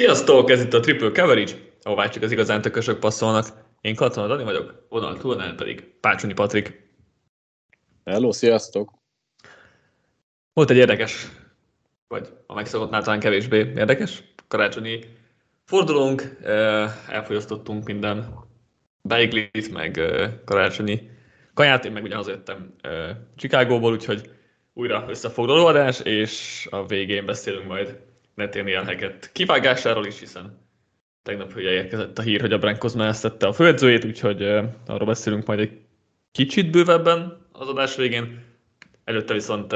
Sziasztok, 0.00 0.50
ez 0.50 0.62
itt 0.62 0.72
a 0.72 0.80
Triple 0.80 1.10
Coverage, 1.10 1.52
ahová 1.82 2.08
csak 2.08 2.22
az 2.22 2.32
igazán 2.32 2.60
tökösök 2.60 2.98
passzolnak. 2.98 3.46
Én 3.80 3.94
Katona 3.94 4.26
Dani 4.26 4.44
vagyok, 4.44 4.86
vonal 4.88 5.18
túlnál 5.18 5.54
pedig 5.54 5.84
Pácsonyi 6.00 6.32
Patrik. 6.32 6.88
Hello, 8.04 8.32
sziasztok! 8.32 8.92
Volt 10.52 10.70
egy 10.70 10.76
érdekes, 10.76 11.26
vagy 12.08 12.28
a 12.46 12.54
megszokottnál 12.54 13.02
talán 13.02 13.20
kevésbé 13.20 13.58
érdekes, 13.58 14.22
karácsonyi 14.48 15.04
fordulónk, 15.64 16.22
elfogyasztottunk 17.08 17.84
minden 17.84 18.34
beiglit, 19.02 19.72
meg 19.72 20.00
karácsonyi 20.44 21.10
kaját, 21.54 21.84
én 21.84 21.92
meg 21.92 22.02
ugye 22.02 22.14
hazajöttem 22.14 22.74
Chicagóból, 23.36 23.92
úgyhogy 23.92 24.30
újra 24.72 25.04
összefoglaló 25.08 25.66
adás, 25.66 26.00
és 26.00 26.66
a 26.70 26.86
végén 26.86 27.26
beszélünk 27.26 27.66
majd 27.66 28.08
Nathaniel 28.40 28.84
Hackett 28.84 29.30
kivágásáról 29.32 30.06
is, 30.06 30.18
hiszen 30.18 30.58
tegnap 31.22 31.56
ugye 31.56 31.70
érkezett 31.70 32.18
a 32.18 32.22
hír, 32.22 32.40
hogy 32.40 32.52
a 32.52 32.58
Broncos 32.58 32.92
tette 33.20 33.46
a 33.46 33.52
főedzőjét, 33.52 34.04
úgyhogy 34.04 34.42
arról 34.86 35.06
beszélünk 35.06 35.46
majd 35.46 35.60
egy 35.60 35.80
kicsit 36.32 36.70
bővebben 36.70 37.46
az 37.52 37.68
adás 37.68 37.96
végén. 37.96 38.44
Előtte 39.04 39.34
viszont 39.34 39.72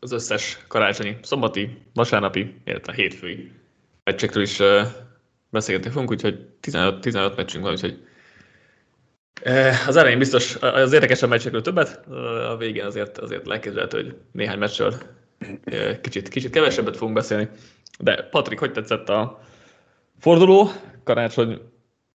az 0.00 0.12
összes 0.12 0.58
karácsonyi, 0.68 1.16
szombati, 1.22 1.82
vasárnapi, 1.94 2.54
illetve 2.64 2.92
hétfői 2.92 3.50
meccsekről 4.04 4.42
is 4.42 4.60
beszélgetni 5.50 5.90
fogunk, 5.90 6.10
úgyhogy 6.10 6.40
15, 6.60 7.00
15 7.00 7.36
meccsünk 7.36 7.64
van, 7.64 7.72
úgyhogy 7.72 8.06
az 9.86 9.96
elején 9.96 10.18
biztos 10.18 10.56
az 10.60 10.92
érdekesebb 10.92 11.28
meccsekről 11.28 11.62
többet, 11.62 12.06
a 12.50 12.56
végén 12.58 12.84
azért, 12.84 13.18
azért 13.18 13.50
elképzelhető, 13.50 14.02
hogy 14.02 14.16
néhány 14.32 14.58
meccsről 14.58 14.94
kicsit, 16.00 16.28
kicsit 16.28 16.50
kevesebbet 16.50 16.96
fogunk 16.96 17.16
beszélni. 17.16 17.48
De 17.98 18.22
Patrik, 18.30 18.58
hogy 18.58 18.72
tetszett 18.72 19.08
a 19.08 19.40
forduló? 20.18 20.68
Karácsony 21.04 21.60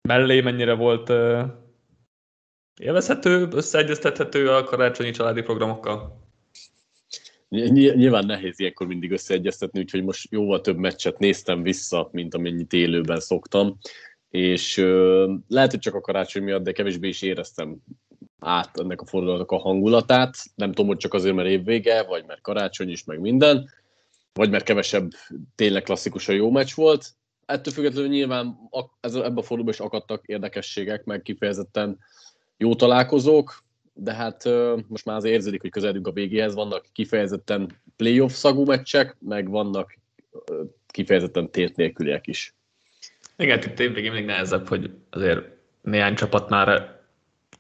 mellé 0.09 0.41
mennyire 0.41 0.75
volt 0.75 1.13
élvezhető, 2.81 3.49
összeegyeztethető 3.53 4.51
a 4.51 4.65
karácsonyi 4.65 5.11
családi 5.11 5.43
programokkal? 5.43 6.27
Nyilván 7.49 8.27
nehéz 8.27 8.61
ilyenkor 8.61 8.87
mindig 8.87 9.13
összeegyeztetni, 9.13 9.81
úgyhogy 9.81 10.05
most 10.05 10.33
jóval 10.33 10.61
több 10.61 10.77
meccset 10.77 11.19
néztem 11.19 11.63
vissza, 11.63 12.09
mint 12.13 12.35
amennyit 12.35 12.73
élőben 12.73 13.21
szoktam, 13.21 13.79
és 14.31 14.77
lehet, 15.49 15.71
hogy 15.71 15.79
csak 15.79 15.95
a 15.95 16.01
karácsony 16.01 16.43
miatt, 16.43 16.63
de 16.63 16.73
kevésbé 16.73 17.09
is 17.09 17.23
éreztem 17.23 17.77
át 18.39 18.81
ennek 18.81 19.01
a 19.01 19.07
fordulatnak 19.07 19.51
a 19.51 19.59
hangulatát. 19.59 20.37
Nem 20.55 20.69
tudom, 20.69 20.87
hogy 20.87 20.97
csak 20.97 21.15
azért, 21.15 21.35
mert 21.35 21.49
évvége, 21.49 22.03
vagy 22.03 22.25
mert 22.27 22.41
karácsony 22.41 22.91
is, 22.91 23.05
meg 23.05 23.21
minden, 23.21 23.71
vagy 24.33 24.51
mert 24.51 24.65
kevesebb 24.65 25.11
tényleg 25.55 25.83
klasszikus 25.83 26.29
a 26.29 26.33
jó 26.33 26.51
meccs 26.51 26.75
volt. 26.75 27.09
Ettől 27.47 27.73
függetlenül 27.73 28.09
nyilván 28.09 28.59
ebben 29.03 29.37
a 29.37 29.43
fordulóban 29.43 29.73
is 29.73 29.81
akadtak 29.81 30.27
érdekességek, 30.27 31.05
meg 31.05 31.23
kifejezetten 31.23 31.99
jó 32.57 32.75
találkozók, 32.75 33.63
de 33.93 34.13
hát 34.13 34.45
most 34.89 35.05
már 35.05 35.17
azért 35.17 35.35
érződik, 35.35 35.61
hogy 35.61 35.71
közeledünk 35.71 36.07
a 36.07 36.13
végéhez. 36.13 36.55
Vannak 36.55 36.87
kifejezetten 36.93 37.81
playoff 37.97 38.33
szagú 38.33 38.65
meccsek, 38.65 39.17
meg 39.21 39.49
vannak 39.49 39.99
kifejezetten 40.87 41.51
tét 41.51 41.77
nélküliek 41.77 42.27
is. 42.27 42.55
Igen, 43.37 43.63
itt 43.63 44.13
még 44.13 44.25
nehezebb, 44.25 44.69
hogy 44.69 44.91
azért 45.11 45.41
néhány 45.83 46.15
csapat 46.15 46.49
már 46.49 46.98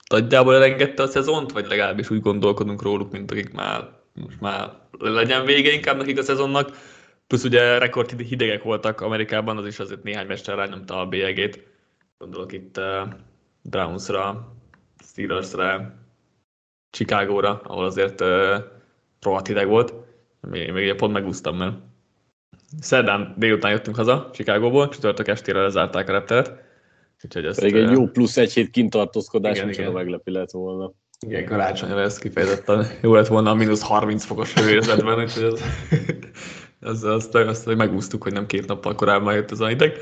nagyjából 0.08 0.54
elengedte 0.54 1.02
a 1.02 1.06
szezont, 1.06 1.52
vagy 1.52 1.66
legalábbis 1.66 2.10
úgy 2.10 2.20
gondolkodunk 2.20 2.82
róluk, 2.82 3.12
mint 3.12 3.30
akik 3.30 3.52
már 3.52 3.96
most 4.12 4.40
már 4.40 4.72
legyen 4.98 5.44
vége 5.44 5.72
inkább 5.72 5.96
nekik 5.96 6.18
a 6.18 6.22
szezonnak. 6.22 6.70
Plusz 7.26 7.44
ugye 7.44 7.78
rekord 7.78 8.20
hidegek 8.20 8.62
voltak 8.62 9.00
Amerikában, 9.00 9.56
az 9.56 9.66
is 9.66 9.78
azért 9.78 10.02
néhány 10.02 10.26
mester 10.26 10.56
rányomta 10.56 11.00
a 11.00 11.06
bélyegét. 11.06 11.66
Gondolok 12.18 12.52
itt 12.52 12.78
uh, 12.78 13.08
Brownsra, 13.62 14.54
Steelersre, 15.04 15.94
Chicagóra, 16.90 17.60
ahol 17.64 17.84
azért 17.84 18.20
uh, 18.20 18.54
rohadt 19.20 19.46
hideg 19.46 19.68
volt. 19.68 19.94
Még, 20.40 20.72
még 20.72 20.94
pont 20.94 21.12
megúsztam, 21.12 21.56
mert 21.56 21.76
szerdán 22.80 23.34
délután 23.36 23.70
jöttünk 23.70 23.96
haza 23.96 24.30
Chicagóból, 24.32 24.88
csütörtök 24.88 25.28
estére 25.28 25.60
lezárták 25.60 26.08
a 26.08 26.12
repteret 26.12 26.67
Úgyhogy 27.24 27.44
ezt, 27.44 27.60
Pedig 27.60 27.74
egy 27.74 27.90
jó 27.90 28.06
plusz 28.06 28.36
egy 28.36 28.52
hét 28.52 28.70
kintartózkodás, 28.70 29.56
igen, 29.56 29.70
igen. 29.70 29.92
meglepi 29.92 30.30
lett 30.30 30.50
volna. 30.50 30.92
Igen, 31.26 31.44
karácsonyra 31.44 32.00
ez 32.00 32.18
kifejezetten 32.18 32.86
jó 33.02 33.14
lett 33.14 33.26
volna 33.26 33.50
a 33.50 33.54
mínusz 33.54 33.82
30 33.82 34.24
fokos 34.24 34.54
hőérzetben, 34.54 35.18
úgyhogy 35.18 35.44
ez, 35.44 35.62
ez, 36.80 37.02
azt, 37.02 37.34
azt 37.34 37.74
megúsztuk, 37.74 38.22
hogy 38.22 38.32
nem 38.32 38.46
két 38.46 38.66
nappal 38.66 38.94
korábban 38.94 39.34
jött 39.34 39.50
ez 39.50 39.60
a 39.60 39.70
ideg. 39.70 39.96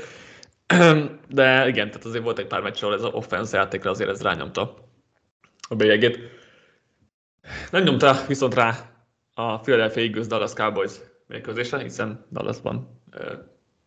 De 1.29 1.67
igen, 1.67 1.87
tehát 1.87 2.05
azért 2.05 2.23
volt 2.23 2.39
egy 2.39 2.47
pár 2.47 2.61
meccs, 2.61 2.83
ahol 2.83 2.95
ez 2.95 3.03
az 3.03 3.13
offense 3.13 3.57
játékra 3.57 3.89
azért 3.89 4.09
ez 4.09 4.21
rányomta 4.21 4.73
a 5.69 5.75
bélyegét. 5.75 6.19
Nem 7.71 7.83
nyomta 7.83 8.15
viszont 8.27 8.53
rá 8.53 8.75
a 9.33 9.59
Philadelphia 9.59 10.03
Eagles 10.03 10.27
Dallas 10.27 10.53
Cowboys 10.53 10.91
mérkőzésre, 11.27 11.79
hiszen 11.79 12.25
Dallasban 12.31 13.01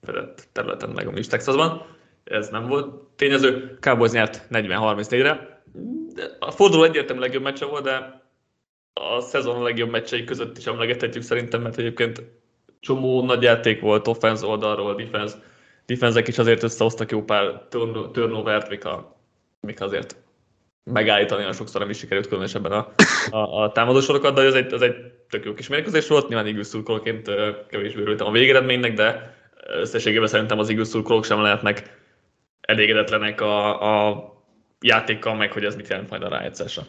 fedett 0.03 0.49
területen 0.53 0.91
meg 0.91 1.07
a 1.07 1.13
Texasban 1.13 1.87
ez 2.25 2.49
nem 2.49 2.67
volt 2.67 2.95
tényező. 3.17 3.79
Cowboys 3.81 4.11
nyert 4.11 4.47
40-34-re. 4.51 5.63
A 6.39 6.51
forduló 6.51 6.83
egyértelműen 6.83 7.27
legjobb 7.27 7.43
meccse 7.45 7.65
volt, 7.65 7.85
de 7.85 8.23
a 8.93 9.21
szezon 9.21 9.63
legjobb 9.63 9.91
meccsei 9.91 10.25
között 10.25 10.59
is 10.59 10.67
emlegethetjük 10.67 11.23
szerintem, 11.23 11.63
mert 11.63 11.79
egyébként 11.79 12.23
csomó 12.81 13.25
nagy 13.25 13.43
játék 13.43 13.81
volt 13.81 14.09
offense 14.09 14.47
oldalról, 14.47 14.95
defense, 14.95 15.37
defense 15.87 16.23
is 16.27 16.39
azért 16.39 16.63
összehoztak 16.63 17.11
jó 17.11 17.23
pár 17.23 17.63
turnovert, 18.13 18.69
mik, 18.69 18.85
a, 18.85 19.17
mik 19.61 19.81
azért 19.81 20.17
megállítani, 20.85 21.45
a 21.45 21.53
sokszor 21.53 21.81
nem 21.81 21.91
is 21.91 21.99
sikerült 21.99 22.27
különösebben 22.27 22.73
a, 22.73 22.93
a, 23.31 23.63
a 23.63 23.73
támadósorokat, 23.73 24.35
de 24.35 24.43
ez 24.43 24.55
egy, 24.55 24.73
ez 24.73 24.81
egy 24.81 24.95
tök 25.29 25.45
jó 25.45 25.55
kis 25.55 25.69
mérkőzés 25.69 26.09
volt, 26.09 26.29
nyilván 26.29 26.47
Eagles 26.47 26.71
kevésbé 27.69 28.01
örültem 28.01 28.27
a 28.27 28.31
végeredménynek, 28.31 28.95
de 28.95 29.37
összességében 29.67 30.29
szerintem 30.29 30.59
az 30.59 30.69
Eagles 30.69 30.89
szurkolók 30.89 31.25
sem 31.25 31.41
lehetnek 31.41 32.00
elégedetlenek 32.61 33.41
a, 33.41 34.11
a 34.11 34.33
játékkal, 34.81 35.35
meg 35.35 35.53
hogy 35.53 35.65
ez 35.65 35.77
mit 35.77 35.89
jelent 35.89 36.11
majd 36.11 36.23
a 36.23 36.29
rájegyszásra. 36.29 36.87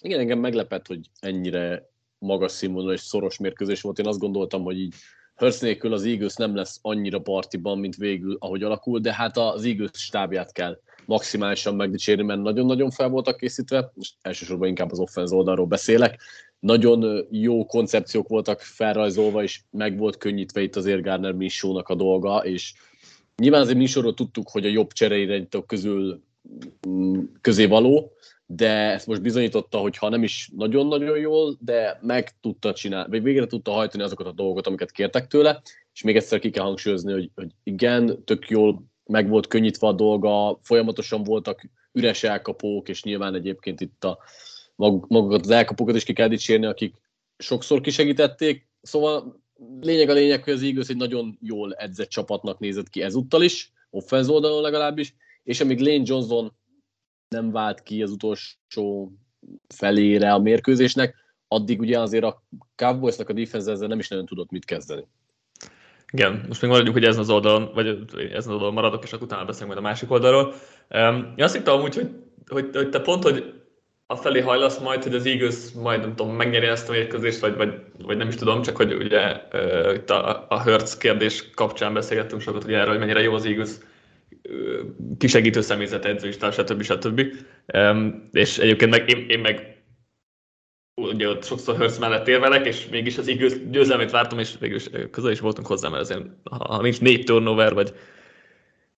Igen, 0.00 0.20
engem 0.20 0.38
meglepett, 0.38 0.86
hogy 0.86 1.00
ennyire 1.20 1.88
magas 2.18 2.52
színvonalú 2.52 2.92
és 2.92 3.00
szoros 3.00 3.38
mérkőzés 3.38 3.80
volt. 3.80 3.98
Én 3.98 4.06
azt 4.06 4.18
gondoltam, 4.18 4.62
hogy 4.62 4.78
így 4.78 4.94
Hurst 5.34 5.60
nélkül 5.60 5.92
az 5.92 6.04
Eagles 6.04 6.34
nem 6.34 6.54
lesz 6.54 6.78
annyira 6.82 7.18
partiban, 7.18 7.78
mint 7.78 7.96
végül, 7.96 8.36
ahogy 8.38 8.62
alakul, 8.62 9.00
de 9.00 9.14
hát 9.14 9.36
az 9.36 9.64
Eagles 9.64 9.90
stábját 9.92 10.52
kell 10.52 10.78
maximálisan 11.06 11.74
megdicsérni, 11.74 12.22
mert 12.22 12.40
nagyon-nagyon 12.40 12.90
fel 12.90 13.08
voltak 13.08 13.36
készítve, 13.36 13.92
és 14.00 14.10
elsősorban 14.22 14.68
inkább 14.68 14.90
az 14.90 14.98
offense 14.98 15.34
oldalról 15.34 15.66
beszélek. 15.66 16.20
Nagyon 16.58 17.26
jó 17.30 17.66
koncepciók 17.66 18.28
voltak 18.28 18.60
felrajzolva, 18.60 19.42
és 19.42 19.60
meg 19.70 19.98
volt 19.98 20.16
könnyítve 20.16 20.62
itt 20.62 20.76
az 20.76 20.84
Gardner 20.84 21.32
Minshew-nak 21.32 21.88
a 21.88 21.94
dolga, 21.94 22.44
és 22.44 22.72
Nyilván 23.36 23.60
azért 23.60 23.78
műsorról 23.78 24.14
tudtuk, 24.14 24.48
hogy 24.48 24.66
a 24.66 24.70
jobb 24.70 24.92
csereirányítók 24.92 25.66
közül 25.66 26.22
mm, 26.88 27.22
közé 27.40 27.64
való, 27.64 28.12
de 28.46 28.68
ezt 28.70 29.06
most 29.06 29.22
bizonyította, 29.22 29.78
hogy 29.78 29.96
ha 29.96 30.08
nem 30.08 30.22
is 30.22 30.50
nagyon-nagyon 30.56 31.18
jól, 31.18 31.56
de 31.60 31.98
meg 32.02 32.40
tudta 32.40 32.72
csinálni, 32.72 33.10
vagy 33.10 33.22
végre 33.22 33.46
tudta 33.46 33.72
hajtani 33.72 34.02
azokat 34.02 34.26
a 34.26 34.32
dolgokat, 34.32 34.66
amiket 34.66 34.90
kértek 34.90 35.26
tőle, 35.26 35.62
és 35.92 36.02
még 36.02 36.16
egyszer 36.16 36.38
ki 36.38 36.50
kell 36.50 36.64
hangsúlyozni, 36.64 37.12
hogy, 37.12 37.30
hogy 37.34 37.50
igen, 37.62 38.24
tök 38.24 38.48
jól 38.48 38.84
meg 39.04 39.28
volt 39.28 39.46
könnyítve 39.46 39.86
a 39.86 39.92
dolga, 39.92 40.58
folyamatosan 40.62 41.22
voltak 41.22 41.68
üres 41.92 42.22
elkapók, 42.22 42.88
és 42.88 43.02
nyilván 43.02 43.34
egyébként 43.34 43.80
itt 43.80 44.04
a 44.04 44.18
magukat 45.06 45.40
az 45.40 45.50
elkapókat 45.50 45.94
is 45.94 46.04
ki 46.04 46.12
kell 46.12 46.28
dicsérni, 46.28 46.66
akik 46.66 46.94
sokszor 47.38 47.80
kisegítették, 47.80 48.68
szóval 48.82 49.43
lényeg 49.80 50.08
a 50.08 50.12
lényeg, 50.12 50.44
hogy 50.44 50.52
az 50.52 50.62
Eagles 50.62 50.88
egy 50.88 50.96
nagyon 50.96 51.38
jól 51.40 51.74
edzett 51.74 52.08
csapatnak 52.08 52.58
nézett 52.58 52.88
ki 52.88 53.02
ezúttal 53.02 53.42
is, 53.42 53.72
offenz 53.90 54.28
oldalon 54.28 54.62
legalábbis, 54.62 55.14
és 55.42 55.60
amíg 55.60 55.78
Lane 55.78 56.02
Johnson 56.04 56.52
nem 57.28 57.50
vált 57.50 57.82
ki 57.82 58.02
az 58.02 58.10
utolsó 58.10 59.12
felére 59.74 60.32
a 60.32 60.38
mérkőzésnek, 60.38 61.14
addig 61.48 61.80
ugye 61.80 62.00
azért 62.00 62.24
a 62.24 62.42
Cowboysnak 62.76 63.28
a 63.28 63.32
defense 63.32 63.70
ezzel 63.70 63.88
nem 63.88 63.98
is 63.98 64.08
nagyon 64.08 64.26
tudott 64.26 64.50
mit 64.50 64.64
kezdeni. 64.64 65.06
Igen, 66.12 66.44
most 66.48 66.62
még 66.62 66.70
maradjuk, 66.70 66.94
hogy 66.94 67.04
ezen 67.04 67.20
az 67.20 67.30
oldalon, 67.30 67.70
vagy 67.74 67.86
ezen 68.14 68.36
az 68.36 68.48
oldalon 68.48 68.74
maradok, 68.74 69.04
és 69.04 69.12
akkor 69.12 69.26
utána 69.26 69.44
beszélünk 69.44 69.72
majd 69.72 69.84
a 69.84 69.88
másik 69.88 70.10
oldalról. 70.10 70.54
Um, 70.90 71.32
én 71.36 71.44
azt 71.44 71.54
hittem 71.54 71.74
amúgy, 71.74 71.94
hogy, 71.94 72.10
hogy, 72.46 72.70
hogy 72.72 72.90
te 72.90 73.00
pont, 73.00 73.22
hogy 73.22 73.63
a 74.06 74.16
felé 74.16 74.40
hajlasz 74.40 74.78
majd, 74.78 75.02
hogy 75.02 75.14
az 75.14 75.26
Eagles 75.26 75.70
majd 75.82 76.00
nem 76.00 76.14
tudom, 76.14 76.34
megnyeri 76.34 76.66
ezt 76.66 76.88
a 76.88 76.92
mérkőzést, 76.92 77.40
vagy, 77.40 77.54
vagy, 77.56 77.80
vagy 77.98 78.16
nem 78.16 78.28
is 78.28 78.34
tudom, 78.34 78.62
csak 78.62 78.76
hogy 78.76 78.92
ugye 78.92 79.40
uh, 79.52 79.94
itt 79.94 80.10
a, 80.10 80.46
a 80.48 80.60
Hertz 80.60 80.96
kérdés 80.96 81.50
kapcsán 81.50 81.94
beszélgettünk 81.94 82.40
sokat 82.40 82.64
ugye 82.64 82.76
erről, 82.76 82.90
hogy 82.90 82.98
mennyire 82.98 83.20
jó 83.20 83.34
az 83.34 83.44
Eagles 83.44 83.70
uh, 84.48 84.80
kisegítő 85.18 85.60
személyzet, 85.60 86.04
edzőistár, 86.04 86.52
stb. 86.52 86.82
stb. 86.82 87.22
Um, 87.74 88.28
és 88.32 88.58
egyébként 88.58 88.90
meg 88.90 89.10
én, 89.10 89.26
én 89.28 89.38
meg 89.38 89.82
ugye 90.94 91.28
ott 91.28 91.44
sokszor 91.44 91.76
Hurst 91.76 92.00
mellett 92.00 92.28
érvelek, 92.28 92.66
és 92.66 92.88
mégis 92.88 93.18
az 93.18 93.26
igaz 93.26 93.56
győzelmét 93.70 94.10
vártam, 94.10 94.38
és 94.38 94.54
végül 94.60 95.10
közel 95.10 95.30
is 95.30 95.40
voltunk 95.40 95.66
hozzá, 95.66 95.88
mert 95.88 96.02
azért, 96.02 96.22
ha 96.50 96.82
nincs 96.82 97.00
négy 97.00 97.24
turnover, 97.24 97.74
vagy, 97.74 97.94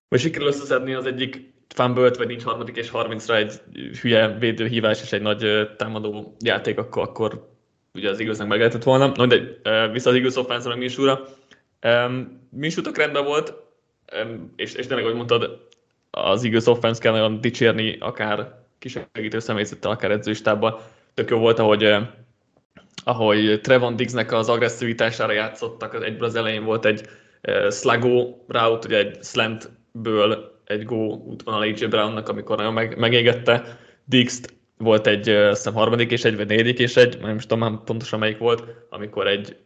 vagy 0.09 0.21
sikerül 0.21 0.49
összeszedni 0.49 0.95
az 0.95 1.07
egyik 1.07 1.55
fumble 1.75 2.11
vagy 2.11 2.27
nincs 2.27 2.43
harmadik 2.43 2.77
és 2.77 2.91
30-ra 2.93 3.35
egy 3.35 3.53
hülye 4.01 4.29
védőhívás 4.39 5.03
és 5.03 5.13
egy 5.13 5.23
nagy 5.23 5.71
támadó 5.77 6.37
játék, 6.39 6.79
akkor, 6.79 7.03
akkor 7.03 7.49
ugye 7.95 8.11
az 8.11 8.21
igaznak 8.21 8.49
meg 8.49 8.59
lehetett 8.59 8.83
volna. 8.83 9.13
No, 9.15 9.27
de 9.27 9.39
vissza 9.93 10.11
az 10.11 10.17
igaz 10.17 10.37
offense 10.37 10.69
meg 10.69 10.79
Minsúra. 10.79 11.27
Minsútok 12.51 12.97
rendben 12.97 13.25
volt, 13.25 13.55
és, 14.57 14.75
és 14.75 14.87
tényleg, 14.87 15.05
ahogy 15.05 15.17
mondtad, 15.17 15.69
az 16.11 16.45
igaz 16.45 16.69
offense 16.69 17.01
kell 17.01 17.13
nagyon 17.13 17.41
dicsérni, 17.41 17.97
akár 18.01 18.65
kisegítő 18.79 19.39
személyzettel, 19.39 19.91
akár 19.91 20.11
edzőstábbal. 20.11 20.83
Tök 21.15 21.31
jó 21.31 21.39
volt, 21.39 21.59
ahogy, 21.59 21.97
ahogy 23.05 23.61
Trevon 23.63 23.97
Diggsnek 23.97 24.33
az 24.33 24.49
agresszivitására 24.49 25.33
játszottak, 25.33 26.05
egyből 26.05 26.29
az 26.29 26.35
elején 26.35 26.65
volt 26.65 26.85
egy 26.85 27.09
slago 27.71 28.35
route, 28.49 28.87
ugye 28.87 28.99
egy 28.99 29.23
slantből 29.23 30.56
egy 30.67 30.85
go 30.85 30.97
útvonal 31.15 31.61
AJ 31.61 31.87
Brownnak, 31.87 32.29
amikor 32.29 32.57
nagyon 32.57 32.73
meg, 32.73 32.99
megégette. 32.99 33.79
Diggs-t, 34.05 34.55
volt 34.79 35.07
egy 35.07 35.29
azt 35.29 35.57
hiszem 35.57 35.75
harmadik 35.75 36.11
és 36.11 36.25
egy, 36.25 36.37
vagy 36.37 36.47
negyedik 36.47 36.79
és 36.79 36.97
egy, 36.97 37.19
nem 37.21 37.37
is 37.37 37.47
tudom 37.47 37.85
pontosan 37.85 38.19
melyik 38.19 38.39
volt, 38.39 38.65
amikor 38.91 39.27
egy, 39.27 39.57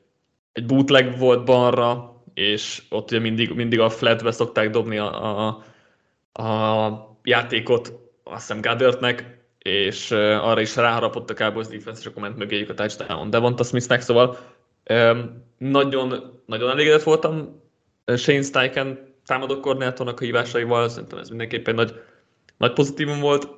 egy 0.52 0.66
bootleg 0.66 1.18
volt 1.18 1.44
balra, 1.44 2.22
és 2.34 2.82
ott 2.88 3.10
ugye 3.10 3.20
mindig, 3.20 3.50
mindig 3.50 3.80
a 3.80 3.90
flatbe 3.90 4.30
szokták 4.30 4.70
dobni 4.70 4.98
a, 4.98 5.46
a, 5.48 5.62
a 6.42 7.18
játékot, 7.22 7.92
azt 8.24 8.46
hiszem 8.46 8.60
Goddardnek, 8.60 9.38
és 9.58 10.10
arra 10.10 10.60
is 10.60 10.76
ráharapott 10.76 11.30
a 11.30 11.34
Cowboys 11.34 11.66
defense, 11.66 12.00
és 12.00 12.06
akkor 12.06 12.22
ment 12.22 12.36
mögéjük 12.36 12.70
a 12.70 12.74
touchdown 12.74 13.30
Devonta 13.30 13.64
Smithnek, 13.64 14.00
szóval 14.00 14.38
nagyon, 15.58 16.40
nagyon 16.46 16.70
elégedett 16.70 17.02
voltam 17.02 17.62
Shane 18.16 18.42
Steichen 18.42 19.09
támadó 19.30 19.60
koordinátornak 19.60 20.20
a 20.20 20.24
hívásaival, 20.24 20.88
szerintem 20.88 21.18
ez 21.18 21.28
mindenképpen 21.28 21.74
nagy, 21.74 22.00
nagy 22.56 22.72
pozitívum 22.72 23.20
volt. 23.20 23.48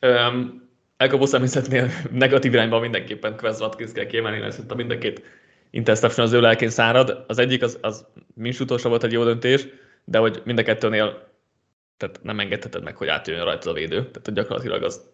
Um, 0.00 0.68
elkapó 0.96 1.26
személyzetnél 1.26 1.90
negatív 2.24 2.52
irányban 2.52 2.80
mindenképpen 2.80 3.36
Quez 3.36 3.60
Watkins 3.60 3.92
kell 3.92 4.06
kiemelni, 4.06 4.38
mert 4.38 4.52
szerintem 4.52 4.76
mind 4.76 4.90
a 4.90 4.98
két 4.98 5.22
interception 5.70 6.26
az 6.26 6.32
ő 6.32 6.40
lelkén 6.40 6.70
szárad. 6.70 7.24
Az 7.26 7.38
egyik, 7.38 7.62
az, 7.62 7.78
az 7.80 8.06
mincs 8.34 8.60
utolsó 8.60 8.88
volt 8.88 9.04
egy 9.04 9.12
jó 9.12 9.24
döntés, 9.24 9.66
de 10.04 10.18
hogy 10.18 10.42
mind 10.44 10.58
a 10.58 10.62
kettőnél 10.62 11.28
tehát 11.96 12.22
nem 12.22 12.40
engedheted 12.40 12.82
meg, 12.82 12.96
hogy 12.96 13.08
átjöjjön 13.08 13.44
rajta 13.44 13.70
a 13.70 13.72
védő. 13.72 13.96
Tehát 13.96 14.20
hogy 14.24 14.34
gyakorlatilag 14.34 14.82
az 14.82 15.10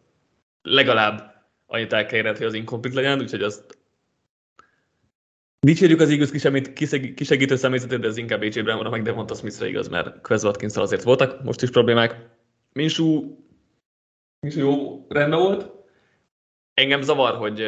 legalább 0.62 1.44
annyit 1.66 1.92
el 1.92 2.06
kell 2.06 2.22
hogy 2.22 2.46
az 2.46 2.54
inkomplit 2.54 2.94
legyen, 2.94 3.20
úgyhogy 3.20 3.42
azt 3.42 3.78
Dicsérjük 5.66 6.00
az 6.00 6.10
Eagles 6.10 6.30
kisegítő 7.14 7.56
személyzetét, 7.56 7.98
de 7.98 8.06
ez 8.06 8.16
inkább 8.16 8.40
AJ 8.40 8.60
Brownra 8.60 8.90
meg 8.90 9.02
Devonta 9.02 9.34
Smithre 9.34 9.68
igaz, 9.68 9.88
mert 9.88 10.20
Quez 10.20 10.44
watkins 10.44 10.76
azért 10.76 11.02
voltak 11.02 11.42
most 11.42 11.62
is 11.62 11.70
problémák. 11.70 12.28
Minsú, 12.72 13.38
Minsú 14.40 14.58
jó 14.58 15.06
rendben 15.08 15.38
volt. 15.38 15.70
Engem 16.74 17.02
zavar, 17.02 17.34
hogy 17.34 17.58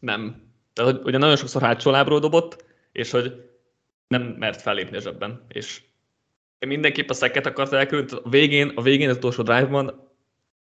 nem. 0.00 0.50
Tehát, 0.72 0.92
hogy 0.92 1.06
ugye 1.06 1.18
nagyon 1.18 1.36
sokszor 1.36 1.62
hátsó 1.62 1.90
lábról 1.90 2.20
dobott, 2.20 2.64
és 2.92 3.10
hogy 3.10 3.50
nem 4.06 4.22
mert 4.22 4.60
fellépni 4.60 4.96
a 4.96 5.00
zsebben. 5.00 5.44
És 5.48 5.82
mindenképp 6.58 7.08
a 7.08 7.14
szeket 7.14 7.46
akart 7.46 7.72
elkülönni. 7.72 8.08
A 8.22 8.28
végén, 8.28 8.68
a 8.68 8.82
végén 8.82 9.08
az 9.08 9.16
utolsó 9.16 9.42
drive-ban 9.42 10.10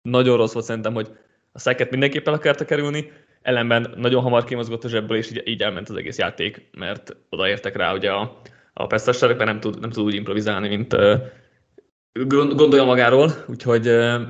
nagyon 0.03 0.37
rossz 0.37 0.53
volt 0.53 0.65
szerintem, 0.65 0.95
hogy 0.95 1.17
a 1.53 1.59
szeket 1.59 1.91
mindenképp 1.91 2.27
el 2.27 2.35
akarta 2.35 2.65
kerülni, 2.65 3.13
ellenben 3.43 3.95
nagyon 3.97 4.23
hamar 4.23 4.45
kimozgott 4.45 4.85
a 4.85 4.89
zsebből, 4.89 5.17
és 5.17 5.31
így, 5.31 5.43
így 5.45 5.63
elment 5.63 5.89
az 5.89 5.97
egész 5.97 6.19
játék, 6.19 6.69
mert 6.79 7.17
odaértek 7.31 7.77
rá 7.77 7.95
ugye 7.95 8.11
a, 8.11 8.41
a 8.73 8.87
mert 8.87 9.45
nem 9.45 9.61
tud, 9.61 9.81
nem 9.81 9.91
tud 9.91 10.05
úgy 10.05 10.15
improvizálni, 10.15 10.69
mint 10.69 10.93
uh, 10.93 11.21
gondolja 12.55 12.85
magáról, 12.85 13.31
úgyhogy 13.47 13.89
uh, 13.89 14.21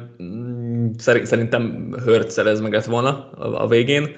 szerintem 1.23 1.93
Hört 2.05 2.31
szerez 2.31 2.61
meg 2.61 2.73
lett 2.73 2.85
volna 2.85 3.31
a, 3.31 3.63
a 3.63 3.67
végén, 3.67 4.17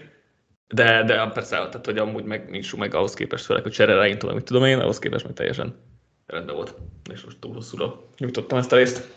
de, 0.69 1.05
de 1.05 1.31
persze, 1.35 1.57
tehát 1.57 1.87
hogy 1.87 1.99
amúgy 1.99 2.25
meg 2.25 2.51
nincs 2.51 2.77
meg 2.77 2.95
ahhoz 2.95 3.15
képest, 3.15 3.45
főleg, 3.45 3.63
hogy 3.63 3.73
Cserre 3.73 4.17
tudom, 4.17 4.35
mit 4.35 4.45
tudom 4.45 4.65
én, 4.65 4.79
ahhoz 4.79 4.99
képest 4.99 5.25
meg 5.25 5.35
teljesen 5.35 5.75
rendben 6.27 6.55
volt. 6.55 6.75
És 7.13 7.25
most 7.25 7.39
túl 7.39 7.55
hosszúra 7.55 8.01
nyújtottam 8.19 8.59
ezt 8.59 8.73
a 8.73 8.77
részt. 8.77 9.13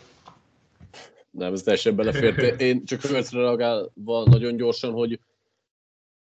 Nem, 1.38 1.52
ez 1.52 1.62
teljesen 1.62 1.96
belefért. 1.96 2.60
Én 2.60 2.84
csak 2.84 3.00
Hörtre 3.00 3.40
reagálva 3.40 4.24
nagyon 4.24 4.56
gyorsan, 4.56 4.92
hogy 4.92 5.20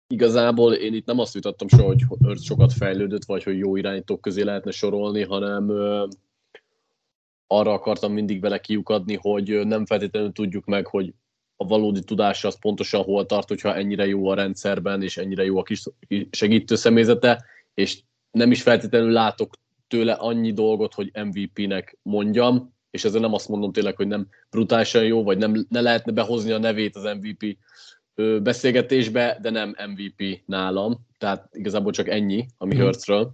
igazából 0.07 0.73
én 0.73 0.95
itt 0.95 1.07
nem 1.07 1.19
azt 1.19 1.33
vitattam 1.33 1.69
soha, 1.69 1.85
hogy 1.85 2.03
Earth 2.25 2.43
sokat 2.43 2.73
fejlődött, 2.73 3.25
vagy 3.25 3.43
hogy 3.43 3.59
jó 3.59 3.77
irányítók 3.77 4.21
közé 4.21 4.43
lehetne 4.43 4.71
sorolni, 4.71 5.23
hanem 5.23 5.71
arra 7.47 7.73
akartam 7.73 8.13
mindig 8.13 8.41
vele 8.41 8.59
kiukadni, 8.59 9.17
hogy 9.21 9.67
nem 9.67 9.87
feltétlenül 9.87 10.33
tudjuk 10.33 10.65
meg, 10.65 10.87
hogy 10.87 11.15
a 11.57 11.67
valódi 11.67 12.01
tudása 12.01 12.49
az 12.49 12.59
pontosan 12.59 13.03
hol 13.03 13.27
tart, 13.27 13.49
hogyha 13.49 13.75
ennyire 13.75 14.07
jó 14.07 14.29
a 14.29 14.35
rendszerben, 14.35 15.03
és 15.03 15.17
ennyire 15.17 15.45
jó 15.45 15.59
a 15.59 15.63
kis 15.63 15.83
segítő 16.31 16.75
személyzete, 16.75 17.45
és 17.75 18.01
nem 18.31 18.51
is 18.51 18.63
feltétlenül 18.63 19.11
látok 19.11 19.55
tőle 19.89 20.13
annyi 20.13 20.53
dolgot, 20.53 20.95
hogy 20.95 21.11
MVP-nek 21.25 21.99
mondjam, 22.03 22.74
és 22.95 23.05
ezzel 23.05 23.21
nem 23.21 23.33
azt 23.33 23.49
mondom 23.49 23.73
tényleg, 23.73 23.97
hogy 23.97 24.07
nem 24.07 24.27
brutálisan 24.51 25.05
jó, 25.05 25.23
vagy 25.23 25.39
nem, 25.39 25.67
ne 25.69 25.81
lehetne 25.81 26.13
behozni 26.13 26.51
a 26.51 26.59
nevét 26.59 26.97
az 26.97 27.03
MVP 27.03 27.59
beszélgetésbe, 28.43 29.39
de 29.43 29.51
nem 29.51 29.75
MVP 29.87 30.43
nálam. 30.47 31.07
Tehát 31.19 31.49
igazából 31.53 31.93
csak 31.93 32.09
ennyi, 32.09 32.47
ami 32.59 32.75
mm. 32.75 32.81
Hurtsről. 32.81 33.33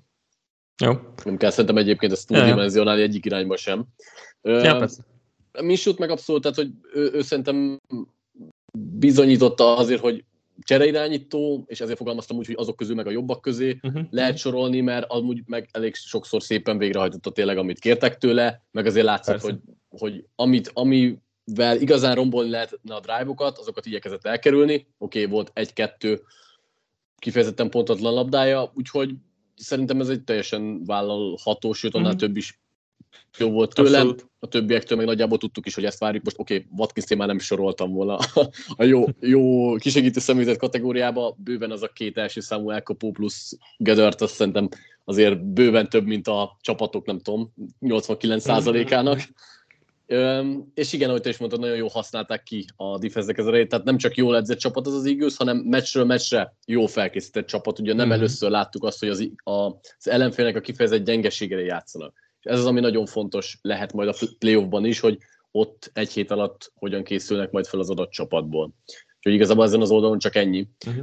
Jó. 0.85 0.93
Nem 1.25 1.37
kell 1.37 1.51
szerintem 1.51 1.77
egyébként 1.77 2.13
ezt 2.13 2.27
túldimenzionálni 2.27 3.03
egyik 3.03 3.25
irányba 3.25 3.57
sem. 3.57 3.85
Ja, 4.43 4.77
persze. 4.77 5.03
Minsút 5.61 5.99
meg 5.99 6.11
abszolút, 6.11 6.43
tehát 6.43 6.57
hogy 6.57 6.71
ő, 6.93 7.11
ő 7.13 7.23
szerintem 7.23 7.81
bizonyította 8.79 9.77
azért, 9.77 10.01
hogy 10.01 10.25
csereirányító, 10.63 11.65
és 11.67 11.81
ezért 11.81 11.99
fogalmaztam 11.99 12.37
úgy, 12.37 12.47
hogy 12.47 12.57
azok 12.59 12.77
közül 12.77 12.95
meg 12.95 13.07
a 13.07 13.11
jobbak 13.11 13.41
közé 13.41 13.79
uh-huh. 13.83 14.03
lehet 14.11 14.37
sorolni, 14.37 14.81
mert 14.81 15.11
amúgy 15.11 15.43
meg 15.47 15.69
elég 15.73 15.95
sokszor 15.95 16.43
szépen 16.43 16.79
végrehajtotta 16.79 17.31
tényleg, 17.31 17.59
amit 17.59 17.79
kértek 17.79 18.19
tőle, 18.19 18.65
meg 18.71 18.87
azért 18.87 19.05
látszott, 19.05 19.41
hogy, 19.41 19.59
hogy 19.89 20.25
amit, 20.35 20.71
ami 20.75 21.19
vel 21.45 21.77
igazán 21.77 22.15
rombolni 22.15 22.51
lehetne 22.51 22.95
a 22.95 23.01
drive-okat, 23.01 23.59
azokat 23.59 23.87
igyekezett 23.87 24.27
elkerülni. 24.27 24.75
Oké, 24.75 25.19
okay, 25.19 25.33
volt 25.33 25.51
egy-kettő 25.55 26.23
kifejezetten 27.19 27.71
pontatlan 27.71 28.15
labdája, 28.15 28.73
úgyhogy 28.75 29.15
szerintem 29.57 30.01
ez 30.01 30.09
egy 30.09 30.23
teljesen 30.23 30.85
vállalható, 30.85 31.73
sőt, 31.73 31.95
annál 31.95 32.09
mm-hmm. 32.09 32.19
több 32.19 32.37
is 32.37 32.61
jó 33.39 33.51
volt 33.51 33.75
tőlem. 33.75 34.15
A 34.39 34.47
többiektől 34.47 34.97
meg 34.99 35.07
nagyjából 35.07 35.39
tudtuk 35.39 35.67
is, 35.67 35.75
hogy 35.75 35.85
ezt 35.85 35.99
várjuk. 35.99 36.25
Most 36.25 36.39
oké, 36.39 36.55
okay, 36.55 36.69
watkins 36.77 37.17
már 37.17 37.29
nem 37.29 37.39
soroltam 37.39 37.93
volna 37.93 38.19
a 38.77 38.85
jó, 38.85 39.05
jó 39.21 39.75
kisegítő 39.75 40.21
személyzet 40.21 40.59
kategóriába. 40.59 41.37
Bőven 41.39 41.71
az 41.71 41.83
a 41.83 41.89
két 41.89 42.19
első 42.19 42.41
számú 42.41 42.71
elkapó 42.71 43.11
plusz 43.11 43.59
Gedört, 43.77 44.21
azt 44.21 44.35
szerintem 44.35 44.69
azért 45.05 45.45
bőven 45.45 45.89
több, 45.89 46.07
mint 46.07 46.29
a 46.29 46.59
csapatok, 46.61 47.07
nem 47.07 47.21
tudom, 47.21 47.55
89%-ának. 47.81 49.17
Mm-hmm 49.17 49.31
és 50.75 50.93
igen, 50.93 51.09
ahogy 51.09 51.21
te 51.21 51.29
is 51.29 51.39
mondtad, 51.39 51.61
nagyon 51.61 51.77
jól 51.77 51.89
használták 51.89 52.43
ki 52.43 52.65
a 52.77 52.99
defense 52.99 53.33
az 53.37 53.47
erejét, 53.47 53.69
tehát 53.69 53.85
nem 53.85 53.97
csak 53.97 54.15
jól 54.15 54.37
edzett 54.37 54.59
csapat 54.59 54.87
az 54.87 54.95
az 54.95 55.07
Eagles, 55.07 55.37
hanem 55.37 55.57
meccsről 55.57 56.05
meccsre 56.05 56.55
jó 56.67 56.87
felkészített 56.87 57.47
csapat. 57.47 57.79
Ugye 57.79 57.95
nem 57.95 58.09
mm. 58.09 58.13
először 58.13 58.51
láttuk 58.51 58.85
azt, 58.85 58.99
hogy 58.99 59.09
az, 59.09 59.31
a, 59.45 59.51
az 59.99 60.09
ellenfélnek 60.09 60.57
a 60.57 60.61
kifejezett 60.61 61.05
gyengeségére 61.05 61.63
játszanak. 61.63 62.15
És 62.41 62.51
ez 62.51 62.59
az, 62.59 62.67
ami 62.67 62.81
nagyon 62.81 63.07
fontos 63.07 63.59
lehet 63.63 63.93
majd 63.93 64.09
a 64.09 64.15
playoffban 64.39 64.85
is, 64.85 65.01
hogy 65.01 65.19
ott 65.51 65.91
egy 65.95 66.13
hét 66.13 66.31
alatt 66.31 66.73
hogyan 66.75 67.05
készülnek 67.05 67.51
majd 67.51 67.67
fel 67.67 67.81
az 67.81 67.91
adott 67.91 68.11
csapatból. 68.11 68.75
Úgyhogy 69.17 69.33
igazából 69.33 69.65
ezen 69.65 69.81
az 69.81 69.91
oldalon 69.91 70.19
csak 70.19 70.35
ennyi. 70.35 70.69
Mm. 70.91 71.01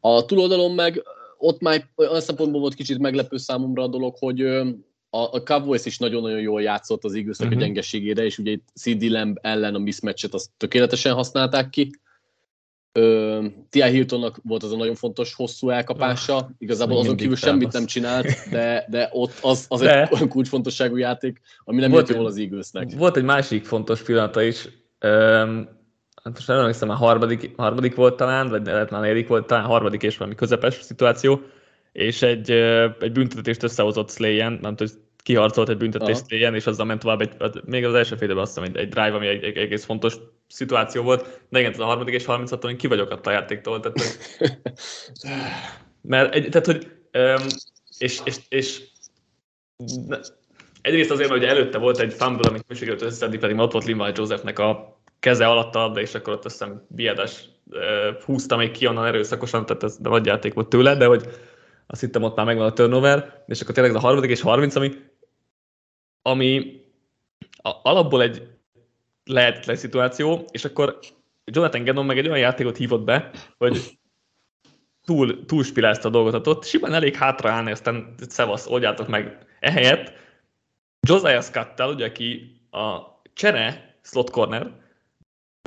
A 0.00 0.24
túloldalon 0.24 0.74
meg 0.74 1.02
ott 1.38 1.60
már 1.60 1.88
olyan 1.96 2.20
szempontból 2.20 2.60
volt 2.60 2.74
kicsit 2.74 2.98
meglepő 2.98 3.36
számomra 3.36 3.82
a 3.82 3.88
dolog, 3.88 4.16
hogy 4.18 4.40
a, 5.10 5.18
a 5.32 5.42
Cowboys 5.42 5.84
is 5.84 5.98
nagyon-nagyon 5.98 6.40
jól 6.40 6.62
játszott 6.62 7.04
az 7.04 7.14
eagles 7.14 7.38
uh-huh. 7.38 7.56
a 7.56 7.60
gyengeségére, 7.60 8.24
és 8.24 8.38
ugye 8.38 8.50
itt 8.50 8.68
CD 8.74 9.02
Lamb 9.02 9.38
ellen 9.40 9.74
a 9.74 9.78
mismatchet 9.78 10.34
azt 10.34 10.50
tökéletesen 10.56 11.14
használták 11.14 11.70
ki. 11.70 11.90
T.I. 13.70 13.82
Hiltonnak 13.82 14.40
volt 14.42 14.62
az 14.62 14.72
a 14.72 14.76
nagyon 14.76 14.94
fontos 14.94 15.34
hosszú 15.34 15.70
elkapása, 15.70 16.36
ah, 16.36 16.48
igazából 16.58 16.98
azon 16.98 17.16
kívül 17.16 17.36
semmit 17.36 17.72
nem 17.72 17.86
csinált, 17.86 18.26
de, 18.50 18.86
de 18.90 19.08
ott 19.12 19.32
az, 19.40 19.66
az 19.68 19.80
de. 19.80 20.02
egy 20.02 20.12
olyan 20.12 20.28
kulcsfontosságú 20.28 20.96
játék, 20.96 21.40
ami 21.64 21.80
nem 21.80 21.90
volt 21.90 22.08
jól 22.08 22.26
az 22.26 22.36
Eaglesnek. 22.36 22.92
Volt 22.96 23.16
egy 23.16 23.24
másik 23.24 23.64
fontos 23.64 24.02
pillanata 24.02 24.42
is, 24.42 24.68
hát 26.22 26.32
most 26.34 26.46
nem 26.48 26.58
emlékszem, 26.58 26.90
a 26.90 26.94
harmadik, 26.94 27.52
harmadik 27.56 27.94
volt 27.94 28.16
talán, 28.16 28.48
vagy 28.48 28.66
lehet 28.66 28.90
már 28.90 29.00
negyedik 29.00 29.28
volt, 29.28 29.46
talán 29.46 29.64
harmadik 29.64 30.02
és 30.02 30.16
valami 30.16 30.36
közepes 30.36 30.74
szituáció, 30.74 31.40
és 31.92 32.22
egy, 32.22 32.50
egy 33.00 33.12
büntetést 33.12 33.62
összehozott 33.62 34.10
Slayen, 34.10 34.58
nem 34.62 34.76
tudom, 34.76 34.94
kiharcolt 35.22 35.68
egy 35.68 35.76
büntetést 35.76 36.26
Slayen, 36.26 36.54
és 36.54 36.66
azzal 36.66 36.86
ment 36.86 37.00
tovább, 37.00 37.20
egy, 37.20 37.62
még 37.64 37.84
az 37.84 37.94
első 37.94 38.16
félben 38.16 38.38
azt 38.38 38.58
hiszem, 38.58 38.72
egy, 38.72 38.80
egy 38.80 38.88
drive, 38.88 39.14
ami 39.14 39.26
egy, 39.26 39.44
egy, 39.44 39.56
egész 39.56 39.84
fontos 39.84 40.16
szituáció 40.48 41.02
volt, 41.02 41.40
de 41.48 41.58
igen, 41.58 41.72
a 41.72 41.84
harmadik 41.84 42.14
és 42.14 42.24
36 42.24 42.64
én 42.64 42.76
ki 42.76 42.86
vagyok 42.86 43.20
a 43.26 43.30
játéktól. 43.30 43.80
Tehát, 43.80 44.18
mert, 46.02 46.34
egy, 46.34 46.48
tehát, 46.48 46.66
hogy, 46.66 46.90
és, 47.98 48.20
és, 48.24 48.36
és 48.48 48.82
egyrészt 50.80 51.10
azért, 51.10 51.30
hogy 51.30 51.44
előtte 51.44 51.78
volt 51.78 51.98
egy 51.98 52.12
fumble, 52.12 52.48
amit 52.48 52.68
nem 52.68 52.76
sikerült 52.76 53.02
összedni, 53.02 53.38
pedig 53.38 53.58
ott 53.58 53.72
volt 53.72 53.84
Limai 53.84 54.12
Josephnek 54.14 54.58
a 54.58 55.00
keze 55.20 55.46
alatt 55.46 55.74
a 55.74 55.92
és 55.94 56.14
akkor 56.14 56.32
ott 56.32 56.44
azt 56.44 56.58
hiszem 56.58 56.86
Biedes 56.88 57.48
húzta 58.24 58.56
még 58.56 58.70
ki 58.70 58.86
onnan 58.86 59.06
erőszakosan, 59.06 59.66
tehát 59.66 59.82
ez 59.82 59.96
de 59.98 60.20
játék 60.22 60.54
volt 60.54 60.68
tőle, 60.68 60.96
de 60.96 61.06
hogy 61.06 61.28
azt 61.86 62.00
hittem 62.00 62.22
ott 62.22 62.36
már 62.36 62.46
megvan 62.46 62.66
a 62.66 62.72
turnover, 62.72 63.44
és 63.46 63.60
akkor 63.60 63.74
tényleg 63.74 63.92
ez 63.94 64.02
a 64.02 64.06
harmadik 64.06 64.30
és 64.30 64.40
30, 64.40 64.74
ami, 64.74 64.92
ami 66.22 66.80
a, 67.62 67.70
alapból 67.82 68.22
egy 68.22 68.57
lehetetlen 69.28 69.76
szituáció, 69.76 70.44
és 70.50 70.64
akkor 70.64 70.98
Jonathan 71.44 71.84
Gannon 71.84 72.06
meg 72.06 72.18
egy 72.18 72.26
olyan 72.26 72.38
játékot 72.38 72.76
hívott 72.76 73.04
be, 73.04 73.30
hogy 73.58 73.98
túl, 75.04 75.44
túlspilázta 75.44 76.08
a 76.08 76.10
dolgot, 76.10 76.30
tehát 76.30 76.46
ott 76.46 76.64
simán 76.64 76.94
elég 76.94 77.14
hátraállni, 77.14 77.70
aztán 77.70 78.14
szevasz, 78.28 78.66
oldjátok 78.66 79.08
meg. 79.08 79.46
Ehelyett 79.60 80.12
Josiah 81.08 81.42
scott 81.42 81.80
ugye, 81.80 82.06
aki 82.06 82.60
a 82.70 82.98
csere 83.32 83.96
slot 84.02 84.30
corner, 84.30 84.70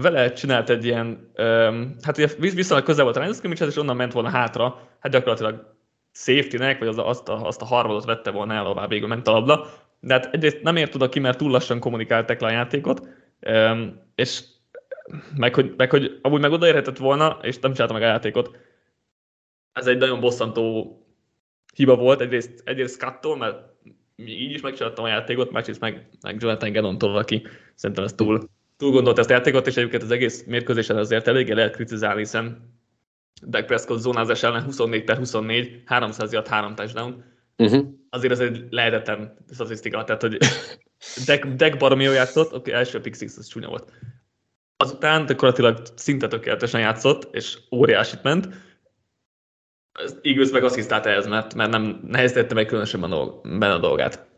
vele 0.02 0.34
csinált 0.34 0.70
egy 0.70 0.86
ilyen, 0.86 1.32
um, 1.38 1.96
hát 2.02 2.18
ugye 2.18 2.28
viszonylag 2.38 2.86
közel 2.86 3.04
volt 3.04 3.18
a 3.18 3.20
line 3.20 3.66
és 3.66 3.76
onnan 3.76 3.96
ment 3.96 4.14
volna 4.14 4.30
hátra, 4.30 4.88
hát 5.00 5.12
gyakorlatilag 5.12 5.76
safety-nek, 6.12 6.80
vagy 6.80 6.88
az, 6.88 6.98
azt, 6.98 7.30
a, 7.30 7.46
azt 7.46 7.62
a 7.62 7.66
harmadot 7.66 8.06
vette 8.06 8.32
volna 8.32 8.54
el, 8.54 8.66
ahová 8.66 8.88
végül 8.88 9.08
ment 9.08 9.28
a 9.28 9.32
labda. 9.32 9.68
De 10.00 10.14
hát 10.14 10.34
egyrészt 10.34 10.62
nem 10.62 10.76
ért 10.76 10.96
oda 10.96 11.10
ki, 11.10 11.20
mert 11.20 11.38
túl 11.38 11.52
lassan 11.52 11.80
kommunikálták 11.80 12.42
le 12.42 12.48
a 12.48 12.52
játékot, 12.52 13.08
és 14.16 14.44
meg 15.36 15.56
hogy, 15.56 15.74
meg 15.78 15.90
hogy 15.90 16.20
amúgy 16.22 16.42
meg 16.42 16.52
odaérhetett 16.52 16.98
volna, 16.98 17.40
és 17.42 17.60
nem 17.60 17.72
csinálta 17.72 17.94
meg 17.94 18.04
a 18.04 18.06
játékot. 18.06 18.58
Ez 19.74 19.88
egy 19.88 19.98
nagyon 19.98 20.20
bosszantó 20.20 20.96
hiba 21.74 21.96
volt, 21.96 22.22
egyrészt, 22.22 22.62
egyrészt 22.66 22.96
Scottól, 23.00 23.38
mert 23.38 23.58
így 24.16 24.52
is 24.52 24.62
megcsináltam 24.62 25.06
a 25.06 25.08
játékot, 25.08 25.52
másrészt 25.52 25.80
meg, 25.80 26.10
meg 26.22 26.42
Jonathan 26.42 26.72
Gannon-tól, 26.72 27.18
aki 27.18 27.48
szerintem 27.76 28.06
ez 28.06 28.14
túl, 28.14 28.50
túl 28.78 28.92
gondolt 28.92 29.20
ezt 29.20 29.30
a 29.30 29.34
játékot, 29.34 29.68
és 29.68 29.78
egyébként 29.78 30.04
az 30.04 30.12
egész 30.12 30.44
mérkőzésen 30.44 30.98
azért 30.98 31.28
eléggé 31.28 31.54
lehet 31.54 31.76
kritizálni, 31.76 32.20
hiszen 32.20 32.76
Dak 33.46 33.66
Prescott 33.66 34.00
zónázás 34.00 34.44
ellen 34.44 34.64
24 34.64 35.04
per 35.04 35.18
24, 35.18 35.82
300 35.86 36.34
yard, 36.34 36.48
3 36.48 36.76
touchdown. 36.76 37.24
Uh-huh. 37.58 37.88
Azért 38.10 38.32
ez 38.32 38.40
egy 38.40 38.66
lehetetlen 38.70 39.38
statisztika, 39.54 40.04
tehát 40.04 40.22
hogy 40.22 40.38
Dak, 41.26 41.46
Dak 41.46 41.78
baromi 41.78 42.04
jól 42.04 42.14
játszott, 42.14 42.54
oké, 42.54 42.72
első 42.72 43.02
pick 43.02 43.16
six, 43.16 43.38
az 43.38 43.48
csúnya 43.48 43.68
volt. 43.68 43.92
Azután 44.78 45.26
gyakorlatilag 45.26 45.82
szinte 45.96 46.28
tökéletesen 46.28 46.80
játszott, 46.80 47.36
és 47.36 47.58
óriásit 47.72 48.24
ment. 48.24 48.48
Eagles 50.22 50.50
meg 50.52 50.64
asszisztált 50.64 51.06
ehhez, 51.06 51.28
mert, 51.28 51.54
mert 51.54 51.72
nem 51.72 52.02
nehezítette 52.08 52.54
meg 52.54 52.66
különösen 52.66 53.00
benne 53.42 53.74
a 53.74 53.80
dolgát. 53.80 54.30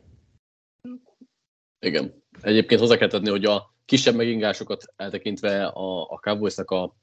Igen. 1.79 2.23
Egyébként 2.41 2.79
hozzá 2.79 2.97
kell 2.97 3.07
tenni, 3.07 3.29
hogy 3.29 3.45
a 3.45 3.73
kisebb 3.85 4.15
megingásokat 4.15 4.83
eltekintve 4.95 5.65
a, 5.65 6.01
a 6.01 6.19
Cowboysnak 6.19 6.71
a 6.71 6.95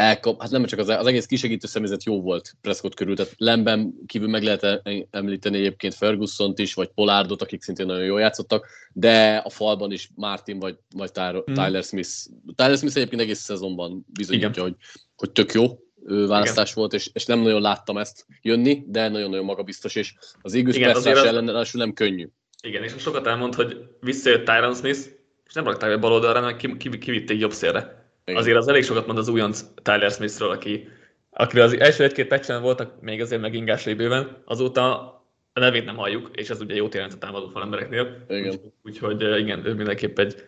elkap, 0.00 0.40
hát 0.40 0.50
nem 0.50 0.64
csak 0.64 0.78
az, 0.78 0.88
az 0.88 1.06
egész 1.06 1.26
kisegítő 1.26 1.66
személyzet 1.66 2.04
jó 2.04 2.20
volt 2.20 2.56
Prescott 2.60 2.94
körül, 2.94 3.16
tehát 3.16 3.34
Lemben 3.36 3.94
kívül 4.06 4.28
meg 4.28 4.42
lehet 4.42 4.82
említeni 5.10 5.58
egyébként 5.58 5.94
Ferguson-t 5.94 6.58
is, 6.58 6.74
vagy 6.74 6.88
Polardot, 6.88 7.42
akik 7.42 7.62
szintén 7.62 7.86
nagyon 7.86 8.04
jól 8.04 8.20
játszottak, 8.20 8.66
de 8.92 9.36
a 9.36 9.50
falban 9.50 9.92
is 9.92 10.10
Martin 10.14 10.58
vagy, 10.58 10.76
vagy 10.94 11.12
Tyler, 11.12 11.42
hmm. 11.44 11.54
Tyler 11.54 11.82
Smith. 11.82 12.10
Tyler 12.54 12.76
Smith 12.76 12.96
egyébként 12.96 13.20
egész 13.20 13.38
szezonban 13.38 14.06
bizonyítja, 14.12 14.62
hogy, 14.62 14.74
hogy 15.16 15.30
tök 15.30 15.52
jó 15.52 15.66
választás 16.04 16.70
Igen. 16.70 16.74
volt, 16.74 16.92
és, 16.92 17.10
és 17.12 17.24
nem 17.24 17.40
nagyon 17.40 17.60
láttam 17.60 17.98
ezt 17.98 18.26
jönni, 18.42 18.84
de 18.86 19.08
nagyon-nagyon 19.08 19.44
magabiztos, 19.44 19.94
és 19.94 20.14
az 20.42 20.54
Eagles 20.54 20.78
persze 20.78 21.10
ellen 21.10 21.66
nem 21.72 21.92
könnyű. 21.92 22.28
Igen, 22.62 22.82
és 22.82 22.92
sokat 22.98 23.26
elmond, 23.26 23.54
hogy 23.54 23.76
visszajött 24.00 24.44
Tyron 24.44 24.74
Smith, 24.74 25.00
és 25.46 25.52
nem 25.54 25.64
rakták 25.64 25.90
be 25.90 25.96
bal 25.96 26.12
oldalra, 26.12 26.40
hanem 26.40 26.76
kivitték 26.76 27.38
jobb 27.38 27.52
szélre. 27.52 27.99
Igen. 28.24 28.40
Azért 28.40 28.56
az 28.56 28.68
elég 28.68 28.84
sokat 28.84 29.06
mond 29.06 29.18
az 29.18 29.28
újonc 29.28 29.64
Tyler 29.82 30.10
Smithről, 30.10 30.50
aki, 30.50 30.88
akiről 31.30 31.64
az 31.64 31.78
első 31.78 32.04
egy-két 32.04 32.26
peccsen 32.26 32.62
voltak 32.62 33.00
még 33.00 33.20
azért 33.20 33.40
megingásai 33.40 33.94
bőven, 33.94 34.42
azóta 34.44 34.98
a 35.52 35.60
nevét 35.60 35.84
nem 35.84 35.96
halljuk, 35.96 36.30
és 36.32 36.50
ez 36.50 36.60
ugye 36.60 36.74
jót 36.74 36.94
jelent 36.94 37.12
a 37.12 37.18
támadó 37.18 37.48
falembereknél. 37.48 38.24
Igen. 38.28 38.54
Úgyhogy 38.82 39.38
igen, 39.38 39.66
ő 39.66 39.74
mindenképp 39.74 40.18
egy 40.18 40.44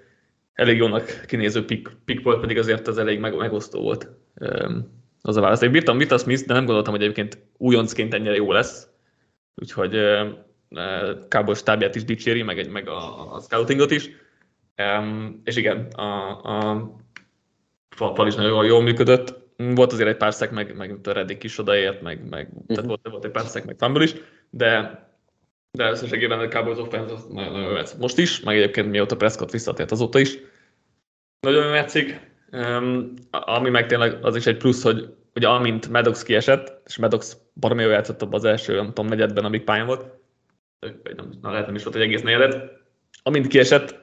elég 0.52 0.76
jónak 0.76 1.24
kinéző 1.26 1.64
pick, 1.64 1.96
pick 2.04 2.22
volt, 2.22 2.40
pedig 2.40 2.58
azért 2.58 2.86
az 2.86 2.98
elég 2.98 3.18
meg, 3.18 3.36
megosztó 3.36 3.80
volt 3.80 4.08
az 5.22 5.36
a 5.36 5.40
válasz. 5.40 5.62
Én 5.62 5.70
bírtam 5.70 5.98
Vita 5.98 6.18
Smith, 6.18 6.46
de 6.46 6.54
nem 6.54 6.64
gondoltam, 6.64 6.92
hogy 6.92 7.02
egyébként 7.02 7.38
újoncként 7.56 8.14
ennyire 8.14 8.34
jó 8.34 8.52
lesz. 8.52 8.88
Úgyhogy 9.54 9.96
Kábor 11.28 11.56
stábját 11.56 11.94
is 11.94 12.04
dicséri, 12.04 12.42
meg, 12.42 12.58
egy, 12.58 12.68
meg 12.68 12.88
a, 12.88 13.32
a 13.34 13.40
scoutingot 13.40 13.90
is. 13.90 14.10
Um, 14.76 15.40
és 15.44 15.56
igen, 15.56 15.86
a, 15.86 16.40
a 16.42 16.90
fal 17.94 18.26
is 18.26 18.34
nagyon 18.34 18.64
jól 18.64 18.82
működött. 18.82 19.40
Volt 19.56 19.92
azért 19.92 20.08
egy 20.08 20.16
pár 20.16 20.34
szek, 20.34 20.50
meg, 20.50 20.76
meg 20.76 20.98
a 21.04 21.12
Reddick 21.12 21.44
is 21.44 21.58
odaért, 21.58 22.02
meg, 22.02 22.28
meg 22.28 22.48
uh-huh. 22.48 22.66
tehát 22.66 22.84
volt, 22.84 23.08
volt 23.10 23.24
egy 23.24 23.30
pár 23.30 23.44
szek, 23.44 23.64
meg 23.64 23.76
fumble 23.78 24.02
is, 24.02 24.14
de 24.50 25.00
de 25.78 25.90
összességében 25.90 26.38
a 26.38 26.48
Cowboys 26.48 26.78
offense 26.78 27.14
az 27.14 27.26
nagyon, 27.26 27.52
nagyon 27.52 27.70
jó 27.70 27.82
Most 27.98 28.18
is, 28.18 28.40
meg 28.40 28.56
egyébként 28.56 28.90
mióta 28.90 29.16
Prescott 29.16 29.50
visszatért 29.50 29.90
azóta 29.90 30.18
is. 30.18 30.38
Nagyon 31.40 31.66
jó 31.66 31.74
játszik. 31.74 32.30
Um, 32.50 33.12
ami 33.30 33.70
meg 33.70 33.86
tényleg 33.86 34.24
az 34.24 34.36
is 34.36 34.46
egy 34.46 34.56
plusz, 34.56 34.82
hogy 34.82 35.14
ugye 35.34 35.48
amint 35.48 35.88
Maddox 35.88 36.22
kiesett, 36.22 36.80
és 36.86 36.96
Maddox 36.96 37.36
baromi 37.54 37.82
jól 37.82 37.92
játszott 37.92 38.22
az 38.22 38.44
első, 38.44 38.74
nem 38.74 38.86
tudom, 38.86 39.06
negyedben, 39.06 39.44
amíg 39.44 39.64
pályán 39.64 39.86
volt, 39.86 40.04
nem, 41.16 41.32
na, 41.40 41.50
lehet 41.50 41.66
nem 41.66 41.74
is 41.74 41.82
volt 41.82 41.96
egy 41.96 42.02
egész 42.02 42.22
negyedet, 42.22 42.80
amint 43.22 43.46
kiesett, 43.46 44.00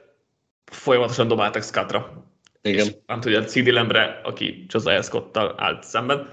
folyamatosan 0.64 1.28
dobáltak 1.28 1.62
Scottra. 1.62 2.29
Igen. 2.62 2.86
És 2.86 2.94
nem 3.06 3.20
tudja, 3.20 3.44
CD 3.44 3.66
Lembre, 3.66 4.20
aki 4.24 4.66
Josiah 4.68 5.02
Scott-tal 5.02 5.54
állt 5.56 5.82
szemben, 5.82 6.32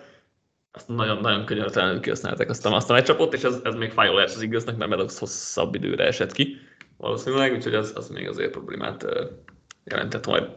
azt 0.72 0.88
nagyon-nagyon 0.88 1.46
könyörtelenül 1.46 2.00
kihasználták 2.00 2.50
azt 2.50 2.66
a, 2.66 2.76
azt 2.76 2.90
a 2.90 2.94
meccsapot, 2.94 3.34
és 3.34 3.44
ez, 3.44 3.60
ez 3.64 3.76
még 3.76 3.92
fájó 3.92 4.14
lehet 4.14 4.30
az 4.30 4.42
igaznak, 4.42 4.78
mert 4.78 4.90
Maddox 4.90 5.20
hosszabb 5.20 5.76
időre 5.76 6.06
esett 6.06 6.32
ki 6.32 6.58
valószínűleg, 6.98 7.54
úgyhogy 7.54 7.76
az, 7.76 7.92
az 7.96 8.10
még 8.10 8.28
azért 8.28 8.52
problémát 8.52 9.06
jelentett 9.84 10.26
majd. 10.26 10.50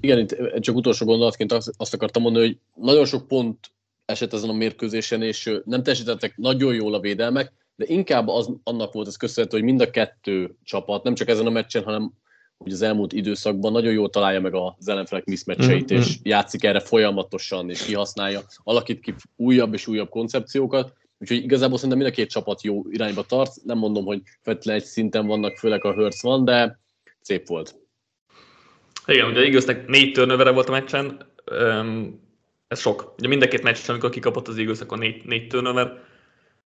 Igen, 0.00 0.18
itt 0.18 0.60
csak 0.60 0.76
utolsó 0.76 1.06
gondolatként 1.06 1.52
azt, 1.52 1.72
azt 1.76 1.94
akartam 1.94 2.22
mondani, 2.22 2.46
hogy 2.46 2.58
nagyon 2.84 3.04
sok 3.04 3.28
pont 3.28 3.58
esett 4.04 4.32
ezen 4.32 4.48
a 4.48 4.52
mérkőzésen, 4.52 5.22
és 5.22 5.60
nem 5.64 5.82
teljesítettek 5.82 6.36
nagyon 6.36 6.74
jól 6.74 6.94
a 6.94 7.00
védelmek, 7.00 7.52
de 7.76 7.84
inkább 7.88 8.28
az, 8.28 8.50
annak 8.62 8.92
volt 8.92 9.06
ez 9.06 9.16
köszönhető, 9.16 9.56
hogy 9.56 9.66
mind 9.66 9.80
a 9.80 9.90
kettő 9.90 10.56
csapat, 10.64 11.02
nem 11.02 11.14
csak 11.14 11.28
ezen 11.28 11.46
a 11.46 11.50
meccsen, 11.50 11.84
hanem 11.84 12.12
hogy 12.62 12.72
az 12.72 12.82
elmúlt 12.82 13.12
időszakban 13.12 13.72
nagyon 13.72 13.92
jól 13.92 14.10
találja 14.10 14.40
meg 14.40 14.54
az 14.54 14.88
ellenfelek 14.88 15.24
miszmeccseit, 15.24 15.92
mm-hmm. 15.92 16.02
és 16.02 16.16
játszik 16.22 16.64
erre 16.64 16.80
folyamatosan, 16.80 17.70
és 17.70 17.84
kihasználja, 17.84 18.40
alakít 18.62 19.00
ki 19.00 19.14
újabb 19.36 19.72
és 19.72 19.86
újabb 19.86 20.08
koncepciókat, 20.08 20.92
úgyhogy 21.18 21.42
igazából 21.42 21.76
szerintem 21.76 21.98
mind 21.98 22.10
a 22.10 22.16
két 22.16 22.30
csapat 22.30 22.62
jó 22.62 22.82
irányba 22.90 23.22
tart, 23.22 23.52
nem 23.64 23.78
mondom, 23.78 24.04
hogy 24.04 24.22
feltétlenül 24.40 24.80
egy 24.80 24.86
szinten 24.86 25.26
vannak, 25.26 25.56
főleg 25.56 25.84
a 25.84 25.94
Hurts 25.94 26.22
van, 26.22 26.44
de 26.44 26.80
szép 27.20 27.46
volt. 27.46 27.74
Igen, 29.06 29.26
ugye 29.26 29.40
Eaglesnek 29.40 29.86
négy 29.86 30.12
turnovere 30.12 30.50
volt 30.50 30.68
a 30.68 30.72
meccsen, 30.72 31.26
ez 32.68 32.80
sok. 32.80 33.14
Ugye 33.18 33.28
mind 33.28 33.42
a 33.42 33.48
két 33.48 33.62
meccsen, 33.62 33.90
amikor 33.90 34.10
kikapott 34.10 34.48
az 34.48 34.58
Eagles, 34.58 34.80
akkor 34.80 34.98
négy, 34.98 35.24
négy 35.24 35.46
turnover 35.46 36.02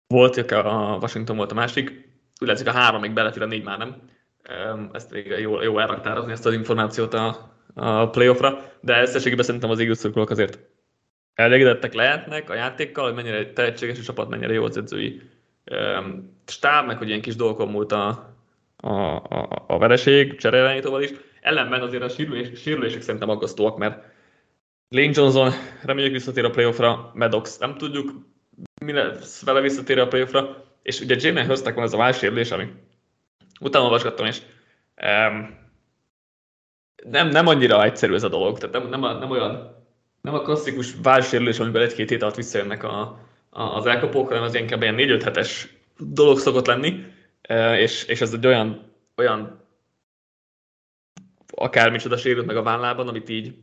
volt, 0.08 0.38
a 0.51 0.98
Washington 1.01 1.38
volt 1.38 1.51
a 1.51 1.55
másik, 1.55 1.89
úgy 2.41 2.48
látszik 2.48 2.67
a 2.67 2.72
három 2.72 3.01
még 3.01 3.13
belefér, 3.13 3.41
a 3.41 3.46
négy 3.46 3.63
már 3.63 3.77
nem 3.77 4.01
ezt 4.91 5.10
végre 5.10 5.39
jó, 5.39 5.62
jó 5.62 5.79
elraktározni 5.79 6.32
ezt 6.32 6.46
az 6.46 6.53
információt 6.53 7.13
a, 7.13 7.53
a 7.74 8.10
playoffra, 8.10 8.62
de 8.82 9.01
összességében 9.01 9.46
szerintem 9.46 9.70
az 9.70 9.79
Eagles 9.79 10.29
azért 10.29 10.60
elégedettek 11.34 11.94
lehetnek 11.94 12.50
a 12.50 12.56
játékkal, 12.56 13.03
hogy 13.03 13.13
mennyire 13.13 13.53
tehetséges 13.53 14.00
a 14.00 14.03
csapat, 14.03 14.29
mennyire 14.29 14.53
jó 14.53 14.63
az 14.63 14.77
edzői 14.77 15.22
stáb, 16.46 16.86
meg 16.86 16.98
hogy 16.98 17.08
ilyen 17.08 17.22
kis 17.22 17.36
dolgokon 17.36 17.68
múlt 17.68 17.91
a, 17.91 18.36
a, 18.77 18.89
a, 19.15 19.63
a 19.68 19.77
vereség, 19.77 20.38
cserélányítóval 20.38 21.01
is. 21.01 21.10
Ellenben 21.41 21.82
azért 21.82 22.03
a 22.03 22.10
sérülés, 22.10 22.62
sérülések 22.62 23.01
szerintem 23.01 23.29
aggasztóak, 23.29 23.77
mert 23.77 24.03
Lane 24.89 25.12
Johnson 25.13 25.51
reméljük 25.84 26.13
visszatér 26.13 26.46
a 26.46 26.50
playoffra, 26.50 27.12
Maddox 27.13 27.58
nem 27.58 27.77
tudjuk, 27.77 28.12
mi 28.86 28.91
lesz 28.91 29.44
vele 29.44 29.62
visszatér 29.62 30.00
a 30.00 30.08
playoffra, 30.08 30.65
és 30.82 31.01
ugye 31.01 31.15
Jalen 31.20 31.46
Hurstnek 31.46 31.75
van 31.75 31.84
ez 31.84 31.94
a 31.94 31.98
válsérülés, 31.98 32.51
ami 32.51 32.68
utána 33.60 33.84
olvasgattam, 33.84 34.25
és 34.25 34.42
um, 35.01 35.58
nem, 37.04 37.28
nem 37.30 37.48
annyira 37.48 37.84
egyszerű 37.84 38.13
ez 38.13 38.24
a 38.24 38.30
dolog, 38.30 38.58
tehát 38.58 38.75
nem, 38.75 39.01
nem, 39.01 39.18
nem 39.18 39.30
olyan, 39.30 39.75
nem 40.22 40.34
a 40.34 40.42
klasszikus 40.42 40.94
válsérülés, 41.04 41.60
amiben 41.60 41.82
egy-két 41.82 42.10
hét 42.10 42.22
alatt 42.22 42.36
visszajönnek 42.36 42.84
a, 42.84 43.20
a, 43.50 43.62
az 43.62 43.86
elkapók, 43.86 44.28
hanem 44.28 44.44
az 44.44 44.56
inkább 44.56 44.82
ilyen 44.82 44.96
4-5 44.98 45.22
hetes 45.24 45.78
dolog 45.98 46.39
szokott 46.39 46.66
lenni, 46.66 47.06
és, 47.78 48.04
és 48.04 48.22
ez 48.22 48.34
egy 48.34 48.48
olyan, 48.48 48.94
olyan 49.16 49.68
akármicsoda 51.56 52.18
sérült 52.18 52.46
meg 52.46 52.58
a 52.58 52.63
vállában, 52.63 53.08
amit 53.08 53.30
így 53.30 53.54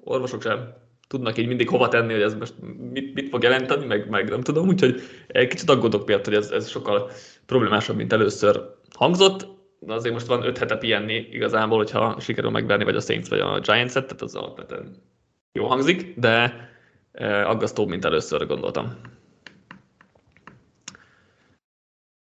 orvosok 0.00 0.42
sem 0.42 0.74
tudnak 1.08 1.38
így 1.38 1.46
mindig 1.46 1.68
hova 1.68 1.88
tenni, 1.88 2.12
hogy 2.12 2.22
ez 2.22 2.34
most 2.34 2.54
mit, 2.92 3.14
mit 3.14 3.28
fog 3.28 3.42
jelenteni, 3.42 3.86
meg, 3.86 4.08
meg 4.08 4.28
nem 4.28 4.40
tudom, 4.40 4.68
úgyhogy 4.68 5.00
egy 5.26 5.48
kicsit 5.48 5.70
aggódok 5.70 6.06
miatt, 6.06 6.24
hogy 6.24 6.34
ez, 6.34 6.50
ez 6.50 6.68
sokkal 6.68 7.10
problémásabb, 7.46 7.96
mint 7.96 8.12
először 8.12 8.75
hangzott, 8.96 9.46
de 9.78 9.92
azért 9.92 10.14
most 10.14 10.26
van 10.26 10.46
öt 10.46 10.58
hete 10.58 10.76
pihenni 10.76 11.14
igazából, 11.14 11.76
hogyha 11.76 12.20
sikerül 12.20 12.50
megverni 12.50 12.84
vagy 12.84 12.96
a 12.96 13.00
Saints 13.00 13.28
vagy 13.28 13.40
a 13.40 13.60
Giants-et, 13.60 14.04
tehát 14.04 14.22
az 14.22 14.34
alapvetően 14.34 14.96
jó 15.52 15.66
hangzik, 15.66 16.18
de 16.18 16.64
aggasztóbb, 17.44 17.88
mint 17.88 18.04
először 18.04 18.46
gondoltam. 18.46 18.84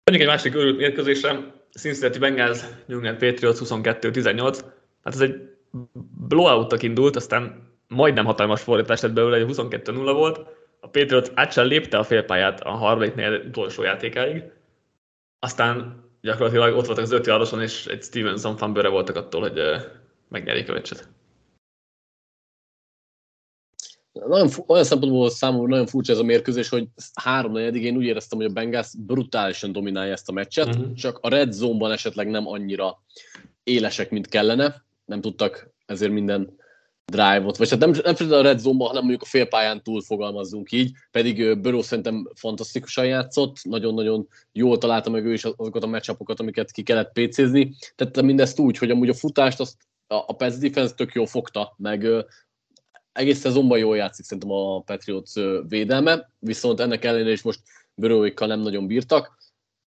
Menjünk 0.03 0.29
egy 0.29 0.35
másik 0.35 0.55
őrült 0.55 0.77
mérkőzésre, 0.77 1.53
Cincinnati 1.71 2.19
Bengals, 2.19 2.61
New 2.85 2.97
England 2.97 3.17
Patriots 3.17 3.59
22-18. 3.63 4.59
Hát 5.03 5.13
ez 5.13 5.21
egy 5.21 5.49
blowout 6.27 6.83
indult, 6.83 7.15
aztán 7.15 7.73
majdnem 7.87 8.25
hatalmas 8.25 8.61
fordítás 8.61 9.01
lett 9.01 9.13
belőle, 9.13 9.37
egy 9.37 9.45
22-0 9.47 10.11
volt. 10.13 10.37
A 10.79 10.87
Patriots 10.87 11.29
át 11.33 11.51
sem 11.51 11.65
lépte 11.65 11.97
a 11.97 12.03
félpályát 12.03 12.61
a 12.61 12.69
harmadiknél 12.69 13.43
utolsó 13.47 13.83
játékáig. 13.83 14.43
Aztán 15.39 16.03
gyakorlatilag 16.25 16.75
ott 16.75 16.85
voltak 16.85 17.03
az 17.03 17.11
öt 17.11 17.25
yardoson, 17.25 17.61
és 17.61 17.85
egy 17.85 18.03
Stevenson 18.03 18.57
fanbőre 18.57 18.89
voltak 18.89 19.15
attól, 19.15 19.41
hogy 19.41 19.59
megnyerik 20.29 20.69
a 20.69 20.73
meccset. 20.73 21.09
Nagyon, 24.11 24.49
olyan 24.67 24.83
szempontból 24.83 25.29
számomra 25.29 25.67
nagyon 25.67 25.87
furcsa 25.87 26.11
ez 26.11 26.19
a 26.19 26.23
mérkőzés, 26.23 26.69
hogy 26.69 26.87
három 27.13 27.51
negyedig 27.51 27.83
én 27.83 27.95
úgy 27.95 28.05
éreztem, 28.05 28.37
hogy 28.37 28.47
a 28.47 28.53
Bengals 28.53 28.89
brutálisan 28.97 29.71
dominálja 29.71 30.11
ezt 30.11 30.29
a 30.29 30.31
meccset, 30.31 30.67
uh-huh. 30.67 30.93
csak 30.93 31.17
a 31.21 31.29
red 31.29 31.51
zone-ban 31.51 31.91
esetleg 31.91 32.29
nem 32.29 32.47
annyira 32.47 33.03
élesek, 33.63 34.09
mint 34.09 34.27
kellene. 34.27 34.85
Nem 35.05 35.21
tudtak 35.21 35.73
ezért 35.85 36.11
minden 36.11 36.57
drive-ot, 37.05 37.57
vagy 37.57 37.69
hát 37.69 37.79
nem, 37.79 37.91
nem 38.03 38.31
a 38.31 38.41
red 38.41 38.59
zone 38.59 38.85
hanem 38.85 39.01
mondjuk 39.01 39.21
a 39.21 39.25
félpályán 39.25 39.83
túl 39.83 40.01
fogalmazzunk 40.01 40.71
így, 40.71 40.91
pedig 41.11 41.59
Burrow 41.59 41.81
szerintem 41.81 42.29
fantasztikusan 42.35 43.05
játszott, 43.05 43.63
nagyon-nagyon 43.63 44.27
jól 44.51 44.77
találta 44.77 45.09
meg 45.09 45.25
ő 45.25 45.33
is 45.33 45.43
azokat 45.43 45.83
a 45.83 45.87
meccsapokat, 45.87 46.39
amiket 46.39 46.71
ki 46.71 46.83
kellett 46.83 47.11
pécézni. 47.11 47.75
Tette 47.95 48.21
mindezt 48.21 48.59
úgy, 48.59 48.77
hogy 48.77 48.89
amúgy 48.89 49.09
a 49.09 49.13
futást 49.13 49.59
azt 49.59 49.75
a, 50.07 50.15
a 50.15 50.33
pass 50.33 50.55
defense 50.55 50.93
tök 50.93 51.13
jól 51.13 51.25
fogta, 51.25 51.73
meg 51.77 52.07
egész 53.11 53.39
szezonban 53.39 53.77
jól 53.77 53.95
játszik 53.95 54.25
szerintem 54.25 54.51
a 54.51 54.79
Patriots 54.79 55.33
védelme, 55.67 56.31
viszont 56.39 56.79
ennek 56.79 57.05
ellenére 57.05 57.31
is 57.31 57.41
most 57.41 57.59
Burrowikkal 57.93 58.47
nem 58.47 58.59
nagyon 58.59 58.87
bírtak. 58.87 59.37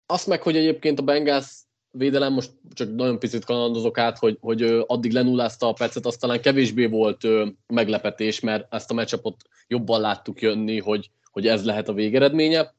Azt 0.06 0.28
meg, 0.28 0.42
hogy 0.42 0.56
egyébként 0.56 1.00
a 1.00 1.04
Bengals 1.04 1.48
védelem, 1.92 2.34
most 2.34 2.52
csak 2.74 2.96
nagyon 2.96 3.20
picit 3.20 3.46
kalandozok 3.46 3.98
át, 3.98 4.18
hogy, 4.18 4.38
hogy 4.42 4.62
addig 4.88 5.12
lenullázta 5.12 5.68
a 5.68 5.74
percet, 5.74 6.06
azt 6.06 6.20
talán 6.20 6.42
kevésbé 6.42 6.86
volt 6.86 7.28
meglepetés, 7.68 8.40
mert 8.40 8.74
ezt 8.74 8.92
a 8.92 8.94
meccsapot 8.94 9.36
jobban 9.68 10.02
láttuk 10.02 10.42
jönni, 10.42 10.80
hogy, 10.80 11.10
hogy 11.32 11.48
ez 11.48 11.66
lehet 11.66 11.88
a 11.88 11.94
végeredménye. 11.94 12.74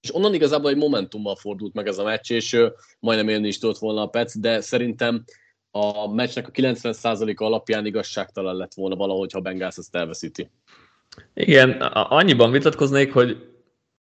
És 0.00 0.14
onnan 0.14 0.34
igazából 0.34 0.70
egy 0.70 0.76
momentummal 0.76 1.36
fordult 1.36 1.74
meg 1.74 1.86
ez 1.86 1.98
a 1.98 2.04
meccs, 2.04 2.30
és 2.30 2.60
majdnem 2.98 3.28
élni 3.28 3.46
is 3.46 3.58
tudott 3.58 3.78
volna 3.78 4.02
a 4.02 4.06
perc, 4.06 4.38
de 4.38 4.60
szerintem 4.60 5.24
a 5.70 6.14
meccsnek 6.14 6.48
a 6.48 6.50
90%-a 6.50 7.44
alapján 7.44 7.86
igazságtalan 7.86 8.56
lett 8.56 8.74
volna 8.74 8.96
valahogy, 8.96 9.32
ha 9.32 9.40
Bengals 9.40 9.76
ezt 9.76 9.96
elveszíti. 9.96 10.50
Igen, 11.34 11.70
annyiban 11.92 12.50
vitatkoznék, 12.50 13.12
hogy, 13.12 13.48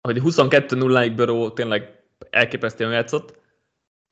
hogy 0.02 0.20
22-0-ig 0.24 1.14
Burrow 1.16 1.54
tényleg 1.54 2.04
elképesztően 2.30 2.92
játszott, 2.92 3.42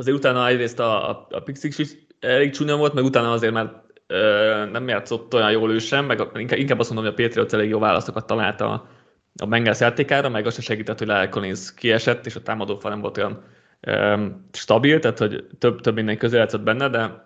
azért 0.01 0.17
utána 0.17 0.47
egyrészt 0.47 0.79
a, 0.79 1.09
a, 1.09 1.27
a 1.29 1.39
Pixix 1.39 1.77
is 1.77 1.89
elég 2.19 2.51
csúnya 2.51 2.75
volt, 2.75 2.93
meg 2.93 3.03
utána 3.03 3.31
azért 3.31 3.53
már 3.53 3.81
ö, 4.07 4.65
nem 4.71 4.87
játszott 4.87 5.33
olyan 5.33 5.51
jól 5.51 5.71
ő 5.71 5.77
sem, 5.77 6.05
meg 6.05 6.27
inkább, 6.35 6.59
inkább 6.59 6.79
azt 6.79 6.93
mondom, 6.93 7.13
hogy 7.13 7.19
a 7.19 7.25
Patriots 7.25 7.53
elég 7.53 7.69
jó 7.69 7.79
válaszokat 7.79 8.25
talált 8.25 8.61
a, 8.61 8.87
a 9.35 9.45
Bengals 9.45 9.79
játékára, 9.79 10.29
meg 10.29 10.45
az 10.45 10.53
se 10.53 10.61
segített, 10.61 10.97
hogy 10.97 11.07
Lyle 11.07 11.29
Collins 11.29 11.73
kiesett, 11.73 12.25
és 12.25 12.35
a 12.35 12.41
támadófal 12.41 12.91
nem 12.91 13.01
volt 13.01 13.17
olyan 13.17 13.43
ö, 13.79 14.25
stabil, 14.51 14.99
tehát 14.99 15.17
hogy 15.17 15.47
több, 15.59 15.81
több 15.81 15.95
minden 15.95 16.17
közé 16.17 16.37
játszott 16.37 16.61
benne, 16.61 16.89
de, 16.89 17.25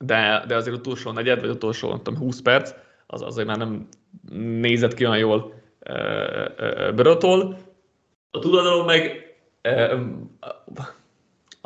de, 0.00 0.44
de 0.46 0.56
azért 0.56 0.76
utolsó 0.76 1.12
negyed, 1.12 1.40
vagy 1.40 1.50
utolsó 1.50 1.88
nem 1.88 2.02
tudom, 2.02 2.20
20 2.20 2.40
perc, 2.40 2.74
az 3.06 3.22
azért 3.22 3.46
már 3.46 3.56
nem 3.56 3.88
nézett 4.60 4.94
ki 4.94 5.06
olyan 5.06 5.18
jól 5.18 5.54
Börötól. 6.94 7.58
A 8.30 8.38
tudatoló 8.38 8.84
meg 8.84 9.26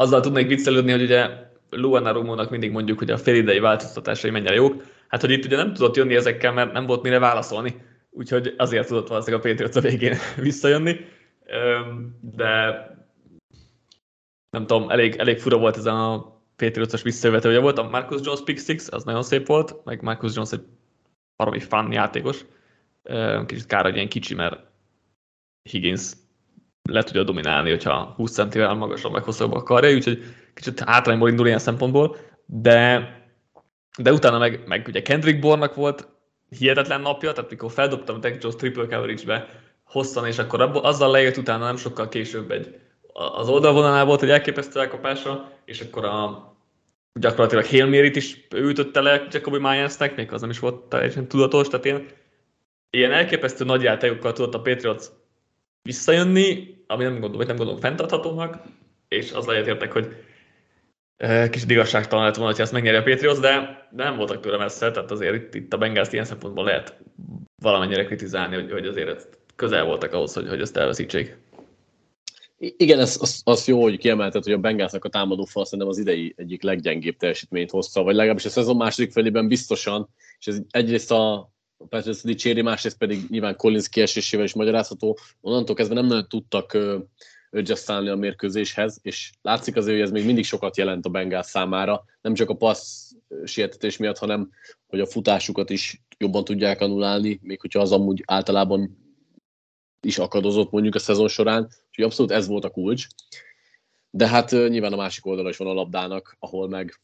azzal 0.03 0.21
tudnék 0.21 0.47
viccelődni, 0.47 0.91
hogy 0.91 1.03
ugye 1.03 1.29
Luana 1.71 2.13
Romónak 2.13 2.51
mindig 2.51 2.71
mondjuk, 2.71 2.99
hogy 2.99 3.11
a 3.11 3.19
félidei 3.19 3.59
változtatásai 3.59 4.31
mennyire 4.31 4.55
jók. 4.55 4.85
Hát, 5.09 5.21
hogy 5.21 5.31
itt 5.31 5.45
ugye 5.45 5.57
nem 5.57 5.73
tudott 5.73 5.97
jönni 5.97 6.15
ezekkel, 6.15 6.53
mert 6.53 6.73
nem 6.73 6.87
volt 6.87 7.03
mire 7.03 7.19
válaszolni. 7.19 7.75
Úgyhogy 8.11 8.55
azért 8.57 8.87
tudott 8.87 9.09
valószínűleg 9.09 9.45
a 9.45 9.49
Patriots 9.49 9.77
a 9.77 9.81
végén 9.81 10.17
visszajönni. 10.49 11.01
De 12.21 12.51
nem 14.51 14.67
tudom, 14.67 14.91
elég, 14.91 15.17
elég 15.17 15.39
fura 15.39 15.59
volt 15.59 15.77
ez 15.77 15.87
a 15.87 16.27
Patriots-os 16.57 17.03
visszajövető. 17.03 17.49
Ugye 17.49 17.61
volt 17.61 17.79
a 17.79 17.89
Marcus 17.89 18.21
Jones 18.25 18.43
pick 18.45 18.65
six, 18.65 18.93
az 18.93 19.05
nagyon 19.05 19.23
szép 19.23 19.47
volt, 19.47 19.85
meg 19.85 20.03
Marcus 20.03 20.35
Jones 20.35 20.53
egy 20.53 20.65
valami 21.37 21.61
fun 21.61 21.93
játékos. 21.93 22.45
Kicsit 23.47 23.67
kár, 23.67 23.85
hogy 23.85 23.95
ilyen 23.95 24.09
kicsi, 24.09 24.35
mert 24.35 24.61
Higgins 25.71 26.13
le 26.91 27.03
tudja 27.03 27.23
dominálni, 27.23 27.71
hogyha 27.71 28.13
20 28.17 28.33
centivel 28.33 28.75
magasabb, 28.75 29.13
meg 29.13 29.25
hosszabb 29.25 29.53
akarja, 29.53 29.95
úgyhogy 29.95 30.23
kicsit 30.55 30.81
hátrányból 30.81 31.29
indul 31.29 31.47
ilyen 31.47 31.59
szempontból, 31.59 32.17
de, 32.47 33.09
de 33.99 34.13
utána 34.13 34.39
meg, 34.39 34.63
meg 34.67 34.87
ugye 34.89 35.03
Kendrick 35.03 35.41
Bornak 35.41 35.75
volt 35.75 36.09
hihetetlen 36.49 37.01
napja, 37.01 37.33
tehát 37.33 37.51
mikor 37.51 37.71
feldobtam 37.71 38.17
a 38.17 38.19
Tech 38.19 38.39
Jones 38.41 38.57
triple 38.57 38.87
coverage-be 38.87 39.49
hosszan, 39.85 40.27
és 40.27 40.39
akkor 40.39 40.61
abba, 40.61 40.81
azzal 40.81 41.11
lejött 41.11 41.37
utána 41.37 41.65
nem 41.65 41.77
sokkal 41.77 42.09
később 42.09 42.51
egy, 42.51 42.81
az 43.13 43.49
oldalvonalán 43.49 44.07
volt 44.07 44.23
egy 44.23 44.31
elképesztő 44.31 44.81
elkapása, 44.81 45.51
és 45.65 45.81
akkor 45.81 46.05
a 46.05 46.51
gyakorlatilag 47.15 47.67
Hail 47.67 47.87
Mary-t 47.87 48.17
is 48.17 48.47
ütötte 48.55 49.01
le 49.01 49.27
Jacobi 49.31 49.59
Myers-nek, 49.59 50.17
még 50.17 50.33
az 50.33 50.41
nem 50.41 50.51
is 50.51 50.59
volt 50.59 50.89
teljesen 50.89 51.29
tudatos, 51.29 51.69
tehát 51.69 51.85
ilyen, 51.85 52.07
ilyen 52.91 53.13
elképesztő 53.13 53.65
nagy 53.65 53.83
játékokkal 53.83 54.33
tudott 54.33 54.55
a 54.55 54.61
Patriots 54.61 55.05
visszajönni, 55.83 56.77
ami 56.87 57.03
nem 57.03 57.13
gondolom, 57.13 57.37
vagy 57.37 57.47
nem 57.47 57.57
gondolom 57.57 57.81
fenntarthatónak, 57.81 58.63
és 59.09 59.33
az 59.33 59.47
lehet 59.47 59.67
értek, 59.67 59.93
hogy 59.93 60.17
kicsit 61.51 61.71
igazságtalan 61.71 62.25
lett 62.25 62.35
volna, 62.35 62.51
hogy 62.53 62.61
ezt 62.61 62.73
megnyeri 62.73 62.97
a 62.97 63.03
Patriots, 63.03 63.39
de, 63.39 63.89
de 63.91 64.05
nem 64.05 64.17
voltak 64.17 64.41
tőle 64.41 64.57
messze, 64.57 64.91
tehát 64.91 65.11
azért 65.11 65.35
itt, 65.35 65.55
itt 65.55 65.73
a 65.73 65.79
Bengals 65.79 66.13
ilyen 66.13 66.25
szempontból 66.25 66.65
lehet 66.65 66.99
valamennyire 67.63 68.05
kritizálni, 68.05 68.55
hogy, 68.55 68.73
hogy 68.73 68.87
azért 68.87 69.39
közel 69.57 69.85
voltak 69.85 70.13
ahhoz, 70.13 70.35
hogy, 70.35 70.49
hogy 70.49 70.61
ezt 70.61 70.77
elveszítsék. 70.77 71.37
Igen, 72.59 72.99
ez, 72.99 73.19
az, 73.21 73.41
az 73.45 73.67
jó, 73.67 73.83
hogy 73.83 73.99
kiemelted, 73.99 74.45
hogy 74.45 74.53
a 74.53 74.59
Bengalsnak 74.59 75.05
a 75.05 75.09
támadó 75.09 75.45
fal 75.45 75.65
szerintem 75.65 75.89
az 75.89 75.99
idei 75.99 76.35
egyik 76.37 76.63
leggyengébb 76.63 77.17
teljesítményt 77.17 77.71
hozta, 77.71 78.03
vagy 78.03 78.15
legalábbis 78.15 78.45
a 78.45 78.49
szezon 78.49 78.77
második 78.77 79.13
felében 79.13 79.49
biztosan, 79.49 80.09
és 80.39 80.47
ez 80.47 80.61
egyrészt 80.71 81.11
a, 81.11 81.53
Patriots 81.89 82.23
dicséri, 82.23 82.63
másrészt 82.63 82.99
pedig 82.99 83.29
nyilván 83.29 83.57
Collins 83.57 83.89
kiesésével 83.89 84.45
is 84.45 84.55
magyarázható. 84.55 85.19
Onnantól 85.41 85.75
kezdve 85.75 85.95
nem 85.95 86.07
nagyon 86.07 86.29
tudtak 86.29 86.79
adjustálni 87.51 88.09
a 88.09 88.17
mérkőzéshez, 88.17 88.99
és 89.03 89.33
látszik 89.43 89.77
azért, 89.77 89.97
hogy 89.97 90.07
ez 90.07 90.11
még 90.11 90.25
mindig 90.25 90.45
sokat 90.45 90.77
jelent 90.77 91.07
a 91.07 91.09
Bengals 91.09 91.47
számára, 91.47 92.05
nem 92.21 92.35
csak 92.35 92.49
a 92.49 92.57
passz 92.57 93.13
sietetés 93.45 93.97
miatt, 93.97 94.19
hanem 94.19 94.51
hogy 94.87 95.01
a 95.01 95.07
futásukat 95.07 95.71
is 95.71 96.03
jobban 96.19 96.45
tudják 96.45 96.81
anulálni, 96.81 97.41
még 97.43 97.61
hogyha 97.61 97.81
az 97.81 97.93
amúgy 97.93 98.23
általában 98.27 98.99
is 100.01 100.19
akadozott 100.19 100.71
mondjuk 100.71 100.95
a 100.95 100.99
szezon 100.99 101.29
során, 101.29 101.63
úgyhogy 101.89 102.05
abszolút 102.05 102.33
ez 102.33 102.47
volt 102.47 102.65
a 102.65 102.71
kulcs. 102.71 103.07
De 104.11 104.29
hát 104.29 104.51
nyilván 104.51 104.93
a 104.93 104.97
másik 104.97 105.27
oldala 105.27 105.49
is 105.49 105.57
van 105.57 105.69
a 105.69 105.73
labdának, 105.73 106.37
ahol 106.39 106.69
meg 106.69 107.01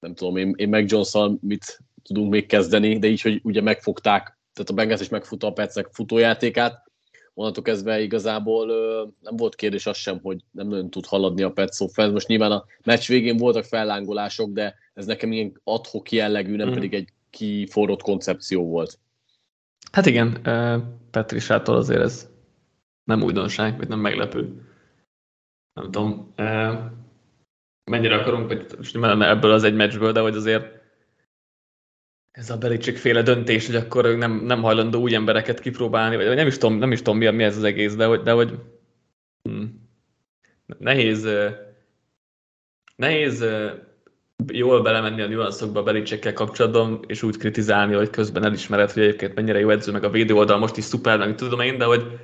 nem 0.00 0.14
tudom, 0.14 0.36
én, 0.36 0.54
én 0.56 0.68
meg 0.68 0.90
johnson 0.90 1.38
mit 1.42 1.78
tudunk 2.02 2.30
még 2.30 2.46
kezdeni, 2.46 2.98
de 2.98 3.06
így, 3.06 3.20
hogy 3.20 3.40
ugye 3.42 3.60
megfogták, 3.60 4.38
tehát 4.52 4.70
a 4.70 4.74
Bengals 4.74 5.00
is 5.00 5.08
megfutta 5.08 5.46
a 5.46 5.52
Petsnek 5.52 5.88
futójátékát, 5.92 6.90
onnantól 7.34 7.62
kezdve 7.62 8.00
igazából 8.00 8.68
ö, 8.68 9.04
nem 9.20 9.36
volt 9.36 9.54
kérdés 9.54 9.86
az 9.86 9.96
sem, 9.96 10.20
hogy 10.22 10.40
nem 10.50 10.68
nagyon 10.68 10.90
tud 10.90 11.06
haladni 11.06 11.42
a 11.42 11.52
Pets 11.52 11.80
offense. 11.80 12.12
Most 12.12 12.26
nyilván 12.26 12.52
a 12.52 12.64
meccs 12.84 13.06
végén 13.06 13.36
voltak 13.36 13.64
fellángolások, 13.64 14.52
de 14.52 14.74
ez 14.94 15.06
nekem 15.06 15.32
ilyen 15.32 15.60
adhok 15.64 16.12
jellegű, 16.12 16.56
nem 16.56 16.68
mm. 16.68 16.72
pedig 16.72 16.94
egy 16.94 17.08
kiforrott 17.30 18.02
koncepció 18.02 18.66
volt. 18.66 18.98
Hát 19.92 20.06
igen, 20.06 20.40
Petrisától 21.10 21.76
azért 21.76 22.00
ez 22.00 22.28
nem 23.04 23.22
újdonság, 23.22 23.76
vagy 23.76 23.88
nem 23.88 23.98
meglepő. 23.98 24.40
Nem 25.72 25.84
tudom, 25.84 26.34
mennyire 27.90 28.14
akarunk, 28.14 28.48
vagy 28.48 28.66
most 28.76 29.00
nem 29.00 29.22
ebből 29.22 29.52
az 29.52 29.64
egy 29.64 29.74
meccsből, 29.74 30.12
de 30.12 30.20
hogy 30.20 30.36
azért 30.36 30.79
ez 32.30 32.50
a 32.50 32.58
Belichick 32.58 32.96
féle 32.96 33.22
döntés, 33.22 33.66
hogy 33.66 33.74
akkor 33.74 34.04
ő 34.04 34.16
nem, 34.16 34.32
nem 34.32 34.62
hajlandó 34.62 35.00
új 35.00 35.14
embereket 35.14 35.60
kipróbálni, 35.60 36.16
vagy 36.16 36.34
nem 36.34 36.46
is 36.46 36.58
tudom, 36.58 36.78
nem 36.78 36.92
is 36.92 36.98
tudom 36.98 37.18
mi, 37.18 37.30
mi 37.30 37.42
ez 37.42 37.56
az 37.56 37.64
egész, 37.64 37.94
de 37.94 38.04
hogy, 38.04 38.22
de 38.22 38.32
hogy 38.32 38.58
hm, 39.42 39.64
nehéz, 40.78 41.28
nehéz 42.96 43.44
jól 44.46 44.82
belemenni 44.82 45.20
a 45.20 45.26
nüanszokba 45.26 45.80
a 45.80 45.82
Belicsekkel 45.82 46.32
kapcsolatban, 46.32 47.04
és 47.06 47.22
úgy 47.22 47.36
kritizálni, 47.36 47.94
hogy 47.94 48.10
közben 48.10 48.44
elismered, 48.44 48.90
hogy 48.90 49.02
egyébként 49.02 49.34
mennyire 49.34 49.58
jó 49.58 49.70
edző, 49.70 49.92
meg 49.92 50.04
a 50.04 50.10
védő 50.10 50.34
oldal 50.34 50.58
most 50.58 50.76
is 50.76 50.84
szuper, 50.84 51.18
meg 51.18 51.34
tudom 51.34 51.60
én, 51.60 51.78
de 51.78 51.84
hogy 51.84 52.20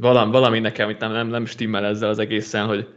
valami, 0.00 0.30
valami 0.30 0.58
nekem 0.58 0.90
itt 0.90 0.98
nem, 0.98 1.12
nem, 1.12 1.28
nem 1.28 1.46
stimmel 1.46 1.84
ezzel 1.84 2.08
az 2.08 2.18
egészen, 2.18 2.66
hogy 2.66 2.88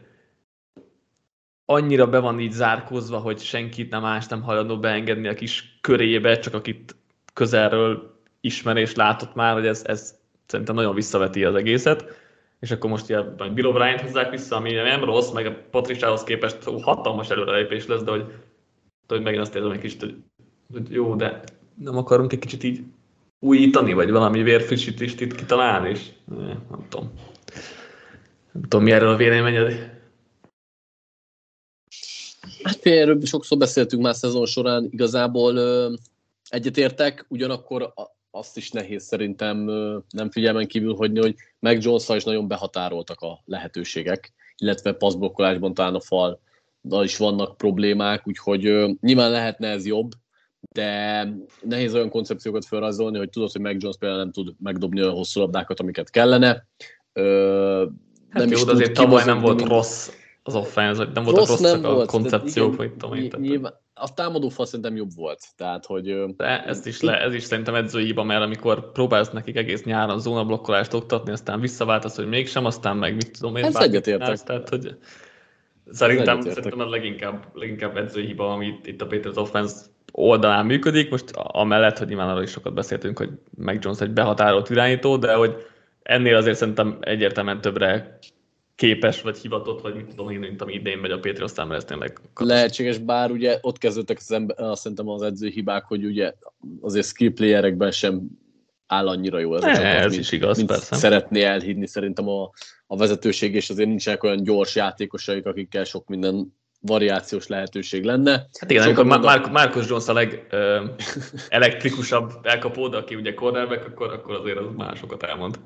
annyira 1.65 2.07
be 2.07 2.19
van 2.19 2.39
így 2.39 2.51
zárkózva, 2.51 3.17
hogy 3.17 3.39
senkit 3.39 3.89
nem 3.89 4.01
más 4.01 4.27
nem 4.27 4.41
hajlandó 4.41 4.79
beengedni 4.79 5.27
a 5.27 5.33
kis 5.33 5.72
körébe, 5.83 6.39
csak 6.39 6.53
akit 6.53 6.95
közelről 7.33 8.17
ismer 8.41 8.77
és 8.77 8.95
látott 8.95 9.35
már, 9.35 9.53
hogy 9.53 9.65
ez, 9.65 9.83
ez 9.85 10.15
szerintem 10.45 10.75
nagyon 10.75 10.95
visszaveti 10.95 11.43
az 11.43 11.55
egészet. 11.55 12.21
És 12.59 12.71
akkor 12.71 12.89
most 12.89 13.09
ilyen 13.09 13.35
Bill 13.53 13.71
O'Brien 13.73 14.01
hozzák 14.01 14.29
vissza, 14.29 14.55
ami 14.55 14.71
nem 14.71 15.03
rossz, 15.03 15.31
meg 15.31 15.45
a 15.45 15.57
Patricsához 15.71 16.23
képest 16.23 16.63
hatalmas 16.81 17.29
előrelépés 17.29 17.87
lesz, 17.87 18.03
de 18.03 18.11
hogy, 18.11 18.25
de 19.07 19.15
hogy 19.15 19.23
megint 19.23 19.41
azt 19.41 19.55
érzem 19.55 19.71
egy 19.71 19.79
kicsit, 19.79 20.01
hogy, 20.71 20.91
jó, 20.91 21.15
de 21.15 21.43
nem 21.75 21.97
akarunk 21.97 22.33
egy 22.33 22.39
kicsit 22.39 22.63
így 22.63 22.83
újítani, 23.39 23.93
vagy 23.93 24.11
valami 24.11 24.43
vérfrissítést 24.43 25.21
itt 25.21 25.35
kitalálni, 25.35 25.89
és 25.89 26.09
nem 26.69 26.85
tudom. 26.89 27.11
Nem 28.51 28.61
tudom, 28.61 28.83
mi 28.83 28.91
erről 28.91 29.09
a 29.09 29.15
véleményed. 29.15 29.92
Hát 32.63 32.85
erről 32.85 33.25
sokszor 33.25 33.57
beszéltünk 33.57 34.03
már 34.03 34.15
szezon 34.15 34.45
során, 34.45 34.87
igazából 34.89 35.59
egyetértek, 36.49 37.25
ugyanakkor 37.29 37.93
azt 38.31 38.57
is 38.57 38.71
nehéz 38.71 39.03
szerintem 39.03 39.57
nem 40.09 40.31
figyelmen 40.31 40.67
kívül 40.67 40.95
hagyni, 40.95 41.19
hogy 41.19 41.35
meg 41.59 41.83
jones 41.83 42.09
is 42.09 42.23
nagyon 42.23 42.47
behatároltak 42.47 43.19
a 43.19 43.41
lehetőségek, 43.45 44.33
illetve 44.57 44.93
passzblokkolásban 44.93 45.73
talán 45.73 45.95
a 45.95 45.99
fal 45.99 46.39
is 47.03 47.17
vannak 47.17 47.57
problémák, 47.57 48.27
úgyhogy 48.27 48.61
nyilván 48.99 49.31
lehetne 49.31 49.67
ez 49.67 49.85
jobb, 49.85 50.11
de 50.71 51.27
nehéz 51.61 51.93
olyan 51.93 52.09
koncepciókat 52.09 52.65
felrajzolni, 52.65 53.17
hogy 53.17 53.29
tudod, 53.29 53.51
hogy 53.51 53.61
Meg 53.61 53.81
Jones 53.81 53.97
például 53.97 54.21
nem 54.21 54.31
tud 54.31 54.53
megdobni 54.59 55.01
olyan 55.01 55.13
hosszú 55.13 55.39
labdákat, 55.39 55.79
amiket 55.79 56.09
kellene. 56.09 56.67
Ö, 57.13 57.85
hát 58.29 58.43
nem 58.43 58.51
jó, 58.51 58.57
is 58.57 58.63
azért 58.63 58.93
tavaly 58.93 59.25
nem 59.25 59.39
volt 59.39 59.61
rossz 59.61 60.11
az 60.43 60.55
offense, 60.55 61.07
nem 61.13 61.23
voltak 61.23 61.47
rosszak 61.47 61.81
nem 61.81 61.91
a 61.91 61.93
volt, 61.93 62.09
koncepciók, 62.09 62.75
vagy 62.75 62.93
tudom 62.93 63.17
én. 63.17 63.31
Nyilván, 63.37 63.73
a 63.93 64.13
támadó 64.13 64.49
fal 64.49 64.65
szerintem 64.65 64.95
jobb 64.95 65.09
volt. 65.15 65.39
Tehát, 65.57 65.85
hogy, 65.85 66.35
De 66.35 66.63
ezt 66.63 66.87
is 66.87 67.01
le, 67.01 67.21
ez 67.21 67.33
is 67.33 67.43
szerintem 67.43 67.75
edzői 67.75 68.05
hiba, 68.05 68.23
mert 68.23 68.41
amikor 68.41 68.91
próbálsz 68.91 69.29
nekik 69.29 69.55
egész 69.55 69.83
nyáron 69.83 70.19
zónablokkolást 70.19 70.93
oktatni, 70.93 71.31
aztán 71.31 71.59
visszaváltasz, 71.59 72.15
hogy 72.15 72.27
mégsem, 72.27 72.65
aztán 72.65 72.97
meg 72.97 73.15
mit 73.15 73.31
tudom 73.39 73.55
én. 73.55 73.63
Ez 73.63 73.75
egyetértek. 73.75 74.37
Tehát, 74.37 74.69
hogy 74.69 74.97
szerintem, 75.91 76.41
szerintem 76.41 76.81
ez 76.81 76.89
leginkább, 76.89 77.45
leginkább 77.53 77.97
edzői 77.97 78.25
hiba, 78.25 78.53
ami 78.53 78.79
itt 78.83 79.01
a 79.01 79.07
Patriots 79.07 79.37
offense 79.37 79.75
oldalán 80.11 80.65
működik. 80.65 81.09
Most 81.09 81.31
amellett, 81.35 81.97
hogy 81.97 82.07
nyilván 82.07 82.29
arról 82.29 82.43
is 82.43 82.51
sokat 82.51 82.73
beszéltünk, 82.73 83.17
hogy 83.17 83.29
Mac 83.57 83.83
Jones 83.83 84.01
egy 84.01 84.11
behatárolt 84.11 84.69
irányító, 84.69 85.17
de 85.17 85.33
hogy 85.33 85.55
ennél 86.03 86.35
azért 86.35 86.57
szerintem 86.57 86.97
egyértelműen 87.01 87.61
többre 87.61 88.19
képes, 88.83 89.21
vagy 89.21 89.37
hivatott, 89.37 89.81
vagy 89.81 89.95
mit 89.95 90.05
tudom 90.05 90.29
én, 90.29 90.39
mint 90.39 90.61
ami 90.61 90.73
idén 90.73 90.97
megy 90.97 91.11
a 91.11 91.19
Pétri, 91.19 91.43
aztán 91.43 91.67
mert 91.67 91.79
ez 91.79 91.85
tényleg 91.85 92.19
Lehetséges, 92.35 92.97
bár 92.97 93.31
ugye 93.31 93.57
ott 93.61 93.77
kezdődtek 93.77 94.17
az 94.19 94.31
ember, 94.31 94.59
azt 94.59 94.81
szerintem 94.81 95.09
az 95.09 95.21
edző 95.21 95.47
hibák, 95.47 95.83
hogy 95.83 96.05
ugye 96.05 96.33
azért 96.81 97.05
skill 97.05 97.33
playerekben 97.33 97.91
sem 97.91 98.21
áll 98.87 99.07
annyira 99.07 99.39
jó 99.39 99.55
ez 99.55 99.63
a 99.63 99.67
csapat, 99.67 99.83
ez 99.83 100.09
mint, 100.09 100.21
is 100.21 100.31
igaz, 100.31 100.57
mint 100.57 100.69
persze. 100.69 100.95
szeretné 100.95 101.41
elhívni 101.41 101.87
szerintem 101.87 102.27
a, 102.27 102.51
a 102.87 102.97
vezetőség, 102.97 103.55
és 103.55 103.69
azért 103.69 103.87
nincsenek 103.87 104.23
olyan 104.23 104.43
gyors 104.43 104.75
játékosaik, 104.75 105.45
akikkel 105.45 105.83
sok 105.83 106.07
minden 106.07 106.55
variációs 106.81 107.47
lehetőség 107.47 108.03
lenne. 108.03 108.47
Hát 108.59 108.71
igen, 108.71 108.83
amikor 108.83 109.05
mondom... 109.05 109.51
Marcus 109.51 109.89
Jones 109.89 110.07
a 110.07 110.13
legelektrikusabb 110.13 112.31
elkapód, 112.41 112.93
aki 112.93 113.15
ugye 113.15 113.33
cornerback, 113.33 113.87
akkor, 113.87 114.11
akkor 114.11 114.35
azért 114.35 114.57
az 114.57 114.65
másokat 114.75 115.23
elmond. 115.23 115.59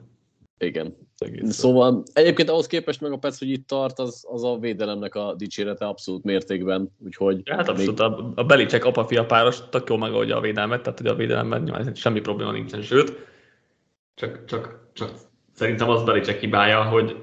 Igen. 0.57 1.06
Szóval 1.49 2.03
egyébként 2.13 2.49
ahhoz 2.49 2.67
képest 2.67 3.01
meg 3.01 3.11
a 3.11 3.17
Pets, 3.17 3.39
hogy 3.39 3.49
itt 3.49 3.67
tart, 3.67 3.99
az, 3.99 4.25
az 4.29 4.43
a 4.43 4.57
védelemnek 4.57 5.15
a 5.15 5.33
dicsérete 5.37 5.85
abszolút 5.85 6.23
mértékben, 6.23 6.91
úgyhogy... 7.05 7.41
Hát 7.45 7.69
abszolút, 7.69 7.99
még... 7.99 8.07
a, 8.07 8.31
a 8.35 8.43
Belicek 8.43 8.85
apa-fia 8.85 9.25
páros 9.25 9.59
tök 9.69 9.89
jól 9.89 9.97
megoldja 9.97 10.37
a 10.37 10.41
védelmet, 10.41 10.81
tehát 10.81 10.99
hogy 10.99 11.07
a 11.07 11.15
védelemben 11.15 11.61
nyilván 11.61 11.95
semmi 11.95 12.19
probléma 12.19 12.51
nincsen, 12.51 12.81
sőt, 12.81 13.13
csak, 14.15 14.45
csak, 14.45 14.89
csak 14.93 15.11
szerintem 15.53 15.89
az 15.89 16.03
Belicek 16.03 16.39
hibája, 16.39 16.83
hogy 16.83 17.15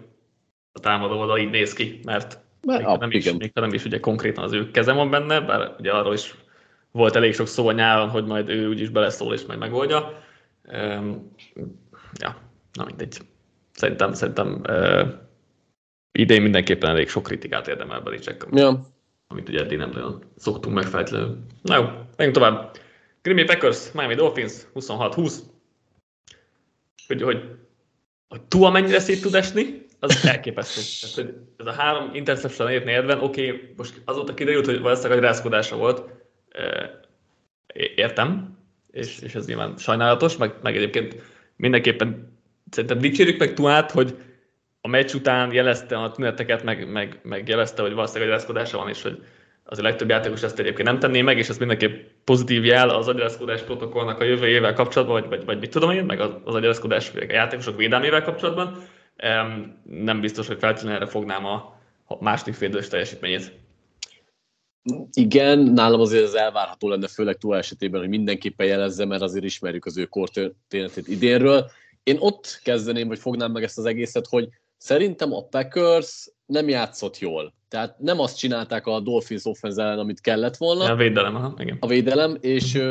a 0.73 0.81
támadó 0.81 1.19
oldal 1.19 1.39
így 1.39 1.51
néz 1.51 1.73
ki, 1.73 2.01
mert 2.05 2.43
mert 2.67 2.87
még, 2.87 2.99
nem 2.99 3.11
is, 3.11 3.33
még 3.33 3.51
nem 3.55 3.73
is 3.73 3.85
ugye 3.85 4.01
konkrétan 4.01 4.45
az 4.45 4.53
ő 4.53 4.71
kezem 4.71 4.97
van 4.97 5.11
benne, 5.11 5.41
bár 5.41 5.75
ugye 5.79 5.91
arról 5.91 6.15
is 6.15 6.35
volt 6.91 7.17
elég 7.17 7.35
sok 7.35 7.47
szó 7.47 7.69
a 7.69 7.73
nyáron, 7.73 8.09
hogy 8.09 8.25
majd 8.25 8.49
ő 8.49 8.69
úgyis 8.69 8.89
beleszól 8.89 9.35
és 9.35 9.45
majd 9.47 9.59
megoldja. 9.59 10.23
Um, 10.73 11.33
ja, 12.19 12.37
na 12.73 12.85
mindegy. 12.85 13.19
Szerintem, 13.75 14.13
szerintem 14.13 14.63
uh, 14.69 15.09
idén 16.13 16.43
mindenképpen 16.43 16.91
elég 16.91 17.09
sok 17.09 17.23
kritikát 17.23 17.69
érdemel 17.69 18.01
Belicek, 18.01 18.47
ja. 18.53 18.87
amit 19.27 19.49
ugye 19.49 19.61
eddig 19.61 19.79
nem 19.79 19.91
nagyon 19.91 20.23
szoktunk 20.37 20.75
megfelelően. 20.75 21.47
Na 21.63 21.77
jó, 21.77 21.83
menjünk 22.17 22.37
tovább. 22.37 22.77
Green 23.23 23.37
Bay 23.37 23.45
Packers, 23.45 23.93
Miami 23.93 24.15
Dolphins 24.15 24.53
26-20. 24.75 25.35
Hogy, 27.07 27.23
hogy, 27.23 27.43
hogy 28.29 28.43
Tua 28.43 28.71
mennyire 28.71 28.99
szét 28.99 29.23
tud 29.23 29.35
esni, 29.35 29.87
az 29.99 30.27
elképesztő. 30.27 30.81
Tehát, 31.01 31.15
hogy 31.15 31.47
ez 31.57 31.67
a 31.67 31.81
három 31.81 32.11
interception 32.15 32.71
ért 32.71 32.85
négyedben, 32.85 33.21
oké, 33.21 33.51
okay, 33.51 33.73
most 33.77 34.01
azóta 34.05 34.35
kiderült, 34.35 34.67
hogy 34.67 34.81
valószínűleg 34.81 35.19
egy 35.19 35.25
rászkodása 35.25 35.77
volt, 35.77 36.11
értem, 37.75 38.59
és, 38.91 39.19
és 39.19 39.35
ez 39.35 39.47
nyilván 39.47 39.77
sajnálatos, 39.77 40.37
meg, 40.37 40.55
meg 40.63 40.77
egyébként 40.77 41.17
mindenképpen 41.57 42.34
szerintem 42.75 42.99
dicsérjük 42.99 43.39
meg 43.39 43.55
Tuát, 43.55 43.91
hogy 43.91 44.17
a 44.81 44.89
meccs 44.89 45.15
után 45.15 45.53
jelezte 45.53 45.99
a 45.99 46.11
tüneteket, 46.11 46.63
meg, 46.63 46.89
meg, 46.91 47.21
meg 47.23 47.49
jelezte, 47.49 47.83
hogy 47.83 47.95
valószínűleg 47.95 48.29
egy 48.29 48.35
rászkodása 48.35 48.79
van, 48.79 48.89
és 48.89 49.03
hogy 49.03 49.23
az 49.65 49.79
a 49.79 49.83
legtöbb 49.83 50.09
játékos 50.09 50.43
ezt 50.43 50.59
egyébként 50.59 50.89
nem 50.89 50.99
tenné 50.99 51.23
meg, 51.23 51.39
és 51.39 51.49
ez 51.49 51.59
mindenképp 51.59 52.07
pozitív 52.25 52.65
jel 52.65 52.89
az 52.89 53.09
agyarázkodás 53.09 53.63
protokollnak 53.63 54.21
a 54.21 54.25
jövő 54.25 54.47
évvel 54.47 54.73
kapcsolatban, 54.73 55.21
vagy, 55.21 55.29
vagy, 55.29 55.45
vagy 55.45 55.59
mit 55.59 55.71
tudom 55.71 55.91
én, 55.91 56.05
meg 56.05 56.21
az, 56.21 56.31
az 56.45 56.55
agyarázkodás 56.55 57.13
a 57.15 57.25
játékosok 57.29 57.77
védelmével 57.77 58.23
kapcsolatban 58.23 58.83
nem 59.85 60.21
biztos, 60.21 60.47
hogy 60.47 60.59
feltétlenül 60.59 60.97
erre 60.97 61.11
fognám 61.11 61.45
a 61.45 61.79
második 62.21 62.55
félidős 62.55 62.89
teljesítményét. 62.89 63.53
Igen, 65.13 65.59
nálam 65.59 66.01
azért 66.01 66.25
az 66.25 66.35
elvárható 66.35 66.89
lenne, 66.89 67.09
főleg 67.09 67.37
túl 67.37 67.57
esetében, 67.57 68.01
hogy 68.01 68.09
mindenképpen 68.09 68.67
jelezze, 68.67 69.05
mert 69.05 69.23
azért 69.23 69.45
ismerjük 69.45 69.85
az 69.85 69.99
ő 69.99 70.05
kortörténetét 70.05 71.09
idénről. 71.09 71.71
Én 72.05 72.17
ott 72.19 72.61
kezdeném, 72.63 73.09
vagy 73.09 73.19
fognám 73.19 73.53
meg 73.53 73.63
ezt 73.63 73.79
az 73.79 73.85
egészet, 73.85 74.27
hogy 74.27 74.49
szerintem 74.77 75.33
a 75.33 75.43
Packers 75.43 76.31
nem 76.47 76.69
játszott 76.69 77.19
jól. 77.19 77.55
Tehát 77.69 77.99
nem 77.99 78.19
azt 78.19 78.39
csinálták 78.39 78.87
a 78.87 79.01
Dolphins 79.01 79.45
offense 79.45 79.83
ellen, 79.83 79.99
amit 79.99 80.21
kellett 80.21 80.57
volna. 80.57 80.85
A 80.85 80.97
védelem, 80.97 81.35
aha, 81.35 81.55
igen. 81.59 81.77
A 81.81 81.87
védelem, 81.87 82.37
és 82.41 82.83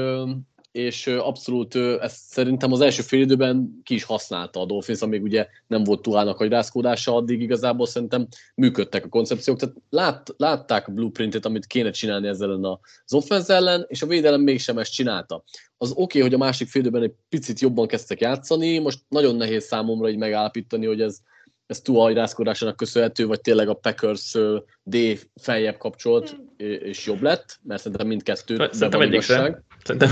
és 0.74 1.08
abszolút 1.08 1.76
ezt 1.76 2.16
szerintem 2.16 2.72
az 2.72 2.82
első 2.82 3.02
fél 3.02 3.22
időben 3.22 3.82
ki 3.84 3.94
is 3.94 4.04
használta 4.04 4.60
a 4.60 4.66
Dolphins, 4.66 5.02
amíg 5.02 5.24
ugye 5.24 5.48
nem 5.68 5.84
volt 5.84 6.02
Tuának 6.02 6.40
a 6.40 6.48
rászkódása, 6.48 7.16
addig 7.16 7.42
igazából 7.42 7.86
szerintem 7.86 8.28
működtek 8.56 9.06
a 9.06 9.10
koncepciók, 9.10 9.60
tehát 9.60 9.76
lát, 9.90 10.34
látták 10.38 10.88
a 10.88 10.92
blueprintet, 10.92 11.46
amit 11.46 11.66
kéne 11.66 11.92
csinálni 11.92 12.28
ezzel 12.28 12.50
ellen 12.50 12.80
az 13.06 13.14
offense 13.14 13.54
ellen, 13.54 13.86
és 13.88 14.02
a 14.02 14.08
védelem 14.08 14.42
mégsem 14.42 14.78
ezt 14.78 14.94
csinálta. 14.94 15.44
Az 15.84 15.92
oké, 15.92 16.02
okay, 16.02 16.22
hogy 16.22 16.34
a 16.34 16.38
másik 16.38 16.68
fél 16.68 16.82
időben 16.82 17.04
egy 17.04 17.14
picit 17.30 17.60
jobban 17.60 17.88
kezdtek 17.88 18.22
játszani, 18.22 18.80
most 18.80 19.00
nagyon 19.08 19.36
nehéz 19.36 19.66
számomra 19.66 20.10
így 20.10 20.18
megállapítani, 20.18 20.86
hogy 20.86 21.02
ez, 21.02 21.18
ez 21.66 21.82
Tua 21.82 22.04
agyrászkodásának 22.04 22.76
köszönhető, 22.76 23.26
vagy 23.26 23.42
tényleg 23.42 23.70
a 23.70 23.74
Packers 23.74 24.38
D 24.84 24.98
feljebb 25.42 25.78
kapcsolt, 25.78 26.36
és 26.58 27.06
jobb 27.06 27.22
lett, 27.22 27.60
mert 27.64 27.82
szerintem 27.82 28.08
mindkettő 28.08 28.70
Szerintem 28.72 29.02
egyik 29.02 29.22
sem. 29.22 29.64
Szerintem, 29.84 30.10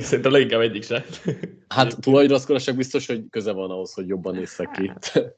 szerintem 0.00 0.32
leginkább 0.32 0.60
egyik 0.60 0.82
se. 0.82 1.04
Hát 1.68 2.00
tulajdonképpen 2.00 2.76
biztos, 2.76 3.06
hogy 3.06 3.24
köze 3.30 3.52
van 3.52 3.70
ahhoz, 3.70 3.92
hogy 3.92 4.08
jobban 4.08 4.34
néztek 4.34 4.70
ki. 4.70 4.88
Hát, 4.88 5.34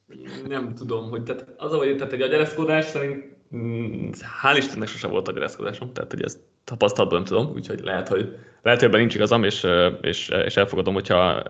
nem 0.47 0.73
tudom, 0.75 1.09
hogy 1.09 1.23
tehát 1.23 1.45
az, 1.57 1.71
hogy 1.71 1.95
tehát 1.95 2.13
egy 2.13 2.21
agyareszkodás 2.21 2.85
szerint 2.85 3.23
mm, 3.55 4.09
hál' 4.43 4.57
Istennek 4.57 4.87
sosem 4.87 5.09
volt 5.09 5.27
agyareszkodásom, 5.27 5.93
tehát 5.93 6.11
hogy 6.11 6.23
ezt 6.23 6.39
tapasztalatban 6.67 7.17
nem 7.17 7.27
tudom, 7.27 7.53
úgyhogy 7.55 7.79
lehet, 7.79 8.07
hogy 8.07 8.37
lehet, 8.61 8.79
hogy 8.79 8.87
ebben 8.87 8.99
nincs 8.99 9.15
igazam, 9.15 9.43
és, 9.43 9.67
és, 10.01 10.29
és 10.29 10.57
elfogadom, 10.57 10.93
hogyha 10.93 11.43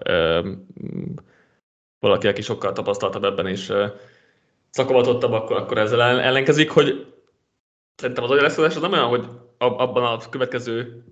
valaki, 2.00 2.28
aki 2.28 2.42
sokkal 2.42 2.72
tapasztaltabb 2.72 3.24
ebben, 3.24 3.48
és 3.48 3.74
szakavatottabb, 4.70 5.32
akkor, 5.32 5.58
akkor 5.58 5.78
ezzel 5.78 6.02
ellenkezik, 6.02 6.72
hogy 6.72 7.14
szerintem 7.96 8.24
az 8.24 8.32
agyareszkodás 8.32 8.76
az 8.76 8.82
nem 8.82 8.92
olyan, 8.92 9.08
hogy 9.08 9.28
abban 9.58 10.04
a 10.04 10.30
következő 10.30 11.04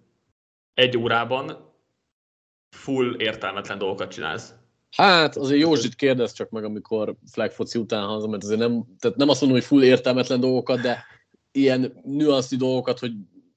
egy 0.73 0.97
órában 0.97 1.73
full 2.75 3.15
értelmetlen 3.17 3.77
dolgokat 3.77 4.11
csinálsz. 4.11 4.53
Hát 4.91 5.35
azért 5.37 5.61
Józsit 5.61 5.95
kérdez 5.95 6.33
csak 6.33 6.49
meg, 6.49 6.63
amikor 6.63 7.15
flag 7.31 7.51
foci 7.51 7.79
után 7.79 8.05
hazam, 8.05 8.29
mert 8.29 8.43
azért 8.43 8.59
nem, 8.59 8.83
tehát 8.99 9.17
nem 9.17 9.29
azt 9.29 9.41
mondom, 9.41 9.59
hogy 9.59 9.67
full 9.67 9.83
értelmetlen 9.83 10.39
dolgokat, 10.39 10.81
de 10.81 11.05
ilyen 11.51 12.01
nüanszi 12.03 12.55
dolgokat, 12.55 12.99
hogy 12.99 13.11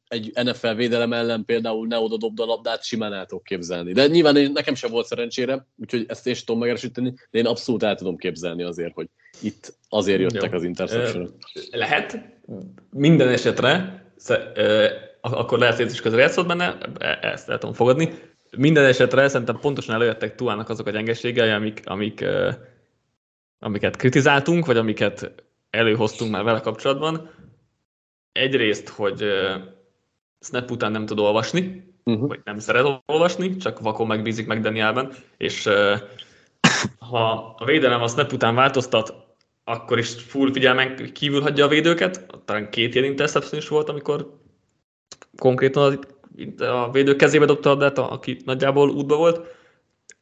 egy 0.09 0.33
NFL 0.45 0.73
védelem 0.73 1.13
ellen 1.13 1.45
például 1.45 1.87
ne 1.87 1.99
oda 1.99 2.17
dobd 2.17 2.41
a 2.41 2.45
labdát, 2.45 2.85
simán 2.85 3.13
el 3.13 3.27
tudok 3.27 3.45
képzelni. 3.45 3.93
De 3.93 4.07
nyilván 4.07 4.37
én, 4.37 4.53
nekem 4.53 4.75
sem 4.75 4.91
volt 4.91 5.07
szerencsére, 5.07 5.67
úgyhogy 5.77 6.05
ezt 6.09 6.27
én 6.27 6.35
sem 6.35 6.45
tudom 6.45 6.61
megerősíteni, 6.61 7.15
de 7.31 7.39
én 7.39 7.47
abszolút 7.47 7.83
el 7.83 7.95
tudom 7.95 8.17
képzelni 8.17 8.63
azért, 8.63 8.95
hogy 8.95 9.09
itt 9.41 9.75
azért 9.89 10.21
jöttek 10.21 10.51
Jó. 10.51 10.57
az 10.57 10.65
interception 10.65 11.35
Lehet, 11.71 12.19
minden 12.91 13.29
esetre, 13.29 14.03
akkor 15.21 15.59
lehet, 15.59 15.77
hogy 15.77 15.91
is 15.91 16.01
közre 16.01 16.21
játszott 16.21 16.47
benne, 16.47 16.79
e, 16.99 17.19
ezt 17.23 17.49
el 17.49 17.59
tudom 17.59 17.75
fogadni. 17.75 18.13
Minden 18.57 18.85
esetre 18.85 19.29
szerintem 19.29 19.59
pontosan 19.61 19.95
előjöttek 19.95 20.35
Tuának 20.35 20.69
azok 20.69 20.87
a 20.87 20.91
gyengeségei, 20.91 21.51
amik, 21.51 21.81
amik, 21.85 22.25
amiket 23.59 23.97
kritizáltunk, 23.97 24.67
vagy 24.67 24.77
amiket 24.77 25.33
előhoztunk 25.71 26.31
már 26.31 26.45
vele 26.45 26.61
kapcsolatban. 26.61 27.31
Egyrészt, 28.33 28.89
hogy 28.89 29.25
snap 30.41 30.71
után 30.71 30.93
nem 30.93 31.07
tud 31.07 31.19
olvasni, 31.19 31.93
uh-huh. 32.05 32.29
vagy 32.29 32.41
nem 32.45 32.59
szeret 32.59 33.03
olvasni, 33.07 33.57
csak 33.57 33.81
vakon 33.81 34.07
megbízik 34.07 34.47
meg 34.47 34.61
Danielben, 34.61 35.13
és 35.37 35.67
uh, 35.67 36.01
ha 36.99 37.55
a 37.59 37.65
védelem 37.65 38.03
a 38.03 38.09
snap 38.09 38.33
után 38.33 38.55
változtat, 38.55 39.15
akkor 39.65 39.99
is 39.99 40.15
full 40.15 40.53
figyelmen 40.53 41.13
kívül 41.13 41.41
hagyja 41.41 41.65
a 41.65 41.69
védőket, 41.69 42.27
talán 42.45 42.71
két 42.71 42.95
ilyen 42.95 43.07
interception 43.07 43.61
is 43.61 43.69
volt, 43.69 43.89
amikor 43.89 44.39
konkrétan 45.37 45.99
a, 46.59 46.91
védő 46.91 47.17
kezébe 47.17 47.45
dobta 47.45 47.69
a 47.69 47.73
labdát, 47.73 47.99
aki 47.99 48.41
nagyjából 48.45 48.91
útba 48.91 49.17
volt. 49.17 49.57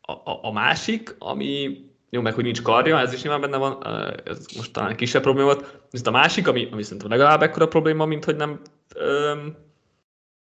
A, 0.01 0.13
a, 0.13 0.39
a 0.43 0.53
másik, 0.53 1.15
ami 1.19 1.85
jó, 2.11 2.21
meg 2.21 2.35
hogy 2.35 2.45
nincs 2.45 2.63
karja, 2.63 2.99
ez 2.99 3.13
is 3.13 3.23
nyilván 3.23 3.41
benne 3.41 3.57
van, 3.57 3.87
ez 4.25 4.47
most 4.57 4.73
talán 4.73 4.97
kisebb 4.97 5.23
probléma 5.23 5.47
volt. 5.53 5.81
Viszont 5.91 6.17
a 6.17 6.19
másik, 6.19 6.49
ami, 6.49 6.69
ami 6.73 6.83
szerintem 6.83 7.11
legalább 7.11 7.43
ekkora 7.43 7.69
probléma, 7.69 8.05
mint 8.05 8.25
hogy 8.25 8.37
nem 8.37 8.61
öm, 8.95 9.57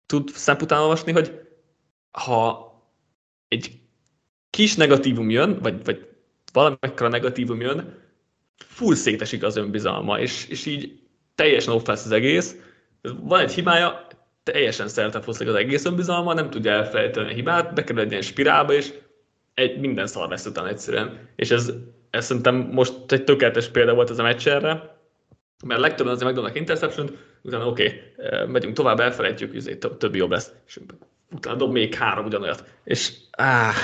tud 0.07 0.29
szem 0.29 0.57
után 0.61 0.81
olvasni, 0.81 1.13
hogy 1.13 1.41
ha 2.11 2.73
egy 3.49 3.81
kis 4.51 4.77
negatívum 4.77 5.31
jön, 5.31 5.59
vagy, 5.63 5.85
vagy 5.85 6.09
valamekkora 6.53 7.09
negatívum 7.09 7.61
jön, 7.61 8.03
full 8.57 8.95
szétesik 8.95 9.43
az 9.43 9.57
önbizalma, 9.57 10.21
és, 10.21 10.47
és 10.49 10.67
így 10.67 11.01
teljesen 11.35 11.75
off 11.75 11.87
lesz 11.87 12.05
az 12.05 12.11
egész. 12.11 12.57
Van 13.03 13.41
egy 13.41 13.53
hibája, 13.53 14.07
teljesen 14.43 14.89
szeretett 14.89 15.27
az 15.27 15.41
egész 15.41 15.85
önbizalma, 15.85 16.35
nem 16.35 16.51
tudja 16.51 16.73
elfelejteni 16.73 17.31
a 17.31 17.35
hibát, 17.35 17.75
bekerül 17.75 18.03
egy 18.03 18.11
ilyen 18.11 18.23
spirálba, 18.23 18.73
és 18.73 18.93
egy, 19.55 19.81
minden 19.81 20.07
szar 20.07 20.29
lesz 20.29 20.47
utána 20.47 20.69
egyszerűen. 20.69 21.29
És 21.37 21.51
ez, 21.51 21.73
ez 22.11 22.25
szerintem 22.25 22.55
most 22.57 23.13
egy 23.13 23.25
tökéletes 23.25 23.69
példa 23.69 23.95
volt 23.95 24.11
ez 24.11 24.19
a 24.19 24.23
meccs 24.23 24.49
erre, 24.49 24.99
mert 25.65 25.81
legtöbben 25.81 26.13
azért 26.13 26.27
megdobnak 26.27 26.57
interception 26.57 27.17
utána 27.45 27.67
oké, 27.67 28.15
okay, 28.17 28.47
megyünk 28.47 28.75
tovább, 28.75 29.01
elfelejtjük, 29.01 29.79
több, 29.79 29.97
többi 29.97 30.19
jobb 30.19 30.31
lesz, 30.31 30.53
és 30.67 30.81
utána 31.33 31.57
dob 31.57 31.73
még 31.73 31.95
három 31.95 32.25
ugyanolyat. 32.25 32.65
És 32.85 33.13
áh, 33.31 33.75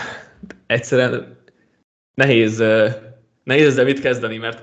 egyszerűen 0.66 1.38
nehéz, 2.14 2.58
nehéz 3.44 3.66
ezzel 3.66 3.84
mit 3.84 4.00
kezdeni, 4.00 4.36
mert 4.36 4.62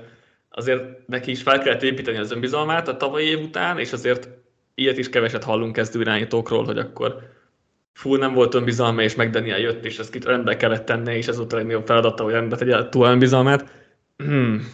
azért 0.50 1.06
neki 1.06 1.30
is 1.30 1.42
fel 1.42 1.58
kellett 1.58 1.82
építeni 1.82 2.18
az 2.18 2.32
önbizalmát 2.32 2.88
a 2.88 2.96
tavalyi 2.96 3.26
év 3.26 3.40
után, 3.40 3.78
és 3.78 3.92
azért 3.92 4.28
ilyet 4.74 4.98
is 4.98 5.08
keveset 5.08 5.44
hallunk 5.44 5.72
kezdő 5.72 6.00
irányítókról, 6.00 6.64
hogy 6.64 6.78
akkor 6.78 7.36
full 7.92 8.18
nem 8.18 8.34
volt 8.34 8.54
önbizalma, 8.54 9.02
és 9.02 9.14
meg 9.14 9.30
Daniel 9.30 9.58
jött, 9.58 9.84
és 9.84 9.98
ezt 9.98 10.24
rendbe 10.24 10.56
kellett 10.56 10.84
tenni, 10.84 11.16
és 11.16 11.26
ez 11.26 11.36
volt 11.36 11.52
a 11.52 11.56
legnagyobb 11.56 11.86
feladata, 11.86 12.22
hogy 12.22 12.32
rendbe 12.32 12.56
tegye 12.56 12.88
túl 12.88 13.06
önbizalmát. 13.06 13.72
Hmm. 14.16 14.72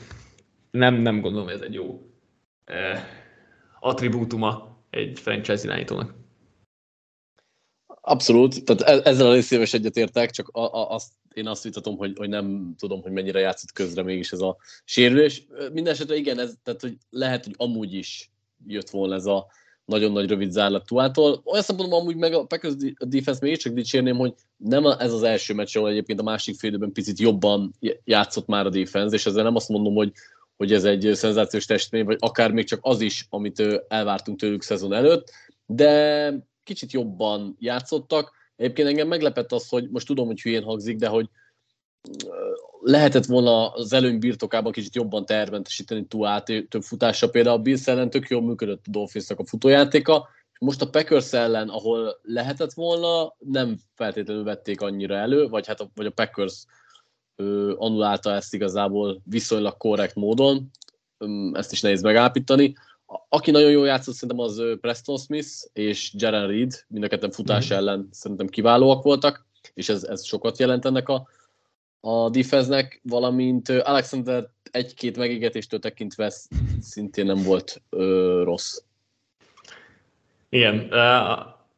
Nem, 0.71 0.95
nem 0.95 1.21
gondolom, 1.21 1.47
hogy 1.47 1.57
ez 1.57 1.61
egy 1.61 1.75
jó 1.75 2.01
attribútuma 3.85 4.77
egy 4.91 5.19
franchise 5.19 5.65
irányítónak. 5.65 6.15
Abszolút, 7.87 8.65
tehát 8.65 8.83
e- 8.83 9.11
ezzel 9.11 9.27
a 9.27 9.33
részével 9.33 9.65
is 9.65 9.75
egyetértek, 9.75 10.31
csak 10.31 10.49
a, 10.49 10.61
a, 10.61 10.91
azt, 10.91 11.13
én 11.35 11.47
azt 11.47 11.63
vitatom, 11.63 11.97
hogy, 11.97 12.13
hogy 12.17 12.29
nem 12.29 12.75
tudom, 12.79 13.03
hogy 13.03 13.13
mennyire 13.13 13.41
játszott 13.41 13.73
közre 13.73 14.03
mégis 14.03 14.33
ez 14.33 14.41
a 14.41 14.57
sérülés. 14.85 15.47
Mindenesetre 15.73 16.17
igen, 16.17 16.39
ez, 16.39 16.55
tehát 16.63 16.81
hogy 16.81 16.97
lehet, 17.11 17.45
hogy 17.45 17.55
amúgy 17.57 17.95
is 17.95 18.31
jött 18.67 18.91
volna 18.91 19.15
ez 19.15 19.27
a 19.27 19.47
nagyon 19.85 20.13
nagy 20.13 20.29
rövid 20.29 20.51
zárlat 20.51 20.87
Tuától. 20.87 21.43
Olyan 21.45 21.63
szempontból 21.63 22.01
amúgy 22.01 22.17
meg 22.17 22.33
a 22.33 22.45
Packers 22.45 22.75
defense 22.99 23.41
még 23.43 23.57
csak 23.57 23.73
dicsérném, 23.73 24.17
hogy 24.17 24.35
nem 24.57 24.87
ez 24.87 25.13
az 25.13 25.23
első 25.23 25.55
meccs, 25.55 25.77
ahol 25.77 25.91
egyébként 25.91 26.21
a 26.21 26.23
másik 26.23 26.59
félidőben 26.59 26.93
picit 26.93 27.19
jobban 27.19 27.75
játszott 28.05 28.47
már 28.47 28.67
a 28.67 28.71
defense, 28.71 29.15
és 29.15 29.27
ezzel 29.27 29.45
nem 29.45 29.57
azt 29.57 29.69
mondom, 29.69 29.95
hogy 29.95 30.13
hogy 30.57 30.73
ez 30.73 30.85
egy 30.85 31.11
szenzációs 31.15 31.65
testmény, 31.65 32.05
vagy 32.05 32.17
akár 32.21 32.51
még 32.51 32.65
csak 32.65 32.79
az 32.83 33.01
is, 33.01 33.27
amit 33.31 33.85
elvártunk 33.89 34.39
tőlük 34.39 34.63
szezon 34.63 34.93
előtt, 34.93 35.31
de 35.67 36.33
kicsit 36.63 36.93
jobban 36.93 37.57
játszottak. 37.59 38.33
Egyébként 38.57 38.89
engem 38.89 39.09
meglepett 39.09 39.53
az, 39.53 39.69
hogy 39.69 39.91
most 39.91 40.07
tudom, 40.07 40.27
hogy 40.27 40.43
hülyén 40.43 40.63
hangzik, 40.63 40.97
de 40.97 41.09
hogy 41.09 41.29
lehetett 42.81 43.25
volna 43.25 43.69
az 43.69 43.93
előny 43.93 44.19
birtokában 44.19 44.73
kicsit 44.73 44.95
jobban 44.95 45.27
terventesíteni 45.27 46.07
Tuát, 46.07 46.45
több 46.45 46.83
futása. 46.83 47.31
Például 47.31 47.57
a 47.57 47.63
Bills 47.63 47.87
ellen 47.87 48.11
tök 48.11 48.29
jól 48.29 48.43
működött 48.43 48.85
a 48.87 48.91
Dolphinsnak 48.91 49.39
a 49.39 49.47
futójátéka, 49.47 50.29
most 50.59 50.83
a 50.83 50.91
Packers 50.91 51.33
ellen, 51.33 51.69
ahol 51.69 52.21
lehetett 52.23 52.73
volna, 52.73 53.35
nem 53.39 53.77
feltétlenül 53.95 54.45
vették 54.45 54.81
annyira 54.81 55.15
elő, 55.15 55.49
vagy 55.49 55.67
hát 55.67 55.81
a, 55.81 55.91
vagy 55.95 56.07
a 56.07 56.11
Packers 56.11 56.65
ö, 57.37 57.75
annulálta 57.77 58.33
ezt 58.33 58.55
igazából 58.55 59.21
viszonylag 59.25 59.77
korrekt 59.77 60.15
módon, 60.15 60.71
ezt 61.53 61.73
is 61.73 61.81
nehéz 61.81 62.03
megállapítani. 62.03 62.75
Aki 63.29 63.51
nagyon 63.51 63.71
jól 63.71 63.87
játszott 63.87 64.15
szerintem 64.15 64.45
az 64.45 64.63
Preston 64.81 65.19
Smith 65.19 65.49
és 65.73 66.13
Jaren 66.17 66.47
Reed, 66.47 66.85
mind 66.89 67.05
a 67.05 67.09
ketten 67.09 67.31
futás 67.31 67.73
mm. 67.73 67.77
ellen 67.77 68.09
szerintem 68.11 68.47
kiválóak 68.47 69.03
voltak, 69.03 69.47
és 69.75 69.89
ez, 69.89 70.05
ez 70.05 70.25
sokat 70.25 70.59
jelent 70.59 70.85
ennek 70.85 71.09
a, 71.09 71.29
a 72.01 72.31
defense 72.31 72.89
valamint 73.03 73.69
Alexander 73.69 74.49
egy-két 74.71 75.17
megégetéstől 75.17 75.81
tekintve 75.81 76.33
szintén 76.81 77.27
nem 77.27 77.43
volt 77.43 77.83
ö, 77.91 78.41
rossz. 78.45 78.83
Igen, 80.49 80.75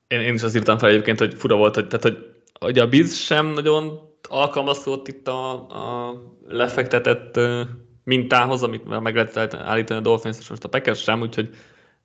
én, 0.06 0.20
én 0.20 0.34
is 0.34 0.42
azt 0.42 0.56
írtam 0.56 0.78
fel 0.78 0.88
egyébként, 0.88 1.18
hogy 1.18 1.34
fura 1.34 1.56
volt, 1.56 1.74
hogy, 1.74 1.86
tehát, 1.86 2.02
hogy, 2.02 2.34
hogy 2.60 2.78
a 2.78 2.88
Biz 2.88 3.16
sem 3.16 3.46
nagyon 3.46 4.14
alkalmazkodott 4.28 5.08
itt 5.08 5.28
a, 5.28 5.52
a 5.52 6.14
lefektetett 6.48 7.40
mintához, 8.04 8.62
amit 8.62 9.00
meg 9.00 9.14
lehet 9.14 9.54
állítani 9.54 10.00
a 10.00 10.02
Dolphins, 10.02 10.38
és 10.38 10.48
most 10.48 10.64
a 10.64 10.68
Packers 10.68 11.02
sem, 11.02 11.20
úgyhogy 11.20 11.54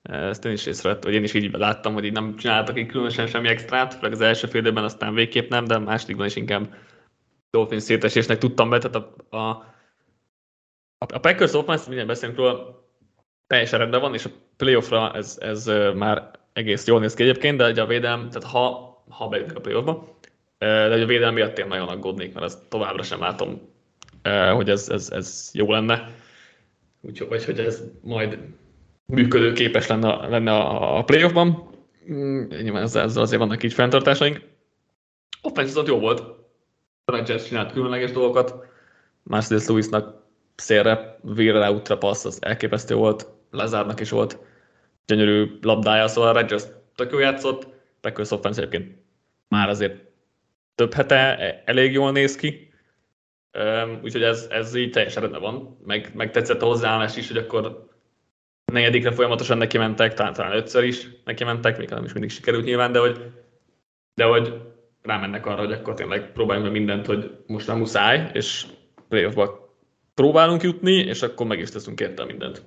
ezt 0.02 0.44
én 0.44 0.52
is 0.52 0.66
észrevettem, 0.66 1.10
vagy 1.10 1.18
én 1.18 1.24
is 1.24 1.34
így 1.34 1.52
láttam, 1.52 1.92
hogy 1.92 2.04
így 2.04 2.12
nem 2.12 2.36
csináltak 2.36 2.78
így 2.78 2.86
különösen 2.86 3.26
semmi 3.26 3.48
extrát, 3.48 3.94
főleg 3.94 4.12
az 4.12 4.20
első 4.20 4.46
fél 4.46 4.60
időben 4.60 4.84
aztán 4.84 5.14
végképp 5.14 5.50
nem, 5.50 5.64
de 5.64 5.78
másodikban 5.78 6.26
is 6.26 6.36
inkább 6.36 6.74
Dolphins 7.50 7.82
szétesésnek 7.82 8.38
tudtam 8.38 8.70
be, 8.70 8.78
tehát 8.78 9.08
a, 9.30 9.36
a, 9.36 9.66
a 10.98 11.18
Packers 11.18 11.52
offense, 11.52 11.84
mindjárt 11.84 12.08
beszélünk 12.08 12.38
róla, 12.38 12.86
teljesen 13.46 13.78
rendben 13.78 14.00
van, 14.00 14.14
és 14.14 14.24
a 14.24 14.30
playoffra 14.56 15.12
ez, 15.12 15.38
ez 15.40 15.66
már 15.94 16.30
egész 16.52 16.86
jól 16.86 17.00
néz 17.00 17.14
ki 17.14 17.22
egyébként, 17.22 17.56
de 17.56 17.82
a 17.82 17.86
védelem, 17.86 18.28
tehát 18.28 18.50
ha, 18.50 18.92
ha 19.08 19.28
bejutnak 19.28 19.56
a 19.56 19.60
playoffba, 19.60 20.18
de 20.62 21.02
a 21.02 21.06
védelem 21.06 21.34
miatt 21.34 21.58
én 21.58 21.66
nagyon 21.66 21.88
aggódnék, 21.88 22.34
mert 22.34 22.46
ezt 22.46 22.68
továbbra 22.68 23.02
sem 23.02 23.20
látom, 23.20 23.60
hogy 24.54 24.70
ez, 24.70 24.88
ez, 24.88 25.10
ez 25.10 25.50
jó 25.52 25.70
lenne. 25.70 26.10
Úgyhogy 27.00 27.28
vagy, 27.28 27.44
hogy 27.44 27.58
ez 27.58 27.82
majd 28.02 28.38
működőképes 29.06 29.86
lenne, 29.86 30.28
lenne 30.28 30.56
a 30.58 31.02
playoffban. 31.04 31.70
Mm, 32.10 32.44
nyilván 32.48 32.82
ezzel, 32.82 33.04
ezzel 33.04 33.22
azért 33.22 33.40
vannak 33.40 33.62
így 33.62 33.72
fenntartásaink. 33.72 34.40
Offense 35.42 35.82
jó 35.86 35.98
volt. 35.98 36.20
A 37.04 37.12
Rangers 37.12 37.46
csinált 37.46 37.72
különleges 37.72 38.10
dolgokat. 38.10 38.54
Mercedes 39.22 39.66
Lewisnak 39.66 40.22
szélre, 40.54 41.18
vérre 41.22 41.70
útra 41.70 41.98
passz, 41.98 42.24
az 42.24 42.38
elképesztő 42.42 42.94
volt. 42.94 43.28
Lezárnak 43.50 44.00
is 44.00 44.10
volt 44.10 44.38
gyönyörű 45.06 45.58
labdája, 45.62 46.08
szóval 46.08 46.30
a 46.30 46.32
Rangers 46.32 46.64
tök 46.94 47.12
jó 47.12 47.18
játszott. 47.18 47.66
Packers 48.00 48.30
offense 48.30 48.60
egyébként 48.60 48.98
már 49.48 49.68
azért 49.68 50.11
több 50.82 50.94
hete 50.94 51.36
elég 51.64 51.92
jól 51.92 52.12
néz 52.12 52.36
ki, 52.36 52.72
úgyhogy 54.02 54.22
ez, 54.22 54.46
ez 54.50 54.74
így 54.74 54.90
teljesen 54.90 55.22
rendben 55.22 55.40
van. 55.40 55.78
Meg, 55.84 56.10
meg 56.14 56.30
tetszett 56.30 56.62
a 56.62 56.66
hozzáállás 56.66 57.16
is, 57.16 57.28
hogy 57.28 57.36
akkor 57.36 57.88
negyedikre 58.72 59.12
folyamatosan 59.12 59.58
neki 59.58 59.78
mentek, 59.78 60.14
talán, 60.14 60.32
talán 60.32 60.56
ötször 60.56 60.84
is 60.84 61.08
neki 61.24 61.44
mentek, 61.44 61.78
még 61.78 61.88
nem 61.88 62.04
is 62.04 62.12
mindig 62.12 62.30
sikerült 62.30 62.64
nyilván, 62.64 62.92
de 62.92 62.98
hogy, 62.98 63.32
de 64.14 64.24
hogy 64.24 64.60
rámennek 65.02 65.46
arra, 65.46 65.58
hogy 65.58 65.72
akkor 65.72 65.94
tényleg 65.94 66.32
próbáljunk 66.32 66.70
meg 66.70 66.78
mindent, 66.78 67.06
hogy 67.06 67.36
most 67.46 67.66
nem 67.66 67.78
muszáj, 67.78 68.30
és 68.32 68.66
playoffba 69.08 69.76
próbálunk 70.14 70.62
jutni, 70.62 70.94
és 70.94 71.22
akkor 71.22 71.46
meg 71.46 71.58
is 71.58 71.70
teszünk 71.70 72.00
érte 72.00 72.24
mindent. 72.24 72.62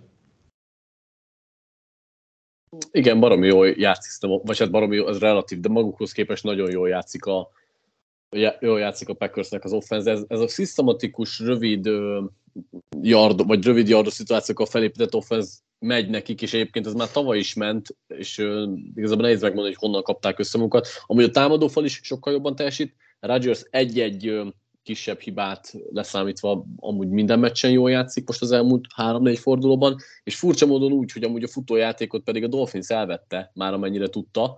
Igen, 2.91 3.19
baromi 3.19 3.47
jól 3.47 3.67
játszik, 3.67 4.29
vagy 4.43 4.59
hát 4.59 4.71
baromi 4.71 4.95
jó, 4.95 5.07
ez 5.07 5.19
relatív, 5.19 5.59
de 5.59 5.69
magukhoz 5.69 6.11
képest 6.11 6.43
nagyon 6.43 6.71
jól 6.71 6.89
játszik 6.89 7.25
a, 7.25 7.51
jól 8.59 8.79
játszik 8.79 9.09
a 9.09 9.13
Packersnek 9.13 9.63
az 9.63 9.73
offense. 9.73 10.11
Ez, 10.11 10.23
ez 10.27 10.39
a 10.39 10.47
szisztematikus, 10.47 11.39
rövid 11.39 11.89
yard, 13.01 13.47
vagy 13.47 13.65
rövid 13.65 13.87
yardos 13.87 14.13
szituációk 14.13 14.59
a 14.59 14.65
felépített 14.65 15.15
offense 15.15 15.57
megy 15.79 16.09
nekik, 16.09 16.41
és 16.41 16.53
egyébként 16.53 16.85
ez 16.85 16.93
már 16.93 17.11
tavaly 17.11 17.37
is 17.37 17.53
ment, 17.53 17.95
és 18.07 18.37
uh, 18.37 18.69
igazából 18.95 19.23
nehéz 19.23 19.41
megmondani, 19.41 19.73
hogy 19.73 19.83
honnan 19.83 20.03
kapták 20.03 20.39
össze 20.39 20.57
magukat. 20.57 20.87
Amúgy 21.05 21.23
a 21.23 21.31
támadófal 21.31 21.85
is 21.85 21.99
sokkal 22.03 22.33
jobban 22.33 22.55
teljesít. 22.55 22.95
Rodgers 23.19 23.63
egy-egy 23.69 24.29
uh, 24.29 24.47
kisebb 24.83 25.19
hibát 25.19 25.73
leszámítva 25.91 26.65
amúgy 26.75 27.09
minden 27.09 27.39
meccsen 27.39 27.71
jól 27.71 27.91
játszik 27.91 28.27
most 28.27 28.41
az 28.41 28.51
elmúlt 28.51 28.85
három-négy 28.95 29.39
fordulóban, 29.39 29.95
és 30.23 30.35
furcsa 30.35 30.65
módon 30.65 30.91
úgy, 30.91 31.11
hogy 31.11 31.23
amúgy 31.23 31.43
a 31.43 31.47
futójátékot 31.47 32.23
pedig 32.23 32.43
a 32.43 32.47
Dolphins 32.47 32.89
elvette, 32.89 33.51
már 33.53 33.73
amennyire 33.73 34.07
tudta, 34.07 34.57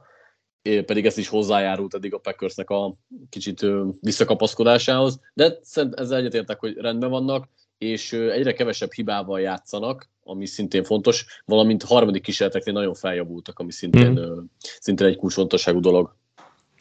pedig 0.85 1.05
ez 1.05 1.17
is 1.17 1.27
hozzájárult 1.27 1.93
eddig 1.93 2.13
a 2.13 2.17
Packersnek 2.17 2.69
a 2.69 2.95
kicsit 3.29 3.65
visszakapaszkodásához, 3.99 5.19
de 5.33 5.59
ezzel 5.91 6.15
egyetértek, 6.15 6.59
hogy 6.59 6.77
rendben 6.77 7.09
vannak, 7.09 7.47
és 7.77 8.13
egyre 8.13 8.53
kevesebb 8.53 8.91
hibával 8.91 9.39
játszanak, 9.39 10.09
ami 10.23 10.45
szintén 10.45 10.83
fontos, 10.83 11.41
valamint 11.45 11.83
harmadik 11.83 12.21
kísérleteknél 12.21 12.73
nagyon 12.73 12.93
feljavultak, 12.93 13.59
ami 13.59 13.71
szintén, 13.71 14.11
mm. 14.11 14.39
szintén 14.79 15.07
egy 15.07 15.17
kulcsfontosságú 15.17 15.79
dolog. 15.79 16.15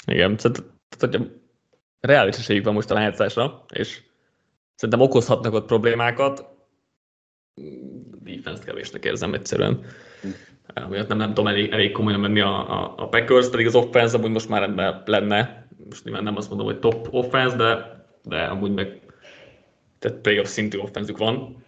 Igen, 0.07 0.37
tehát, 0.37 0.63
tehát 0.99 1.29
reális 2.01 2.37
esélyük 2.37 2.65
van 2.65 2.75
most 2.75 2.91
a 2.91 2.95
lejátszásra, 2.95 3.65
és 3.73 4.03
szerintem 4.75 5.07
okozhatnak 5.07 5.53
ott 5.53 5.67
problémákat. 5.67 6.45
Defense 8.23 8.63
kevésnek 8.65 9.05
érzem 9.05 9.35
egyszerűen. 9.35 9.85
Miatt 10.85 11.09
nem, 11.09 11.17
nem 11.17 11.29
tudom 11.29 11.47
elég, 11.47 11.73
elég 11.73 11.93
komolyan 11.93 12.21
menni 12.21 12.41
a, 12.41 12.83
a, 12.83 12.95
a 12.97 13.09
Packers, 13.09 13.49
pedig 13.49 13.67
az 13.67 13.75
offense 13.75 14.17
amúgy 14.17 14.31
most 14.31 14.49
már 14.49 14.63
ebben 14.63 15.03
lenne, 15.07 15.67
most 15.89 16.05
nyilván 16.05 16.23
nem 16.23 16.37
azt 16.37 16.49
mondom, 16.49 16.67
hogy 16.67 16.79
top 16.79 17.09
offense, 17.11 17.57
de, 17.57 18.05
de 18.23 18.43
amúgy 18.43 18.75
meg 18.75 19.01
tehát 19.99 20.19
playoff 20.19 20.49
szintű 20.49 20.79
offenzük 20.79 21.19
van, 21.19 21.65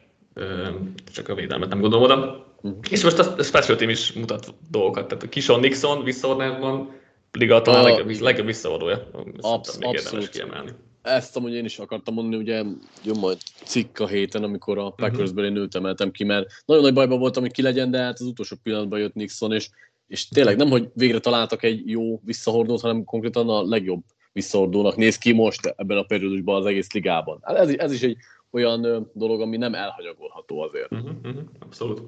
csak 1.12 1.28
a 1.28 1.34
védelmet 1.34 1.68
nem 1.68 1.80
gondolom 1.80 2.04
oda. 2.04 2.46
Uh-huh. 2.62 2.80
És 2.90 3.02
most 3.02 3.18
a 3.18 3.42
special 3.42 3.76
team 3.76 3.90
is 3.90 4.12
mutat 4.12 4.54
dolgokat, 4.70 5.08
tehát 5.08 5.24
a 5.24 5.28
Kishon 5.28 5.60
Nixon 5.60 6.04
visszaornásban 6.04 6.92
liga 7.32 7.62
talán 7.62 7.84
a, 7.84 7.88
legjobb, 7.88 8.20
legjobb 8.20 8.46
visszaordója. 8.46 9.08
Absz- 9.40 9.84
abszolút. 9.84 10.28
Kiemelni. 10.28 10.70
Ezt 11.08 11.36
amúgy 11.36 11.52
én 11.52 11.64
is 11.64 11.78
akartam 11.78 12.14
mondani, 12.14 12.42
ugye 12.42 12.62
jön 13.04 13.18
majd 13.18 13.38
cikk 13.64 13.98
a 13.98 14.06
héten, 14.06 14.42
amikor 14.42 14.78
a 14.78 14.84
mhm. 14.84 14.94
Packersből 14.96 15.44
én 15.44 15.56
őt 15.56 15.74
emeltem 15.74 16.10
ki, 16.10 16.24
mert 16.24 16.46
nagyon 16.64 16.82
nagy 16.82 16.94
bajban 16.94 17.18
voltam, 17.18 17.42
hogy 17.42 17.52
ki 17.52 17.62
legyen, 17.62 17.90
de 17.90 17.98
hát 17.98 18.20
az 18.20 18.26
utolsó 18.26 18.56
pillanatban 18.62 18.98
jött 18.98 19.14
Nixon, 19.14 19.52
és, 19.52 19.70
és 20.06 20.28
tényleg 20.28 20.56
nem, 20.56 20.68
hogy 20.68 20.88
végre 20.94 21.18
találtak 21.18 21.62
egy 21.62 21.90
jó 21.90 22.20
visszahordót, 22.24 22.80
hanem 22.80 23.04
konkrétan 23.04 23.48
a 23.48 23.62
legjobb 23.62 24.02
visszahordónak 24.32 24.96
néz 24.96 25.18
ki 25.18 25.32
most 25.32 25.74
ebben 25.76 25.98
a 25.98 26.02
periódusban 26.02 26.56
az 26.56 26.66
egész 26.66 26.92
ligában. 26.92 27.38
Hát 27.42 27.56
ez, 27.56 27.68
ez 27.68 27.92
is 27.92 28.02
egy 28.02 28.16
olyan 28.50 29.10
dolog, 29.12 29.40
ami 29.40 29.56
nem 29.56 29.74
elhanyagolható 29.74 30.60
azért. 30.60 30.92
Uh-huh, 30.92 31.10
uh-huh, 31.22 31.42
abszolút. 31.58 32.02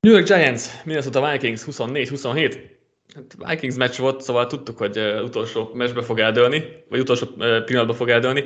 New 0.00 0.12
York 0.12 0.26
Giants, 0.26 0.84
Minnesota 0.84 1.30
Vikings 1.30 1.64
24-27. 1.66 2.77
Hát 3.14 3.50
Vikings 3.50 3.76
meccs 3.76 3.96
volt, 3.96 4.20
szóval 4.20 4.46
tudtuk, 4.46 4.78
hogy 4.78 4.98
utolsó 5.24 5.70
meccsbe 5.74 6.02
fog 6.02 6.18
eldőlni, 6.18 6.64
vagy 6.88 7.00
utolsó 7.00 7.26
pillanatban 7.36 7.96
fog 7.96 8.08
eldőlni. 8.08 8.44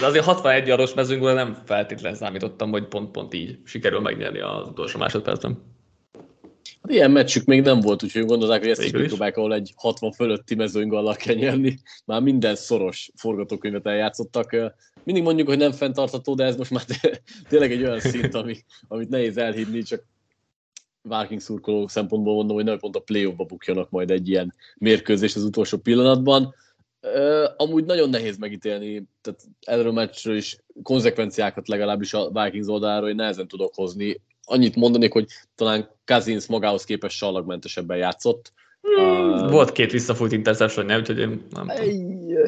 De 0.00 0.06
azért 0.06 0.24
61 0.24 0.70
aros 0.70 0.94
mezőnkből 0.94 1.34
nem 1.34 1.62
feltétlenül 1.64 2.18
számítottam, 2.18 2.70
hogy 2.70 2.86
pont-pont 2.86 3.34
így 3.34 3.58
sikerül 3.64 4.00
megnyerni 4.00 4.40
az 4.40 4.68
utolsó 4.68 4.98
másodpercben. 4.98 5.76
Hát 6.82 6.92
ilyen 6.92 7.10
meccsük 7.10 7.44
még 7.44 7.62
nem 7.62 7.80
volt, 7.80 8.02
úgyhogy 8.02 8.24
gondolták, 8.24 8.60
hogy 8.60 8.70
ezt 8.70 8.84
is 8.84 8.90
megpróbálják, 8.90 9.36
ahol 9.36 9.54
egy 9.54 9.72
60 9.76 10.12
fölötti 10.12 10.54
mezőnygallal 10.54 11.14
kell 11.14 11.34
nyerni. 11.34 11.78
Már 12.04 12.20
minden 12.20 12.54
szoros 12.54 13.10
forgatókönyvet 13.16 13.86
eljátszottak. 13.86 14.56
Mindig 15.04 15.22
mondjuk, 15.22 15.48
hogy 15.48 15.58
nem 15.58 15.72
fenntartható, 15.72 16.34
de 16.34 16.44
ez 16.44 16.56
most 16.56 16.70
már 16.70 16.84
tényleg 17.48 17.72
egy 17.72 17.82
olyan 17.82 18.00
szint, 18.00 18.34
ami, 18.34 18.56
amit 18.88 19.08
nehéz 19.08 19.36
elhívni, 19.36 19.82
csak 19.82 20.04
Vikings 21.08 21.42
szurkoló 21.42 21.88
szempontból 21.88 22.34
mondom, 22.34 22.56
hogy 22.56 22.64
nem 22.64 22.78
pont 22.78 22.96
a 22.96 23.00
play-offba 23.00 23.44
bukjanak 23.44 23.90
majd 23.90 24.10
egy 24.10 24.28
ilyen 24.28 24.54
mérkőzés 24.76 25.36
az 25.36 25.42
utolsó 25.42 25.78
pillanatban. 25.78 26.54
Uh, 27.02 27.44
amúgy 27.56 27.84
nagyon 27.84 28.10
nehéz 28.10 28.36
megítélni, 28.36 29.04
tehát 29.20 29.40
erről 29.60 29.88
a 29.88 29.92
meccsről 29.92 30.36
is 30.36 30.56
konzekvenciákat 30.82 31.68
legalábbis 31.68 32.14
a 32.14 32.30
Vikings 32.30 32.68
oldaláról 32.68 33.08
én 33.08 33.14
nehezen 33.14 33.48
tudok 33.48 33.74
hozni. 33.74 34.20
Annyit 34.44 34.76
mondanék, 34.76 35.12
hogy 35.12 35.26
talán 35.54 35.90
Kazins 36.04 36.46
magához 36.46 36.84
képest 36.84 37.16
sallagmentesebben 37.16 37.96
játszott. 37.96 38.52
Hmm, 38.80 39.32
uh, 39.32 39.50
volt 39.50 39.72
két 39.72 39.92
visszafújt 39.92 40.32
interception, 40.32 40.86
nem, 40.86 40.98
úgyhogy 40.98 41.18
én 41.18 41.28
nem 41.28 41.48
tudom. 41.48 41.68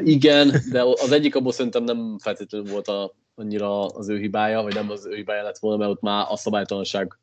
Igen, 0.05 0.53
de 0.71 0.83
az 0.83 1.13
egyik 1.13 1.35
abból 1.35 1.53
szerintem 1.53 1.85
nem 1.85 2.19
feltétlenül 2.19 2.71
volt 2.71 2.89
a, 2.89 3.15
annyira 3.35 3.87
az 3.87 4.09
ő 4.09 4.19
hibája, 4.19 4.63
vagy 4.63 4.75
nem 4.75 4.91
az 4.91 5.07
ő 5.07 5.15
hibája 5.15 5.43
lett 5.43 5.59
volna, 5.59 5.79
mert 5.79 5.91
ott 5.91 6.01
már 6.01 6.27
a 6.29 6.37
szabálytalanság 6.37 7.19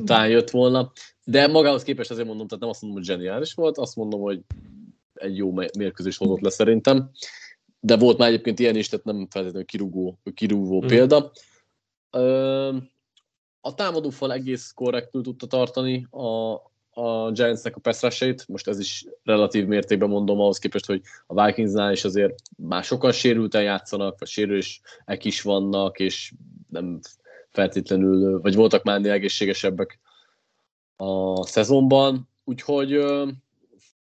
után 0.00 0.28
jött 0.28 0.50
volna, 0.50 0.92
de 1.24 1.46
magához 1.46 1.82
képest 1.82 2.10
azért 2.10 2.26
mondom, 2.26 2.46
tehát 2.46 2.62
nem 2.62 2.70
azt 2.70 2.82
mondom, 2.82 3.00
hogy 3.00 3.08
zseniális 3.08 3.54
volt, 3.54 3.78
azt 3.78 3.96
mondom, 3.96 4.20
hogy 4.20 4.40
egy 5.14 5.36
jó 5.36 5.52
mérkőzés 5.78 6.16
hozott 6.16 6.40
le 6.40 6.50
szerintem, 6.50 7.10
de 7.80 7.96
volt 7.96 8.18
már 8.18 8.28
egyébként 8.28 8.58
ilyen 8.58 8.76
is, 8.76 8.88
tehát 8.88 9.04
nem 9.04 9.26
feltétlenül 9.30 9.66
kirúgó, 9.66 10.18
kirúgó 10.34 10.82
mm. 10.82 10.86
példa. 10.86 11.32
A 13.60 13.74
támadófal 13.74 14.32
egész 14.32 14.72
korrektül 14.74 15.22
tudta 15.22 15.46
tartani 15.46 16.06
a, 16.10 16.52
a 17.00 17.30
Giantsnek 17.30 17.76
a 17.76 17.80
pass 17.80 18.20
most 18.46 18.68
ez 18.68 18.78
is 18.78 19.06
relatív 19.24 19.66
mértékben 19.66 20.08
mondom 20.08 20.40
ahhoz 20.40 20.58
képest, 20.58 20.86
hogy 20.86 21.02
a 21.26 21.44
Vikingsnál 21.44 21.92
is 21.92 22.04
azért 22.04 22.34
már 22.56 22.84
sokan 22.84 23.12
sérülten 23.12 23.62
játszanak, 23.62 24.18
vagy 24.18 24.28
sérülések 24.28 25.24
is 25.24 25.42
vannak, 25.42 25.98
és 25.98 26.32
nem 26.68 27.00
feltétlenül, 27.56 28.40
vagy 28.40 28.54
voltak 28.54 28.82
már 28.82 28.96
ennél 28.96 29.12
egészségesebbek 29.12 29.98
a 30.96 31.46
szezonban, 31.46 32.28
úgyhogy 32.44 32.92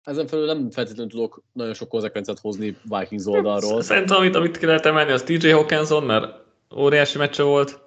ezen 0.04 0.26
felül 0.26 0.46
nem 0.46 0.70
feltétlenül 0.70 1.10
tudok 1.10 1.42
nagyon 1.52 1.74
sok 1.74 1.88
konzekvenciát 1.88 2.38
hozni 2.38 2.76
Vikings 2.82 3.26
oldalról. 3.26 3.82
Szerintem, 3.82 4.16
amit, 4.16 4.34
amit 4.34 4.58
ki 4.58 4.66
lehet 4.66 4.86
emelni, 4.86 5.12
az 5.12 5.22
TJ 5.22 5.48
Hawkinson, 5.48 6.02
mert 6.02 6.44
óriási 6.76 7.18
meccse 7.18 7.42
volt. 7.42 7.82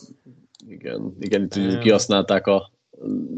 Igen, 0.68 1.16
igen 1.20 1.42
itt 1.42 1.56
um, 1.56 1.80
kihasználták 1.80 2.48
a, 2.48 2.72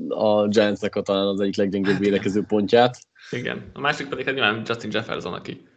a 0.07 0.47
Giantsnek 0.47 0.95
a 0.95 1.01
talán 1.01 1.27
az 1.27 1.39
egyik 1.39 1.55
leggyengébb 1.55 1.97
védekező 1.97 2.43
pontját. 2.47 2.97
Igen, 3.31 3.69
a 3.73 3.79
másik 3.79 4.07
pedig 4.07 4.25
hát 4.25 4.33
nyilván 4.33 4.61
Justin 4.65 4.89
Jefferson, 4.93 5.33
aki 5.33 5.67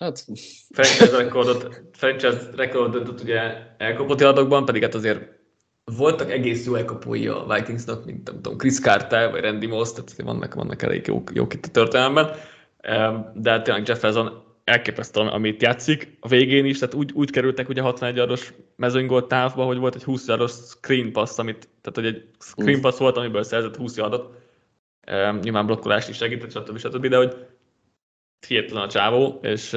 Hát... 0.00 0.24
Franchise 0.70 1.16
rekordot, 1.16 1.82
franchise 1.92 2.50
rekordot 2.54 3.20
ugye 3.20 3.40
elkapott 3.78 4.20
adokban, 4.20 4.64
pedig 4.64 4.82
hát 4.82 4.94
azért 4.94 5.29
voltak 5.96 6.30
egész 6.30 6.66
jó 6.66 6.74
elkapói 6.74 7.26
a 7.26 7.46
Vikingsnak, 7.48 8.04
mint 8.04 8.26
nem 8.26 8.34
tudom, 8.34 8.58
Chris 8.58 8.80
Carter 8.80 9.30
vagy 9.30 9.40
Randy 9.40 9.66
Moss, 9.66 9.92
tehát 9.92 10.22
vannak, 10.22 10.54
vannak 10.54 10.82
elég 10.82 11.06
jók, 11.06 11.30
jók 11.34 11.54
itt 11.54 11.66
a 11.66 11.70
történelemben, 11.70 12.30
de 13.34 13.50
hát 13.50 13.64
tényleg 13.64 13.88
Jefferson 13.88 14.42
elképesztő, 14.64 15.20
amit 15.20 15.62
játszik 15.62 16.16
a 16.20 16.28
végén 16.28 16.64
is, 16.64 16.78
tehát 16.78 16.94
úgy, 16.94 17.12
úgy 17.12 17.30
kerültek 17.30 17.68
ugye 17.68 17.82
61 17.82 18.18
aros 18.18 18.52
mezőnygolt 18.76 19.28
távba, 19.28 19.64
hogy 19.64 19.78
volt 19.78 19.94
egy 19.94 20.04
20 20.04 20.28
aros 20.28 20.52
screen 20.52 21.12
pass, 21.12 21.38
amit, 21.38 21.68
tehát 21.80 21.94
hogy 21.94 22.06
egy 22.06 22.28
screen 22.38 22.80
pass 22.80 22.98
volt, 22.98 23.16
amiből 23.16 23.42
szerzett 23.42 23.76
20 23.76 23.98
adott, 23.98 24.38
nyilván 25.42 25.66
blokkolás 25.66 26.08
is 26.08 26.16
segített, 26.16 26.50
stb. 26.50 26.78
stb. 26.78 27.06
de 27.06 27.16
hogy 27.16 27.36
hihetetlen 28.46 28.82
a 28.82 28.88
csávó, 28.88 29.38
és, 29.42 29.76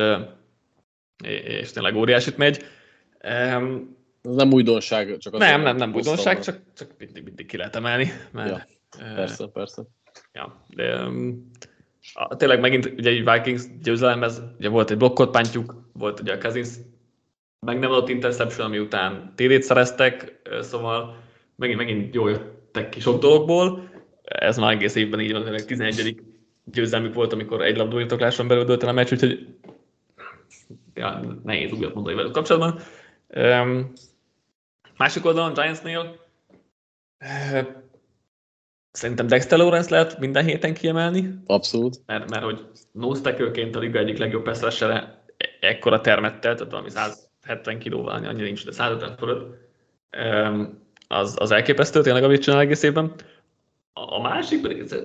és 1.44 1.72
tényleg 1.72 1.96
óriásit 1.96 2.38
megy. 2.38 2.66
Ez 4.24 4.36
nem 4.36 4.52
újdonság, 4.52 5.18
csak 5.18 5.34
az 5.34 5.40
Nem, 5.40 5.62
nem, 5.62 5.76
nem 5.76 5.94
újdonság, 5.94 6.40
csak, 6.40 6.60
csak 6.78 6.92
mindig, 6.98 7.24
mindig 7.24 7.46
ki 7.46 7.58
lehet 7.58 7.76
emelni. 7.76 8.12
Mert, 8.32 8.50
ja, 8.50 8.66
persze, 9.16 9.48
persze. 9.48 9.84
Ja, 10.34 10.64
de 10.68 11.06
um, 11.06 11.50
a, 12.14 12.36
tényleg 12.36 12.60
megint 12.60 12.86
ugye 12.86 13.10
egy 13.10 13.30
Vikings 13.30 13.64
győzelemhez, 13.82 14.42
ugye 14.58 14.70
volt 14.70 14.92
egy 14.92 14.98
blokkot 14.98 15.32
pántjuk, 15.32 15.90
volt 15.94 16.20
ugye 16.20 16.34
a 16.34 16.38
Cousins 16.38 16.70
meg 17.60 17.80
nem 17.80 17.92
adott 17.92 18.10
interception, 18.10 18.68
ami 18.68 18.80
után 18.80 19.34
TD-t 19.36 19.64
szereztek, 19.64 20.42
szóval 20.62 21.18
megint, 21.56 21.78
megint 21.78 22.14
jól 22.14 22.30
jöttek 22.30 22.90
ki 22.90 23.00
sok 23.00 23.22
dologból. 23.22 23.90
Ez 24.24 24.58
már 24.58 24.72
egész 24.72 24.96
évben 24.96 25.20
így 25.20 25.32
van, 25.32 25.56
11. 25.66 26.22
győzelmük 26.64 27.14
volt, 27.14 27.34
amikor 27.34 27.62
egy 27.62 27.78
labdóirtokláson 27.78 28.48
belül 28.48 28.64
dölt 28.64 28.84
el 28.84 28.90
a 28.90 28.92
meccs, 28.92 29.12
úgyhogy 29.12 29.48
ja, 30.94 31.40
nehéz 31.44 31.72
újat 31.72 31.94
mondani 31.94 32.16
velük 32.16 32.32
kapcsolatban. 32.32 32.80
Um, 33.28 33.94
Másik 34.98 35.26
oldalon 35.26 35.54
Giantsnél 35.54 36.22
szerintem 38.92 39.28
Dexter 39.28 39.58
Lawrence 39.58 39.90
lehet 39.90 40.20
minden 40.20 40.46
héten 40.46 40.74
kiemelni. 40.74 41.34
Abszolút. 41.46 41.98
Mert, 42.06 42.30
mert 42.30 42.44
hogy 42.44 42.66
nose 42.92 43.30
a 43.74 43.80
liga 43.80 44.00
egyik 44.00 44.18
legjobb 44.18 44.44
passzressere 44.44 45.24
ekkora 45.60 46.02
termettel, 46.02 46.56
tehát 46.56 46.72
valami 46.72 46.90
170 46.90 47.80
kilóval, 47.80 48.14
annyira 48.14 48.44
nincs, 48.44 48.66
de 48.66 48.72
150 48.72 49.18
fölött. 49.18 49.58
Az, 51.08 51.36
az 51.40 51.52
elképesztő 51.52 52.02
tényleg, 52.02 52.24
amit 52.24 52.42
csinál 52.42 52.60
egész 52.60 52.84
évben. 52.84 53.14
A, 53.94 54.16
a 54.16 54.22
másik 54.22 54.62
pedig, 54.62 54.80
ez, 54.80 54.96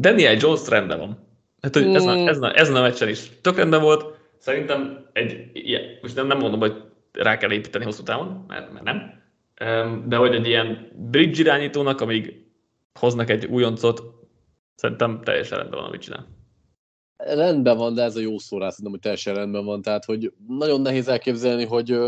Daniel 0.00 0.36
Jones 0.38 0.68
rendben 0.68 0.98
van. 0.98 1.26
Hát, 1.60 1.74
hogy 1.74 1.94
ez, 1.94 2.04
mm. 2.04 2.26
ez, 2.26 2.38
ez 2.40 2.70
a 2.70 2.80
meccsen 2.80 3.08
is 3.08 3.30
tök 3.40 3.56
rendben 3.56 3.82
volt. 3.82 4.18
Szerintem 4.38 5.06
egy, 5.12 5.50
ilyen, 5.52 5.82
most 6.02 6.14
nem, 6.14 6.26
nem 6.26 6.38
mondom, 6.38 6.60
hogy 6.60 6.82
rá 7.18 7.36
kell 7.36 7.52
építeni 7.52 7.84
hosszú 7.84 8.02
távon, 8.02 8.44
mert, 8.48 8.72
mert 8.72 8.84
nem. 8.84 9.22
de 10.08 10.16
hogy 10.16 10.34
egy 10.34 10.46
ilyen 10.46 10.92
bridge 10.94 11.40
irányítónak, 11.40 12.00
amíg 12.00 12.46
hoznak 13.00 13.30
egy 13.30 13.44
újoncot, 13.44 14.02
szerintem 14.74 15.20
teljesen 15.24 15.58
rendben 15.58 15.80
van, 15.80 15.88
amit 15.88 16.00
csinál. 16.00 16.26
Rendben 17.16 17.76
van, 17.76 17.94
de 17.94 18.02
ez 18.02 18.16
a 18.16 18.20
jó 18.20 18.38
szó 18.38 18.58
rá, 18.58 18.68
szerintem, 18.68 18.90
hogy 18.90 19.00
teljesen 19.00 19.34
rendben 19.34 19.64
van. 19.64 19.82
Tehát, 19.82 20.04
hogy 20.04 20.32
nagyon 20.48 20.80
nehéz 20.80 21.08
elképzelni, 21.08 21.64
hogy 21.64 21.98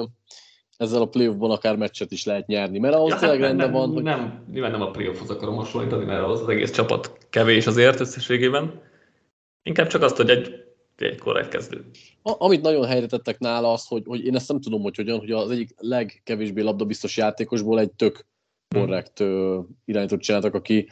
ezzel 0.77 1.01
a 1.01 1.09
playoffban 1.09 1.51
akár 1.51 1.77
meccset 1.77 2.13
is 2.13 2.25
lehet 2.25 2.47
nyerni, 2.47 2.79
mert 2.79 2.95
ahhoz 2.95 3.09
ja, 3.09 3.15
hát 3.15 3.25
tényleg 3.25 3.41
rendben 3.41 3.73
van, 3.73 3.93
hogy... 3.93 4.03
Nem, 4.03 4.45
nyilván 4.53 4.71
nem 4.71 4.83
a 4.83 4.91
playoffhoz 4.91 5.31
akarom 5.31 5.57
hasonlítani, 5.57 6.05
mert 6.05 6.25
az, 6.25 6.41
az 6.41 6.49
egész 6.49 6.71
csapat 6.71 7.19
kevés 7.31 7.67
azért 7.67 8.01
összességében. 8.01 8.83
Inkább 9.63 9.87
csak 9.87 10.03
azt, 10.03 10.17
hogy 10.17 10.31
egy 10.31 10.70
korrekt 11.19 11.49
kezdő. 11.49 11.85
A, 12.23 12.45
amit 12.45 12.63
nagyon 12.63 12.87
helyre 12.87 13.07
tettek 13.07 13.39
nála 13.39 13.73
az, 13.73 13.87
hogy, 13.87 14.03
hogy 14.07 14.25
én 14.25 14.35
ezt 14.35 14.49
nem 14.49 14.61
tudom, 14.61 14.83
hogy 14.83 14.97
hogyan, 14.97 15.19
hogy 15.19 15.31
az 15.31 15.51
egyik 15.51 15.75
legkevésbé 15.77 16.61
labdabiztos 16.61 17.17
játékosból 17.17 17.81
egy 17.81 17.93
tök 17.93 18.27
korrekt 18.75 19.19
hmm. 19.19 19.67
irányítót 19.85 20.21
csináltak, 20.21 20.55
aki 20.55 20.89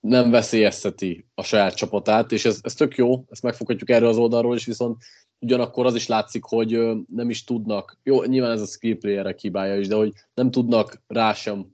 nem 0.00 0.30
veszélyezteti 0.30 1.26
a 1.34 1.42
saját 1.42 1.74
csapatát, 1.74 2.32
és 2.32 2.44
ez, 2.44 2.58
ez 2.62 2.74
tök 2.74 2.96
jó, 2.96 3.24
ezt 3.28 3.42
megfoghatjuk 3.42 3.90
erről 3.90 4.08
az 4.08 4.16
oldalról 4.16 4.56
is, 4.56 4.64
viszont 4.64 5.02
ugyanakkor 5.38 5.86
az 5.86 5.94
is 5.94 6.06
látszik, 6.06 6.44
hogy 6.44 6.78
nem 7.14 7.30
is 7.30 7.44
tudnak, 7.44 7.98
jó, 8.02 8.24
nyilván 8.24 8.50
ez 8.50 8.60
a 8.60 8.66
skill 8.66 8.98
playerek 8.98 9.38
hibája 9.38 9.78
is, 9.78 9.88
de 9.88 9.94
hogy 9.94 10.12
nem 10.34 10.50
tudnak 10.50 11.02
rá 11.06 11.32
sem 11.32 11.66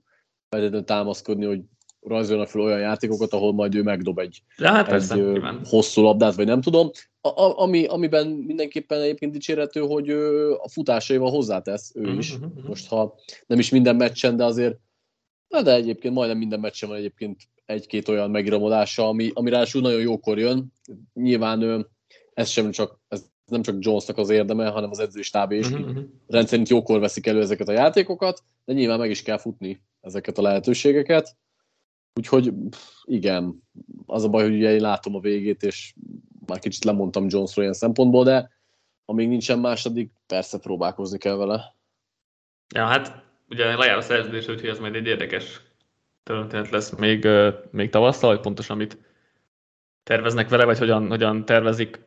feltétlenül 0.49 0.85
támaszkodni, 0.85 1.45
hogy 1.45 1.61
rajzolnak 2.07 2.47
fel 2.47 2.61
olyan 2.61 2.79
játékokat, 2.79 3.33
ahol 3.33 3.53
majd 3.53 3.75
ő 3.75 3.83
megdob 3.83 4.19
egy, 4.19 4.41
hát 4.57 4.91
egy 4.91 5.41
hosszú 5.63 6.01
labdát, 6.01 6.35
vagy 6.35 6.45
nem 6.45 6.61
tudom. 6.61 6.89
A, 7.21 7.27
a, 7.27 7.59
ami, 7.59 7.85
amiben 7.85 8.27
mindenképpen 8.27 9.01
egyébként 9.01 9.31
dicsérető, 9.31 9.79
hogy 9.79 10.09
ő 10.09 10.51
a 10.51 10.69
futásaival 10.69 11.29
hozzátesz 11.29 11.91
ő 11.95 12.17
is. 12.17 12.33
Uh-huh, 12.33 12.49
uh-huh. 12.49 12.67
Most 12.67 12.87
ha 12.87 13.15
nem 13.47 13.59
is 13.59 13.69
minden 13.69 13.95
meccsen, 13.95 14.35
de 14.35 14.43
azért 14.43 14.77
Na 15.47 15.61
de 15.61 15.73
egyébként 15.73 16.13
majdnem 16.13 16.37
minden 16.37 16.59
meccsen 16.59 16.89
van 16.89 16.97
egyébként 16.97 17.41
egy-két 17.65 18.07
olyan 18.07 18.31
megiramodása, 18.31 19.07
ami, 19.07 19.31
ami 19.33 19.49
ráadásul 19.49 19.81
nagyon 19.81 20.01
jókor 20.01 20.39
jön. 20.39 20.73
Nyilván 21.13 21.87
ez 22.33 22.49
sem 22.49 22.71
csak, 22.71 22.99
ez 23.07 23.25
nem 23.45 23.61
csak 23.61 23.75
Jonesnak 23.79 24.17
az 24.17 24.29
érdeme, 24.29 24.69
hanem 24.69 24.89
az 24.89 24.99
edzőstáb 24.99 25.51
is. 25.51 25.69
Uh-huh. 25.69 25.97
Rendszerint 26.27 26.69
jókor 26.69 26.99
veszik 26.99 27.27
elő 27.27 27.41
ezeket 27.41 27.67
a 27.67 27.71
játékokat, 27.71 28.43
de 28.65 28.73
nyilván 28.73 28.99
meg 28.99 29.09
is 29.09 29.21
kell 29.21 29.37
futni 29.37 29.81
ezeket 30.01 30.37
a 30.37 30.41
lehetőségeket. 30.41 31.35
Úgyhogy 32.15 32.53
igen, 33.03 33.63
az 34.05 34.23
a 34.23 34.29
baj, 34.29 34.43
hogy 34.43 34.55
ugye 34.55 34.73
én 34.73 34.81
látom 34.81 35.15
a 35.15 35.19
végét, 35.19 35.63
és 35.63 35.93
már 36.45 36.59
kicsit 36.59 36.83
lemondtam 36.83 37.27
Jonesról 37.29 37.63
ilyen 37.63 37.77
szempontból, 37.77 38.23
de 38.23 38.51
amíg 39.05 39.27
nincsen 39.27 39.59
második, 39.59 40.11
persze 40.27 40.59
próbálkozni 40.59 41.17
kell 41.17 41.35
vele. 41.35 41.75
Ja, 42.73 42.85
hát 42.85 43.23
ugye 43.49 43.75
lejár 43.75 43.97
a 43.97 44.01
szerződés, 44.01 44.47
úgyhogy 44.47 44.69
ez 44.69 44.79
majd 44.79 44.95
egy 44.95 45.05
érdekes 45.05 45.61
történet 46.23 46.69
lesz 46.69 46.95
még, 46.95 47.27
még 47.71 47.89
tavasszal, 47.89 48.29
hogy 48.29 48.39
pontosan 48.39 48.77
mit 48.77 48.97
terveznek 50.03 50.49
vele, 50.49 50.65
vagy 50.65 50.77
hogyan, 50.77 51.07
hogyan 51.07 51.45
tervezik. 51.45 51.99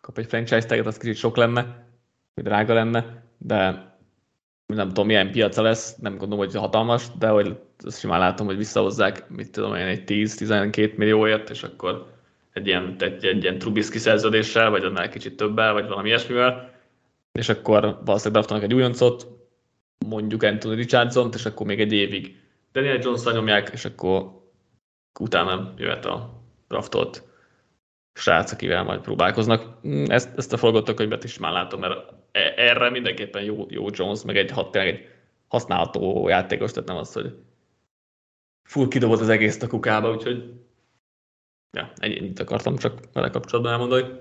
Kap 0.00 0.18
egy 0.18 0.26
franchise 0.26 0.66
taget, 0.66 0.86
az 0.86 0.96
kicsit 0.96 1.16
sok 1.16 1.36
lenne, 1.36 1.88
vagy 2.34 2.44
drága 2.44 2.74
lenne, 2.74 3.24
de 3.38 3.89
nem 4.74 4.88
tudom, 4.88 5.06
milyen 5.06 5.30
piaca 5.30 5.62
lesz, 5.62 5.96
nem 5.96 6.16
gondolom, 6.16 6.44
hogy 6.44 6.54
hatalmas, 6.54 7.06
de 7.18 7.28
hogy 7.28 7.56
azt 7.84 7.98
simán 7.98 8.18
látom, 8.18 8.46
hogy 8.46 8.56
visszahozzák, 8.56 9.28
mit 9.28 9.52
tudom 9.52 9.74
én, 9.74 9.86
egy 9.86 10.02
10-12 10.06 10.96
millióért, 10.96 11.50
és 11.50 11.62
akkor 11.62 12.06
egy 12.52 12.66
ilyen, 12.66 12.96
egy, 12.98 13.24
egy 13.24 13.42
ilyen 13.42 13.58
Trubisky 13.58 13.98
szerződéssel, 13.98 14.70
vagy 14.70 14.84
annál 14.84 15.08
kicsit 15.08 15.36
többel, 15.36 15.72
vagy 15.72 15.88
valami 15.88 16.08
ilyesmivel, 16.08 16.72
és 17.32 17.48
akkor 17.48 17.80
valószínűleg 17.80 18.32
draftanak 18.32 18.62
egy 18.62 18.74
újoncot, 18.74 19.26
mondjuk 20.06 20.42
Anthony 20.42 20.74
richardson 20.74 21.30
és 21.34 21.46
akkor 21.46 21.66
még 21.66 21.80
egy 21.80 21.92
évig 21.92 22.36
Daniel 22.72 22.98
jones 23.02 23.24
nyomják, 23.24 23.70
és 23.72 23.84
akkor 23.84 24.30
utána 25.20 25.74
jöhet 25.76 26.04
a 26.04 26.42
draftolt 26.68 27.22
srác, 28.12 28.52
akivel 28.52 28.82
majd 28.82 29.00
próbálkoznak. 29.00 29.64
Ezt, 30.06 30.38
ezt 30.38 30.52
a 30.52 30.56
forgatókönyvet 30.56 31.24
is 31.24 31.38
már 31.38 31.52
látom, 31.52 31.80
mert 31.80 32.12
erre 32.32 32.90
mindenképpen 32.90 33.42
jó, 33.42 33.66
jó 33.68 33.86
Jones, 33.90 34.22
meg 34.22 34.36
egy, 34.36 34.52
egy 34.72 35.08
használható 35.48 36.28
játékos, 36.28 36.72
tehát 36.72 36.88
nem 36.88 36.98
az, 36.98 37.12
hogy 37.12 37.34
full 38.62 38.88
kidobott 38.88 39.20
az 39.20 39.28
egész 39.28 39.62
a 39.62 39.66
kukába, 39.66 40.10
úgyhogy 40.10 40.52
ja, 41.76 41.92
ennyit 41.96 42.40
akartam 42.40 42.76
csak 42.76 43.00
vele 43.12 43.30
kapcsolatban 43.30 43.72
elmondani. 43.72 44.20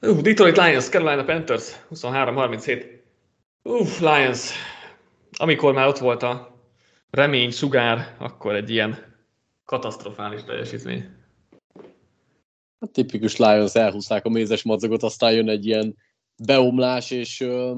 Uh, 0.00 0.20
Detroit 0.20 0.56
Lions, 0.56 0.88
Carolina 0.88 1.24
Panthers, 1.24 1.72
23-37. 1.94 3.00
Uff, 3.62 4.00
Lions, 4.00 4.50
amikor 5.38 5.72
már 5.72 5.86
ott 5.86 5.98
volt 5.98 6.22
a 6.22 6.60
remény 7.10 7.50
sugár, 7.50 8.16
akkor 8.18 8.54
egy 8.54 8.70
ilyen 8.70 9.16
katasztrofális 9.64 10.44
teljesítmény. 10.44 11.21
A 12.82 12.86
tipikus 12.86 13.36
Lions 13.36 13.74
elhúzták 13.74 14.24
a 14.24 14.28
mézes 14.28 14.62
madzagot, 14.62 15.02
aztán 15.02 15.32
jön 15.32 15.48
egy 15.48 15.66
ilyen 15.66 15.96
beomlás, 16.46 17.10
és 17.10 17.40
uh, 17.40 17.76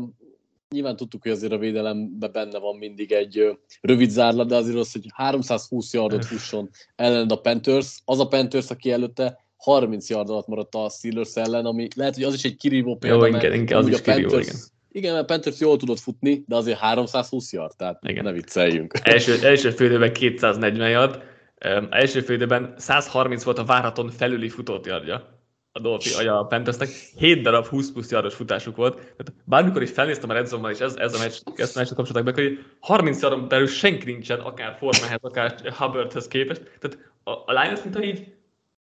nyilván 0.71 0.97
tudtuk, 0.97 1.23
hogy 1.23 1.31
azért 1.31 1.53
a 1.53 1.59
védelemben 1.59 2.33
benne 2.33 2.59
van 2.59 2.77
mindig 2.77 3.13
egy 3.13 3.41
uh, 3.41 3.57
rövid 3.81 4.11
zárlat, 4.11 4.49
de 4.49 4.57
azért 4.57 4.77
az, 4.77 4.93
hogy 4.93 5.07
320 5.15 5.93
yardot 5.93 6.25
fusson 6.25 6.71
ellen 6.97 7.29
a 7.29 7.37
Panthers, 7.37 8.03
az 8.05 8.21
a 8.21 8.29
Panthers, 8.29 8.71
aki 8.71 8.91
előtte 8.91 9.39
30 9.57 10.11
yard 10.11 10.31
alatt 10.31 10.47
maradt 10.47 10.75
a 10.75 10.89
Steelers 10.89 11.35
ellen, 11.35 11.65
ami 11.65 11.89
lehet, 11.97 12.15
hogy 12.15 12.25
az 12.25 12.35
is 12.35 12.45
egy 12.45 12.57
kirívó 12.57 12.97
példa, 12.97 13.27
Jó, 13.27 13.37
igen, 13.37 13.53
igen, 13.53 13.79
az 13.79 13.89
is 13.89 14.01
kirívó, 14.01 14.29
Panthers, 14.29 14.47
igen 14.47 14.73
igen, 14.95 15.15
mert 15.15 15.27
Panthers 15.27 15.61
jól 15.61 15.77
tudott 15.77 15.99
futni, 15.99 16.45
de 16.47 16.57
azért 16.57 16.79
320 16.79 17.53
yard, 17.53 17.77
tehát 17.77 17.99
Igen. 18.07 18.25
ne 18.25 18.33
vicceljünk. 18.33 18.99
Első, 19.03 19.39
első 19.43 19.71
félidőben 19.71 20.13
240 20.13 20.91
yard, 20.91 21.23
um, 21.65 21.87
első 21.91 22.21
félidőben 22.21 22.75
130 22.77 23.43
volt 23.43 23.59
a 23.59 23.65
várhaton 23.65 24.11
felüli 24.11 24.49
futót 24.49 24.87
yardja 24.87 25.35
a 25.77 25.81
Dolphy, 25.81 26.27
a 26.27 26.47
Panthersnek. 26.49 26.89
7 27.17 27.43
darab 27.43 27.67
20 27.67 27.91
plusz 27.93 28.11
yardos 28.11 28.35
futásuk 28.35 28.77
volt. 28.77 28.95
Tehát 28.95 29.35
bármikor 29.45 29.83
is 29.83 29.91
felnéztem 29.91 30.31
a 30.31 30.33
Red 30.33 30.47
Zone-ban, 30.47 30.71
és 30.71 30.79
ez, 30.79 30.95
ez 30.97 31.15
a 31.15 31.19
meccs, 31.19 31.41
ezt 31.57 31.77
a 31.77 31.79
meccset 31.79 31.97
kapcsoltak 31.97 32.25
be, 32.25 32.33
hogy 32.33 32.59
30 32.81 33.23
yardon 33.23 33.49
belül 33.49 33.67
senki 33.67 34.05
nincsen, 34.05 34.41
akár 34.41 34.77
Formanhez, 34.79 35.19
akár 35.23 35.73
Hubbardhez 35.77 36.29
képest. 36.29 36.63
Tehát 36.63 36.99
a, 37.25 37.31
a 37.31 37.63
Lions, 37.63 37.83
mintha 37.83 38.03
így 38.03 38.35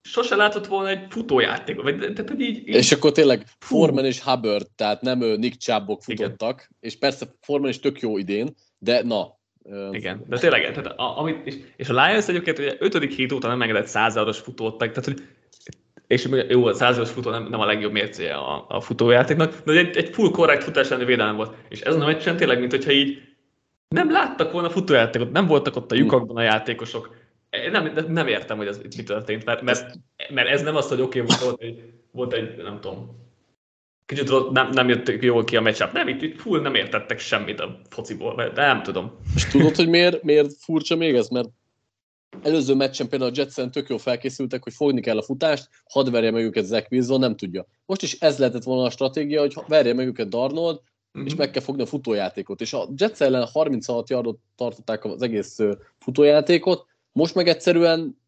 sose 0.02 0.36
látott 0.36 0.66
volna 0.66 0.88
egy 0.88 1.06
futójátékot. 1.08 1.84
Vagy, 1.84 1.98
tehát, 1.98 2.28
hogy 2.28 2.40
így, 2.40 2.56
így... 2.56 2.74
És 2.74 2.92
akkor 2.92 3.12
tényleg 3.12 3.46
Forman 3.58 4.04
és 4.04 4.20
Hubbard, 4.20 4.66
tehát 4.76 5.00
nem 5.00 5.18
Nick 5.18 5.60
Chubbok 5.60 6.02
futottak, 6.02 6.54
Igen. 6.54 6.76
és 6.80 6.98
persze 6.98 7.26
Forman 7.40 7.68
is 7.68 7.80
tök 7.80 8.00
jó 8.00 8.18
idén, 8.18 8.54
de 8.78 9.02
na. 9.02 9.37
Igen, 9.90 10.24
de 10.26 10.38
tényleg, 10.38 10.72
tehát 10.72 10.98
a, 10.98 11.18
amit, 11.18 11.46
és, 11.46 11.54
és 11.76 11.88
a 11.88 12.04
Lions 12.04 12.28
egyébként 12.28 12.58
ugye 12.58 12.76
ötödik 12.78 13.12
hét 13.12 13.32
óta 13.32 13.48
nem 13.48 13.62
engedett 13.62 13.86
százados 13.86 14.38
futót 14.38 14.78
tehát 14.78 15.04
hogy 15.04 15.22
és 16.06 16.28
jó, 16.48 16.66
a 16.66 16.74
százados 16.74 17.10
futó 17.10 17.30
nem, 17.30 17.46
nem 17.48 17.60
a 17.60 17.66
legjobb 17.66 17.92
mércéje 17.92 18.34
a, 18.34 18.64
a 18.68 18.80
futójátéknak, 18.80 19.62
de 19.64 19.72
egy, 19.72 19.96
egy 19.96 20.08
full 20.14 20.30
korrekt 20.30 20.64
futás 20.64 20.88
elleni 20.88 21.04
védelem 21.04 21.36
volt. 21.36 21.54
És 21.68 21.80
ez 21.80 21.94
a 21.94 22.06
meccsen 22.06 22.36
tényleg, 22.36 22.58
mint 22.58 22.70
hogyha 22.70 22.90
így 22.90 23.22
nem 23.88 24.10
láttak 24.10 24.52
volna 24.52 24.70
futójátékot, 24.70 25.32
nem 25.32 25.46
voltak 25.46 25.76
ott 25.76 25.92
a 25.92 25.94
lyukakban 25.94 26.36
a 26.36 26.42
játékosok, 26.42 27.16
nem, 27.70 27.92
nem 28.08 28.26
értem, 28.26 28.56
hogy 28.56 28.66
ez 28.66 28.80
mi 28.96 29.02
történt, 29.02 29.44
mert, 29.44 29.62
mert, 29.62 29.98
mert 30.28 30.48
ez 30.48 30.62
nem 30.62 30.76
az, 30.76 30.88
hogy 30.88 31.00
oké, 31.00 31.20
okay, 31.20 31.36
volt, 31.44 31.60
egy, 31.60 31.82
volt 32.10 32.32
egy, 32.32 32.56
nem 32.56 32.80
tudom, 32.80 33.27
kicsit 34.08 34.50
nem, 34.52 34.70
nem 34.70 34.88
jött 34.88 35.22
jól 35.22 35.44
ki 35.44 35.56
a 35.56 35.60
matchup. 35.60 35.92
Nem, 35.92 36.08
itt, 36.08 36.22
itt 36.22 36.40
full 36.40 36.60
nem 36.60 36.74
értettek 36.74 37.18
semmit 37.18 37.60
a 37.60 37.80
fociból, 37.88 38.50
de 38.54 38.66
nem 38.66 38.82
tudom. 38.82 39.18
És 39.34 39.44
tudod, 39.44 39.76
hogy 39.76 39.88
miért, 39.88 40.22
miért 40.22 40.52
furcsa 40.58 40.96
még 40.96 41.14
ez? 41.14 41.28
Mert 41.28 41.48
előző 42.42 42.74
meccsen 42.74 43.08
például 43.08 43.30
a 43.30 43.34
Jetsen 43.36 43.70
tök 43.70 43.88
jól 43.88 43.98
felkészültek, 43.98 44.62
hogy 44.62 44.72
fogni 44.72 45.00
kell 45.00 45.18
a 45.18 45.22
futást, 45.22 45.68
hadd 45.84 46.10
verje 46.10 46.30
meg 46.30 46.44
őket 46.44 46.64
Zach 46.64 46.86
Wilson, 46.90 47.20
nem 47.20 47.36
tudja. 47.36 47.66
Most 47.86 48.02
is 48.02 48.18
ez 48.18 48.38
lehetett 48.38 48.62
volna 48.62 48.84
a 48.84 48.90
stratégia, 48.90 49.40
hogy 49.40 49.54
verje 49.66 49.94
meg 49.94 50.06
őket 50.06 50.28
Darnold, 50.28 50.80
mm-hmm. 51.18 51.26
és 51.26 51.34
meg 51.34 51.50
kell 51.50 51.62
fogni 51.62 51.82
a 51.82 51.86
futójátékot. 51.86 52.60
És 52.60 52.72
a 52.72 52.88
Jets 52.96 53.20
ellen 53.20 53.46
36 53.46 54.10
yardot 54.10 54.38
tartották 54.56 55.04
az 55.04 55.22
egész 55.22 55.58
futójátékot, 55.98 56.86
most 57.12 57.34
meg 57.34 57.48
egyszerűen 57.48 58.18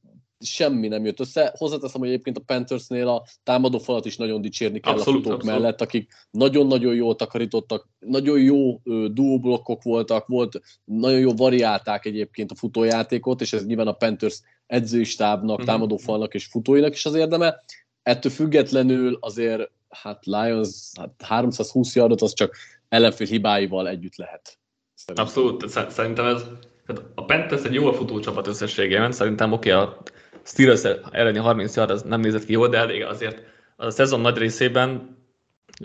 semmi 0.41 0.89
nem 0.89 1.05
jött 1.05 1.21
össze. 1.21 1.55
Hozzáteszem, 1.57 2.01
hogy 2.01 2.09
egyébként 2.09 2.37
a 2.37 2.43
Panthersnél 2.47 3.09
a 3.09 3.25
támadó 3.43 3.79
falat 3.79 4.05
is 4.05 4.17
nagyon 4.17 4.41
dicsérni 4.41 4.81
kell 4.81 4.93
abszolút, 4.93 5.21
a 5.21 5.23
futók 5.23 5.39
abszolút. 5.41 5.61
mellett, 5.61 5.81
akik 5.81 6.13
nagyon-nagyon 6.31 6.95
jól 6.95 7.17
takarítottak, 7.17 7.89
nagyon 7.99 8.41
jó 8.41 8.81
duóblokkok 9.09 9.83
voltak, 9.83 10.27
volt, 10.27 10.61
nagyon 10.85 11.19
jó 11.19 11.33
variálták 11.33 12.05
egyébként 12.05 12.51
a 12.51 12.55
futójátékot, 12.55 13.41
és 13.41 13.53
ez 13.53 13.67
nyilván 13.67 13.87
a 13.87 13.93
Panthers 13.93 14.41
edzői 14.67 15.05
stábnak, 15.05 15.57
mm-hmm. 15.57 15.67
támadó 15.67 15.97
falnak 15.97 16.35
és 16.35 16.45
futóinak 16.45 16.95
is 16.95 17.07
az 17.07 17.15
érdeme. 17.15 17.63
Ettől 18.03 18.33
függetlenül 18.33 19.19
azért 19.21 19.71
hát 19.89 20.25
Lions 20.25 20.91
hát 20.99 21.11
320 21.19 21.97
yardot 21.97 22.23
az 22.23 22.33
csak 22.33 22.57
ellenfél 22.89 23.27
hibáival 23.27 23.89
együtt 23.89 24.17
lehet. 24.17 24.59
Szerintem. 24.95 25.25
Abszolút, 25.25 25.91
szerintem 25.91 26.27
ez 26.27 26.43
tehát 26.87 27.11
a 27.15 27.25
Panthers 27.25 27.63
egy 27.63 27.75
jól 27.75 27.95
futó 27.95 28.21
csapat 28.21 28.47
összességében, 28.47 29.13
szerintem 29.13 29.53
oké, 29.53 29.73
okay, 29.73 29.87
a 29.87 30.03
Steelers 30.51 30.83
elleni 31.11 31.39
30 31.39 31.77
yard 31.77 31.91
az 31.91 32.03
nem 32.03 32.21
nézett 32.21 32.45
ki 32.45 32.53
jól, 32.53 32.69
de 32.69 32.79
elég 32.79 33.05
azért 33.05 33.43
a 33.77 33.91
szezon 33.91 34.21
nagy 34.21 34.37
részében, 34.37 35.17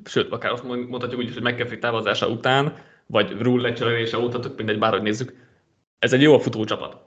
sőt, 0.06 0.32
akár 0.32 0.52
azt 0.52 0.64
mondhatjuk 0.64 1.22
úgy, 1.22 1.34
hogy 1.34 1.44
McAfee 1.44 1.78
távozása 1.78 2.28
után 2.28 2.78
vagy 3.06 3.42
rule 3.42 3.62
lecserélése 3.62 4.18
óta, 4.18 4.40
tök 4.40 4.58
mindegy, 4.58 4.80
bárhogy 4.80 5.02
nézzük, 5.02 5.34
ez 6.00 6.14
egy 6.14 6.22
jó 6.22 6.38
futó 6.38 6.64
csapat. 6.64 6.98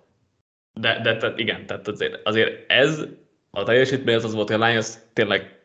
De, 0.73 1.01
de 1.03 1.17
tehát 1.17 1.39
igen, 1.39 1.67
tehát 1.67 1.89
azért, 1.89 2.27
azért 2.27 2.71
ez 2.71 3.05
a 3.51 3.63
teljesítmény 3.63 4.15
az 4.15 4.25
az 4.25 4.35
volt, 4.35 4.51
hogy 4.51 4.63
a 4.63 4.67
Lions 4.67 4.89
tényleg 5.13 5.59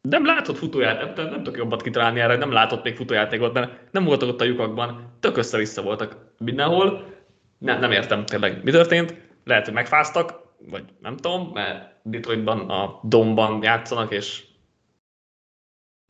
nem 0.00 0.26
látott 0.26 0.56
futójátékot, 0.56 1.16
nem, 1.16 1.26
nem 1.26 1.42
tudok 1.42 1.56
jobbat 1.56 1.82
kitalálni 1.82 2.20
erre, 2.20 2.36
nem 2.36 2.52
látott 2.52 2.84
még 2.84 2.96
futójátékot, 2.96 3.52
mert 3.52 3.70
nem 3.90 4.04
voltak 4.04 4.28
ott 4.28 4.40
a 4.40 4.44
lyukakban, 4.44 5.16
tök 5.20 5.36
össze-vissza 5.36 5.82
voltak 5.82 6.16
mindenhol. 6.38 7.14
Ne, 7.58 7.78
nem 7.78 7.90
értem 7.90 8.24
tényleg, 8.24 8.64
mi 8.64 8.70
történt. 8.70 9.14
Lehet, 9.44 9.64
hogy 9.64 9.74
megfáztak, 9.74 10.45
vagy 10.58 10.84
nem 11.00 11.16
tudom, 11.16 11.50
mert 11.52 12.00
Detroitban 12.02 12.70
a 12.70 13.00
domban 13.02 13.62
játszanak, 13.62 14.12
és 14.12 14.44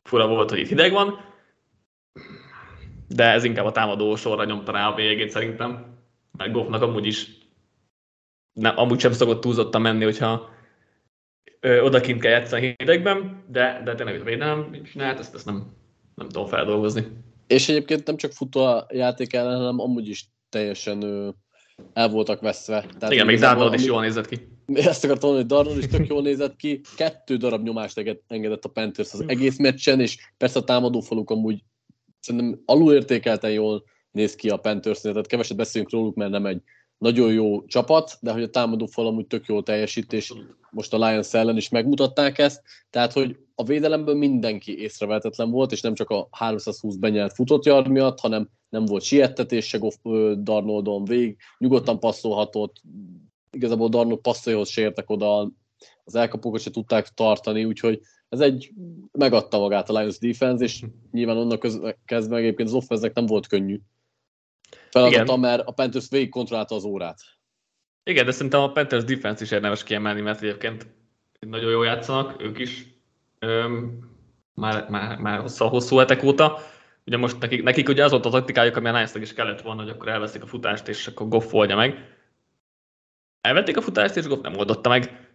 fura 0.03 0.27
volt, 0.27 0.49
hogy 0.49 0.59
itt 0.59 0.67
hideg 0.67 0.91
van, 0.91 1.19
de 3.07 3.23
ez 3.23 3.43
inkább 3.43 3.65
a 3.65 3.71
támadó 3.71 4.15
sorra 4.15 4.45
nyomta 4.45 4.71
rá 4.71 4.87
a 4.87 4.95
végét 4.95 5.29
szerintem, 5.29 5.97
mert 6.37 6.51
Goffnak 6.51 6.81
amúgy 6.81 7.05
is 7.05 7.37
nem, 8.53 8.77
amúgy 8.77 8.99
sem 8.99 9.11
szokott 9.11 9.41
túlzottan 9.41 9.81
menni, 9.81 10.03
hogyha 10.03 10.49
ö, 11.59 11.81
odakint 11.81 12.21
kell 12.21 12.31
játszani 12.31 12.75
hidegben, 12.77 13.43
de, 13.47 13.81
de 13.83 13.95
tényleg 13.95 14.21
a 14.21 14.23
védelem 14.23 14.83
csinált, 14.83 15.19
ezt, 15.19 15.35
ezt 15.35 15.45
nem, 15.45 15.75
nem 16.15 16.27
tudom 16.27 16.47
feldolgozni. 16.47 17.07
És 17.47 17.69
egyébként 17.69 18.07
nem 18.07 18.17
csak 18.17 18.31
futó 18.31 18.65
a 18.65 18.87
játék 18.89 19.33
ellen, 19.33 19.57
hanem 19.57 19.79
amúgy 19.79 20.09
is 20.09 20.29
teljesen 20.49 21.01
ö, 21.01 21.29
el 21.93 22.09
voltak 22.09 22.41
veszve. 22.41 22.85
Tehát 22.99 23.13
Igen, 23.13 23.25
még 23.25 23.39
Darnold 23.39 23.73
is 23.73 23.85
jól 23.85 24.01
nézett 24.01 24.27
ki. 24.27 24.47
Ezt 24.73 25.03
akartam 25.03 25.29
mondani, 25.29 25.47
hogy 25.47 25.57
Darnold 25.57 25.77
is 25.77 25.87
tök 25.97 26.07
jól 26.07 26.21
nézett 26.21 26.55
ki. 26.55 26.81
Kettő 26.95 27.37
darab 27.37 27.63
nyomást 27.63 28.19
engedett 28.27 28.65
a 28.65 28.69
Panthers 28.69 29.13
az 29.13 29.23
egész 29.27 29.57
meccsen, 29.57 29.99
és 29.99 30.17
persze 30.37 30.59
a 30.59 30.63
támadófaluk 30.63 31.29
amúgy 31.29 31.63
szerintem 32.19 32.61
alulértékelten 32.65 33.51
jól 33.51 33.83
néz 34.11 34.35
ki 34.35 34.49
a 34.49 34.57
Panthers, 34.57 35.01
tehát 35.01 35.27
keveset 35.27 35.57
beszélünk 35.57 35.91
róluk, 35.91 36.15
mert 36.15 36.31
nem 36.31 36.45
egy 36.45 36.61
nagyon 36.97 37.33
jó 37.33 37.65
csapat, 37.65 38.17
de 38.21 38.31
hogy 38.31 38.43
a 38.43 38.49
támadó 38.49 38.85
fal 38.85 39.07
amúgy 39.07 39.27
tök 39.27 39.45
jó 39.45 39.61
teljesítés, 39.61 40.33
most 40.71 40.93
a 40.93 41.07
Lions 41.07 41.33
ellen 41.33 41.57
is 41.57 41.69
megmutatták 41.69 42.37
ezt, 42.37 42.61
tehát 42.89 43.13
hogy 43.13 43.37
a 43.55 43.63
védelemből 43.63 44.15
mindenki 44.15 44.79
észrevehetetlen 44.79 45.51
volt, 45.51 45.71
és 45.71 45.81
nem 45.81 45.93
csak 45.93 46.09
a 46.09 46.27
320 46.31 46.95
benyelt 46.95 47.33
futott 47.33 47.65
yard 47.65 47.87
miatt, 47.87 48.19
hanem 48.19 48.49
nem 48.69 48.85
volt 48.85 49.03
siettetés 49.03 49.67
se 49.67 49.79
Darnoldon 50.41 51.05
vég, 51.05 51.37
nyugodtan 51.57 51.99
passzolhatott, 51.99 52.81
igazából 53.51 53.89
Darnold 53.89 54.19
passzoljóhoz 54.19 54.69
sértek 54.69 55.09
oda, 55.09 55.51
az 56.03 56.15
elkapókat 56.15 56.61
se 56.61 56.71
tudták 56.71 57.07
tartani, 57.07 57.65
úgyhogy 57.65 58.01
ez 58.29 58.39
egy 58.39 58.71
megadta 59.11 59.59
magát 59.59 59.89
a 59.89 59.99
Lions 59.99 60.19
defense, 60.19 60.63
és 60.63 60.83
nyilván 61.11 61.37
onnan 61.37 61.59
kezdve 62.05 62.37
egyébként 62.37 62.67
az 62.67 62.75
offense 62.75 63.11
nem 63.13 63.25
volt 63.25 63.47
könnyű 63.47 63.79
feladata, 64.89 65.23
Igen. 65.23 65.39
mert 65.39 65.67
a 65.67 65.71
Panthers 65.71 66.09
végig 66.09 66.29
kontrollálta 66.29 66.75
az 66.75 66.83
órát. 66.83 67.19
Igen, 68.03 68.25
de 68.25 68.31
szerintem 68.31 68.61
a 68.61 68.71
Panthers 68.71 69.03
defense 69.03 69.43
is 69.43 69.51
érdemes 69.51 69.83
kiemelni, 69.83 70.21
mert 70.21 70.41
egyébként 70.41 70.87
nagyon 71.39 71.71
jól 71.71 71.85
játszanak, 71.85 72.41
ők 72.41 72.59
is 72.59 72.83
öm, 73.39 73.99
már, 74.53 74.89
már, 74.89 75.17
már 75.17 75.39
hosszú, 75.39 75.65
hosszú 75.65 75.97
hetek 75.97 76.23
óta. 76.23 76.59
Ugye 77.05 77.17
most 77.17 77.39
nekik, 77.39 77.63
nekik 77.63 77.89
ugye 77.89 78.03
az 78.03 78.11
volt 78.11 78.25
a 78.25 78.29
taktikájuk, 78.29 78.75
ami 78.75 78.87
a 78.87 78.91
lions 78.91 79.13
is 79.13 79.33
kellett 79.33 79.61
volna, 79.61 79.81
hogy 79.81 79.91
akkor 79.91 80.07
elveszik 80.07 80.43
a 80.43 80.45
futást, 80.45 80.87
és 80.87 81.07
akkor 81.07 81.27
Goff 81.27 81.53
oldja 81.53 81.75
meg. 81.75 82.15
Elvették 83.41 83.77
a 83.77 83.81
futást, 83.81 84.15
és 84.15 84.27
Goff 84.27 84.41
nem 84.41 84.57
oldotta 84.57 84.89
meg. 84.89 85.29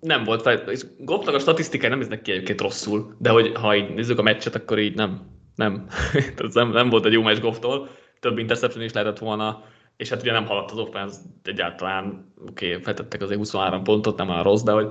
Nem 0.00 0.24
volt 0.24 0.42
fel, 0.42 0.56
és 0.56 0.82
Goffnak 0.98 1.34
a 1.34 1.38
statisztikai 1.38 1.88
nem 1.88 1.98
néznek 1.98 2.22
ki 2.22 2.32
egyébként 2.32 2.60
rosszul, 2.60 3.16
de 3.18 3.30
hogy 3.30 3.52
ha 3.54 3.76
így 3.76 3.94
nézzük 3.94 4.18
a 4.18 4.22
meccset, 4.22 4.54
akkor 4.54 4.78
így 4.78 4.94
nem, 4.94 5.20
nem. 5.54 5.86
nem, 6.52 6.70
nem 6.70 6.88
volt 6.88 7.04
egy 7.04 7.12
jó 7.12 7.22
meccs 7.22 7.40
Gofftól 7.40 7.88
több 8.20 8.38
interception 8.38 8.84
is 8.84 8.92
lehetett 8.92 9.18
volna, 9.18 9.64
és 9.96 10.08
hát 10.08 10.20
ugye 10.22 10.32
nem 10.32 10.46
haladt 10.46 10.70
az 10.70 10.78
offense 10.78 11.18
egyáltalán, 11.42 12.32
oké, 12.48 12.70
okay, 12.70 12.82
feltettek 12.82 13.22
azért 13.22 13.38
23 13.38 13.82
pontot, 13.82 14.16
nem 14.16 14.26
már 14.26 14.44
rossz, 14.44 14.62
de 14.62 14.72
hogy 14.72 14.88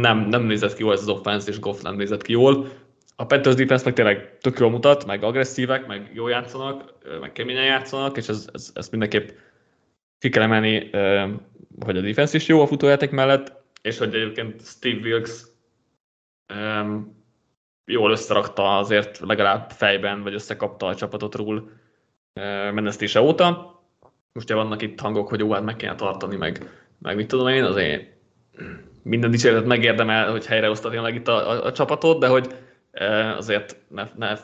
nem, 0.00 0.18
nem 0.18 0.42
nézett 0.42 0.74
ki 0.74 0.82
jól 0.82 0.92
ez 0.92 1.00
az 1.00 1.08
offense, 1.08 1.50
és 1.50 1.58
Goff 1.58 1.80
nem 1.80 1.96
nézett 1.96 2.22
ki 2.22 2.32
jól. 2.32 2.66
A 3.16 3.26
Panthers 3.26 3.56
defense 3.56 3.84
meg 3.84 3.94
tényleg 3.94 4.38
tök 4.38 4.58
jól 4.58 4.70
mutat, 4.70 5.06
meg 5.06 5.22
agresszívek, 5.22 5.86
meg 5.86 6.10
jól 6.14 6.30
játszanak, 6.30 6.94
meg 7.20 7.32
keményen 7.32 7.64
játszanak, 7.64 8.16
és 8.16 8.28
ez, 8.28 8.48
ez, 8.52 8.70
ez 8.74 8.88
mindenképp 8.88 9.28
ki 10.18 10.28
kell 10.28 10.42
emelni, 10.42 10.90
hogy 11.84 11.96
a 11.96 12.00
defense 12.00 12.36
is 12.36 12.46
jó 12.46 12.60
a 12.60 12.66
futójáték 12.66 13.10
mellett, 13.10 13.62
és 13.82 13.98
hogy 13.98 14.14
egyébként 14.14 14.66
Steve 14.66 15.00
Wilkes 15.00 15.44
jól 17.88 18.10
összerakta 18.10 18.78
azért 18.78 19.18
legalább 19.18 19.70
fejben, 19.70 20.22
vagy 20.22 20.34
összekapta 20.34 20.86
a 20.86 20.94
csapatot 20.94 21.34
rúl 21.34 21.70
menesztése 22.72 23.20
óta. 23.20 23.80
Most 24.32 24.50
ugye 24.50 24.54
vannak 24.54 24.82
itt 24.82 25.00
hangok, 25.00 25.28
hogy 25.28 25.38
jó, 25.38 25.52
hát 25.52 25.64
meg 25.64 25.76
kéne 25.76 25.94
tartani, 25.94 26.36
meg, 26.36 26.70
meg 26.98 27.16
mit 27.16 27.26
tudom 27.26 27.48
én, 27.48 27.64
azért 27.64 28.06
minden 29.02 29.30
dicséretet 29.30 29.66
megérdemel, 29.66 30.30
hogy 30.30 30.46
helyreoszta 30.46 30.90
tényleg 30.90 31.14
itt 31.14 31.28
a, 31.28 31.50
a, 31.50 31.64
a 31.64 31.72
csapatot, 31.72 32.20
de 32.20 32.26
hogy 32.26 32.54
azért 33.36 33.76
ne, 33.88 34.08
ne 34.16 34.36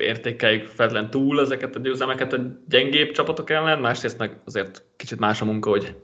értékeljük 0.00 0.66
feltlen 0.66 1.10
túl 1.10 1.40
ezeket 1.40 1.76
a 1.76 1.78
győzelmeket 1.78 2.32
a 2.32 2.40
gyengébb 2.68 3.10
csapatok 3.10 3.50
ellen, 3.50 3.78
másrészt 3.78 4.18
meg 4.18 4.40
azért 4.44 4.82
kicsit 4.96 5.18
más 5.18 5.40
a 5.40 5.44
munka, 5.44 5.70
hogy 5.70 5.94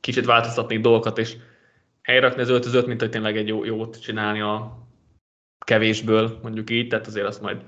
kicsit 0.00 0.24
változtatni 0.24 0.80
dolgokat, 0.80 1.18
és 1.18 1.36
helyrakni 2.02 2.42
az 2.42 2.48
öltözőt, 2.48 2.86
mint 2.86 3.00
hogy 3.00 3.10
tényleg 3.10 3.36
egy 3.36 3.48
jó, 3.48 3.64
jót 3.64 4.02
csinálni 4.02 4.40
a, 4.40 4.78
kevésből, 5.64 6.38
mondjuk 6.42 6.70
így, 6.70 6.88
tehát 6.88 7.06
azért 7.06 7.26
azt 7.26 7.42
majd 7.42 7.62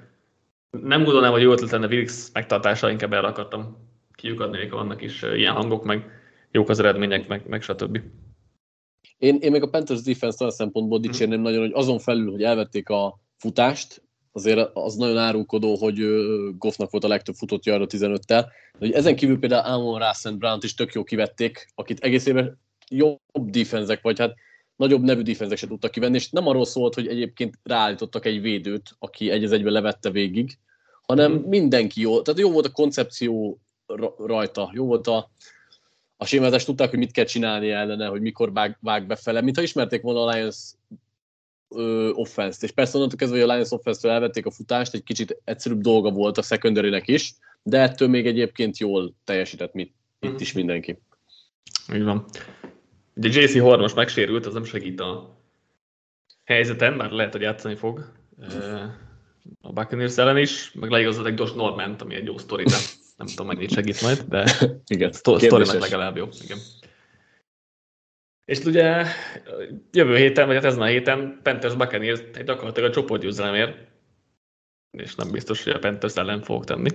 nem 0.81 1.05
gondolnám, 1.05 1.33
hogy 1.33 1.43
jó 1.43 1.53
ötlet 1.53 1.71
lenne 1.71 1.87
Wilkes 1.87 2.29
megtartása, 2.33 2.91
inkább 2.91 3.13
erre 3.13 3.27
akartam 3.27 3.77
kiukadni, 4.15 4.69
vannak 4.69 5.03
is 5.03 5.23
ilyen 5.23 5.53
hangok, 5.53 5.85
meg 5.85 6.05
jók 6.51 6.69
az 6.69 6.79
eredmények, 6.79 7.29
meg, 7.29 7.43
meg 7.47 7.63
stb. 7.63 8.01
Én, 9.19 9.39
én 9.41 9.51
még 9.51 9.63
a 9.63 9.69
Panthers 9.69 10.03
defense 10.03 10.37
olyan 10.41 10.53
szempontból 10.53 10.99
mhm. 10.99 11.07
dicsérném 11.07 11.39
mm. 11.41 11.43
nagyon, 11.43 11.61
hogy 11.61 11.73
azon 11.75 11.99
felül, 11.99 12.31
hogy 12.31 12.43
elvették 12.43 12.89
a 12.89 13.21
futást, 13.39 14.03
azért 14.33 14.71
az 14.73 14.95
nagyon 14.95 15.19
árulkodó, 15.19 15.77
hogy 15.77 16.05
Goffnak 16.59 16.91
volt 16.91 17.05
a 17.05 17.09
legtöbb 17.09 17.35
futott 17.35 17.65
jarra 17.65 17.87
15-tel. 17.89 18.47
Hogy 18.79 18.93
ezen 18.93 19.17
kívül 19.17 19.39
például 19.39 19.73
Amon 19.75 19.99
Russell 19.99 20.33
Brown-t 20.33 20.65
is 20.65 20.75
tök 20.75 20.93
jó 20.93 21.05
kivették, 21.05 21.67
akit 21.75 22.01
egész 22.01 22.27
évben 22.27 22.61
jobb 22.89 23.21
defenzek, 23.33 24.03
vagy 24.03 24.19
hát 24.19 24.35
nagyobb 24.77 25.03
nevű 25.03 25.23
defenzek 25.23 25.59
se 25.59 25.67
tudtak 25.67 25.91
kivenni, 25.91 26.17
és 26.17 26.31
nem 26.31 26.47
arról 26.47 26.65
szólt, 26.65 26.95
hogy 26.95 27.07
egyébként 27.07 27.59
ráállítottak 27.63 28.27
egy 28.27 28.41
védőt, 28.41 28.91
aki 28.99 29.31
egy 29.31 29.45
az 29.45 29.53
egyben 29.53 29.73
levette 29.73 30.11
végig, 30.11 30.59
hanem 31.03 31.33
mm. 31.33 31.49
mindenki 31.49 32.01
jó, 32.01 32.23
tehát 32.23 32.41
jó 32.41 32.51
volt 32.51 32.67
a 32.67 32.73
koncepció 32.73 33.59
rajta, 34.19 34.71
jó 34.75 34.87
volt 34.87 35.07
a, 35.07 35.31
a 36.17 36.27
sémázás, 36.27 36.65
tudták, 36.65 36.91
hogy 36.91 36.99
mit 36.99 37.11
kell 37.11 37.25
csinálni 37.25 37.71
ellene, 37.71 38.07
hogy 38.07 38.21
mikor 38.21 38.53
vág, 38.53 38.79
vág 38.81 39.07
befele, 39.07 39.41
mintha 39.41 39.63
ismerték 39.63 40.03
volna 40.03 40.23
a 40.23 40.31
Lions 40.31 40.75
ö, 41.69 42.11
offense-t. 42.11 42.63
És 42.63 42.71
persze 42.71 42.97
onnantól 42.97 43.19
kezdve, 43.19 43.41
hogy 43.41 43.49
a 43.49 43.53
Lions 43.53 43.71
offense 43.71 44.11
elvették 44.11 44.47
a 44.47 44.51
futást, 44.51 44.95
egy 44.95 45.03
kicsit 45.03 45.41
egyszerűbb 45.45 45.81
dolga 45.81 46.11
volt 46.11 46.39
a 46.39 46.43
secondary 46.43 47.03
is, 47.05 47.35
de 47.63 47.81
ettől 47.81 48.09
még 48.09 48.27
egyébként 48.27 48.79
jól 48.79 49.15
teljesített 49.25 49.73
mit, 49.73 49.95
itt 50.21 50.31
mm. 50.31 50.37
is 50.39 50.53
mindenki. 50.53 50.99
Így 51.95 52.03
van. 52.03 52.25
Ugye 53.15 53.41
JC 53.41 53.59
Horn 53.59 53.81
most 53.81 53.95
megsérült, 53.95 54.47
az 54.47 54.53
nem 54.53 54.65
segít 54.65 55.01
a 55.01 55.39
helyzeten, 56.45 56.93
már 56.93 57.11
lehet, 57.11 57.33
hogy 57.33 57.41
játszani 57.41 57.75
fog 57.75 58.13
a 59.61 59.73
Buccaneers 59.73 60.17
ellen 60.19 60.37
is, 60.37 60.73
meg 60.73 60.91
leigazoltak 60.91 61.39
Josh 61.39 61.55
Normant, 61.55 62.03
ami 62.03 62.15
egy 62.15 62.27
jó 62.27 62.39
sztori, 62.39 62.65
de 62.65 62.77
nem 63.17 63.27
tudom, 63.27 63.47
mennyit 63.47 63.73
segít 63.73 64.03
majd, 64.03 64.23
de 64.29 64.45
igen, 64.87 65.13
sztorinak 65.13 65.79
legalább 65.79 66.17
jó. 66.17 66.29
Igen. 66.43 66.59
És 68.45 68.59
ugye 68.59 69.07
jövő 69.93 70.17
héten, 70.17 70.47
vagy 70.47 70.55
hát 70.55 70.65
ezen 70.65 70.81
a 70.81 70.85
héten 70.85 71.41
Panthers 71.43 71.75
Buccaneers 71.75 72.21
egy 72.35 72.45
gyakorlatilag 72.45 72.91
a 72.91 72.93
csoportgyőzelemért, 72.93 73.79
és 74.91 75.15
nem 75.15 75.31
biztos, 75.31 75.65
hogy 75.65 75.73
a 75.73 75.79
Panthers 75.79 76.15
ellen 76.15 76.43
fog 76.43 76.65
tenni. 76.65 76.91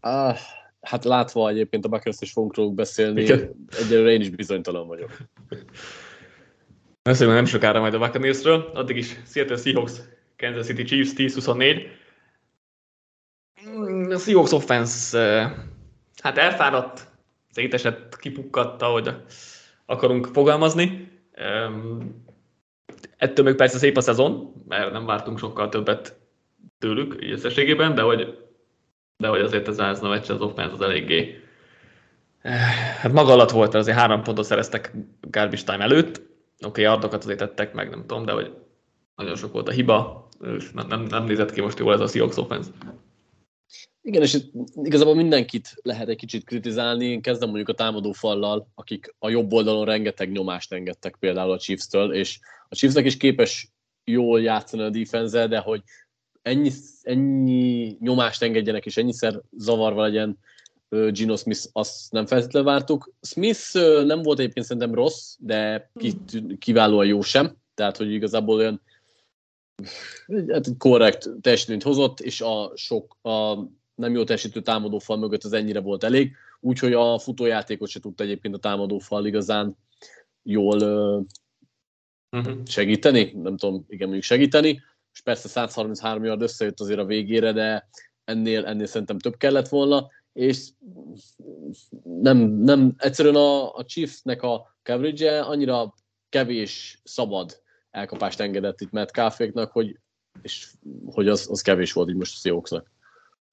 Ah, 0.00 0.38
hát 0.82 1.04
látva 1.04 1.48
egyébként 1.48 1.84
a 1.84 1.88
Buckers 1.88 2.16
is 2.20 2.32
fogunk 2.32 2.56
róluk 2.56 2.74
beszélni, 2.74 3.22
Igen. 3.22 3.66
egyelőre 3.80 4.10
én 4.10 4.20
is 4.20 4.30
bizonytalan 4.30 4.86
vagyok. 4.86 5.10
Beszélünk 7.02 7.36
nem 7.36 7.44
sokára 7.44 7.80
majd 7.80 7.94
a 7.94 7.98
Buccaneersről, 7.98 8.70
addig 8.74 8.96
is 8.96 9.16
Seattle 9.26 9.56
Seahawks, 9.56 9.92
Kansas 10.36 10.66
City 10.66 10.82
Chiefs 10.82 11.12
10-24. 11.16 11.86
A 14.10 14.18
Seahawks 14.18 14.52
offense 14.52 15.18
hát 16.22 16.38
elfáradt, 16.38 17.08
szétesett, 17.50 18.16
kipukkadt, 18.16 18.82
ahogy 18.82 19.10
akarunk 19.86 20.26
fogalmazni. 20.26 21.10
Ettől 23.16 23.44
még 23.44 23.54
persze 23.54 23.78
szép 23.78 23.96
a 23.96 24.00
szezon, 24.00 24.64
mert 24.68 24.92
nem 24.92 25.06
vártunk 25.06 25.38
sokkal 25.38 25.68
többet 25.68 26.16
tőlük 26.78 27.16
összességében, 27.20 27.94
de 27.94 28.02
hogy 28.02 28.38
de 29.22 29.28
hogy 29.28 29.40
azért 29.40 29.68
ez 29.68 29.78
a 29.78 30.08
meccs, 30.08 30.30
az 30.30 30.40
offense 30.40 30.72
az 30.72 30.80
eléggé 30.80 31.42
Hát 33.00 33.12
maga 33.12 33.32
alatt 33.32 33.50
volt, 33.50 33.74
azért 33.74 33.96
három 33.96 34.22
pontot 34.22 34.44
szereztek 34.44 34.92
garbage 35.20 35.62
time 35.62 35.84
előtt. 35.84 36.16
Oké, 36.16 36.26
okay, 36.66 36.84
ardokat 36.84 37.22
azért 37.22 37.38
tettek 37.38 37.74
meg, 37.74 37.90
nem 37.90 38.04
tudom, 38.06 38.24
de 38.24 38.32
hogy 38.32 38.54
nagyon 39.16 39.36
sok 39.36 39.52
volt 39.52 39.68
a 39.68 39.72
hiba, 39.72 40.28
és 40.56 40.70
nem, 40.70 40.86
nem, 40.86 41.02
nem 41.02 41.24
nézett 41.24 41.52
ki 41.52 41.60
most 41.60 41.78
jól 41.78 41.92
ez 41.92 42.00
a 42.00 42.06
Seahawks 42.06 42.36
offense. 42.36 42.70
Igen, 44.00 44.22
és 44.22 44.34
itt 44.34 44.52
igazából 44.82 45.14
mindenkit 45.14 45.74
lehet 45.82 46.08
egy 46.08 46.16
kicsit 46.16 46.44
kritizálni. 46.44 47.04
Én 47.04 47.22
kezdem 47.22 47.48
mondjuk 47.48 47.68
a 47.68 47.74
támadó 47.74 48.12
fallal, 48.12 48.68
akik 48.74 49.14
a 49.18 49.30
jobb 49.30 49.52
oldalon 49.52 49.84
rengeteg 49.84 50.32
nyomást 50.32 50.72
engedtek 50.72 51.16
például 51.18 51.52
a 51.52 51.58
Chiefs-től, 51.58 52.14
és 52.14 52.38
a 52.68 52.74
Chiefsnek 52.74 53.04
is 53.04 53.16
képes 53.16 53.72
jól 54.04 54.42
játszani 54.42 54.82
a 54.82 54.90
defense 54.90 55.46
de 55.46 55.58
hogy 55.58 55.82
ennyi, 56.42 56.70
ennyi 57.02 57.96
nyomást 58.00 58.42
engedjenek, 58.42 58.86
és 58.86 58.96
ennyiszer 58.96 59.40
zavarva 59.56 60.02
legyen 60.02 60.38
Gino 61.10 61.36
Smith, 61.36 61.64
azt 61.72 62.12
nem 62.12 62.26
feltétlenül 62.26 62.68
vártuk. 62.68 63.12
Smith 63.20 63.74
nem 64.04 64.22
volt 64.22 64.38
egyébként 64.38 64.66
szerintem 64.66 64.94
rossz, 64.94 65.34
de 65.38 65.90
kiválóan 66.58 67.06
jó 67.06 67.20
sem, 67.20 67.56
tehát 67.74 67.96
hogy 67.96 68.12
igazából 68.12 68.56
olyan 68.56 68.80
hát 70.48 70.66
egy 70.66 70.76
korrekt 70.78 71.30
teljesítményt 71.40 71.82
hozott, 71.82 72.20
és 72.20 72.40
a 72.40 72.72
sok 72.74 73.16
a 73.22 73.54
nem 73.94 74.14
jó 74.14 74.24
teljesítő 74.24 74.60
támadó 74.60 74.98
fal 74.98 75.16
mögött 75.16 75.44
az 75.44 75.52
ennyire 75.52 75.80
volt 75.80 76.04
elég, 76.04 76.32
úgyhogy 76.60 76.92
a 76.92 77.18
futójátékot 77.18 77.88
se 77.88 78.00
tudta 78.00 78.24
egyébként 78.24 78.54
a 78.54 78.58
támadó 78.58 78.98
fal 78.98 79.26
igazán 79.26 79.76
jól 80.42 80.76
uh-huh. 82.30 82.56
segíteni, 82.64 83.32
nem 83.42 83.56
tudom, 83.56 83.84
igen, 83.88 84.08
mondjuk 84.08 84.22
segíteni, 84.22 84.82
és 85.12 85.20
persze 85.20 85.48
133 85.48 86.24
yard 86.24 86.42
összejött 86.42 86.80
azért 86.80 86.98
a 86.98 87.04
végére, 87.04 87.52
de 87.52 87.88
ennél, 88.24 88.66
ennél 88.66 88.86
szerintem 88.86 89.18
több 89.18 89.36
kellett 89.36 89.68
volna, 89.68 90.08
és 90.32 90.68
nem, 92.20 92.38
nem 92.38 92.94
egyszerűen 92.96 93.34
a, 93.34 93.76
a 93.76 93.84
Chiefsnek 93.84 94.42
a 94.42 94.76
coverage 94.82 95.40
annyira 95.40 95.94
kevés 96.28 97.00
szabad 97.04 97.60
elkapást 97.90 98.40
engedett 98.40 98.80
itt 98.80 98.90
Matt 98.90 99.10
Káféknak, 99.10 99.72
hogy, 99.72 99.98
és, 100.42 100.68
hogy 101.06 101.28
az, 101.28 101.46
az 101.50 101.62
kevés 101.62 101.92
volt 101.92 102.08
így 102.08 102.16
most 102.16 102.34
a 102.34 102.38
Seahawksnak. 102.38 102.90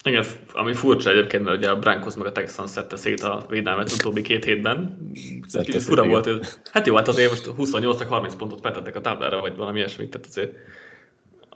Igen, 0.04 0.26
ami 0.54 0.74
furcsa 0.74 1.10
egyébként, 1.10 1.44
mert 1.44 1.58
ugye 1.58 1.70
a 1.70 1.80
Broncos 1.80 2.16
meg 2.16 2.26
a 2.26 2.32
Texans 2.32 2.72
szedte 2.72 2.96
szét 2.96 3.22
a 3.22 3.46
védelmet 3.50 3.92
utóbbi 3.92 4.22
két 4.22 4.44
hétben. 4.44 5.10
Kicsit 5.52 5.82
fura 5.82 6.08
volt. 6.08 6.26
hogy 6.26 6.48
Hát 6.72 6.88
jó, 6.88 6.96
hát 6.96 7.08
azért 7.08 7.30
most 7.30 7.46
28 7.46 8.04
30 8.04 8.36
pontot 8.36 8.62
vetettek 8.62 8.96
a 8.96 9.02
táblára, 9.02 9.40
vagy 9.40 9.56
valami 9.56 9.78
ilyesmit, 9.78 10.10
tehát 10.10 10.28
azért, 10.28 10.56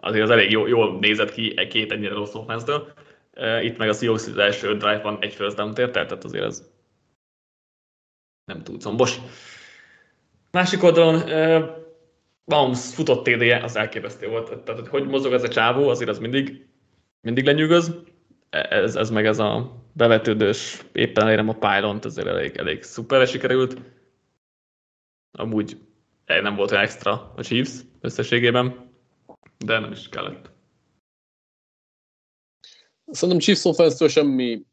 azért 0.04 0.24
az 0.24 0.30
elég 0.30 0.52
jó, 0.52 0.68
jól 0.68 1.00
nézett 1.00 1.32
ki 1.32 1.54
egy 1.56 1.68
két 1.68 1.92
ennyire 1.92 2.14
rossz 2.14 2.34
offense 2.34 2.82
Itt 3.62 3.78
meg 3.78 3.90
a 3.90 3.94
Seahawks 3.94 4.28
az 4.28 4.38
első 4.38 4.78
drive-ban 4.78 5.18
egy 5.22 5.34
first 5.34 5.56
down 5.56 5.74
tért 5.74 5.92
tehát 5.92 6.24
azért 6.24 6.44
az 6.44 6.72
nem 8.46 8.64
túl 8.64 8.78
combos. 8.78 9.20
Másik 10.52 10.84
oldalon 10.84 11.22
Baums 12.46 12.94
futott 12.94 13.24
TD-je, 13.24 13.64
az 13.64 13.76
elképesztő 13.76 14.28
volt. 14.28 14.64
Tehát, 14.64 14.80
hogy 14.80 14.90
hogy 14.90 15.08
mozog 15.08 15.34
ez 15.34 15.44
a 15.44 15.48
csávó, 15.48 15.90
azért 15.90 16.10
az 16.10 16.20
mindig, 16.20 16.66
mindig 17.22 17.46
lenyűgöz. 17.46 17.96
Ez, 18.50 18.96
ez 18.96 19.10
meg 19.10 19.26
ez 19.26 19.40
a 19.40 19.82
bevetődős, 19.94 20.82
éppen 20.92 21.26
elérem 21.26 21.50
a 21.50 21.54
pylont, 21.54 22.06
azért 22.06 22.28
elég, 22.28 22.56
elég 22.56 22.84
szuperre 22.84 23.26
sikerült. 23.26 23.78
Amúgy 25.32 25.78
nem 26.26 26.56
volt 26.56 26.72
olyan 26.72 26.84
extra 26.84 27.34
a 27.36 27.44
Chiefs 27.44 27.72
összességében, 28.02 28.83
de 29.58 29.80
nem 29.80 29.92
is 29.92 30.10
kellett. 30.10 30.52
Szerintem 33.12 33.40
Chiefs 33.40 33.66
offense 33.66 34.08
semmi 34.08 34.66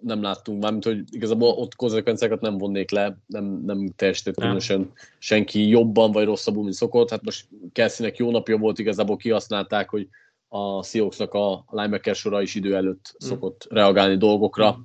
nem 0.00 0.22
láttunk, 0.22 0.62
mármint, 0.62 0.84
hogy 0.84 1.04
igazából 1.10 1.48
ott 1.48 1.76
konzekvenciákat 1.76 2.40
nem 2.40 2.58
vonnék 2.58 2.90
le, 2.90 3.18
nem, 3.26 3.44
nem 3.44 3.92
teljesített 3.96 4.34
különösen 4.34 4.92
senki 5.18 5.68
jobban 5.68 6.12
vagy 6.12 6.24
rosszabbul, 6.24 6.62
mint 6.62 6.74
szokott. 6.74 7.10
Hát 7.10 7.22
most 7.22 7.48
Kelsey-nek 7.72 8.16
jó 8.16 8.30
napja 8.30 8.56
volt, 8.56 8.78
igazából 8.78 9.16
kihasználták, 9.16 9.88
hogy 9.88 10.08
a 10.48 10.82
Seahawksnak 10.82 11.34
a 11.34 11.64
linebacker 11.70 12.14
sora 12.14 12.42
is 12.42 12.54
idő 12.54 12.74
előtt 12.74 13.14
mm. 13.24 13.28
szokott 13.28 13.66
reagálni 13.70 14.16
dolgokra, 14.16 14.76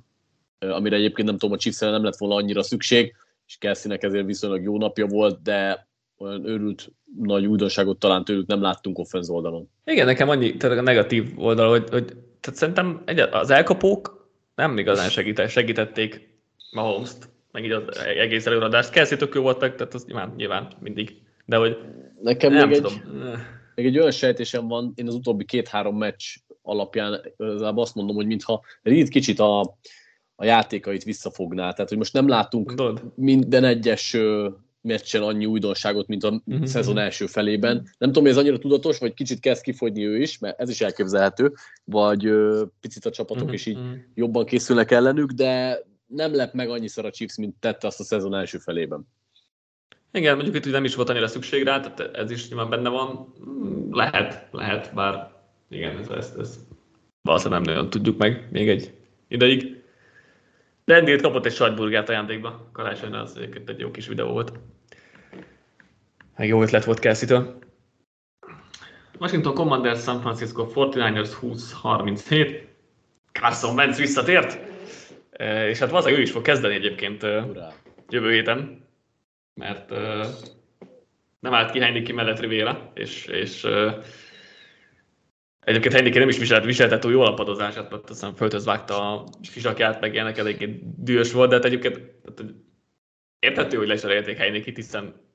mm. 0.66 0.70
amire 0.70 0.96
egyébként 0.96 1.28
nem 1.28 1.38
tudom, 1.38 1.54
a 1.54 1.58
chiefs 1.58 1.78
nem 1.78 2.04
lett 2.04 2.16
volna 2.16 2.34
annyira 2.34 2.62
szükség, 2.62 3.14
és 3.46 3.56
Kelsey-nek 3.58 4.02
ezért 4.02 4.26
viszonylag 4.26 4.62
jó 4.62 4.78
napja 4.78 5.06
volt, 5.06 5.42
de 5.42 5.85
olyan 6.18 6.46
őrült 6.46 6.92
nagy 7.22 7.46
újdonságot 7.46 7.98
talán 7.98 8.24
tőlük 8.24 8.46
nem 8.46 8.62
láttunk 8.62 8.98
offenz 8.98 9.30
oldalon. 9.30 9.70
Igen, 9.84 10.06
nekem 10.06 10.28
annyi 10.28 10.56
tehát 10.56 10.78
a 10.78 10.82
negatív 10.82 11.32
oldal, 11.36 11.68
hogy, 11.68 11.88
hogy 11.90 12.04
tehát 12.40 12.58
szerintem 12.58 13.02
az 13.30 13.50
elkapók 13.50 14.30
nem 14.54 14.78
igazán 14.78 15.08
segített, 15.08 15.48
segítették 15.48 16.34
Mahomes-t, 16.70 17.28
meg 17.52 17.64
így 17.64 17.70
az 17.70 17.98
egész 17.98 18.46
előadást. 18.46 18.90
Kelsey 18.90 19.16
tök 19.18 19.34
jó 19.34 19.42
volt 19.42 19.60
meg, 19.60 19.74
tehát 19.74 19.94
az 19.94 20.04
nyilván, 20.04 20.32
nyilván 20.36 20.72
mindig. 20.80 21.16
De 21.44 21.56
hogy 21.56 21.76
Nekem 22.22 22.52
nem 22.52 22.68
még 22.68 22.80
tudom. 22.80 22.92
Egy, 22.92 23.38
még 23.74 23.86
egy 23.86 23.98
olyan 23.98 24.10
sejtésem 24.10 24.68
van, 24.68 24.92
én 24.94 25.06
az 25.06 25.14
utóbbi 25.14 25.44
két-három 25.44 25.96
meccs 25.96 26.36
alapján 26.62 27.20
azt 27.58 27.94
mondom, 27.94 28.16
hogy 28.16 28.26
mintha 28.26 28.62
Reed 28.82 29.08
kicsit 29.08 29.40
a, 29.40 29.60
a 30.34 30.44
játékait 30.44 31.04
visszafogná. 31.04 31.72
Tehát, 31.72 31.88
hogy 31.88 31.98
most 31.98 32.12
nem 32.12 32.28
látunk 32.28 32.72
Dod. 32.72 33.02
minden 33.14 33.64
egyes 33.64 34.16
meccsen 34.86 35.22
annyi 35.22 35.46
újdonságot, 35.46 36.06
mint 36.06 36.24
a 36.24 36.42
uh-huh. 36.46 36.66
szezon 36.66 36.98
első 36.98 37.26
felében. 37.26 37.74
Nem 37.98 38.08
tudom, 38.08 38.22
hogy 38.22 38.32
ez 38.32 38.38
annyira 38.38 38.58
tudatos, 38.58 38.98
vagy 38.98 39.14
kicsit 39.14 39.40
kezd 39.40 39.62
kifogyni 39.62 40.06
ő 40.06 40.20
is, 40.20 40.38
mert 40.38 40.60
ez 40.60 40.70
is 40.70 40.80
elképzelhető, 40.80 41.52
vagy 41.84 42.26
ö, 42.26 42.64
picit 42.80 43.04
a 43.04 43.10
csapatok 43.10 43.42
uh-huh. 43.42 43.54
is 43.54 43.66
így 43.66 43.78
jobban 44.14 44.44
készülnek 44.44 44.90
ellenük, 44.90 45.30
de 45.30 45.82
nem 46.06 46.34
lep 46.34 46.52
meg 46.52 46.70
annyiszor 46.70 47.04
a 47.04 47.10
Chiefs, 47.10 47.36
mint 47.36 47.54
tette 47.60 47.86
azt 47.86 48.00
a 48.00 48.04
szezon 48.04 48.34
első 48.34 48.58
felében. 48.58 49.06
Igen, 50.12 50.34
mondjuk 50.34 50.56
itt 50.56 50.72
nem 50.72 50.84
is 50.84 50.94
volt 50.94 51.08
annyira 51.08 51.26
szükség 51.26 51.62
rá, 51.62 51.80
tehát 51.80 52.16
ez 52.16 52.30
is 52.30 52.48
nyilván 52.48 52.70
benne 52.70 52.88
van. 52.88 53.32
Lehet, 53.90 54.48
lehet, 54.50 54.94
bár 54.94 55.32
igen, 55.68 55.98
ez, 55.98 56.08
ez, 56.08 56.34
ez 56.38 56.58
valószínűleg 57.22 57.62
nem 57.62 57.74
nagyon 57.74 57.90
tudjuk 57.90 58.18
meg 58.18 58.48
még 58.50 58.68
egy 58.68 58.92
ideig. 59.28 59.82
Rendélt 60.84 61.22
kapott 61.22 61.46
egy 61.46 61.54
sajtburgert 61.54 62.08
ajándékba 62.08 62.68
karácsonyra, 62.72 63.20
az 63.20 63.36
egyébként 63.36 63.70
egy 63.70 63.78
jó 63.78 63.90
kis 63.90 64.06
videó 64.06 64.28
volt. 64.28 64.52
Meg 66.36 66.48
jó 66.48 66.62
ötlet 66.62 66.84
volt 66.84 66.98
Kelsey-től. 66.98 67.58
Washington 69.18 69.54
Commanders, 69.54 70.02
San 70.02 70.20
Francisco 70.20 70.66
49ers 70.74 71.30
20-37. 71.42 72.64
Carson 73.32 73.74
Wentz 73.74 73.98
visszatért, 73.98 74.58
e, 75.30 75.68
és 75.68 75.78
hát 75.78 75.90
valószínűleg 75.90 76.20
ő 76.20 76.26
is 76.26 76.32
fog 76.32 76.42
kezdeni 76.42 76.74
egyébként 76.74 77.22
e, 77.22 77.40
Ura. 77.40 77.72
jövő 78.08 78.32
héten, 78.32 78.86
mert 79.54 79.92
e, 79.92 80.26
nem 81.40 81.54
állt 81.54 81.70
ki 81.70 81.80
Heineken 81.80 82.14
mellett 82.14 82.40
Rivera, 82.40 82.90
és, 82.94 83.26
és 83.26 83.66
Egyébként 85.60 85.94
Heineken 85.94 86.20
nem 86.20 86.28
is 86.28 86.38
viselt, 86.38 86.64
viseltet 86.64 87.00
túl 87.00 87.12
jól 87.12 87.26
a 87.26 87.34
padozását, 87.34 87.90
mert 87.90 88.10
aztán 88.10 88.34
földhöz 88.34 88.64
vágta 88.64 89.12
a 89.12 89.24
sisakját, 89.42 90.00
meg 90.00 90.12
ilyenek 90.14 90.38
eléggé 90.38 90.80
dühös 90.96 91.32
volt, 91.32 91.48
de 91.48 91.54
hát 91.54 91.64
egyébként 91.64 92.00
értető, 93.38 93.76
hogy 93.76 93.86
lecserélték 93.86 94.36
Heineken, 94.36 94.74
hiszen 94.74 95.25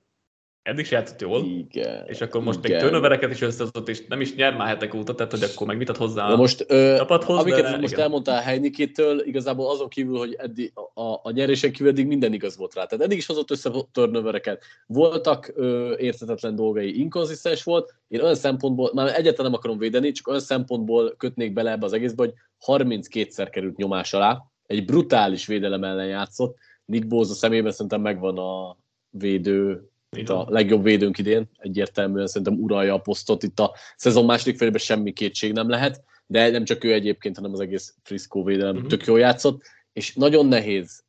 eddig 0.63 0.85
se 0.85 0.95
játszott 0.95 1.21
jól, 1.21 1.45
igen, 1.45 2.05
és 2.07 2.21
akkor 2.21 2.41
most 2.41 2.65
igen. 2.65 2.71
még 2.71 2.81
turnovereket 2.81 3.31
is 3.31 3.41
összehozott, 3.41 3.89
és 3.89 4.05
nem 4.07 4.21
is 4.21 4.35
nyer 4.35 4.55
már 4.55 4.67
hetek 4.67 4.93
óta, 4.93 5.15
tehát 5.15 5.31
hogy 5.31 5.43
akkor 5.43 5.67
meg 5.67 5.77
mit 5.77 5.89
ad 5.89 5.97
hozzá 5.97 6.27
Na 6.27 6.35
most, 6.35 6.65
ö, 6.67 6.95
csapathoz. 6.97 7.39
Amiket 7.39 7.61
de, 7.61 7.77
most 7.77 7.93
igen. 7.93 8.03
elmondtál 8.03 8.41
Heinikitől, 8.41 9.21
igazából 9.21 9.69
azon 9.69 9.87
kívül, 9.87 10.17
hogy 10.17 10.33
eddig, 10.33 10.71
a, 10.93 11.01
a 11.23 11.31
nyerésen 11.31 11.71
kívül 11.71 11.91
eddig 11.91 12.07
minden 12.07 12.33
igaz 12.33 12.57
volt 12.57 12.73
rá. 12.73 12.85
Tehát 12.85 13.05
eddig 13.05 13.17
is 13.17 13.25
hozott 13.25 13.51
össze 13.51 13.71
turnovereket. 13.91 14.63
Voltak 14.85 15.51
ö, 15.55 15.95
értetetlen 15.97 16.55
dolgai, 16.55 16.99
inkonzisztens 16.99 17.63
volt. 17.63 17.93
Én 18.07 18.21
olyan 18.21 18.35
szempontból, 18.35 18.91
már 18.93 19.07
egyáltalán 19.07 19.51
nem 19.51 19.59
akarom 19.59 19.77
védeni, 19.77 20.11
csak 20.11 20.27
olyan 20.27 20.39
szempontból 20.39 21.15
kötnék 21.17 21.53
bele 21.53 21.71
ebbe 21.71 21.85
az 21.85 21.93
egészbe, 21.93 22.23
hogy 22.23 22.33
32-szer 22.65 23.47
került 23.51 23.77
nyomás 23.77 24.13
alá, 24.13 24.43
egy 24.67 24.85
brutális 24.85 25.45
védelem 25.45 25.83
ellen 25.83 26.07
játszott. 26.07 26.57
Nick 26.85 27.07
Bosa 27.07 27.33
szemében 27.33 27.71
szerintem 27.71 28.01
megvan 28.01 28.37
a 28.37 28.77
védő 29.09 29.90
itt 30.17 30.29
a 30.29 30.45
legjobb 30.49 30.83
védőnk 30.83 31.17
idén, 31.17 31.49
egyértelműen 31.57 32.27
szerintem 32.27 32.59
uralja 32.59 32.93
a 32.93 32.99
posztot, 32.99 33.43
itt 33.43 33.59
a 33.59 33.75
szezon 33.95 34.25
második 34.25 34.57
felében 34.57 34.79
semmi 34.79 35.13
kétség 35.13 35.53
nem 35.53 35.69
lehet, 35.69 36.03
de 36.25 36.49
nem 36.49 36.63
csak 36.63 36.83
ő 36.83 36.93
egyébként, 36.93 37.35
hanem 37.35 37.53
az 37.53 37.59
egész 37.59 37.95
Frisco 38.03 38.43
védelem 38.43 38.75
uh-huh. 38.75 38.89
tök 38.89 39.05
jól 39.05 39.19
játszott, 39.19 39.61
és 39.93 40.15
nagyon 40.15 40.45
nehéz 40.45 41.03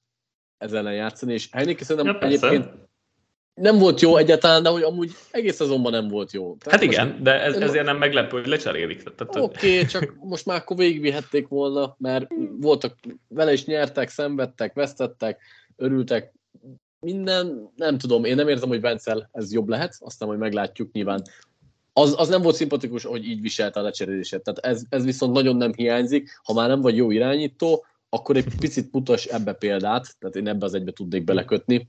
ezzel 0.58 0.78
ellen 0.78 0.94
játszani, 0.94 1.32
és 1.32 1.48
Heineken 1.50 1.84
szerintem 1.84 2.14
ja, 2.14 2.26
egyébként 2.26 2.68
nem 3.54 3.78
volt 3.78 4.00
jó 4.00 4.16
egyáltalán, 4.16 4.62
de 4.62 4.68
hogy 4.68 4.82
amúgy 4.82 5.10
egész 5.30 5.54
szezonban 5.54 5.92
nem 5.92 6.08
volt 6.08 6.32
jó. 6.32 6.56
Tehát 6.56 6.80
hát 6.80 6.90
igen, 6.90 7.08
most, 7.08 7.22
de 7.22 7.40
ez, 7.40 7.56
ezért 7.56 7.84
nem 7.84 7.96
meglepő, 7.96 8.36
hogy 8.36 8.46
lecserélik. 8.46 9.02
Oké, 9.18 9.40
okay, 9.40 9.86
csak 9.86 10.14
most 10.20 10.46
már 10.46 10.56
akkor 10.56 10.76
végigvihették 10.76 11.48
volna, 11.48 11.96
mert 11.98 12.26
voltak, 12.60 12.96
vele 13.28 13.52
is 13.52 13.64
nyertek, 13.64 14.08
szenvedtek, 14.08 14.74
vesztettek, 14.74 15.40
örültek, 15.76 16.32
minden, 17.02 17.70
nem 17.76 17.98
tudom, 17.98 18.24
én 18.24 18.34
nem 18.34 18.48
érzem, 18.48 18.68
hogy 18.68 18.80
Vencel 18.80 19.28
ez 19.32 19.52
jobb 19.52 19.68
lehet, 19.68 19.96
aztán 19.98 20.28
majd 20.28 20.40
meglátjuk 20.40 20.92
nyilván. 20.92 21.22
Az, 21.92 22.14
az 22.18 22.28
nem 22.28 22.42
volt 22.42 22.54
szimpatikus, 22.54 23.04
hogy 23.04 23.24
így 23.24 23.40
viselte 23.40 23.80
a 23.80 23.82
lecserélését. 23.82 24.42
Tehát 24.42 24.58
ez, 24.58 24.84
ez 24.88 25.04
viszont 25.04 25.32
nagyon 25.32 25.56
nem 25.56 25.72
hiányzik. 25.76 26.40
Ha 26.42 26.52
már 26.52 26.68
nem 26.68 26.80
vagy 26.80 26.96
jó 26.96 27.10
irányító, 27.10 27.84
akkor 28.08 28.36
egy 28.36 28.46
picit 28.58 28.92
mutas 28.92 29.24
ebbe 29.24 29.52
példát, 29.52 30.16
tehát 30.18 30.36
én 30.36 30.48
ebbe 30.48 30.64
az 30.64 30.74
egybe 30.74 30.92
tudnék 30.92 31.24
belekötni. 31.24 31.88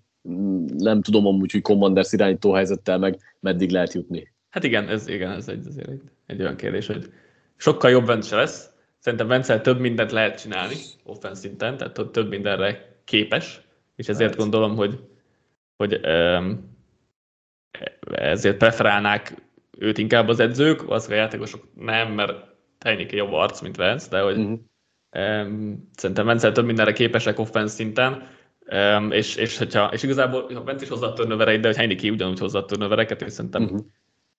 Nem 0.78 1.02
tudom 1.02 1.28
amúgy, 1.28 1.52
hogy 1.52 1.62
Commanders 1.62 2.12
irányító 2.12 2.52
helyzettel 2.52 2.98
meg 2.98 3.20
meddig 3.40 3.72
lehet 3.72 3.94
jutni. 3.94 4.34
Hát 4.50 4.64
igen, 4.64 4.90
ez, 4.90 5.08
igen, 5.08 5.32
ez 5.32 5.48
egy, 5.48 5.68
azért 5.68 5.90
egy, 5.90 6.02
egy 6.26 6.42
olyan 6.42 6.56
kérdés, 6.56 6.88
hogy 6.88 7.10
sokkal 7.56 7.92
jobb 7.92 8.06
Vence 8.06 8.36
lesz, 8.36 8.70
szerintem 9.00 9.28
Vencel 9.28 9.62
több 9.62 9.80
mindent 9.80 10.12
lehet 10.12 10.42
csinálni 10.42 10.76
offense 11.04 11.40
szinten, 11.40 11.78
tehát 11.78 12.12
több 12.12 12.30
mindenre 12.30 13.00
képes, 13.04 13.63
és 13.96 14.08
ezért 14.08 14.36
lehet. 14.36 14.38
gondolom, 14.38 14.76
hogy, 14.76 15.00
hogy 15.76 16.00
ezért 18.12 18.58
preferálnák 18.58 19.36
őt 19.78 19.98
inkább 19.98 20.28
az 20.28 20.40
edzők, 20.40 20.90
az 20.90 21.10
a 21.10 21.14
játékosok 21.14 21.68
nem, 21.76 22.12
mert 22.12 22.52
Heineke 22.80 23.16
jobb 23.16 23.32
arc, 23.32 23.62
mint 23.62 23.76
Vence, 23.76 24.10
de 24.10 24.22
hogy 24.22 24.38
uh-huh. 24.38 24.60
um, 25.46 25.90
szerintem 25.96 26.26
Vence 26.26 26.52
több 26.52 26.66
mindenre 26.66 26.94
képesek 26.94 27.40
offense 27.40 27.74
szinten, 27.74 28.28
um, 28.66 29.12
és, 29.12 29.36
és, 29.36 29.58
hogyha, 29.58 29.90
és 29.94 30.04
igazából 30.04 30.54
ha 30.54 30.64
Vence 30.64 30.84
is 30.84 30.90
hozza 30.90 31.08
a 31.08 31.14
turnovereit, 31.14 31.62
de 31.62 31.68
hogy 31.68 31.78
Heineke 31.78 32.10
ugyanúgy 32.10 32.40
hozza 32.40 32.60
a 32.60 32.66
turnovereket, 32.66 33.22
és 33.22 33.32
szerintem 33.32 33.64
uh-huh. 33.64 33.80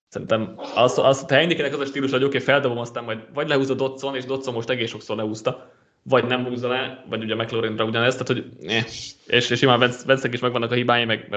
Szerintem 0.07 0.55
az, 0.75 0.97
az 0.97 1.19
hogy 1.19 1.29
Heinekenek 1.29 1.73
az 1.73 1.79
a 1.79 1.85
stílus, 1.85 2.11
hogy 2.11 2.23
oké, 2.23 2.27
okay, 2.27 2.39
feldobom, 2.39 2.77
aztán 2.77 3.03
majd 3.03 3.19
vagy 3.33 3.47
lehúzza 3.47 3.73
Dotson, 3.73 4.15
és 4.15 4.25
Dotson 4.25 4.53
most 4.53 4.69
egész 4.69 4.89
sokszor 4.89 5.15
lehúzta, 5.15 5.71
vagy 6.09 6.25
nem 6.25 6.45
húzza 6.45 6.67
le, 6.67 7.05
vagy 7.09 7.23
ugye 7.23 7.35
McLaurinra 7.35 7.85
ugyanezt, 7.85 8.25
tehát 8.25 8.43
hogy 8.43 8.69
eh. 8.69 8.83
és, 9.27 9.49
és 9.49 9.61
imán 9.61 9.79
Vence 9.79 10.29
is 10.31 10.39
megvannak 10.39 10.71
a 10.71 10.75
hibái, 10.75 11.05
meg 11.05 11.27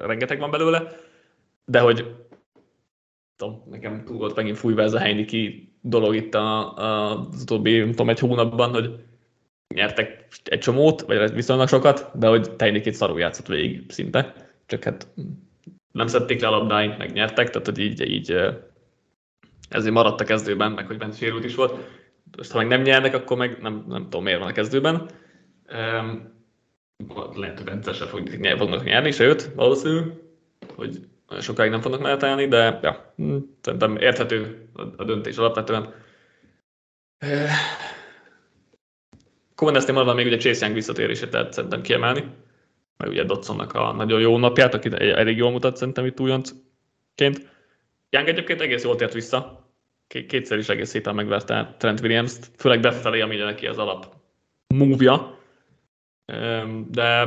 rengeteg 0.00 0.38
van 0.38 0.50
belőle, 0.50 0.96
de 1.64 1.80
hogy 1.80 2.14
tudom, 3.36 3.62
nekem 3.70 4.04
túl 4.04 4.16
volt 4.16 4.36
megint 4.36 4.58
fújva 4.58 4.82
ez 4.82 4.92
a 4.92 4.98
Heiniki 4.98 5.72
dolog 5.80 6.14
itt 6.14 6.34
a, 6.34 6.76
a, 6.78 7.18
az 7.30 7.42
utóbbi, 7.42 7.78
nem 7.78 7.90
tudom, 7.90 8.08
egy 8.08 8.18
hónapban, 8.18 8.70
hogy 8.70 8.94
nyertek 9.74 10.28
egy 10.44 10.58
csomót, 10.58 11.00
vagy 11.00 11.32
viszonylag 11.32 11.68
sokat, 11.68 12.10
de 12.18 12.26
hogy 12.26 12.50
Heinikit 12.58 12.94
szarul 12.94 13.18
játszott 13.18 13.46
végig 13.46 13.90
szinte. 13.90 14.34
Csak 14.66 14.84
hát 14.84 15.08
nem 15.92 16.06
szedték 16.06 16.40
le 16.40 16.46
a 16.46 16.50
labdáink, 16.50 16.98
meg 16.98 17.12
nyertek, 17.12 17.50
tehát 17.50 17.66
hogy 17.66 17.78
így, 17.78 18.00
így 18.10 18.36
ezért 19.68 19.94
maradt 19.94 20.20
a 20.20 20.24
kezdőben, 20.24 20.72
meg 20.72 20.86
hogy 20.86 20.98
bent 20.98 21.16
sérült 21.16 21.44
is 21.44 21.54
volt. 21.54 21.97
Most 22.36 22.50
ha 22.50 22.58
meg 22.58 22.66
nem 22.66 22.82
nyernek, 22.82 23.14
akkor 23.14 23.36
meg 23.36 23.58
nem, 23.60 23.84
nem 23.88 24.02
tudom 24.02 24.22
miért 24.22 24.38
van 24.38 24.48
a 24.48 24.52
kezdőben. 24.52 25.10
Um, 25.72 26.36
lehet, 27.34 27.58
hogy 27.58 27.66
rendszer 27.66 27.94
sem 27.94 28.08
fognak 28.56 28.84
nyerni, 28.84 29.10
sőt, 29.10 29.50
valószínű, 29.54 30.00
hogy 30.74 30.98
sokáig 31.40 31.70
nem 31.70 31.80
fognak 31.80 32.00
menetelni, 32.00 32.48
de 32.48 32.78
ja, 32.82 33.12
hm, 33.16 33.36
szerintem 33.60 33.96
érthető 33.96 34.68
a 34.96 35.04
döntés 35.04 35.36
alapvetően. 35.36 35.94
Cohen 39.54 39.82
maradva 39.86 40.14
még 40.14 40.26
ugye 40.26 40.36
Chase 40.36 40.64
Young 40.64 40.74
visszatérését 40.74 41.30
tehát 41.30 41.52
szerintem 41.52 41.82
kiemelni, 41.82 42.24
meg 42.96 43.08
ugye 43.08 43.24
Dotsonnak 43.24 43.72
a 43.72 43.92
nagyon 43.92 44.20
jó 44.20 44.38
napját, 44.38 44.74
aki 44.74 44.90
elég 44.92 45.36
jól 45.36 45.50
mutat 45.50 45.76
szerintem 45.76 46.06
itt 46.06 46.20
újoncként. 46.20 47.56
Young 48.10 48.28
egyébként 48.28 48.60
egész 48.60 48.84
jól 48.84 48.96
tért 48.96 49.12
vissza, 49.12 49.67
kétszer 50.08 50.58
is 50.58 50.68
egész 50.68 50.88
szépen 50.88 51.14
megverte 51.14 51.74
Trent 51.78 52.00
Williams-t, 52.00 52.50
főleg 52.56 52.80
befelé, 52.80 53.20
ami 53.20 53.36
neki 53.36 53.66
az 53.66 53.78
alap 53.78 54.16
move 54.74 55.36
de 56.90 57.24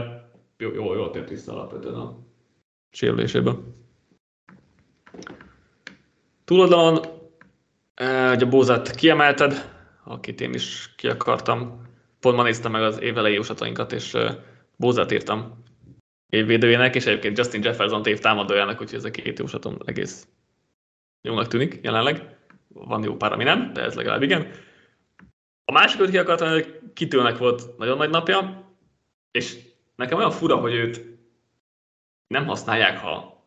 jó, 0.58 0.74
jó, 0.74 0.94
jól 0.94 1.10
tért 1.10 1.30
vissza 1.30 1.54
alapvetően 1.54 1.96
a 1.96 2.18
sérüléséből. 2.92 3.76
Túloldalon 6.44 7.00
ugye 8.34 8.46
Bózát 8.46 8.96
kiemelted, 8.96 9.72
akit 10.04 10.42
én 10.42 10.54
is 10.54 10.94
ki 10.96 11.08
akartam. 11.08 11.90
Pont 12.20 12.36
ma 12.36 12.44
néztem 12.44 12.72
meg 12.72 12.82
az 12.82 13.02
évelei 13.02 13.34
jóslatainkat, 13.34 13.92
és 13.92 14.18
Bózát 14.76 15.12
írtam 15.12 15.64
évvédőjének, 16.30 16.96
és 16.96 17.06
egyébként 17.06 17.38
Justin 17.38 17.64
Jefferson 17.64 18.06
év 18.06 18.20
támadójának, 18.20 18.82
úgyhogy 18.82 18.98
ez 18.98 19.06
a 19.06 19.12
két 19.12 19.40
jóslatom 19.40 19.78
egész 19.86 20.28
jónak 21.22 21.48
tűnik 21.48 21.80
jelenleg. 21.82 22.40
Van 22.74 23.04
jó 23.04 23.16
pár, 23.16 23.32
ami 23.32 23.44
nem, 23.44 23.74
de 23.74 23.82
ez 23.82 23.96
legalább 23.96 24.22
igen. 24.22 24.52
A 25.66 25.72
másik, 25.72 26.10
ki 26.10 26.18
akartam, 26.18 26.50
hogy 26.50 26.80
kitőnek 26.94 27.38
volt 27.38 27.78
nagyon 27.78 27.98
nagy 27.98 28.10
napja, 28.10 28.66
és 29.32 29.58
nekem 29.96 30.18
olyan 30.18 30.32
fura, 30.32 30.56
hogy 30.56 30.74
őt 30.74 31.02
nem 32.28 32.46
használják, 32.46 32.98
ha 32.98 33.46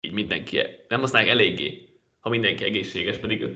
így 0.00 0.12
mindenki, 0.12 0.62
nem 0.88 1.00
használják 1.00 1.32
eléggé, 1.32 1.98
ha 2.20 2.28
mindenki 2.28 2.64
egészséges, 2.64 3.18
pedig 3.18 3.46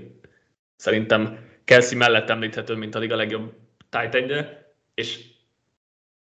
szerintem 0.77 1.47
Kelsey 1.64 1.99
mellett 1.99 2.31
említhető, 2.31 2.75
mint 2.75 2.95
a 2.95 2.99
liga 2.99 3.16
legjobb 3.16 3.53
tight 3.89 4.45
és 4.95 5.25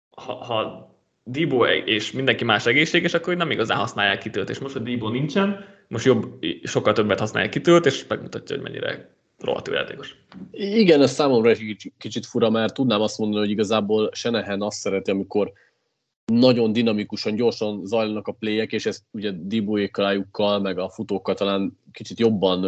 ha, 0.10 0.34
ha 0.34 0.90
Dibo 1.24 1.66
és 1.66 2.12
mindenki 2.12 2.44
más 2.44 2.66
egészséges, 2.66 3.14
akkor 3.14 3.36
nem 3.36 3.52
igazán 3.52 3.78
használják 3.78 4.20
kitölt, 4.20 4.50
és 4.50 4.60
most, 4.60 4.74
hogy 4.74 4.84
Dibo 4.84 5.10
nincsen, 5.10 5.66
most 5.92 6.06
jobb, 6.06 6.46
sokkal 6.64 6.94
többet 6.94 7.20
használják 7.20 7.52
kitölt, 7.52 7.86
és 7.86 8.08
megmutatja, 8.08 8.56
hogy 8.56 8.64
mennyire 8.64 9.16
rohadt 9.38 9.68
játékos. 9.68 10.16
Igen, 10.52 11.02
ez 11.02 11.12
számomra 11.12 11.50
egy 11.50 11.92
kicsit 11.98 12.26
fura, 12.26 12.50
mert 12.50 12.74
tudnám 12.74 13.02
azt 13.02 13.18
mondani, 13.18 13.42
hogy 13.42 13.52
igazából 13.52 14.10
Senehen 14.14 14.62
azt 14.62 14.78
szereti, 14.78 15.12
amikor 15.12 15.52
nagyon 16.26 16.74
dinamikusan, 16.74 17.36
gyorsan 17.36 17.86
zajlanak 17.86 18.28
a 18.28 18.32
playek, 18.32 18.72
és 18.72 18.86
ez 18.86 19.04
ugye 19.12 19.32
Dibuékkal, 19.36 20.60
meg 20.60 20.78
a 20.78 20.89
futókkal 20.89 21.36
talán 21.36 21.78
kicsit 21.92 22.20
jobban 22.20 22.60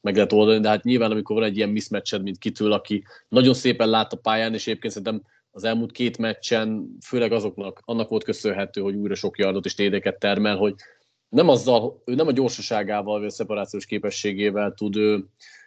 meg 0.00 0.14
lehet 0.14 0.32
oldani, 0.32 0.60
de 0.60 0.68
hát 0.68 0.84
nyilván 0.84 1.10
amikor 1.10 1.36
van 1.36 1.44
egy 1.44 1.56
ilyen 1.56 1.68
mismatched, 1.68 2.22
mint 2.22 2.38
kitől, 2.38 2.72
aki 2.72 3.04
nagyon 3.28 3.54
szépen 3.54 3.88
lát 3.88 4.12
a 4.12 4.16
pályán, 4.16 4.54
és 4.54 4.66
egyébként 4.66 4.92
szerintem 4.92 5.22
az 5.50 5.64
elmúlt 5.64 5.92
két 5.92 6.18
meccsen, 6.18 6.96
főleg 7.04 7.32
azoknak, 7.32 7.80
annak 7.84 8.08
volt 8.08 8.24
köszönhető, 8.24 8.80
hogy 8.80 8.94
újra 8.94 9.14
sok 9.14 9.38
yardot 9.38 9.64
és 9.64 9.74
tédeket 9.74 10.18
termel, 10.18 10.56
hogy 10.56 10.74
nem 11.28 11.48
azzal, 11.48 12.02
ő 12.04 12.14
nem 12.14 12.26
a 12.26 12.32
gyorsaságával, 12.32 13.18
vagy 13.18 13.28
a 13.28 13.30
szeparációs 13.30 13.86
képességével 13.86 14.72
tud 14.72 14.96
ő 14.96 15.24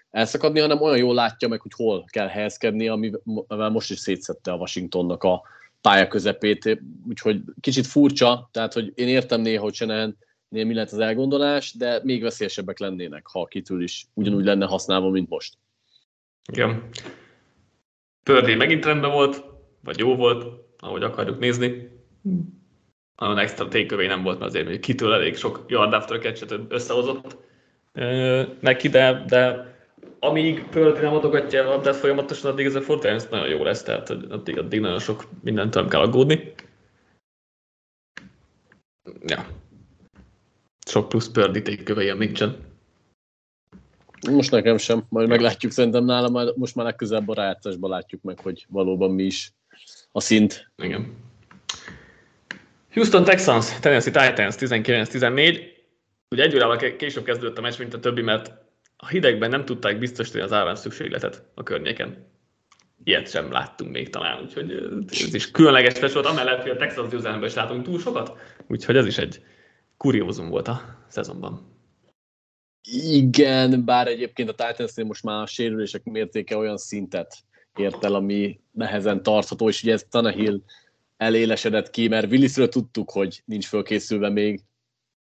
elszakadni, 0.10 0.60
hanem 0.60 0.82
olyan 0.82 0.98
jól 0.98 1.14
látja 1.14 1.48
meg, 1.48 1.62
hogy 1.62 1.72
hol 1.76 2.06
kell 2.10 2.28
helyezkedni, 2.28 2.88
amivel 2.88 3.70
most 3.70 3.92
is 3.92 4.00
szétszette 4.00 4.52
a 4.52 4.56
Washingtonnak 4.56 5.24
a, 5.24 5.42
pálya 5.82 6.08
közepét, 6.08 6.82
úgyhogy 7.08 7.42
kicsit 7.62 7.88
furcsa, 7.88 8.50
tehát 8.52 8.74
hogy 8.74 8.92
én 8.96 9.08
értem 9.08 9.42
néha, 9.42 9.64
hogy 9.64 9.74
Shanahan 9.74 10.18
mi 10.50 10.74
lehet 10.74 10.92
az 10.92 11.00
elgondolás, 11.00 11.74
de 11.74 12.00
még 12.04 12.22
veszélyesebbek 12.22 12.80
lennének, 12.80 13.28
ha 13.28 13.46
kitől 13.46 13.84
is 13.84 14.08
ugyanúgy 14.14 14.44
lenne 14.44 14.66
használva, 14.66 15.10
mint 15.10 15.30
most. 15.30 15.54
Igen. 16.52 16.90
Pördé 18.24 18.56
megint 18.56 18.86
rendben 18.86 19.12
volt, 19.12 19.44
vagy 19.84 20.00
jó 20.00 20.16
volt, 20.16 20.46
ahogy 20.78 21.04
akarjuk 21.04 21.40
nézni. 21.40 21.90
Nagyon 23.20 23.38
extra 23.38 23.68
tékövé 23.68 24.08
nem 24.08 24.24
volt, 24.24 24.40
mert 24.40 24.52
azért 24.52 24.68
hogy 24.68 24.80
kitől 24.80 25.14
elég 25.14 25.36
sok 25.38 25.66
yard 25.68 25.94
after 25.94 26.20
catch 26.20 26.60
összehozott 26.70 27.38
neki, 28.60 28.88
de, 28.88 29.24
de 29.28 29.74
amíg 30.20 30.64
Pölti 30.64 31.02
nem 31.02 31.14
adogatja 31.14 31.66
a 31.66 31.70
labdát 31.70 31.96
folyamatosan, 31.96 32.52
addig 32.52 32.66
ez 32.66 32.76
a 32.76 32.82
Fortnite 32.82 33.28
nagyon 33.30 33.48
jó 33.48 33.64
lesz, 33.64 33.84
tehát 33.84 34.10
addig, 34.10 34.58
addig 34.58 34.80
nagyon 34.80 35.00
sok 35.00 35.24
mindent 35.44 35.74
nem 35.74 35.88
kell 35.88 36.02
aggódni. 36.02 36.54
Ja. 39.26 39.48
Sok 40.86 41.10
plusz 41.10 41.30
pördíték 41.30 41.84
kövejem 41.84 42.18
nincsen. 42.18 42.58
Most 44.32 44.52
nekem 44.52 44.78
sem, 44.78 45.06
majd 45.10 45.28
meglátjuk 45.28 45.72
szerintem 45.72 46.06
nálam, 46.06 46.54
most 46.56 46.76
már 46.76 46.86
legközelebb 46.86 47.30
a 47.30 47.34
rájátszásban 47.34 47.90
látjuk 47.90 48.22
meg, 48.22 48.40
hogy 48.40 48.66
valóban 48.70 49.12
mi 49.12 49.24
is 49.24 49.54
a 50.12 50.20
szint. 50.20 50.72
Igen. 50.78 51.28
Houston 53.00 53.24
Texans, 53.24 53.80
Tennessee 53.80 54.12
Titans 54.12 54.56
19-14. 54.58 55.62
Ugye 56.30 56.44
egy 56.44 56.56
órával 56.56 56.78
később 56.78 57.24
kezdődött 57.24 57.58
a 57.58 57.62
meccs, 57.62 57.78
mint 57.78 57.94
a 57.94 58.00
többi, 58.00 58.22
mert 58.22 58.52
a 58.98 59.08
hidegben 59.08 59.50
nem 59.50 59.66
tudták 59.66 60.00
biztosítani 60.00 60.44
az 60.44 60.52
áram 60.52 60.76
szükségletet 60.76 61.44
a 61.56 61.64
környéken. 61.64 62.28
Ilyet 63.04 63.30
sem 63.30 63.52
láttunk 63.52 63.92
még 63.92 64.10
talán, 64.10 64.44
úgyhogy 64.44 64.72
ez 65.10 65.34
is 65.34 65.52
különleges 65.52 66.14
volt, 66.14 66.26
amellett, 66.26 66.62
hogy 66.62 66.72
a 66.72 66.78
Texas 66.78 67.10
győzelemben 67.10 67.50
is 67.50 67.56
látunk 67.56 67.84
túl 67.84 68.00
sokat, 68.00 68.38
úgyhogy 68.68 68.98
ez 68.98 69.06
is 69.06 69.18
egy 69.18 69.44
kuriózum 69.98 70.50
volt 70.50 70.68
a 70.68 71.06
szezonban. 71.08 71.78
Igen, 73.12 73.86
bár 73.86 74.08
egyébként 74.08 74.50
a 74.50 74.66
titans 74.66 74.94
most 75.08 75.24
már 75.24 75.42
a 75.42 75.46
sérülések 75.46 76.04
mértéke 76.04 76.58
olyan 76.58 76.78
szintet 76.78 77.38
ért 77.76 78.04
el, 78.04 78.16
ami 78.16 78.60
nehezen 78.72 79.24
tartható, 79.24 79.68
és 79.68 79.84
ugye 79.84 79.94
ez 79.94 80.06
Tannehill 80.10 80.62
elélesedett 81.20 81.90
ki, 81.90 82.08
mert 82.08 82.32
Willisről 82.32 82.70
tudtuk, 82.70 83.12
hogy 83.12 83.42
nincs 83.46 83.68
fölkészülve 83.68 84.30
még 84.30 84.62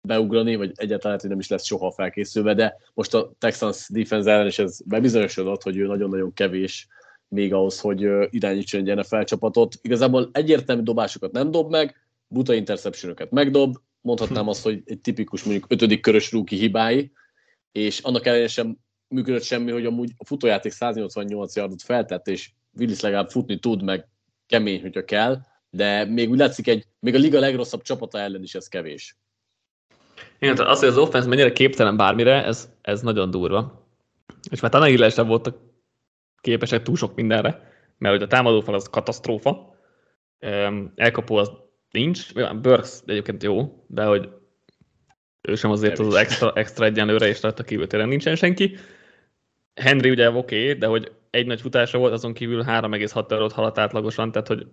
beugrani, 0.02 0.56
vagy 0.56 0.72
egyáltalán 0.76 1.20
hogy 1.22 1.30
nem 1.30 1.40
is 1.40 1.48
lesz 1.48 1.66
soha 1.66 1.92
felkészülve, 1.92 2.54
de 2.54 2.78
most 2.94 3.14
a 3.14 3.32
Texans 3.38 3.88
defense 3.90 4.32
ellen 4.32 4.48
is 4.48 4.60
ez 4.60 4.82
bebizonyosodott, 4.86 5.64
hogy 5.64 5.78
ő 5.78 5.86
nagyon-nagyon 5.86 6.34
kevés 6.34 6.88
még 7.28 7.54
ahhoz, 7.54 7.80
hogy 7.80 8.08
irányítson 8.30 8.88
egy 8.88 8.96
NFL 8.96 9.22
csapatot. 9.22 9.76
Igazából 9.82 10.30
egyértelmű 10.32 10.82
dobásokat 10.82 11.32
nem 11.32 11.52
dob 11.52 11.70
meg, 11.70 11.96
buta 12.28 12.54
interceptionokat 12.54 13.32
megdob, 13.32 13.76
mondhatnám 14.02 14.48
azt, 14.48 14.64
hogy 14.64 14.82
egy 14.86 15.02
tipikus 15.02 15.44
mondjuk 15.44 15.66
ötödik 15.70 16.02
körös 16.02 16.32
rúki 16.32 16.56
hibái, 16.56 17.12
és 17.72 18.00
annak 18.00 18.26
ellenére 18.26 18.48
sem 18.48 18.78
működött 19.08 19.44
semmi, 19.44 19.72
hogy 19.72 19.86
amúgy 19.86 20.12
a 20.18 20.26
futójáték 20.26 20.72
188 20.72 21.56
yardot 21.56 21.82
feltett, 21.82 22.28
és 22.28 22.52
Willis 22.78 23.00
legalább 23.00 23.30
futni 23.30 23.60
tud, 23.60 23.84
meg 23.84 24.08
kemény, 24.48 24.82
hogyha 24.82 25.06
kell, 25.06 25.42
de 25.70 26.06
még 26.06 26.30
úgy 26.30 26.38
látszik 26.38 26.68
egy, 26.68 26.86
még 27.00 27.16
a 27.16 27.18
liga 27.18 27.40
legrosszabb 27.40 27.82
csapata 27.82 28.20
ellen 28.20 28.44
is 28.44 28.56
ez 28.56 28.68
kevés. 28.68 29.18
Igen, 30.40 30.56
tehát 30.56 30.72
az, 30.72 30.80
hogy 30.80 30.88
az 30.88 30.98
offense 30.98 31.28
mennyire 31.28 31.52
képtelen 31.52 31.98
bármire, 31.98 32.46
ez, 32.46 32.70
ez 32.82 33.02
nagyon 33.02 33.32
durva. 33.32 33.88
És 34.52 34.60
már 34.60 34.72
talán 34.72 35.10
sem 35.10 35.28
voltak 35.28 35.58
képesek 36.42 36.84
túl 36.84 36.96
sok 36.96 37.16
mindenre, 37.16 37.72
mert 37.98 38.14
hogy 38.16 38.24
a 38.24 38.28
támadófal 38.28 38.74
az 38.74 38.90
katasztrófa, 38.90 39.76
elkapó 40.96 41.36
az 41.36 41.52
nincs, 41.92 42.34
Burks 42.62 43.00
egyébként 43.06 43.44
jó, 43.44 43.86
de 43.88 44.04
hogy 44.04 44.30
ő 45.42 45.56
sem 45.56 45.72
azért 45.72 46.00
az, 46.00 46.08
az 46.08 46.14
extra, 46.14 46.54
extra 46.54 46.86
egyenlőre, 46.86 47.28
és 47.28 47.42
rajta 47.42 47.64
kívül 47.64 47.88
tényleg 47.88 48.10
nincsen 48.10 48.36
senki. 48.36 48.76
Henry 49.76 50.10
ugye 50.10 50.32
oké, 50.32 50.62
okay, 50.62 50.74
de 50.78 50.88
hogy 50.88 51.12
egy 51.30 51.46
nagy 51.46 51.62
futása 51.62 51.98
volt, 51.98 52.14
azon 52.14 52.34
kívül 52.34 52.64
3,6 52.64 53.32
eurót 53.32 53.52
haladt 53.52 53.78
átlagosan, 53.78 54.32
tehát 54.32 54.48
hogy 54.48 54.68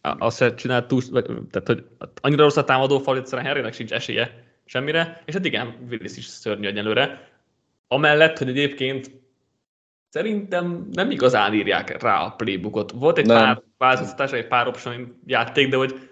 azt 0.00 0.36
se 0.36 0.54
csinált 0.54 0.86
túl, 0.86 1.02
tehát 1.50 1.66
hogy 1.66 1.84
annyira 2.20 2.42
rossz 2.42 2.56
a 2.56 2.64
támadó 2.64 2.98
fal, 2.98 3.16
egyszerűen 3.16 3.46
Henrynek 3.46 3.72
sincs 3.72 3.92
esélye 3.92 4.44
semmire, 4.64 5.22
és 5.24 5.34
hát 5.34 5.44
igen, 5.44 5.86
Willis 5.90 6.16
is 6.16 6.24
szörnyű 6.24 6.66
egyenlőre. 6.66 7.30
Amellett, 7.88 8.38
hogy 8.38 8.48
egyébként 8.48 9.10
szerintem 10.08 10.88
nem 10.90 11.10
igazán 11.10 11.54
írják 11.54 12.02
rá 12.02 12.24
a 12.24 12.30
playbookot. 12.30 12.90
Volt 12.90 13.18
egy 13.18 13.26
nem. 13.26 13.36
pár 13.36 13.62
változtatás, 13.78 14.32
egy 14.32 14.48
pár 14.48 14.66
option 14.66 15.20
játék, 15.26 15.68
de 15.68 15.76
hogy 15.76 16.10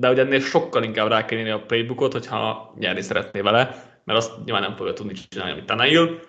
de 0.00 0.06
hogy 0.06 0.18
ennél 0.18 0.40
sokkal 0.40 0.82
inkább 0.82 1.08
rá 1.08 1.24
kell 1.24 1.52
a 1.52 1.62
playbookot, 1.62 2.12
hogyha 2.12 2.74
nyerni 2.78 3.00
szeretné 3.00 3.40
vele, 3.40 3.84
mert 4.04 4.18
azt 4.18 4.44
nyilván 4.44 4.62
nem 4.62 4.76
fogja 4.76 4.92
tudni 4.92 5.12
csinálni, 5.12 5.52
amit 5.52 5.64
Tanail, 5.64 6.20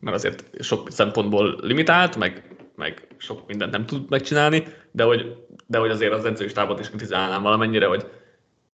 mert 0.00 0.16
azért 0.16 0.62
sok 0.62 0.90
szempontból 0.90 1.58
limitált, 1.60 2.16
meg, 2.16 2.47
meg 2.78 3.06
sok 3.16 3.46
mindent 3.46 3.72
nem 3.72 3.86
tud 3.86 4.10
megcsinálni, 4.10 4.66
de 4.90 5.04
hogy, 5.04 5.36
de 5.66 5.78
hogy 5.78 5.90
azért 5.90 6.12
az 6.12 6.24
edzői 6.24 6.48
stábot 6.48 6.80
is 6.80 6.88
kritizálnám 6.88 7.42
valamennyire, 7.42 7.86
hogy 7.86 8.06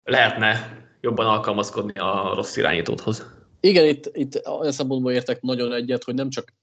lehetne 0.03 0.79
jobban 1.01 1.25
alkalmazkodni 1.25 1.99
a 1.99 2.31
rossz 2.35 2.57
irányítóthoz. 2.57 3.25
Igen, 3.59 3.85
itt, 3.85 4.09
itt 4.13 4.45
olyan 4.59 4.71
szempontból 4.71 5.11
értek 5.11 5.41
nagyon 5.41 5.73
egyet, 5.73 6.03
hogy 6.03 6.13
nem 6.13 6.29
csak 6.29 6.53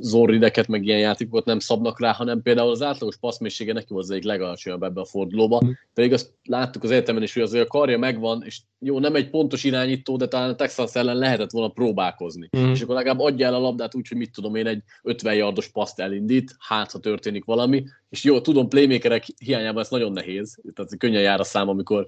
zorrideket, 0.00 0.68
meg 0.68 0.84
ilyen 0.84 0.98
játékokat 0.98 1.44
nem 1.44 1.58
szabnak 1.58 2.00
rá, 2.00 2.12
hanem 2.12 2.42
például 2.42 2.70
az 2.70 2.82
átlagos 2.82 3.16
passzmészsége 3.16 3.72
neki 3.72 3.94
az 3.94 4.10
egyik 4.10 4.24
legalacsonyabb 4.24 4.82
ebbe 4.82 5.00
a 5.00 5.04
fordulóba. 5.04 5.60
Mm. 5.64 5.70
Pedig 5.94 6.12
azt 6.12 6.32
láttuk 6.44 6.82
az 6.82 6.90
egyetemen 6.90 7.22
is, 7.22 7.32
hogy 7.32 7.42
azért 7.42 7.64
a 7.64 7.68
karja 7.68 7.98
megvan, 7.98 8.42
és 8.46 8.60
jó, 8.78 8.98
nem 8.98 9.14
egy 9.14 9.30
pontos 9.30 9.64
irányító, 9.64 10.16
de 10.16 10.28
talán 10.28 10.50
a 10.50 10.54
Texans 10.54 10.94
ellen 10.94 11.16
lehetett 11.16 11.50
volna 11.50 11.68
próbálkozni. 11.68 12.48
Mm. 12.58 12.70
És 12.70 12.80
akkor 12.82 12.94
legalább 12.94 13.40
el 13.40 13.54
a 13.54 13.58
labdát 13.58 13.94
úgy, 13.94 14.08
hogy 14.08 14.16
mit 14.16 14.32
tudom 14.32 14.54
én, 14.54 14.66
egy 14.66 14.82
50 15.02 15.34
yardos 15.34 15.68
paszt 15.68 16.00
elindít, 16.00 16.56
hát 16.58 16.90
ha 16.90 16.98
történik 16.98 17.44
valami, 17.44 17.84
és 18.08 18.24
jó, 18.24 18.40
tudom, 18.40 18.68
playmakerek 18.68 19.24
hiányában 19.38 19.82
ez 19.82 19.90
nagyon 19.90 20.12
nehéz, 20.12 20.58
tehát 20.74 20.98
könnyen 20.98 21.22
jár 21.22 21.40
a 21.40 21.44
szám, 21.44 21.68
amikor 21.68 22.06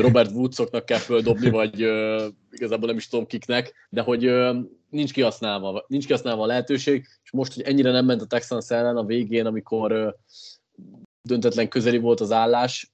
Robert 0.00 0.30
Woodsoknak 0.30 0.84
kell 0.84 0.98
földobni, 0.98 1.50
vagy 1.50 1.80
igazából 2.50 2.88
nem 2.88 2.96
is 2.96 3.08
tudom 3.08 3.26
kiknek, 3.26 3.72
de 3.90 4.00
hogy 4.00 4.32
nincs 4.92 5.12
kihasználva, 5.12 5.84
nincs 5.88 6.06
kihasználva 6.06 6.42
a 6.42 6.46
lehetőség, 6.46 7.06
és 7.24 7.30
most, 7.30 7.54
hogy 7.54 7.62
ennyire 7.62 7.90
nem 7.90 8.04
ment 8.04 8.20
a 8.20 8.26
Texans 8.26 8.70
ellen 8.70 8.96
a 8.96 9.04
végén, 9.04 9.46
amikor 9.46 10.16
döntetlen 11.22 11.68
közeli 11.68 11.98
volt 11.98 12.20
az 12.20 12.32
állás, 12.32 12.92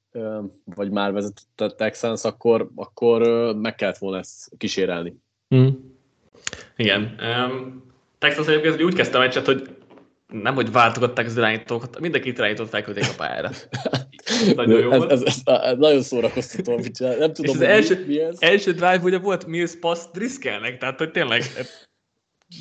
vagy 0.65 0.91
már 0.91 1.13
vezetett 1.13 1.61
a 1.61 1.75
Texans, 1.75 2.25
akkor, 2.25 2.71
akkor 2.75 3.23
meg 3.57 3.75
kellett 3.75 3.99
volna 3.99 4.19
ezt 4.19 4.51
kísérelni. 4.57 5.17
Mm. 5.55 5.69
Igen. 6.77 7.19
Um, 7.21 7.87
Texas 8.19 8.47
egyébként 8.47 8.83
úgy 8.83 8.95
kezdte 8.95 9.17
a 9.17 9.21
meccset, 9.21 9.47
hogy 9.47 9.77
nem, 10.27 10.55
hogy 10.55 10.73
váltogatták 10.73 11.27
az 11.27 11.37
irányítókat, 11.37 12.01
mindenki 12.01 12.29
irányítót 12.29 12.69
felküldték 12.69 13.05
a 13.05 13.15
pályára. 13.17 13.51
nagyon 14.55 14.81
jó 14.81 14.91
ez, 14.91 15.03
ez, 15.03 15.23
ez, 15.23 15.43
ez, 15.45 15.79
nagyon 15.79 16.03
szórakoztató, 16.03 16.73
amit 16.73 16.97
csinál. 16.97 17.17
Nem 17.17 17.33
tudom, 17.33 17.55
és 17.55 17.61
az 17.61 17.67
első, 17.67 18.05
mi 18.07 18.21
ez. 18.21 18.37
első 18.39 18.73
drive 18.73 19.01
ugye 19.03 19.19
volt 19.19 19.47
Mills 19.47 19.79
pass 19.79 20.01
Driskelnek, 20.13 20.79
tehát 20.79 20.99
hogy 20.99 21.11
tényleg 21.11 21.43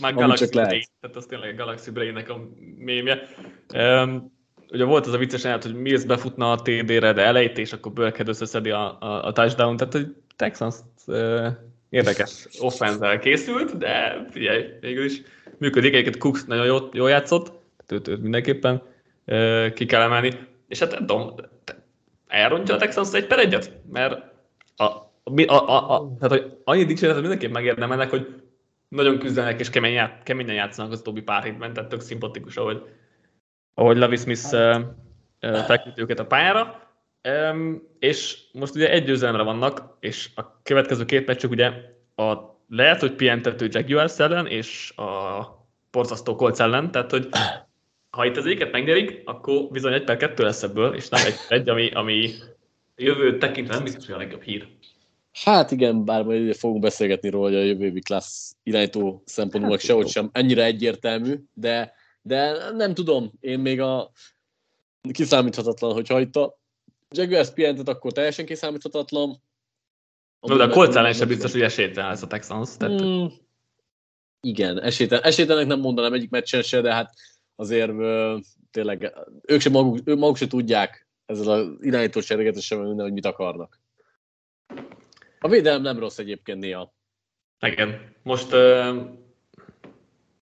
már 0.02 0.14
Galaxy 0.14 0.46
Brain, 0.46 0.84
tehát 1.02 1.16
az 1.16 1.26
tényleg 1.26 1.56
Galaxy 1.56 1.92
Brain-nek 1.92 2.30
a 2.30 2.48
mémje. 2.78 3.28
Um, 3.74 4.34
ugye 4.72 4.84
volt 4.84 5.08
az 5.08 5.14
a 5.14 5.18
vicces 5.18 5.44
jelent, 5.44 5.64
hogy 5.64 5.76
Mills 5.76 6.04
befutna 6.04 6.52
a 6.52 6.62
TD-re, 6.62 7.14
de 7.14 7.22
elejét, 7.22 7.58
és 7.58 7.74
akkor 7.74 7.92
Burkhead 7.92 8.28
összeszedi 8.28 8.70
a, 8.70 8.98
a, 9.00 9.26
a 9.26 9.32
touchdown, 9.32 9.78
tehát 9.78 9.94
hogy 9.94 10.16
Texans 10.36 10.76
uh, 11.06 11.48
érdekes 11.90 12.48
offense 12.60 13.20
készült, 13.20 13.78
de 13.78 14.26
figyelj, 14.32 14.66
végül 14.80 15.06
is 15.06 15.22
működik. 15.58 15.94
Egyébként 15.94 16.18
Cook 16.18 16.48
nagyon 16.48 16.66
jól, 16.66 16.90
jól 16.94 17.10
játszott, 17.10 17.52
őt, 17.88 18.08
őt 18.08 18.22
mindenképpen 18.22 18.82
uh, 19.26 19.74
ki 19.74 19.86
kell 19.86 20.02
emelni. 20.02 20.32
És 20.68 20.80
hát 20.80 20.92
nem 20.92 21.06
tudom, 21.06 21.36
elrontja 22.28 22.76
a 22.76 22.78
Texans 22.78 23.14
egy 23.14 23.28
per 23.28 23.40
egyet? 23.40 23.72
Mert 23.92 24.22
a, 24.76 24.84
a, 24.84 25.42
a, 25.46 25.54
a, 25.54 25.94
a, 25.96 26.16
tehát, 26.20 26.42
hogy 26.42 26.58
annyi 26.64 26.84
dicséretet 26.84 27.22
mindenképp 27.22 27.54
megérdemelnek, 27.54 28.10
hogy 28.10 28.42
nagyon 28.88 29.20
küzdenek 29.20 29.60
és 29.60 29.70
kemény, 29.70 30.00
keményen 30.24 30.56
játszanak 30.56 30.92
az 30.92 31.00
utóbbi 31.00 31.22
pár 31.22 31.44
hétben, 31.44 31.74
tehát 31.74 31.90
tök 31.90 32.02
szimpatikus, 32.02 32.58
ahogy, 32.58 32.84
ahogy 33.74 33.98
Levi 33.98 34.16
Smith 34.16 34.54
uh, 34.54 34.82
uh, 35.42 35.88
őket 35.96 36.20
a 36.20 36.26
pályára. 36.26 36.82
Um, 37.30 37.84
és 38.00 38.38
most 38.52 38.76
ugye 38.76 38.92
egy 38.92 39.04
győzelemre 39.04 39.44
vannak, 39.44 39.98
és 40.00 40.30
a 40.36 40.62
következő 40.64 41.06
két 41.06 41.28
meccsük 41.28 41.52
ugye 41.52 41.72
a 42.16 42.56
lehet, 42.70 43.00
hogy 43.00 43.16
pihentető 43.16 43.68
Jaguars 43.72 44.20
ellen, 44.20 44.48
és 44.48 44.94
a 44.98 45.42
borzasztó 45.92 46.36
Colts 46.36 46.60
ellen, 46.60 46.92
tehát 46.92 47.12
hogy 47.12 47.28
ha 48.10 48.26
itt 48.26 48.38
az 48.38 48.46
éket 48.46 48.72
megnyerik, 48.72 49.22
akkor 49.26 49.68
bizony 49.72 49.94
egy 49.94 50.04
per 50.04 50.18
kettő 50.18 50.44
lesz 50.44 50.64
ebből, 50.64 50.94
és 50.96 51.10
nem 51.10 51.26
egy, 51.26 51.36
egy 51.50 51.70
ami, 51.70 51.90
ami 51.90 52.30
jövő 52.96 53.38
tekintve 53.38 53.74
nem 53.74 53.84
biztos, 53.84 54.06
hogy 54.06 54.16
a 54.16 54.18
legjobb 54.18 54.42
hír. 54.42 54.68
Hát 55.44 55.72
igen, 55.72 56.06
bár 56.06 56.24
majd 56.24 56.56
fogunk 56.56 56.82
beszélgetni 56.82 57.30
róla, 57.30 57.48
hogy 57.48 57.56
a 57.56 57.64
jövő 57.64 57.86
évi 57.86 58.02
klassz 58.02 58.56
irányító 58.64 59.24
szempontból 59.26 59.72
hát, 59.72 59.86
sehogy 59.86 60.08
sem 60.08 60.30
ennyire 60.32 60.64
egyértelmű, 60.64 61.36
de, 61.54 61.94
de 62.22 62.72
nem 62.72 62.94
tudom, 62.94 63.32
én 63.40 63.60
még 63.60 63.82
a 63.82 64.12
kiszámíthatatlan, 65.12 65.94
hogyha 65.94 66.20
itt 66.20 66.36
a 66.36 66.58
Jaguars 67.10 67.50
pihentet, 67.50 67.88
akkor 67.88 68.12
teljesen 68.12 68.46
kiszámíthatatlan. 68.46 69.42
No, 70.40 70.58
de 70.58 70.64
a 70.64 70.70
Colts 70.70 70.96
ellen 70.96 71.14
sem 71.14 71.28
biztos, 71.28 71.52
hogy 71.52 71.62
esélytelen 71.62 72.12
ez 72.12 72.24
a 72.24 72.28
Texans. 72.28 72.78
Tehát... 72.78 73.02
Mm, 73.02 73.26
igen, 74.42 74.82
esélytelen, 74.82 75.24
esélytelenek 75.24 75.68
nem 75.68 75.80
mondanám 75.80 76.14
egyik 76.14 76.30
meccsen 76.30 76.62
se, 76.62 76.82
de 76.82 76.94
hát 76.94 77.14
azért 77.56 77.92
uh, 77.92 78.40
tényleg 78.72 79.14
ők 79.42 79.62
sem 79.62 79.72
maguk, 79.72 80.00
ők 80.06 80.18
maguk 80.18 80.38
sem 80.38 80.48
tudják 80.48 81.08
ezzel 81.26 81.50
az 81.50 81.68
irányító 81.80 82.22
sereget 82.22 82.62
sem 82.62 82.80
minden, 82.80 83.06
hogy 83.06 83.14
mit 83.14 83.26
akarnak. 83.26 83.80
A 85.40 85.48
védelem 85.48 85.82
nem 85.82 86.00
rossz 86.00 86.18
egyébként 86.18 86.60
néha. 86.60 86.94
Igen. 87.60 88.16
Most 88.24 88.54
uh, 88.54 88.96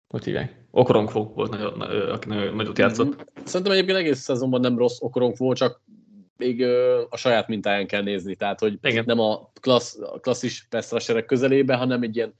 hogy 0.08 0.24
hívják? 0.24 0.56
Okoronkfó 0.70 1.32
volt, 1.34 1.50
nagyon, 1.50 1.80
aki 2.10 2.28
nagyon 2.28 2.54
nagyot 2.54 2.78
játszott. 2.78 3.06
Mm-hmm. 3.06 3.44
Szerintem 3.44 3.72
egyébként 3.72 3.98
egész 3.98 4.18
szezonban 4.18 4.60
nem 4.60 4.78
rossz 4.78 5.00
Okoronkfó, 5.00 5.52
csak 5.52 5.82
még 6.36 6.62
a 7.10 7.16
saját 7.16 7.48
mintáján 7.48 7.86
kell 7.86 8.02
nézni. 8.02 8.36
Tehát, 8.36 8.60
hogy 8.60 8.78
Igen. 8.82 9.04
nem 9.06 9.20
a, 9.20 9.50
klassz, 9.60 9.98
a 10.00 10.18
klasszis 10.20 10.66
Pestraserek 10.70 11.24
közelébe, 11.24 11.74
hanem 11.74 12.02
egy 12.02 12.16
ilyen 12.16 12.34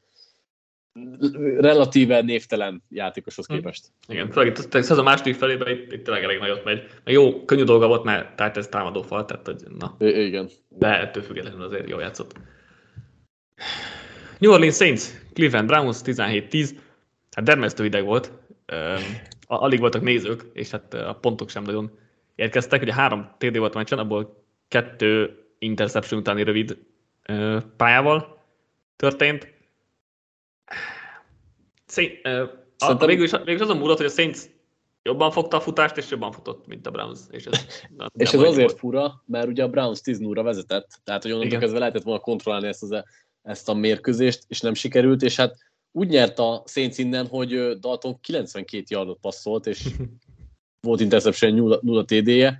relatíve 1.59 2.20
névtelen 2.20 2.82
játékoshoz 2.89 3.47
hm. 3.47 3.55
képest. 3.55 3.86
Igen, 4.09 4.30
főleg 4.30 4.49
itt 4.49 4.74
a 4.74 4.82
szezon 4.82 5.05
második 5.05 5.34
felében 5.34 5.68
itt, 5.68 5.93
itt 5.93 6.05
tényleg 6.05 6.22
elég 6.22 6.39
nagyot 6.39 6.64
megy. 6.64 6.76
Mert 6.76 7.11
jó, 7.11 7.45
könnyű 7.45 7.62
dolga 7.62 7.86
volt, 7.86 8.05
mert 8.05 8.36
tehát 8.36 8.57
ez 8.57 8.66
támadó 8.68 9.03
fal, 9.03 9.24
tehát 9.24 9.47
hogy 9.47 9.62
na. 9.78 9.97
I- 9.99 10.26
igen. 10.26 10.49
De 10.68 11.01
ettől 11.01 11.22
függetlenül 11.22 11.62
azért 11.62 11.89
jól 11.89 12.01
játszott. 12.01 12.32
New 14.39 14.53
Orleans 14.53 14.76
Saints, 14.76 15.03
Cleveland 15.32 15.68
Browns 15.68 15.97
17-10. 16.05 16.70
Hát 17.30 17.45
dermesztő 17.45 17.84
ideg 17.84 18.05
volt. 18.05 18.32
Alig 19.47 19.80
voltak 19.80 20.03
nézők, 20.03 20.45
és 20.53 20.70
hát 20.70 20.95
a 20.95 21.18
pontok 21.20 21.51
sem 21.51 21.62
nagyon 21.62 21.99
érkeztek. 22.34 22.82
Ugye 22.82 22.95
három 22.95 23.30
TD 23.39 23.59
volt 23.59 23.74
a 23.74 23.78
meccsen, 23.78 23.99
abból 23.99 24.45
kettő 24.68 25.39
interception 25.59 26.20
utáni 26.20 26.43
rövid 26.43 26.78
pályával 27.76 28.45
történt 28.97 29.53
Szén, 31.86 32.10
uh, 32.24 32.48
Szerintem... 32.76 33.08
végül, 33.08 33.24
is, 33.24 33.30
végül 33.30 33.54
is 33.54 33.60
azon 33.60 33.76
múlott, 33.76 33.96
hogy 33.96 34.06
a 34.06 34.10
Saints 34.10 34.38
jobban 35.02 35.30
fogta 35.30 35.56
a 35.56 35.60
futást, 35.60 35.96
és 35.96 36.10
jobban 36.10 36.32
futott, 36.32 36.66
mint 36.66 36.86
a 36.86 36.90
Browns. 36.90 37.20
És 37.30 37.44
ez, 37.44 37.66
és 38.14 38.32
ez 38.32 38.40
azért 38.40 38.56
volt. 38.56 38.78
fura, 38.78 39.22
mert 39.26 39.46
ugye 39.46 39.62
a 39.62 39.68
Browns 39.68 40.00
10 40.00 40.18
0 40.18 40.42
vezetett, 40.42 41.00
tehát 41.04 41.22
hogy 41.22 41.32
onnantól 41.32 41.58
kezdve 41.58 41.78
lehetett 41.78 42.02
volna 42.02 42.20
kontrollálni 42.20 42.66
ezt, 42.66 42.82
az, 42.82 43.04
ezt 43.42 43.68
a 43.68 43.74
mérkőzést, 43.74 44.44
és 44.48 44.60
nem 44.60 44.74
sikerült, 44.74 45.22
és 45.22 45.36
hát 45.36 45.56
úgy 45.92 46.08
nyert 46.08 46.38
a 46.38 46.62
Saints 46.66 46.98
innen, 46.98 47.26
hogy 47.26 47.78
Dalton 47.78 48.20
92 48.20 48.84
yardot 48.88 49.18
passzolt, 49.20 49.66
és 49.66 49.88
volt 50.86 51.00
interception 51.00 51.54
0, 51.54 51.78
0 51.82 52.04
TD-je. 52.04 52.58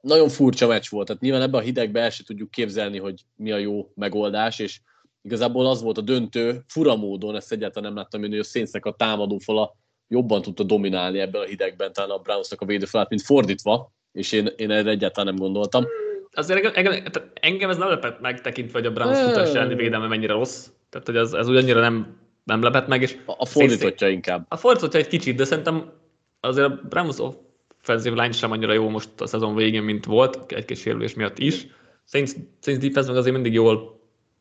Nagyon 0.00 0.28
furcsa 0.28 0.66
meccs 0.66 0.88
volt, 0.88 1.06
tehát 1.06 1.22
nyilván 1.22 1.42
ebben 1.42 1.60
a 1.60 1.64
hidegben 1.64 2.02
el 2.02 2.10
sem 2.10 2.24
tudjuk 2.24 2.50
képzelni, 2.50 2.98
hogy 2.98 3.24
mi 3.36 3.52
a 3.52 3.56
jó 3.56 3.92
megoldás, 3.94 4.58
és 4.58 4.80
igazából 5.26 5.66
az 5.66 5.82
volt 5.82 5.98
a 5.98 6.00
döntő, 6.00 6.64
fura 6.66 6.96
módon, 6.96 7.36
ezt 7.36 7.52
egyáltalán 7.52 7.92
nem 7.92 8.02
láttam 8.02 8.20
hogy 8.20 8.38
a 8.38 8.42
Saintsnek 8.42 8.86
a 8.86 8.92
támadófala 8.92 9.76
jobban 10.08 10.42
tudta 10.42 10.62
dominálni 10.62 11.18
ebben 11.18 11.42
a 11.42 11.44
hidegben 11.44 11.92
talán 11.92 12.10
a 12.10 12.18
Brownsnak 12.18 12.60
a 12.60 12.66
védőfalát, 12.66 13.08
mint 13.08 13.22
fordítva, 13.22 13.92
és 14.12 14.32
én, 14.32 14.48
én 14.56 14.70
erre 14.70 14.90
egyáltalán 14.90 15.34
nem 15.34 15.42
gondoltam. 15.44 15.84
Azért 16.32 16.76
engem, 16.76 17.02
engem 17.34 17.70
ez 17.70 17.76
nem 17.76 17.88
lepett 17.88 18.20
meg 18.20 18.40
tekintve, 18.40 18.78
hogy 18.78 18.88
a 18.88 18.92
Browns 18.92 19.18
futás 19.18 19.54
elleni 19.54 19.74
védelme 19.74 20.06
mennyire 20.06 20.32
rossz. 20.32 20.68
Tehát, 20.90 21.06
hogy 21.06 21.16
ez, 21.16 21.32
ez 21.32 21.48
ugyannyira 21.48 21.80
nem 21.80 22.24
nem 22.46 22.62
lepett 22.62 22.86
meg. 22.86 23.02
És 23.02 23.16
a, 23.26 23.46
fordítottja 23.46 24.08
inkább. 24.08 24.46
A 24.48 24.56
fordítottja 24.56 25.00
egy 25.00 25.06
kicsit, 25.06 25.36
de 25.36 25.44
szerintem 25.44 25.92
azért 26.40 26.66
a 26.66 26.80
Brahms 26.88 27.16
offensive 27.18 28.22
line 28.22 28.32
sem 28.32 28.50
annyira 28.50 28.72
jó 28.72 28.88
most 28.88 29.20
a 29.20 29.26
szezon 29.26 29.54
végén, 29.54 29.82
mint 29.82 30.04
volt, 30.04 30.52
egy-két 30.52 30.76
sérülés 30.76 31.14
miatt 31.14 31.38
is. 31.38 31.66
Saints, 32.04 32.30
Saints 32.60 32.82
defense 32.82 33.08
meg 33.08 33.18
azért 33.18 33.34
mindig 33.34 33.52
jól 33.52 33.95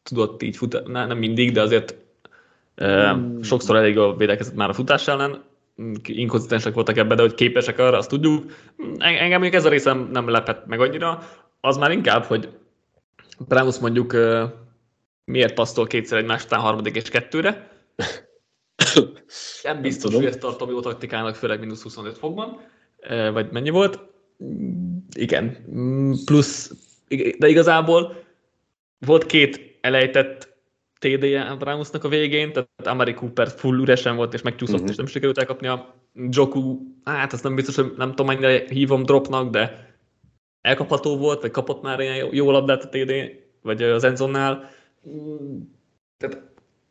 tudott 0.10 0.42
így 0.42 0.58
futni, 0.58 0.92
nem 0.92 1.18
mindig, 1.18 1.52
de 1.52 1.62
azért 1.62 1.96
mm. 2.84 3.42
sokszor 3.42 3.76
elég 3.76 3.98
a 3.98 4.16
védekezett 4.16 4.56
már 4.56 4.70
a 4.70 4.74
futás 4.74 5.08
ellen, 5.08 5.44
inkonzisztensek 6.04 6.74
voltak 6.74 6.98
ebben, 6.98 7.16
de 7.16 7.22
hogy 7.22 7.34
képesek 7.34 7.80
arra, 7.80 7.98
azt 7.98 8.10
tudjuk. 8.10 8.52
Engem 8.98 9.42
még 9.42 9.54
ez 9.54 9.66
a 9.66 9.70
részem 9.70 10.10
nem 10.12 10.28
lepett 10.28 10.66
meg 10.66 10.80
annyira. 10.80 11.24
Az 11.62 11.78
már 11.78 11.92
inkább, 11.92 12.24
hogy 12.24 12.50
Brahms 13.48 13.80
mondjuk 13.80 14.16
miért 15.26 15.54
passzol 15.54 15.88
kétszer 15.88 16.18
egymás 16.18 16.44
után 16.44 16.60
harmadik 16.60 16.96
és 16.96 17.10
kettőre. 17.10 17.70
Nem 19.64 19.82
biztos, 19.82 20.14
hogy 20.14 20.26
ezt 20.26 20.40
tartom 20.40 20.70
jó 20.70 20.80
taktikának, 20.80 21.36
főleg 21.36 21.60
mínusz 21.60 21.82
25 21.82 22.18
fokban. 22.18 22.62
Vagy 23.34 23.52
mennyi 23.52 23.70
volt? 23.70 24.00
Igen. 25.16 25.58
Plusz, 26.26 26.72
de 27.38 27.48
igazából 27.48 28.24
volt 29.06 29.26
két 29.26 29.75
elejtett 29.86 30.54
TD-je 31.00 31.56
Brownsnak 31.60 32.04
a 32.04 32.08
végén, 32.08 32.54
tehát 32.54 32.70
Amari 32.84 33.14
Cooper 33.14 33.48
full 33.48 33.80
üresen 33.80 34.16
volt, 34.16 34.34
és 34.34 34.42
megcsúszott, 34.42 34.76
uh-huh. 34.76 34.90
és 34.90 34.96
nem 34.96 35.06
sikerült 35.06 35.38
elkapni 35.38 35.68
a 35.68 35.96
Joku, 36.30 36.80
hát 37.04 37.34
azt 37.34 37.44
nem 37.44 37.56
biztos, 37.56 37.76
hogy 37.76 37.94
nem 37.98 38.10
tudom, 38.10 38.26
mennyire 38.26 38.64
hívom 38.70 39.04
dropnak, 39.04 39.50
de 39.50 39.96
elkapható 40.62 41.18
volt, 41.18 41.42
vagy 41.42 41.52
kapott 41.52 41.82
már 41.82 42.00
ilyen 42.00 42.30
jó 42.32 42.52
labdát 42.52 42.84
a 42.84 42.90
TD, 42.90 43.14
vagy 43.62 43.84
az 43.84 44.04
Enzonnál. 44.04 44.70
Tehát 46.18 46.42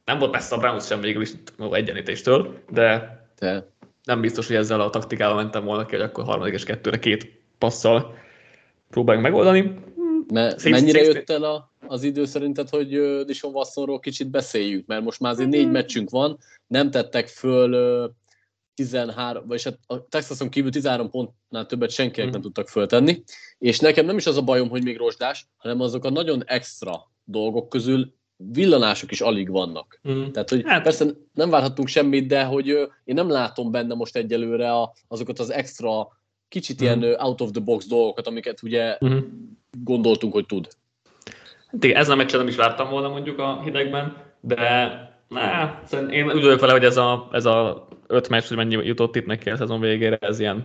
nem 0.05 0.19
volt 0.19 0.33
messze 0.33 0.55
a 0.55 0.59
Browns 0.59 0.87
sem 0.87 1.01
végül 1.01 1.23
is 1.23 1.31
egyenítéstől, 1.71 2.59
de, 2.71 3.19
de 3.39 3.67
nem 4.05 4.21
biztos, 4.21 4.47
hogy 4.47 4.57
ezzel 4.57 4.81
a 4.81 4.91
taktikával 4.91 5.37
mentem 5.37 5.65
volna 5.65 5.87
ki, 5.87 5.97
hogy 5.97 6.05
akkor 6.05 6.25
harmadik 6.25 6.55
és 6.55 6.65
kettőre 6.65 6.99
két 6.99 7.41
passzal 7.59 8.19
próbáljunk 8.91 9.27
megoldani. 9.27 9.75
Me- 10.33 10.59
szép, 10.59 10.73
mennyire 10.73 11.03
jött 11.03 11.31
el 11.31 11.45
a, 11.45 11.73
az 11.87 12.03
idő 12.03 12.25
szerinted, 12.25 12.69
hogy 12.69 12.89
Dishon 13.25 13.55
Watsonról 13.55 13.99
kicsit 13.99 14.31
beszéljük? 14.31 14.87
Mert 14.87 15.03
most 15.03 15.21
már 15.21 15.33
azért 15.33 15.49
négy 15.49 15.71
meccsünk 15.71 16.11
van, 16.11 16.39
nem 16.67 16.91
tettek 16.91 17.29
föl 17.29 17.73
uh, 18.05 18.11
13, 18.75 19.47
vagy 19.47 19.63
hát 19.63 19.79
a 19.87 20.09
Texason 20.09 20.49
kívül 20.49 20.71
13 20.71 21.11
pontnál 21.11 21.67
többet 21.67 21.91
senkinek 21.91 22.29
mm. 22.29 22.33
nem 22.33 22.41
tudtak 22.41 22.69
föltenni, 22.69 23.23
és 23.59 23.79
nekem 23.79 24.07
nem 24.07 24.17
is 24.17 24.27
az 24.27 24.37
a 24.37 24.43
bajom, 24.43 24.69
hogy 24.69 24.85
még 24.85 24.97
rozsdás, 24.97 25.47
hanem 25.57 25.81
azok 25.81 26.05
a 26.05 26.11
nagyon 26.11 26.43
extra 26.47 27.11
dolgok 27.25 27.69
közül 27.69 28.15
villanások 28.37 29.11
is 29.11 29.21
alig 29.21 29.51
vannak. 29.51 30.01
Mm. 30.09 30.31
Tehát, 30.31 30.51
hogy 30.51 30.63
hát. 30.65 30.83
persze 30.83 31.07
nem 31.33 31.51
várhatunk 31.51 31.89
semmit, 31.89 32.27
de 32.27 32.45
hogy 32.45 32.67
én 33.05 33.15
nem 33.15 33.29
látom 33.29 33.71
benne 33.71 33.95
most 33.95 34.17
egyelőre 34.17 34.73
a, 34.73 34.95
azokat 35.09 35.39
az 35.39 35.51
extra 35.51 36.09
kicsit 36.49 36.83
mm. 36.83 36.85
ilyen 36.85 37.03
out 37.03 37.41
of 37.41 37.51
the 37.51 37.61
box 37.61 37.87
dolgokat, 37.87 38.27
amiket 38.27 38.63
ugye 38.63 38.99
mm. 39.05 39.19
gondoltunk, 39.83 40.33
hogy 40.33 40.47
tud. 40.47 40.69
Hát 41.81 41.85
ezen 41.85 42.13
a 42.13 42.17
meccsen 42.17 42.39
nem 42.39 42.49
is 42.49 42.57
vártam 42.57 42.91
volna 42.91 43.09
mondjuk 43.09 43.39
a 43.39 43.63
hidegben, 43.63 44.17
de 44.41 44.93
ne, 45.29 45.79
én 46.11 46.27
úgy 46.27 46.43
vagyok 46.43 46.61
vele, 46.61 46.73
hogy 46.73 46.85
ez 46.85 46.97
a, 46.97 47.29
ez 47.33 47.45
a 47.45 47.89
öt 48.07 48.29
meccs, 48.29 48.49
hogy 48.49 48.57
mennyi 48.57 48.87
jutott 48.87 49.17
itt 49.17 49.27
neki 49.27 49.51
a 49.51 49.57
szezon 49.57 49.81
végére, 49.81 50.17
ez 50.17 50.39
ilyen 50.39 50.65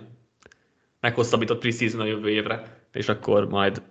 meghosszabbított 0.99 1.60
preseason 1.60 1.99
a 1.99 2.05
jövő 2.05 2.30
évre, 2.30 2.86
és 2.91 3.10
akkor 3.10 3.47
majd 3.47 3.82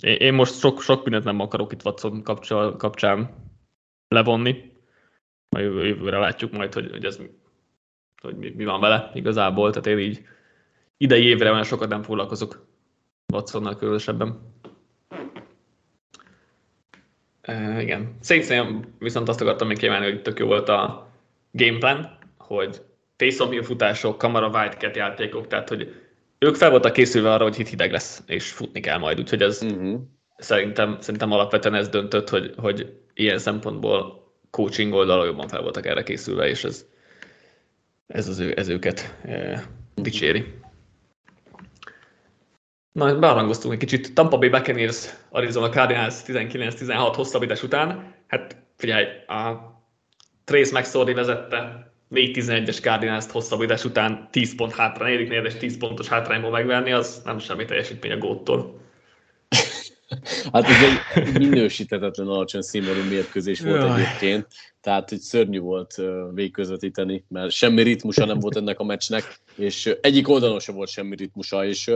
én 0.00 0.34
most 0.34 0.58
sok, 0.58 0.80
sok 0.80 1.02
mindent 1.02 1.24
nem 1.24 1.40
akarok 1.40 1.72
itt 1.72 1.84
Watson 1.84 2.22
kapcsán, 2.22 2.76
kapcsán 2.76 3.30
levonni. 4.08 4.72
A 5.48 5.58
jövő, 5.58 5.86
jövőre 5.86 6.18
látjuk 6.18 6.52
majd, 6.52 6.74
hogy, 6.74 6.90
hogy 6.90 7.04
ez 7.04 7.20
hogy 8.22 8.36
mi, 8.36 8.52
mi, 8.56 8.64
van 8.64 8.80
vele 8.80 9.10
igazából, 9.14 9.70
tehát 9.70 9.86
én 9.86 9.98
így 9.98 10.24
idei 10.96 11.24
évre 11.24 11.50
olyan 11.50 11.64
sokat 11.64 11.88
nem 11.88 12.02
foglalkozok 12.02 12.66
Watsonnal 13.32 13.76
különösebben. 13.76 14.47
Uh, 17.48 17.82
igen. 17.82 18.16
Szerintem 18.20 18.94
viszont 18.98 19.28
azt 19.28 19.40
akartam 19.40 19.68
még 19.68 19.78
kiemelni, 19.78 20.04
hogy 20.04 20.22
tök 20.22 20.38
jó 20.38 20.46
volt 20.46 20.68
a 20.68 21.10
gameplan, 21.52 22.18
hogy 22.38 22.80
Taysom 23.16 23.50
Hill 23.50 23.62
futások, 23.62 24.18
Kamara 24.18 24.48
White 24.48 24.90
játékok, 24.94 25.46
tehát 25.46 25.68
hogy 25.68 25.94
ők 26.38 26.54
fel 26.54 26.70
voltak 26.70 26.92
készülve 26.92 27.32
arra, 27.32 27.42
hogy 27.42 27.56
hit 27.56 27.68
hideg 27.68 27.92
lesz, 27.92 28.22
és 28.26 28.52
futni 28.52 28.80
kell 28.80 28.98
majd, 28.98 29.18
úgyhogy 29.18 29.42
ez 29.42 29.62
uh-huh. 29.62 30.00
szerintem, 30.36 30.96
szerintem 31.00 31.32
alapvetően 31.32 31.74
ez 31.74 31.88
döntött, 31.88 32.28
hogy, 32.28 32.54
hogy 32.56 32.92
ilyen 33.14 33.38
szempontból 33.38 34.26
coaching 34.50 34.92
oldalon 34.92 35.26
jobban 35.26 35.48
fel 35.48 35.62
voltak 35.62 35.86
erre 35.86 36.02
készülve, 36.02 36.48
és 36.48 36.64
ez, 36.64 36.86
ez, 38.06 38.28
az 38.28 38.38
ő, 38.38 38.52
ez 38.56 38.68
őket 38.68 39.16
e, 39.24 39.64
dicséri. 39.94 40.54
Na, 42.98 43.18
bearangoztunk 43.18 43.74
egy 43.74 43.80
kicsit. 43.80 44.14
Tampa 44.14 44.38
Bay 44.38 44.48
Buccaneers, 44.48 45.08
Arizona 45.30 45.68
Cardinals 45.68 46.14
19-16 46.26 47.12
hosszabbítás 47.14 47.62
után. 47.62 48.14
Hát 48.26 48.56
figyelj, 48.76 49.04
a 49.26 49.52
Trace 50.44 50.78
McSorley 50.78 51.14
vezette 51.14 51.92
4-11-es 52.10 52.80
Cardinals-t 52.80 53.30
hosszabbítás 53.30 53.84
után 53.84 54.28
10 54.30 54.54
pont 54.54 54.74
hátra, 54.74 55.04
negyedik 55.04 55.44
és 55.44 55.54
10 55.54 55.78
pontos 55.78 56.08
hátrányból 56.08 56.50
megverni, 56.50 56.92
az 56.92 57.22
nem 57.24 57.38
semmi 57.38 57.64
teljesítmény 57.64 58.12
a 58.12 58.18
góttól. 58.18 58.80
hát 60.52 60.64
ez 60.64 60.76
egy 61.14 61.38
minősítetetlen 61.38 62.26
alacsony 62.26 62.62
színvonalú 62.62 63.08
mérkőzés 63.08 63.60
volt 63.60 63.82
Jaj. 63.82 64.00
egyébként, 64.00 64.46
tehát 64.80 65.08
hogy 65.08 65.18
szörnyű 65.18 65.58
volt 65.58 65.94
végközvetíteni, 66.34 67.24
mert 67.28 67.50
semmi 67.50 67.82
ritmusa 67.82 68.24
nem 68.24 68.38
volt 68.38 68.56
ennek 68.56 68.78
a 68.78 68.84
meccsnek, 68.84 69.40
és 69.54 69.94
egyik 70.00 70.28
oldalon 70.28 70.60
sem 70.60 70.74
volt 70.74 70.90
semmi 70.90 71.16
ritmusa, 71.16 71.64
és 71.64 71.90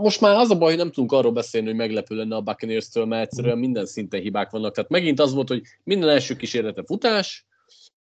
most 0.00 0.20
már 0.20 0.36
az 0.36 0.50
a 0.50 0.58
baj, 0.58 0.68
hogy 0.68 0.78
nem 0.78 0.90
tudunk 0.90 1.12
arról 1.12 1.32
beszélni, 1.32 1.66
hogy 1.66 1.76
meglepő 1.76 2.14
lenne 2.14 2.36
a 2.36 2.40
Buccaneers-től, 2.40 3.04
mert 3.04 3.22
egyszerűen 3.22 3.58
minden 3.58 3.86
szinten 3.86 4.20
hibák 4.20 4.50
vannak. 4.50 4.74
Tehát 4.74 4.90
megint 4.90 5.20
az 5.20 5.34
volt, 5.34 5.48
hogy 5.48 5.62
minden 5.84 6.08
első 6.08 6.36
kísérlete 6.36 6.82
futás, 6.84 7.46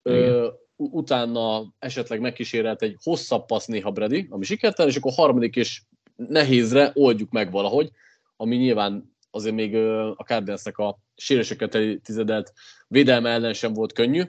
ö, 0.03 0.49
utána 0.77 1.75
esetleg 1.79 2.21
megkísérelt 2.21 2.83
egy 2.83 2.97
hosszabb 3.03 3.47
passz 3.47 3.67
néha 3.67 3.91
Brady, 3.91 4.27
ami 4.31 4.45
sikertelen, 4.45 4.91
és 4.91 4.97
akkor 4.97 5.13
harmadik 5.13 5.57
és 5.57 5.83
nehézre 6.17 6.91
oldjuk 6.95 7.31
meg 7.31 7.51
valahogy, 7.51 7.91
ami 8.37 8.57
nyilván 8.57 9.15
azért 9.31 9.55
még 9.55 9.77
a 10.17 10.25
Cardinalsnek 10.27 10.79
a 10.79 10.99
sérüléseket 11.17 11.79
tizedelt 12.03 12.53
védelme 12.89 13.31
ellen 13.31 13.53
sem 13.53 13.73
volt 13.73 13.93
könnyű, 13.93 14.23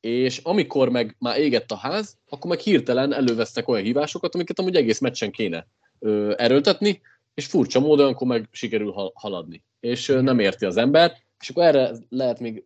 és 0.00 0.38
amikor 0.38 0.88
meg 0.88 1.16
már 1.18 1.38
égett 1.38 1.70
a 1.70 1.76
ház, 1.76 2.18
akkor 2.28 2.50
meg 2.50 2.58
hirtelen 2.58 3.12
elővesztek 3.12 3.68
olyan 3.68 3.84
hívásokat, 3.84 4.34
amiket 4.34 4.58
amúgy 4.58 4.76
egész 4.76 4.98
meccsen 4.98 5.30
kéne 5.30 5.66
ö, 6.02 6.34
erőltetni, 6.36 7.00
és 7.34 7.46
furcsa 7.46 7.80
módon 7.80 8.12
akkor 8.12 8.26
meg 8.26 8.48
sikerül 8.50 8.94
haladni. 9.14 9.62
És 9.80 10.08
ö, 10.08 10.20
nem 10.20 10.38
érti 10.38 10.64
az 10.64 10.76
ember, 10.76 11.12
és 11.40 11.48
akkor 11.48 11.64
erre 11.64 11.90
lehet 12.08 12.40
még 12.40 12.64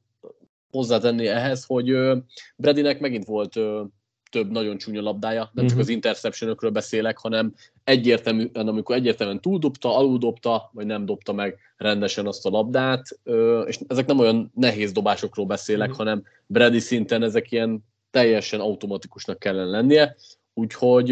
hozzátenni 0.71 1.27
ehhez, 1.27 1.65
hogy 1.65 1.91
ö, 1.91 2.17
Bradynek 2.57 3.01
megint 3.01 3.25
volt 3.25 3.57
ö, 3.57 3.83
több 4.31 4.51
nagyon 4.51 4.77
csúnya 4.79 5.03
labdája, 5.03 5.41
nem 5.41 5.51
uh-huh. 5.53 5.71
csak 5.71 5.79
az 5.79 5.89
interceptionökről 5.89 6.71
beszélek, 6.71 7.19
hanem 7.19 7.55
egyértelmű, 7.85 8.51
amikor 8.53 8.97
egyértelműen 8.97 9.41
túldobta, 9.41 9.97
aluldobta, 9.97 10.71
vagy 10.73 10.87
nem 10.87 11.05
dobta 11.05 11.33
meg 11.33 11.59
rendesen 11.77 12.27
azt 12.27 12.47
a 12.47 12.51
labdát, 12.51 13.19
és 13.67 13.79
ezek 13.87 14.07
nem 14.07 14.19
olyan 14.19 14.53
nehéz 14.55 14.93
dobásokról 14.93 15.47
beszélek, 15.47 15.91
uh-huh. 15.91 16.07
hanem 16.07 16.25
Brady 16.47 16.79
szinten 16.79 17.23
ezek 17.23 17.51
ilyen 17.53 17.85
teljesen 18.11 18.61
automatikusnak 18.61 19.39
kellene 19.39 19.71
lennie, 19.71 20.17
úgyhogy 20.55 21.11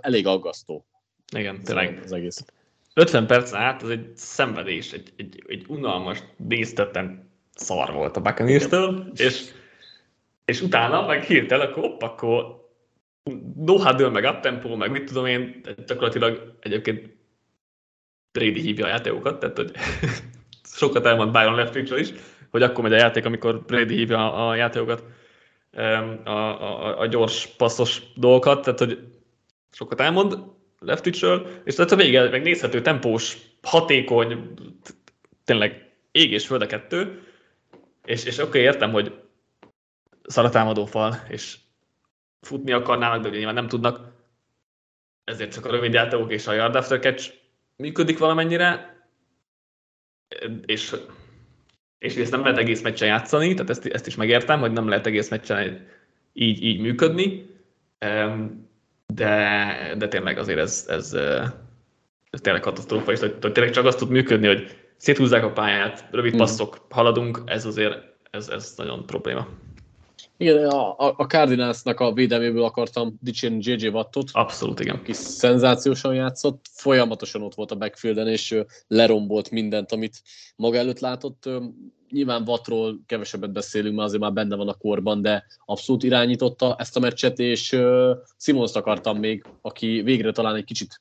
elég 0.00 0.26
aggasztó. 0.26 0.86
Igen, 1.34 1.62
tényleg. 1.62 2.00
Az 2.04 2.12
egész. 2.12 2.44
50 2.94 3.26
perc 3.26 3.52
át, 3.52 3.82
az 3.82 3.90
egy 3.90 4.10
szenvedés, 4.14 4.92
egy, 4.92 5.12
egy, 5.16 5.44
egy 5.46 5.64
unalmas, 5.68 6.22
néztetten 6.36 7.30
szar 7.54 7.92
volt 7.92 8.16
a 8.16 8.20
buccaneers 8.20 8.66
és, 9.14 9.50
és 10.44 10.62
utána 10.62 11.06
meg 11.06 11.22
hirtelen, 11.22 11.66
akkor 11.66 11.82
hopp, 11.82 12.02
akkor 12.02 12.64
no 13.56 13.78
huddle, 13.78 14.08
meg 14.08 14.24
up 14.24 14.40
tempo, 14.40 14.76
meg 14.76 14.90
mit 14.90 15.04
tudom 15.04 15.26
én, 15.26 15.60
gyakorlatilag 15.86 16.56
egyébként 16.60 17.16
Brady 18.32 18.60
hívja 18.60 18.84
a 18.84 18.88
játékokat, 18.88 19.38
tehát 19.38 19.56
hogy 19.56 19.72
sokat 20.80 21.06
elmond 21.06 21.32
Byron 21.32 21.54
Leftwich 21.54 21.98
is, 21.98 22.12
hogy 22.50 22.62
akkor 22.62 22.82
megy 22.82 22.92
a 22.92 22.96
játék, 22.96 23.24
amikor 23.24 23.62
Brady 23.62 23.94
hívja 23.94 24.48
a 24.48 24.54
játékokat, 24.54 25.04
a, 26.24 26.30
a, 26.30 27.00
a 27.00 27.06
gyors, 27.06 27.46
passzos 27.46 28.02
dolgokat, 28.14 28.62
tehát 28.62 28.78
hogy 28.78 28.98
sokat 29.70 30.00
elmond 30.00 30.38
Leftwichről, 30.86 31.46
és 31.64 31.74
tehát 31.74 31.90
a 31.90 31.96
vége 31.96 32.30
meg 32.30 32.42
nézhető, 32.42 32.82
tempós, 32.82 33.36
hatékony, 33.62 34.54
tényleg 35.44 35.90
ég 36.10 36.32
és 36.32 36.46
föld 36.46 36.62
a 36.62 36.66
kettő, 36.66 37.22
és, 38.04 38.24
és 38.24 38.38
oké, 38.38 38.48
okay, 38.48 38.60
értem, 38.60 38.92
hogy 38.92 39.22
szaratámadó 40.22 40.84
fal, 40.84 41.14
és 41.28 41.56
futni 42.40 42.72
akarnának, 42.72 43.22
de 43.22 43.28
ugye 43.28 43.36
nyilván 43.36 43.54
nem 43.54 43.68
tudnak, 43.68 44.14
ezért 45.24 45.52
csak 45.52 45.64
a 45.64 45.70
rövid 45.70 45.92
játékok 45.92 46.32
és 46.32 46.46
a 46.46 46.52
yard 46.52 46.74
after 46.74 46.98
catch 46.98 47.32
működik 47.76 48.18
valamennyire, 48.18 48.96
és 50.66 50.96
és 51.98 52.16
ezt 52.16 52.30
nem 52.30 52.40
lehet 52.40 52.58
egész 52.58 52.82
meccsen 52.82 53.08
játszani, 53.08 53.54
tehát 53.54 53.70
ezt, 53.70 53.86
ezt 53.86 54.06
is 54.06 54.16
megértem, 54.16 54.60
hogy 54.60 54.72
nem 54.72 54.88
lehet 54.88 55.06
egész 55.06 55.28
meccsen 55.28 55.86
így, 56.32 56.62
így 56.62 56.80
működni, 56.80 57.46
de, 59.16 59.94
de 59.98 60.08
tényleg 60.08 60.38
azért 60.38 60.58
ez, 60.58 60.84
ez, 60.88 61.12
ez 62.30 62.40
tényleg 62.40 62.62
katasztrófa, 62.62 63.12
és 63.12 63.20
hogy, 63.20 63.36
hogy 63.40 63.52
tényleg 63.52 63.72
csak 63.72 63.84
azt 63.84 63.98
tud 63.98 64.10
működni, 64.10 64.46
hogy 64.46 64.76
széthúzzák 64.96 65.44
a 65.44 65.52
pályát, 65.52 66.04
rövid 66.10 66.30
hmm. 66.30 66.40
passzok, 66.40 66.86
haladunk, 66.90 67.42
ez 67.44 67.64
azért 67.64 68.14
ez, 68.30 68.48
ez 68.48 68.72
nagyon 68.76 69.06
probléma. 69.06 69.46
Igen, 70.38 70.68
a, 70.68 71.10
a 71.16 71.26
Cardinalsnak 71.26 72.00
a 72.00 72.12
védelméből 72.12 72.64
akartam 72.64 73.18
dicsérni 73.20 73.58
JJ 73.60 73.88
Wattot. 73.88 74.28
Abszolút, 74.32 74.80
igen. 74.80 74.96
Aki 74.96 75.12
szenzációsan 75.12 76.14
játszott, 76.14 76.64
folyamatosan 76.70 77.42
ott 77.42 77.54
volt 77.54 77.70
a 77.70 77.76
backfielden, 77.76 78.28
és 78.28 78.58
lerombolt 78.88 79.50
mindent, 79.50 79.92
amit 79.92 80.22
maga 80.56 80.76
előtt 80.76 81.00
látott. 81.00 81.48
Nyilván 82.10 82.42
Wattról 82.46 83.00
kevesebbet 83.06 83.52
beszélünk, 83.52 83.94
mert 83.94 84.08
azért 84.08 84.22
már 84.22 84.32
benne 84.32 84.56
van 84.56 84.68
a 84.68 84.74
korban, 84.74 85.22
de 85.22 85.44
abszolút 85.64 86.02
irányította 86.02 86.76
ezt 86.78 86.96
a 86.96 87.00
meccset, 87.00 87.38
és 87.38 87.76
Simons 88.38 88.72
akartam 88.72 89.18
még, 89.18 89.44
aki 89.60 90.00
végre 90.00 90.32
talán 90.32 90.54
egy 90.54 90.64
kicsit 90.64 91.00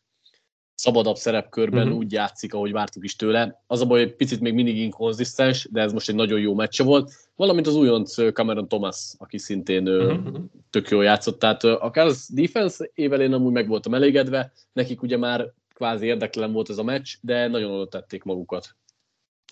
szabadabb 0.75 1.15
szerepkörben 1.15 1.83
uh-huh. 1.83 1.97
úgy 1.97 2.11
játszik, 2.11 2.53
ahogy 2.53 2.71
vártuk 2.71 3.03
is 3.03 3.15
tőle. 3.15 3.63
Az 3.67 3.81
a 3.81 3.85
baj, 3.85 4.03
hogy 4.03 4.15
picit 4.15 4.39
még 4.39 4.53
mindig 4.53 4.77
inkonzisztens, 4.77 5.67
de 5.71 5.81
ez 5.81 5.93
most 5.93 6.09
egy 6.09 6.15
nagyon 6.15 6.39
jó 6.39 6.53
meccse 6.53 6.83
volt. 6.83 7.11
Valamint 7.35 7.67
az 7.67 7.75
újonc 7.75 8.31
Cameron 8.33 8.67
Thomas, 8.67 9.13
aki 9.17 9.37
szintén 9.37 9.87
uh-huh. 9.87 10.35
tök 10.69 10.89
jól 10.89 11.03
játszott. 11.03 11.39
Tehát 11.39 11.63
a 11.63 11.89
Cars 11.91 12.27
defense 12.29 12.89
ével 12.93 13.21
én 13.21 13.33
amúgy 13.33 13.53
meg 13.53 13.67
voltam 13.67 13.93
elégedve, 13.93 14.51
nekik 14.73 15.01
ugye 15.01 15.17
már 15.17 15.53
kvázi 15.73 16.05
érdeklen 16.05 16.51
volt 16.51 16.69
ez 16.69 16.77
a 16.77 16.83
meccs, 16.83 17.13
de 17.21 17.47
nagyon 17.47 17.71
oda 17.71 17.87
tették 17.87 18.23
magukat. 18.23 18.75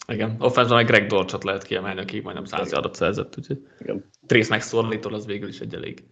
Igen, 0.07 0.35
offenzben 0.39 0.77
meg 0.77 0.85
Greg 0.85 1.05
Dorcsot 1.05 1.43
lehet 1.43 1.63
kiemelni, 1.63 2.01
aki 2.01 2.19
majdnem 2.19 2.45
100 2.45 2.71
yardot 2.71 2.95
szerzett, 2.95 3.37
úgyhogy 3.37 3.67
Igen. 3.79 4.09
Trace 4.25 4.55
McSorley-tól 4.55 5.13
az 5.13 5.25
végül 5.25 5.49
is 5.49 5.59
egy 5.59 5.73
elég 5.73 6.03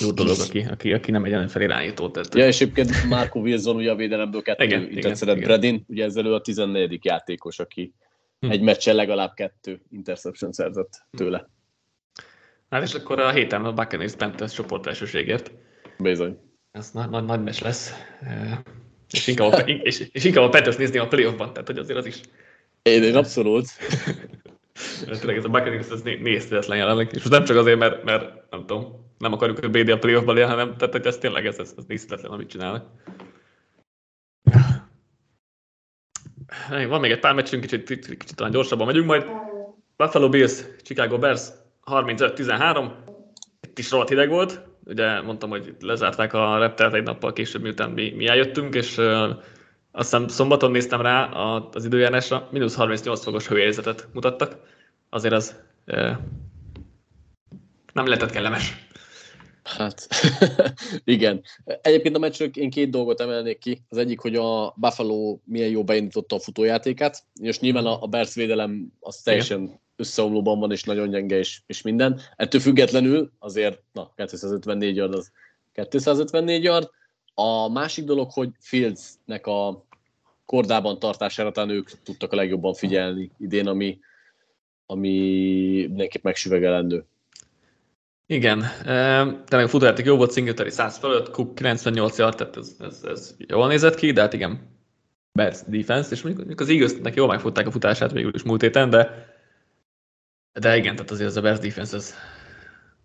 jó 0.00 0.10
dolog, 0.10 0.36
aki, 0.40 0.66
aki, 0.70 0.92
aki 0.92 1.10
nem 1.10 1.24
egy 1.24 1.44
NFL 1.44 1.60
irányító. 1.60 2.10
Tehát... 2.10 2.34
Ja, 2.34 2.46
és 2.46 2.60
egyébként 2.60 3.04
Marco 3.08 3.38
Wilson 3.38 3.76
ugye 3.76 3.90
a 3.90 3.94
védelemből 3.94 4.42
kettő 4.42 4.64
igen, 4.64 4.90
interceptet 4.90 5.44
Bredin, 5.44 5.84
ugye 5.88 6.04
ezzel 6.04 6.26
ő 6.26 6.34
a 6.34 6.40
14. 6.40 7.04
játékos, 7.04 7.58
aki 7.58 7.94
hm. 8.40 8.50
egy 8.50 8.60
meccsen 8.60 8.94
legalább 8.94 9.34
kettő 9.34 9.80
interception 9.90 10.52
szerzett 10.52 11.06
tőle. 11.16 11.48
Hát 12.70 12.82
és 12.82 12.94
akkor 12.94 13.20
a 13.20 13.30
héten 13.30 13.64
a 13.64 13.72
Buccaneers 13.72 14.14
Panthers 14.14 14.52
csoportelsőségért. 14.52 15.52
Bizony. 15.98 16.38
Ez 16.70 16.90
nagy, 16.90 17.10
nagy, 17.10 17.24
nagy 17.24 17.42
mes 17.42 17.60
lesz. 17.60 17.94
És 19.10 19.26
inkább, 19.26 19.52
a, 19.52 19.58
és, 19.58 20.08
és 20.12 20.24
inkább 20.24 20.44
a 20.44 20.48
Panthers 20.48 20.76
nézni 20.76 20.98
a 20.98 21.08
playoffban, 21.08 21.52
tehát 21.52 21.66
hogy 21.66 21.78
azért 21.78 21.98
az 21.98 22.06
is. 22.06 22.20
Én, 22.90 23.02
én 23.02 23.16
abszolút. 23.16 23.66
Tényleg 25.06 25.36
ez 25.36 25.44
a 25.44 25.48
Buccaneers 25.48 25.88
ez 25.88 26.02
nézhetetlen 26.02 26.78
jelenleg, 26.78 27.06
és 27.12 27.18
most 27.18 27.30
nem 27.30 27.44
csak 27.44 27.56
azért, 27.56 27.78
mert, 27.78 28.04
mert 28.04 28.50
nem 28.50 28.66
tudom, 28.66 29.04
nem 29.18 29.32
akarjuk, 29.32 29.58
hogy 29.58 29.70
BD 29.70 29.88
a 29.88 29.98
playoffban 29.98 30.34
legyen, 30.34 30.50
hanem 30.50 30.76
tehát, 30.76 30.92
hogy 30.92 31.06
ez 31.06 31.18
tényleg 31.18 31.46
ez, 31.46 31.58
ez, 31.58 31.74
ez 31.76 31.84
nézhetetlen, 31.84 32.32
amit 32.32 32.48
csinálnak. 32.48 32.86
Van 36.88 37.00
még 37.00 37.10
egy 37.10 37.18
pár 37.18 37.34
meccsünk, 37.34 37.62
kicsit, 37.62 37.84
kicsit, 37.84 38.16
kicsit 38.16 38.36
talán 38.36 38.52
gyorsabban 38.52 38.86
megyünk 38.86 39.06
majd. 39.06 39.26
Buffalo 39.96 40.28
Bills, 40.28 40.64
Chicago 40.82 41.18
Bears, 41.18 41.48
35-13. 41.84 42.90
Itt 43.60 43.78
is 43.78 43.90
rohadt 43.90 44.08
hideg 44.08 44.28
volt. 44.28 44.60
Ugye 44.84 45.20
mondtam, 45.20 45.50
hogy 45.50 45.76
lezárták 45.80 46.32
a 46.32 46.58
repteret 46.58 46.94
egy 46.94 47.02
nappal 47.02 47.32
később, 47.32 47.62
miután 47.62 47.90
mi, 47.90 48.10
mi 48.10 48.26
eljöttünk, 48.26 48.74
és 48.74 49.00
azt 49.96 50.10
hiszem 50.10 50.28
szombaton 50.28 50.70
néztem 50.70 51.00
rá 51.00 51.24
az 51.24 51.84
időjárásra, 51.84 52.48
mínusz 52.50 52.74
38 52.74 53.22
fokos 53.22 53.46
hőérzetet 53.46 54.08
mutattak. 54.12 54.58
Azért 55.10 55.34
az 55.34 55.56
uh, 55.86 56.10
nem 57.92 58.06
lehetett 58.06 58.30
kellemes. 58.30 58.86
Hát, 59.62 60.08
igen. 61.04 61.42
Egyébként 61.64 62.16
a 62.16 62.18
meccsről 62.18 62.48
én 62.54 62.70
két 62.70 62.90
dolgot 62.90 63.20
emelnék 63.20 63.58
ki. 63.58 63.82
Az 63.88 63.98
egyik, 63.98 64.20
hogy 64.20 64.36
a 64.36 64.74
Buffalo 64.76 65.38
milyen 65.44 65.70
jó 65.70 65.84
beindította 65.84 66.36
a 66.36 66.40
futójátékát, 66.40 67.22
és 67.40 67.60
nyilván 67.60 67.86
a, 67.86 68.02
a 68.02 68.06
Bears 68.06 68.34
védelem 68.34 68.92
az 69.00 69.16
teljesen 69.16 69.62
igen. 69.62 69.80
összeomlóban 69.96 70.58
van, 70.58 70.72
és 70.72 70.82
nagyon 70.82 71.10
gyenge, 71.10 71.38
és, 71.38 71.60
és 71.66 71.82
minden. 71.82 72.20
Ettől 72.36 72.60
függetlenül 72.60 73.32
azért, 73.38 73.82
na, 73.92 74.12
254 74.16 74.96
yard 74.96 75.14
az 75.14 75.32
254 75.72 76.62
yard. 76.62 76.90
A 77.34 77.68
másik 77.68 78.04
dolog, 78.04 78.30
hogy 78.32 78.50
Fieldsnek 78.58 79.46
a 79.46 79.84
kordában 80.46 80.98
tartására 80.98 81.50
talán 81.50 81.70
ők 81.70 81.90
tudtak 82.02 82.32
a 82.32 82.36
legjobban 82.36 82.74
figyelni 82.74 83.30
idén, 83.38 83.66
ami, 83.66 83.98
ami 84.86 85.10
mindenképp 85.86 86.22
megsüvegelendő. 86.22 87.04
Igen, 88.26 88.64
tényleg 89.44 89.74
a 89.74 89.92
jó 90.04 90.16
volt, 90.16 90.32
Singletary 90.32 90.70
100 90.70 90.98
fölött, 90.98 91.30
Cook 91.30 91.54
98 91.54 92.18
yard, 92.18 92.36
tehát 92.36 92.56
ez, 92.56 92.76
ez, 92.78 93.02
ez 93.04 93.34
jól 93.48 93.68
nézett 93.68 93.94
ki, 93.94 94.12
de 94.12 94.20
hát 94.20 94.32
igen, 94.32 94.72
Bears 95.32 95.60
defense, 95.66 96.10
és 96.10 96.22
mondjuk 96.22 96.60
az 96.60 96.68
Eaglesnek 96.68 97.14
jól 97.14 97.26
megfutták 97.26 97.66
a 97.66 97.70
futását 97.70 98.12
végül 98.12 98.34
is 98.34 98.42
múlt 98.42 98.60
héten, 98.60 98.90
de, 98.90 99.28
de 100.52 100.76
igen, 100.76 100.94
tehát 100.94 101.10
azért 101.10 101.28
az 101.28 101.36
a 101.36 101.40
Bears 101.40 101.58
defense 101.58 101.96
ez 101.96 102.14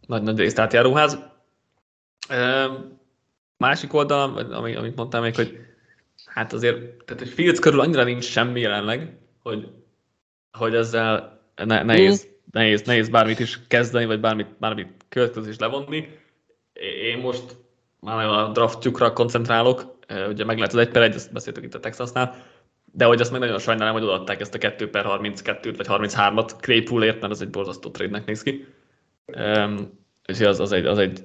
nagy, 0.08 0.22
nagy 0.22 0.38
részt 0.38 0.60
átjáróház. 0.60 1.20
Másik 3.60 3.94
oldalon, 3.94 4.52
ami, 4.52 4.76
amit 4.76 4.96
mondtam 4.96 5.22
még, 5.22 5.36
hogy 5.36 5.58
hát 6.26 6.54
azért, 6.54 6.78
tehát 7.06 7.24
hogy 7.24 7.32
Fields 7.32 7.60
körül 7.60 7.80
annyira 7.80 8.04
nincs 8.04 8.24
semmi 8.24 8.60
jelenleg, 8.60 9.18
hogy, 9.44 9.68
hogy 10.52 10.76
ezzel 10.76 11.42
ne, 11.56 11.84
nehéz, 11.84 12.26
mm. 12.26 12.32
nehéz, 12.52 12.82
nehéz 12.82 13.10
bármit 13.10 13.40
is 13.40 13.60
kezdeni, 13.68 14.06
vagy 14.06 14.20
bármit, 14.20 14.48
bármit 14.60 14.88
következés 15.10 15.58
levonni. 15.58 16.10
Én 17.04 17.18
most 17.18 17.58
már 18.00 18.26
a 18.26 18.52
draftjukra 18.52 19.14
koncentrálok, 19.14 19.98
ugye 20.30 20.46
meg 20.46 20.58
lehet 20.58 20.74
az 20.74 20.80
1 20.80 20.90
per 20.90 21.02
1, 21.02 21.16
ezt 21.16 21.34
beszéltük 21.34 21.64
itt 21.64 21.76
a 21.76 21.80
Texasnál, 21.80 22.46
de 22.92 23.06
hogy 23.06 23.22
azt 23.22 23.32
meg 23.32 23.40
nagyon 23.40 23.60
sajnálom, 23.60 23.94
hogy 23.94 24.04
odaadták 24.04 24.40
ezt 24.40 24.56
a 24.56 24.58
2 24.58 24.90
per 24.90 25.06
32-t 25.08 25.74
vagy 25.78 25.88
33-at 25.90 26.52
Claypoolért, 26.60 27.22
mert 27.22 27.34
az 27.34 27.42
egy 27.42 27.50
borzasztó 27.50 27.90
trade 27.90 28.24
néz 28.26 28.44
ki. 28.44 28.68
Um, 29.26 30.00
és 30.26 30.40
az, 30.40 30.60
az, 30.60 30.72
egy, 30.72 30.86
az 30.86 30.98
egy 30.98 31.24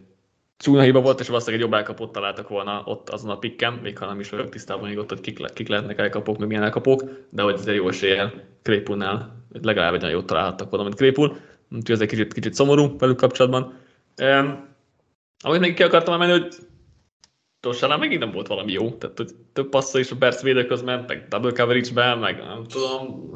csúnya 0.56 0.82
hiba 0.82 1.00
volt, 1.00 1.20
és 1.20 1.28
valószínűleg 1.28 1.60
egy 1.60 1.70
jobb 1.70 1.78
elkapót 1.78 2.12
találtak 2.12 2.48
volna 2.48 2.82
ott 2.84 3.08
azon 3.08 3.30
a 3.30 3.38
pikken, 3.38 3.72
még 3.72 3.98
ha 3.98 4.06
nem 4.06 4.20
is 4.20 4.30
vagyok 4.30 4.48
tisztában 4.48 4.88
még 4.88 4.98
ott, 4.98 5.08
hogy 5.08 5.20
kik, 5.20 5.52
kik 5.52 5.68
lehetnek 5.68 5.98
elkapók, 5.98 6.38
meg 6.38 6.48
milyen 6.48 6.62
elkapók, 6.62 7.04
de 7.30 7.42
hogy 7.42 7.54
ez 7.54 7.66
egy 7.66 7.74
jó 7.74 7.88
eséllyel 7.88 8.32
Claypoolnál 8.62 9.46
legalább 9.62 9.94
egy 9.94 10.02
olyan 10.02 10.14
jót 10.14 10.26
találhattak 10.26 10.70
volna, 10.70 10.84
mint 10.84 10.96
Claypool. 10.96 11.36
Úgyhogy 11.70 11.94
ez 11.94 12.00
egy 12.00 12.08
kicsit, 12.08 12.32
kicsit 12.32 12.54
szomorú 12.54 12.98
velük 12.98 13.16
kapcsolatban. 13.16 13.78
Um, 14.22 14.68
amit 15.44 15.60
még 15.60 15.74
ki 15.74 15.82
akartam 15.82 16.14
emelni, 16.14 16.40
hogy 16.40 16.54
Tossánál 17.60 17.98
megint 17.98 18.20
nem 18.20 18.30
volt 18.30 18.46
valami 18.46 18.72
jó, 18.72 18.90
tehát 18.90 19.16
hogy 19.16 19.30
több 19.52 19.68
passza 19.68 19.98
is 19.98 20.10
a 20.10 20.16
Bersz 20.16 20.42
védő 20.42 20.66
közben, 20.66 21.04
meg 21.08 21.26
double 21.28 21.52
coverage-ben, 21.52 22.18
meg 22.18 22.38
nem 22.38 22.64
tudom, 22.64 23.30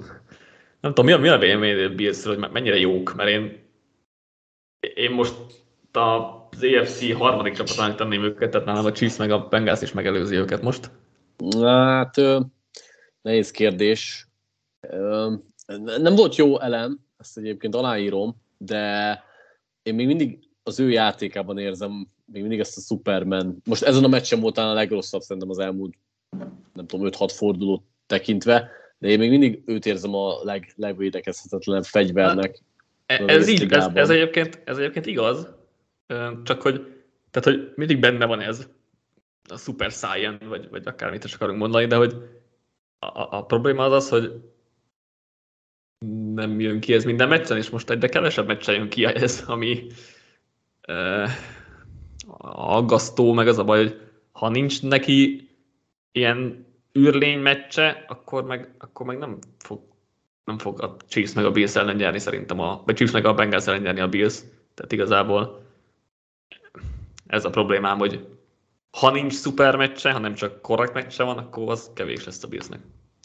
nem 0.81 0.95
tudom, 0.95 1.05
mi 1.05 1.13
a, 1.13 1.19
mi 1.19 1.29
a 1.29 1.39
vélemény 1.39 1.97
hogy 2.25 2.39
mennyire 2.53 2.79
jók, 2.79 3.15
mert 3.15 3.29
én, 3.29 3.59
én 4.95 5.11
most 5.11 5.35
az 5.97 6.63
EFC 6.63 7.13
harmadik 7.13 7.55
csapatának 7.55 7.97
tenném 7.97 8.23
őket, 8.23 8.51
tehát 8.51 8.67
nálam 8.67 8.85
a 8.85 8.93
Chiefs 8.93 9.17
meg 9.17 9.31
a 9.31 9.49
Bengals 9.49 9.83
is 9.83 9.93
megelőzi 9.93 10.37
őket 10.37 10.63
most. 10.63 10.91
Hát, 11.61 12.21
nehéz 13.23 13.51
kérdés. 13.51 14.29
Nem 15.99 16.15
volt 16.15 16.37
jó 16.37 16.61
elem, 16.61 16.99
ezt 17.19 17.39
egyébként 17.39 17.75
aláírom, 17.75 18.37
de 18.59 19.13
én 19.83 19.95
még 19.95 20.07
mindig 20.07 20.39
az 20.63 20.81
ő 20.81 20.91
játékában 20.91 21.59
érzem 21.59 22.09
még 22.33 22.41
mindig 22.41 22.61
ezt 22.61 22.77
a 22.77 22.81
Superman. 22.81 23.57
Most 23.65 23.83
ezen 23.83 24.05
a 24.05 24.09
meccsen 24.09 24.41
volt 24.41 24.59
a 24.59 24.73
legrosszabb 24.73 25.21
szerintem 25.21 25.51
az 25.51 25.59
elmúlt, 25.59 25.95
nem 26.75 26.87
tudom, 26.87 27.09
5-6 27.11 27.33
fordulót 27.35 27.83
tekintve, 28.07 28.71
de 28.99 29.09
én 29.09 29.19
még 29.19 29.31
mindig 29.31 29.63
őt 29.67 29.87
érzem 29.87 30.15
a 30.15 30.45
leg, 30.45 30.73
legvédekezhetetlenebb 30.77 31.85
fegyvernek. 31.85 32.63
Hát, 33.07 33.21
ez, 33.31 33.49
így, 33.49 33.73
ez, 33.73 33.87
ez, 33.95 34.11
egyébként, 34.11 34.63
ez 34.65 34.79
egyébként 34.79 35.07
igaz, 35.07 35.49
csak 36.43 36.63
hogy, 36.63 37.03
tehát, 37.31 37.59
hogy 37.59 37.73
mindig 37.75 38.01
benne 38.01 38.27
van 38.27 38.41
ez, 38.41 38.69
a 39.51 39.57
Super 39.57 39.91
Saiyan, 39.91 40.39
vagy, 40.49 40.69
vagy 40.71 40.87
akármit 40.87 41.25
is 41.25 41.35
akarunk 41.35 41.59
mondani, 41.59 41.87
de 41.87 41.97
hogy 41.97 42.15
a, 42.99 43.37
a 43.37 43.45
probléma 43.45 43.85
az 43.85 43.93
az, 43.93 44.09
hogy 44.09 44.41
nem 46.35 46.61
jön 46.61 46.81
ki 46.81 46.95
ez 46.95 47.05
minden 47.05 47.29
meccsen, 47.29 47.57
és 47.57 47.71
most 47.71 47.91
egyre 47.91 48.09
kevesebb 48.09 48.47
meccsen 48.47 48.75
jön 48.75 48.89
ki 48.89 49.05
ez, 49.05 49.45
ami 49.47 49.87
uh, 50.89 51.31
aggasztó, 52.77 53.33
meg 53.33 53.49
az 53.49 53.59
a 53.59 53.65
baj, 53.65 53.79
hogy 53.79 54.01
ha 54.33 54.49
nincs 54.49 54.83
neki 54.83 55.49
ilyen 56.13 56.67
űrlény 56.99 57.39
meccse, 57.39 58.05
akkor 58.09 58.45
meg, 58.45 58.75
akkor 58.79 59.07
meg 59.07 59.19
nem 59.19 59.39
fog 59.59 59.87
nem 60.45 60.59
fog 60.59 60.83
a 60.83 60.97
Chiefs 61.09 61.33
meg 61.33 61.45
a 61.45 61.51
Bills 61.51 61.77
ellen 61.77 61.97
nyerni 61.97 62.19
szerintem, 62.19 62.61
a, 62.61 62.83
vagy 62.87 62.95
Chiefs 62.95 63.13
meg 63.13 63.25
a 63.25 63.35
Bengals 63.35 63.67
ellen 63.67 63.83
nyerni 63.83 64.01
a 64.01 64.09
Bills. 64.09 64.41
Tehát 64.75 64.93
igazából 64.93 65.68
ez 67.29 67.45
a 67.45 67.51
problémám, 67.51 67.99
hogy 67.99 68.27
ha 68.91 69.11
nincs 69.11 69.33
szuper 69.33 69.77
meccse, 69.77 70.13
hanem 70.13 70.35
csak 70.35 70.63
korrekt 70.63 70.95
meccse 70.95 71.23
van, 71.23 71.39
akkor 71.39 71.71
az 71.71 71.91
kevés 71.95 72.25
lesz 72.25 72.43
a 72.43 72.49
Billsnek. 72.49 72.81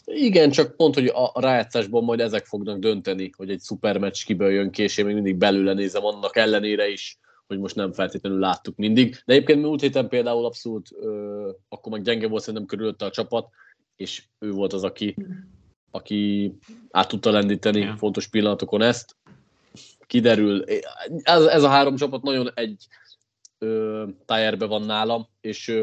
Igen, 0.06 0.52
csak 0.52 0.76
pont, 0.76 0.94
hogy 0.94 1.12
a 1.14 1.42
rájátszásban 1.42 2.04
majd 2.04 2.20
ezek 2.20 2.46
fognak 2.46 2.80
dönteni, 2.80 3.30
hogy 3.38 3.50
egy 3.50 3.60
szupermeccs 3.60 4.24
kiből 4.26 4.52
jön 4.52 4.72
ki, 4.72 4.84
és 4.84 4.98
én 4.98 5.06
még 5.06 5.14
mindig 5.14 5.36
belőle 5.36 5.74
nézem 5.74 6.06
annak 6.06 6.36
ellenére 6.36 6.90
is, 6.90 7.18
hogy 7.48 7.60
most 7.60 7.76
nem 7.76 7.92
feltétlenül 7.92 8.40
láttuk 8.40 8.76
mindig. 8.76 9.22
De 9.26 9.34
egyébként 9.34 9.62
múlt 9.62 9.82
héten 9.82 10.08
például 10.08 10.46
abszolút, 10.46 10.90
ö, 11.02 11.50
akkor 11.70 11.92
meg 11.92 12.02
gyenge 12.02 12.28
volt 12.28 12.42
szerintem 12.42 12.68
körülötte 12.68 13.06
a 13.06 13.10
csapat, 13.10 13.50
és 13.96 14.24
ő 14.40 14.52
volt 14.52 14.74
az, 14.74 14.84
aki, 14.84 15.16
aki 15.92 16.54
át 16.92 17.08
tudta 17.08 17.32
lendíteni 17.32 17.80
yeah. 17.80 17.98
fontos 17.98 18.28
pillanatokon 18.28 18.82
ezt. 18.82 19.16
Kiderül, 20.08 20.64
ez, 21.24 21.46
ez 21.46 21.64
a 21.64 21.70
három 21.70 21.96
csapat 21.96 22.22
nagyon 22.22 22.52
egy 22.54 22.88
tájerbe 24.26 24.66
van 24.66 24.82
nálam, 24.82 25.28
és 25.42 25.68
ö, 25.68 25.82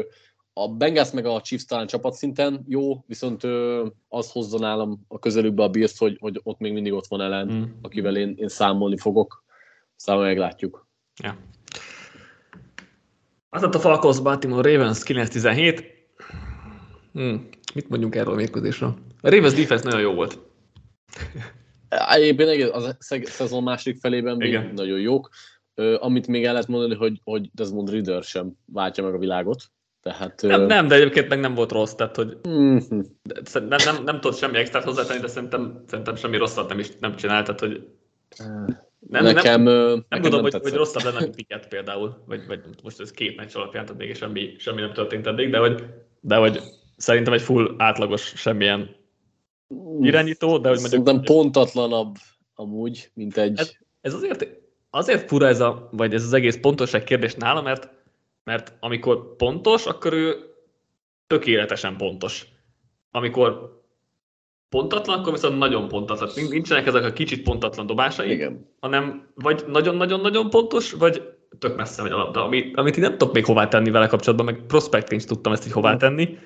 a 0.53 0.67
Bengals 0.69 1.11
meg 1.11 1.25
a 1.25 1.41
Chiefs 1.41 1.65
talán 1.65 1.87
csapatszinten 1.87 2.65
jó, 2.67 3.03
viszont 3.07 3.43
ö, 3.43 3.87
az 4.07 4.31
hozza 4.31 4.59
nálam 4.59 5.05
a 5.07 5.19
közelükbe 5.19 5.63
a 5.63 5.69
Bills, 5.69 5.97
hogy, 5.97 6.17
hogy 6.19 6.39
ott 6.43 6.59
még 6.59 6.73
mindig 6.73 6.93
ott 6.93 7.07
van 7.07 7.21
ellen, 7.21 7.51
mm. 7.51 7.63
akivel 7.81 8.17
én, 8.17 8.33
én 8.37 8.47
számolni 8.47 8.97
fogok. 8.97 9.43
Aztán 9.95 10.17
meglátjuk. 10.17 10.87
Ja. 11.23 11.37
Az 13.49 13.63
a 13.63 13.79
Falcons 13.79 14.21
Baltimore 14.21 14.71
Ravens 14.71 14.99
9-17. 15.03 15.83
Hmm. 17.13 17.49
Mit 17.73 17.89
mondjunk 17.89 18.15
erről 18.15 18.33
a 18.33 18.35
mérkőzésről? 18.35 18.95
A 19.21 19.29
Ravens 19.29 19.53
defense 19.53 19.83
nagyon 19.83 20.01
jó 20.01 20.13
volt. 20.13 20.39
Egyébként 22.09 22.69
az 22.69 22.83
a 22.83 22.97
szezon 23.23 23.63
másik 23.63 23.97
felében 23.97 24.37
még 24.37 24.47
Igen. 24.47 24.71
nagyon 24.73 24.99
jók. 24.99 25.29
Amit 25.99 26.27
még 26.27 26.45
el 26.45 26.51
lehet 26.51 26.67
mondani, 26.67 26.95
hogy, 26.95 27.21
hogy 27.23 27.49
Desmond 27.53 27.89
Ridder 27.89 28.23
sem 28.23 28.51
váltja 28.65 29.03
meg 29.03 29.13
a 29.13 29.17
világot. 29.17 29.63
Tehát, 30.01 30.41
nem, 30.41 30.65
nem, 30.65 30.87
de 30.87 30.95
egyébként 30.95 31.29
meg 31.29 31.39
nem 31.39 31.53
volt 31.53 31.71
rossz, 31.71 31.93
tehát 31.93 32.15
hogy 32.15 32.37
mm-hmm. 32.47 32.99
nem, 33.51 33.67
nem, 33.67 33.79
nem, 33.85 34.03
nem 34.03 34.19
tudott 34.19 34.37
semmi 34.37 34.57
extrát 34.57 34.83
hozzátenni, 34.83 35.19
de 35.19 35.27
szerintem, 35.27 35.83
szerintem 35.87 36.15
semmi 36.15 36.37
rosszat 36.37 36.69
nem 36.69 36.79
is 36.79 36.89
nem 36.99 37.15
csinált, 37.15 37.45
tehát 37.45 37.59
hogy 37.59 37.87
nem, 38.99 39.23
nekem, 39.23 39.61
nem, 39.61 39.73
nem, 39.73 40.05
nem 40.09 40.21
tudom, 40.21 40.41
hogy, 40.41 40.53
hogy 40.61 40.73
rosszabb 40.73 41.03
lenne, 41.03 41.19
mint 41.19 41.35
Piket 41.35 41.67
például, 41.67 42.23
vagy, 42.25 42.47
vagy 42.47 42.59
most 42.83 42.99
ez 42.99 43.11
két 43.11 43.35
meccs 43.37 43.55
alapján, 43.55 43.85
tehát 43.85 44.01
még 44.01 44.15
semmi, 44.15 44.55
semmi 44.57 44.81
nem 44.81 44.93
történt 44.93 45.27
eddig, 45.27 45.49
de 45.49 45.57
hogy, 45.57 45.85
de 46.19 46.35
hogy 46.35 46.61
szerintem 46.97 47.33
egy 47.33 47.41
full 47.41 47.75
átlagos 47.77 48.33
semmilyen 48.35 48.95
irányító, 50.01 50.57
de 50.57 50.69
hogy 50.69 50.79
mondjuk... 50.79 51.07
Szerintem 51.07 51.35
pontatlanabb 51.35 52.15
amúgy, 52.55 53.11
mint 53.13 53.37
egy... 53.37 53.59
Ez, 53.59 53.71
ez 54.01 54.13
azért, 54.13 54.60
azért 54.91 55.27
fura 55.27 55.47
ez, 55.47 55.59
a, 55.59 55.89
vagy 55.91 56.13
ez 56.13 56.23
az 56.23 56.33
egész 56.33 56.57
pontosság 56.57 57.03
kérdés 57.03 57.35
nála, 57.35 57.61
mert, 57.61 57.89
mert 58.43 58.73
amikor 58.79 59.35
pontos, 59.35 59.85
akkor 59.85 60.13
ő 60.13 60.35
tökéletesen 61.27 61.97
pontos. 61.97 62.45
Amikor 63.11 63.79
pontatlan, 64.69 65.19
akkor 65.19 65.33
viszont 65.33 65.57
nagyon 65.57 65.87
pontatlan. 65.87 66.29
Nincsenek 66.49 66.87
ezek 66.87 67.03
a 67.03 67.13
kicsit 67.13 67.43
pontatlan 67.43 67.85
dobásai, 67.85 68.31
Igen. 68.31 68.69
hanem 68.79 69.27
vagy 69.35 69.63
nagyon-nagyon-nagyon 69.67 70.49
pontos, 70.49 70.91
vagy 70.91 71.21
tök 71.59 71.75
messze 71.75 72.01
megy 72.01 72.11
a 72.11 72.17
labda, 72.17 72.45
amit, 72.45 72.77
amit 72.77 72.97
én 72.97 73.03
nem 73.03 73.17
tudok 73.17 73.33
még 73.33 73.45
hová 73.45 73.67
tenni 73.67 73.89
vele 73.91 74.07
kapcsolatban, 74.07 74.45
meg 74.45 74.65
prospecting 74.67 75.21
tudtam 75.21 75.53
ezt 75.53 75.65
így 75.65 75.71
hová 75.71 75.95
tenni. 75.97 76.37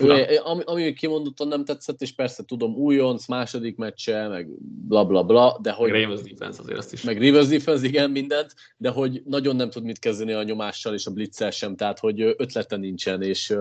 Ő, 0.00 0.40
ami, 0.44 0.62
ami 0.64 0.92
kimondottan 0.92 1.48
nem 1.48 1.64
tetszett, 1.64 2.00
és 2.00 2.12
persze 2.12 2.44
tudom, 2.44 2.74
újonc, 2.74 3.26
második 3.26 3.76
meccse, 3.76 4.28
meg 4.28 4.48
bla 4.60 5.04
bla 5.04 5.22
bla, 5.22 5.58
de 5.62 5.72
hogy... 5.72 5.90
Meg 5.90 6.00
Rivers 6.00 6.22
defense 6.22 6.62
azért 6.62 6.78
azt 6.78 6.92
is. 6.92 7.02
Meg 7.02 7.18
Rivers 7.18 7.46
defense, 7.46 7.86
igen, 7.86 8.10
mindent, 8.10 8.54
de 8.76 8.90
hogy 8.90 9.22
nagyon 9.24 9.56
nem 9.56 9.70
tud 9.70 9.84
mit 9.84 9.98
kezdeni 9.98 10.32
a 10.32 10.42
nyomással 10.42 10.94
és 10.94 11.06
a 11.06 11.10
blitzel 11.10 11.50
sem, 11.50 11.76
tehát 11.76 11.98
hogy 11.98 12.20
ötlete 12.20 12.76
nincsen, 12.76 13.22
és 13.22 13.54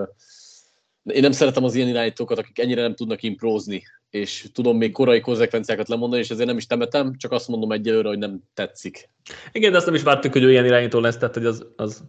én 1.03 1.21
nem 1.21 1.31
szeretem 1.31 1.63
az 1.63 1.75
ilyen 1.75 1.87
irányítókat, 1.87 2.37
akik 2.37 2.59
ennyire 2.59 2.81
nem 2.81 2.95
tudnak 2.95 3.23
imprózni, 3.23 3.83
és 4.09 4.47
tudom 4.53 4.77
még 4.77 4.91
korai 4.91 5.19
konzekvenciákat 5.19 5.87
lemondani, 5.87 6.21
és 6.21 6.29
ezért 6.29 6.47
nem 6.47 6.57
is 6.57 6.67
temetem, 6.67 7.17
csak 7.17 7.31
azt 7.31 7.47
mondom 7.47 7.71
egyelőre, 7.71 8.07
hogy 8.07 8.17
nem 8.17 8.43
tetszik. 8.53 9.09
Igen, 9.51 9.71
de 9.71 9.77
azt 9.77 9.85
nem 9.85 9.95
is 9.95 10.03
vártuk, 10.03 10.31
hogy 10.31 10.43
ő 10.43 10.51
ilyen 10.51 10.65
irányító 10.65 10.99
lesz, 10.99 11.17
tehát 11.17 11.33
hogy 11.33 11.45
az, 11.45 11.65
az 11.75 12.03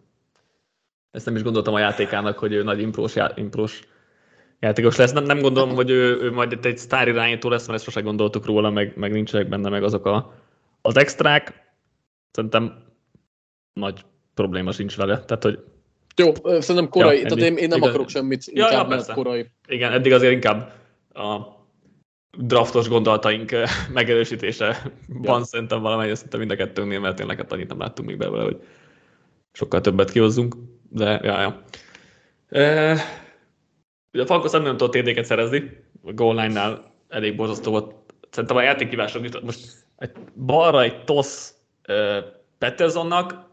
ezt 1.11 1.27
nem 1.27 1.37
is 1.37 1.43
gondoltam 1.43 1.75
a 1.75 1.79
játékának, 1.79 2.39
hogy 2.39 2.53
ő 2.53 2.63
nagy 2.63 2.81
imprós, 2.81 3.15
já, 3.15 3.33
imprós 3.37 3.81
játékos 4.65 4.97
lesz. 4.97 5.13
Nem, 5.13 5.25
nem 5.25 5.41
gondolom, 5.41 5.75
hogy 5.75 5.91
ő, 5.91 6.21
ő 6.21 6.33
majd 6.33 6.59
egy 6.63 6.79
sztár 6.79 7.09
irányító 7.09 7.49
lesz, 7.49 7.67
mert 7.67 7.79
ezt 7.79 7.85
sosem 7.85 8.05
gondoltuk 8.05 8.47
róla, 8.47 8.71
meg, 8.71 8.93
meg 8.97 9.13
nincsenek 9.13 9.49
benne 9.49 9.69
meg 9.69 9.83
azok 9.83 10.07
a, 10.07 10.35
az 10.83 10.97
extrák. 10.97 11.73
Szerintem 12.31 12.83
nagy 13.73 14.05
probléma 14.35 14.73
sincs 14.73 14.97
vele. 14.97 15.25
Tehát, 15.25 15.43
hogy 15.43 15.59
jó, 16.17 16.33
szerintem 16.45 16.89
korai, 16.89 17.21
ja, 17.21 17.23
tehát 17.23 17.45
én, 17.45 17.57
én 17.57 17.69
nem 17.69 17.79
igaz. 17.79 17.89
akarok 17.89 18.09
semmit, 18.09 18.45
ja, 18.53 18.71
ja, 18.71 19.05
korai. 19.15 19.51
Igen, 19.69 19.93
eddig 19.93 20.13
azért 20.13 20.33
inkább 20.33 20.73
a 21.15 21.41
draftos 22.39 22.89
gondolataink 22.89 23.51
megerősítése 23.93 24.67
ja. 24.67 24.83
van 25.09 25.45
szerintem 25.45 25.81
valamelyik, 25.81 26.15
szerintem 26.15 26.39
mind 26.39 26.51
a 26.51 26.57
kettőnél, 26.57 27.01
mert 27.01 27.17
tényleg 27.17 27.37
hát 27.37 27.53
annyit 27.53 27.69
nem 27.69 27.79
láttunk 27.79 28.09
még 28.09 28.19
belőle, 28.19 28.43
hogy 28.43 28.63
sokkal 29.53 29.81
többet 29.81 30.11
kihozzunk, 30.11 30.55
de 30.89 31.21
ja, 31.23 31.41
ja. 31.41 31.63
E, 32.49 32.97
ugye 34.15 34.23
a 34.23 34.27
Falcons 34.27 34.53
nem 34.53 34.77
tudott 34.77 34.93
TD-ket 34.93 35.25
szerezni, 35.25 35.85
a 36.05 36.13
goal 36.13 36.35
line-nál 36.35 36.93
elég 37.09 37.37
borzasztó 37.37 37.71
volt. 37.71 37.95
Szerintem 38.31 38.57
a 38.57 38.63
játékívások 38.63 39.25
is, 39.25 39.31
most 39.43 39.87
egy 39.97 40.11
balra 40.35 40.83
egy 40.83 41.05
tosz 41.05 41.55
uh, 41.89 42.25
Petersonnak, 42.59 43.53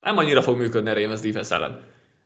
nem 0.00 0.16
annyira 0.16 0.42
fog 0.42 0.58
működni 0.58 0.90
a 0.90 0.94
Ravens 0.94 1.20
defense 1.20 1.54
ellen. 1.54 1.80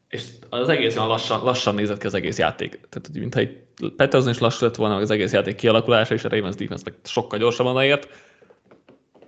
És 0.09 0.23
az 0.49 0.69
egész 0.69 0.95
olyan 0.95 1.07
lassan, 1.07 1.43
lassan 1.43 1.75
nézett 1.75 1.99
ki 1.99 2.05
az 2.05 2.13
egész 2.13 2.37
játék. 2.37 2.69
Tehát, 2.69 3.07
hogy 3.11 3.19
mintha 3.19 3.39
egy 3.39 3.63
Peterson 3.95 4.31
is 4.31 4.39
lassú 4.39 4.65
lett 4.65 4.75
volna 4.75 4.95
az 4.95 5.11
egész 5.11 5.31
játék 5.31 5.55
kialakulása, 5.55 6.13
és 6.13 6.23
a 6.23 6.29
Ravens 6.29 6.55
defense 6.55 6.83
meg 6.85 6.99
sokkal 7.03 7.39
gyorsabban 7.39 7.83
ért. 7.83 8.09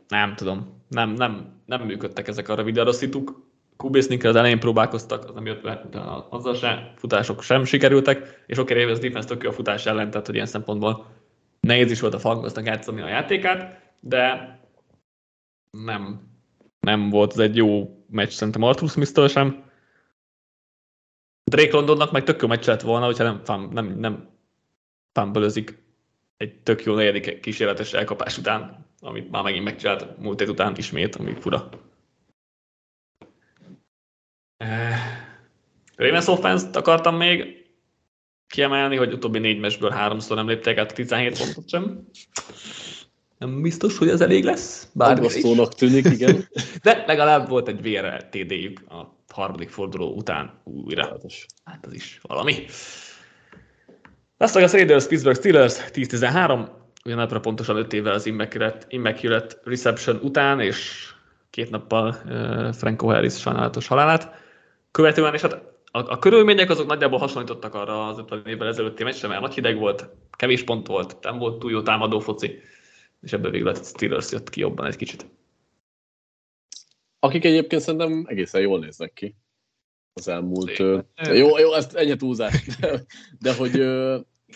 Nem 0.07 0.35
tudom, 0.35 0.84
nem, 0.88 1.09
nem, 1.09 1.61
nem 1.65 1.81
működtek 1.81 2.27
ezek 2.27 2.49
a 2.49 2.55
rövid 2.55 2.77
arosztituk. 2.77 3.47
Kubésznikkel 3.78 4.30
az 4.30 4.36
elején 4.36 4.60
próbálkoztak, 4.60 5.24
az 5.24 5.34
nem 5.34 5.45
jött 5.45 5.62
be, 5.62 5.82
azzal 6.30 6.56
se, 6.56 6.94
futások 6.95 7.41
sem 7.41 7.64
sikerültek, 7.64 8.44
és 8.48 8.58
oké, 8.58 8.72
okay, 8.72 8.84
Ravens 8.84 8.99
defense 8.99 9.28
tök 9.28 9.44
a 9.44 9.52
futás 9.52 9.86
ellen, 9.86 10.10
tehát 10.10 10.26
hogy 10.26 10.36
ilyen 10.36 10.48
szempontból 10.48 11.06
nehéz 11.60 11.91
is 11.91 11.99
volt 11.99 12.14
a 12.14 12.20
Falconsnak 12.20 12.66
játszani 12.66 13.02
a 13.02 13.08
játékát, 13.08 13.82
de 13.99 14.56
nem, 15.72 16.22
nem 16.80 17.10
volt 17.10 17.32
ez 17.32 17.40
egy 17.40 17.56
jó 17.56 17.98
meccs 18.10 18.30
szerintem 18.30 18.62
Arthur 18.62 18.90
smith 18.90 19.28
sem. 19.28 19.64
Drake 21.44 21.76
Londonnak 21.76 22.12
meg 22.12 22.24
tök 22.24 22.41
jó 22.41 22.48
meccs 22.48 22.66
lett 22.66 22.82
volna, 22.82 23.06
hogyha 23.06 23.24
nem, 23.24 23.41
fám, 23.44 23.70
nem, 23.72 23.99
nem 23.99 24.30
fámbölözik 25.12 25.84
egy 26.38 26.60
tök 26.60 26.84
jó 26.84 26.95
negyedik 26.95 27.40
kísérletes 27.40 27.94
elkapás 27.94 28.38
után, 28.38 28.86
amit 28.99 29.32
már 29.32 29.44
megint 29.44 29.64
megcsinált 29.64 30.18
múlt 30.18 30.40
hét 30.40 30.49
után 30.49 30.74
ismét, 30.78 31.16
ami 31.16 31.34
fura. 31.40 31.70
Eh, 34.58 35.00
Ravens 35.96 36.28
offense 36.28 36.68
akartam 36.74 37.16
még 37.16 37.66
kiemelni, 38.48 38.96
hogy 38.96 39.14
utóbbi 39.14 39.40
négy 39.40 39.60
meccsből 39.60 39.90
háromszor 39.90 40.36
nem 40.36 40.48
léptek 40.48 40.78
át 40.78 40.94
17 40.94 41.38
pontot 41.38 41.70
sem. 41.70 42.08
Nem 43.38 43.62
biztos, 43.62 43.98
hogy 43.98 44.10
ez 44.10 44.22
elég 44.22 44.44
lesz. 44.44 44.88
Aggasztónak 44.98 45.74
tűnik, 45.74 46.06
igen. 46.06 46.48
De 46.84 47.04
legalább 47.08 47.50
volt 47.50 47.68
egy 47.68 47.82
VRL 47.82 48.18
TD-jük 48.30 48.82
a 48.90 49.16
harmadik 49.30 49.70
forduló 49.70 50.16
után 50.16 50.62
újra. 50.64 51.18
Hát 51.64 51.86
az 51.86 51.94
is 51.94 52.20
valami. 52.22 52.66
Las 54.38 54.56
a 54.56 54.68
Raiders, 54.72 55.08
Pittsburgh 55.08 55.40
Steelers 55.40 55.76
10-13, 55.94 56.68
ugyanapra 57.06 57.40
pontosan 57.40 57.78
5 57.78 57.94
évvel 57.94 58.14
az 58.14 58.26
Immaculate, 58.26 58.86
Immaculate 58.90 59.56
Reception 59.64 60.20
után, 60.24 60.60
és 60.60 61.10
két 61.50 61.70
nappal 61.70 62.16
uh, 62.26 62.74
Franco 62.74 63.08
Harris 63.08 63.40
sajnálatos 63.40 63.88
halálát 63.88 64.47
követően, 64.98 65.34
és 65.34 65.41
hát 65.41 65.53
a, 65.91 66.11
a 66.11 66.19
körülmények 66.19 66.69
azok 66.69 66.88
nagyjából 66.88 67.19
hasonlítottak 67.19 67.74
arra 67.74 68.07
az 68.07 68.18
50 68.18 68.45
évvel 68.45 68.68
ezelőtti 68.68 69.03
meccsre, 69.03 69.28
mert 69.28 69.41
nagy 69.41 69.53
hideg 69.53 69.78
volt, 69.78 70.10
kevés 70.32 70.64
pont 70.64 70.88
volt, 70.88 71.18
nem 71.22 71.38
volt 71.38 71.60
túl 71.60 71.72
jó 71.72 71.82
támadó 71.82 72.19
foci 72.19 72.60
és 73.22 73.34
ebből 73.34 73.52
végül 73.52 73.68
a 73.68 73.74
Steelers 73.74 74.32
jött 74.32 74.49
ki 74.49 74.60
jobban 74.60 74.86
egy 74.86 74.95
kicsit. 74.95 75.26
Akik 77.19 77.45
egyébként 77.45 77.82
szerintem 77.82 78.26
egészen 78.28 78.61
jól 78.61 78.80
néznek 78.80 79.14
ki 79.14 79.36
az 80.14 80.28
elmúlt... 80.28 80.76
Szépen. 80.76 81.06
jó, 81.15 81.57
jó, 81.57 81.74
ezt 81.74 81.95
ennyi 81.95 82.15
túlzás, 82.15 82.65
de, 82.80 83.03
de 83.40 83.56
hogy 83.56 83.80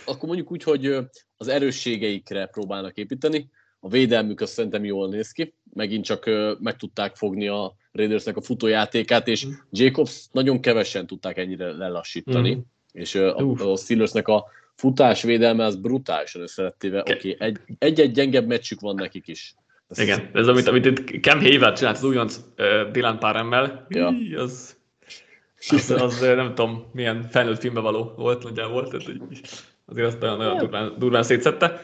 akkor 0.05 0.27
mondjuk 0.27 0.51
úgy, 0.51 0.63
hogy 0.63 0.97
az 1.37 1.47
erősségeikre 1.47 2.45
próbálnak 2.45 2.97
építeni, 2.97 3.49
a 3.79 3.89
védelmük 3.89 4.41
azt 4.41 4.53
szerintem 4.53 4.85
jól 4.85 5.09
néz 5.09 5.31
ki, 5.31 5.55
megint 5.73 6.05
csak 6.05 6.25
meg 6.59 6.75
tudták 6.75 7.15
fogni 7.15 7.47
a 7.47 7.79
Raidersnek 7.91 8.37
a 8.37 8.41
futójátékát, 8.41 9.27
és 9.27 9.45
mm. 9.45 9.51
Jacobs 9.71 10.27
nagyon 10.31 10.59
kevesen 10.61 11.07
tudták 11.07 11.37
ennyire 11.37 11.71
lelassítani, 11.71 12.55
mm. 12.55 12.59
és 12.91 13.15
a, 13.15 13.71
a 13.71 13.77
Steelersnek 13.77 14.27
a 14.27 14.45
futásvédelme 14.75 15.65
az 15.65 15.75
brutálisan 15.75 16.41
összelettéve. 16.41 16.99
Oké, 16.99 17.13
okay, 17.13 17.35
egy, 17.39 17.57
egy-egy 17.79 18.11
gyengebb 18.11 18.47
meccsük 18.47 18.79
van 18.79 18.95
nekik 18.95 19.27
is. 19.27 19.55
Ez 19.89 19.99
Igen, 19.99 20.29
ez 20.33 20.47
amit, 20.47 20.67
amit 20.67 20.85
itt 20.85 21.21
Cam 21.21 21.39
Hayward 21.39 21.77
csinált 21.77 21.95
az 21.95 22.03
újonc 22.03 22.39
uh, 22.57 22.91
Dylan 22.91 23.19
Paremmel, 23.19 23.85
ja. 23.89 24.13
az, 24.35 24.77
az, 25.69 25.91
az, 25.91 26.19
nem 26.19 26.47
tudom, 26.55 26.85
milyen 26.93 27.27
felnőtt 27.29 27.59
filmbe 27.59 27.79
való 27.79 28.13
volt 28.15 28.43
nagyjából, 28.43 28.87
tehát 28.87 29.07
azért 29.85 30.07
azt 30.07 30.19
nagyon, 30.19 30.37
nagyon 30.37 30.57
durván, 30.57 30.95
durván 30.97 31.23
szétszette. 31.23 31.81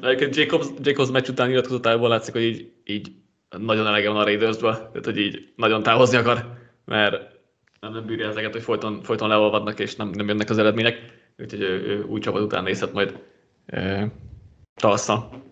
Egyébként 0.00 0.36
Jacobs, 0.36 0.66
Jacobs 0.82 1.10
meccs 1.10 1.28
után 1.28 1.48
nyilatkozatából 1.48 2.08
látszik, 2.08 2.32
hogy 2.32 2.42
így, 2.42 2.72
így 2.84 3.12
nagyon 3.58 3.86
elege 3.86 4.08
van 4.08 4.20
a 4.20 4.24
Raidersből, 4.24 4.72
tehát 4.72 5.04
hogy 5.04 5.18
így 5.18 5.52
nagyon 5.56 5.82
távozni 5.82 6.16
akar, 6.16 6.58
mert 6.84 7.32
nem, 7.80 8.06
bírja 8.06 8.28
ezeket, 8.28 8.52
hogy 8.52 8.62
folyton, 8.62 9.02
folyton 9.02 9.28
leolvadnak 9.28 9.78
és 9.78 9.96
nem, 9.96 10.08
nem 10.08 10.28
jönnek 10.28 10.50
az 10.50 10.58
eredmények, 10.58 10.98
úgyhogy 11.38 11.60
ő, 11.60 11.82
ő 11.86 12.02
új 12.02 12.20
csapat 12.20 12.42
után 12.42 12.62
nézhet 12.62 12.92
majd 12.92 13.18
e, 13.66 14.10
tavasszal. 14.74 15.42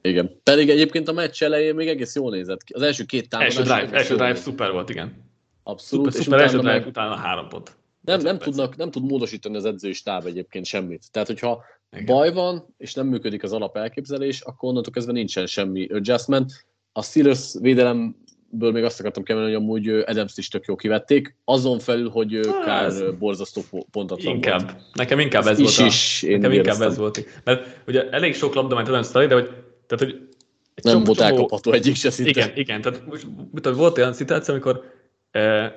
Igen. 0.00 0.40
Pedig 0.42 0.70
egyébként 0.70 1.08
a 1.08 1.12
meccs 1.12 1.42
elején 1.42 1.74
még 1.74 1.88
egész 1.88 2.14
jól 2.14 2.30
nézett 2.30 2.62
ki. 2.62 2.72
Az 2.72 2.82
első 2.82 3.04
két 3.04 3.28
támadás... 3.28 3.56
Első 3.56 3.72
drive, 3.72 3.96
első 3.96 4.14
drive 4.14 4.34
szuper 4.34 4.72
volt, 4.72 4.90
igen. 4.90 5.26
Abszolút. 5.62 6.06
Szuper, 6.06 6.22
szuper 6.22 6.40
első 6.40 6.58
drive, 6.58 6.72
meg... 6.72 6.86
utána 6.86 7.14
három 7.14 7.48
pont. 7.48 7.76
Nem, 8.00 8.20
nem, 8.20 8.38
tudnak, 8.38 8.76
nem 8.76 8.90
tud 8.90 9.04
módosítani 9.04 9.56
az 9.56 9.64
edzői 9.64 9.92
stáb 9.92 10.26
egyébként 10.26 10.66
semmit. 10.66 11.10
Tehát, 11.10 11.28
hogyha 11.28 11.64
igen. 11.92 12.04
baj 12.04 12.32
van, 12.32 12.74
és 12.78 12.94
nem 12.94 13.06
működik 13.06 13.42
az 13.42 13.52
alap 13.52 13.76
elképzelés, 13.76 14.40
akkor 14.40 14.68
onnantól 14.68 14.92
kezdve 14.92 15.12
nincsen 15.12 15.46
semmi 15.46 15.86
adjustment. 15.86 16.66
A 16.98 17.02
Steelers 17.02 17.54
védelemből 17.60 18.72
még 18.72 18.84
azt 18.84 19.00
akartam 19.00 19.22
kemelni, 19.22 19.52
hogy 19.52 19.62
amúgy 19.62 19.88
adams 19.88 20.32
is 20.36 20.48
tök 20.48 20.64
jó 20.64 20.76
kivették, 20.76 21.36
azon 21.44 21.78
felül, 21.78 22.08
hogy 22.08 22.40
hát, 22.46 22.64
Kár 22.64 23.16
borzasztó 23.18 23.62
pontot 23.90 24.22
Inkább. 24.22 24.62
Volt. 24.62 24.82
Nekem 24.92 25.18
inkább 25.18 25.46
ez, 25.46 25.48
ez 25.48 25.58
volt. 25.58 25.78
A, 25.78 25.84
is 25.84 26.22
nekem 26.22 26.52
inkább 26.52 26.80
ez 26.80 26.96
volt. 26.96 27.24
Mert 27.44 27.80
ugye 27.86 28.10
elég 28.10 28.34
sok 28.34 28.54
labda 28.54 28.74
ment 28.74 28.88
Adams 28.88 29.08
felé, 29.08 29.26
de 29.26 29.34
hogy, 29.34 29.48
tehát, 29.86 30.04
hogy 30.04 30.28
egy 30.74 30.84
nem 30.84 31.04
volt 31.04 31.20
elkapható 31.20 31.72
egyik 31.72 31.94
se 31.94 32.10
szinte. 32.10 32.30
Igen, 32.30 32.50
igen. 32.54 32.80
Tehát 32.80 33.06
most, 33.06 33.26
volt 33.74 33.98
olyan 33.98 34.12
szituáció, 34.12 34.54
amikor 34.54 34.84
eh, 35.30 35.72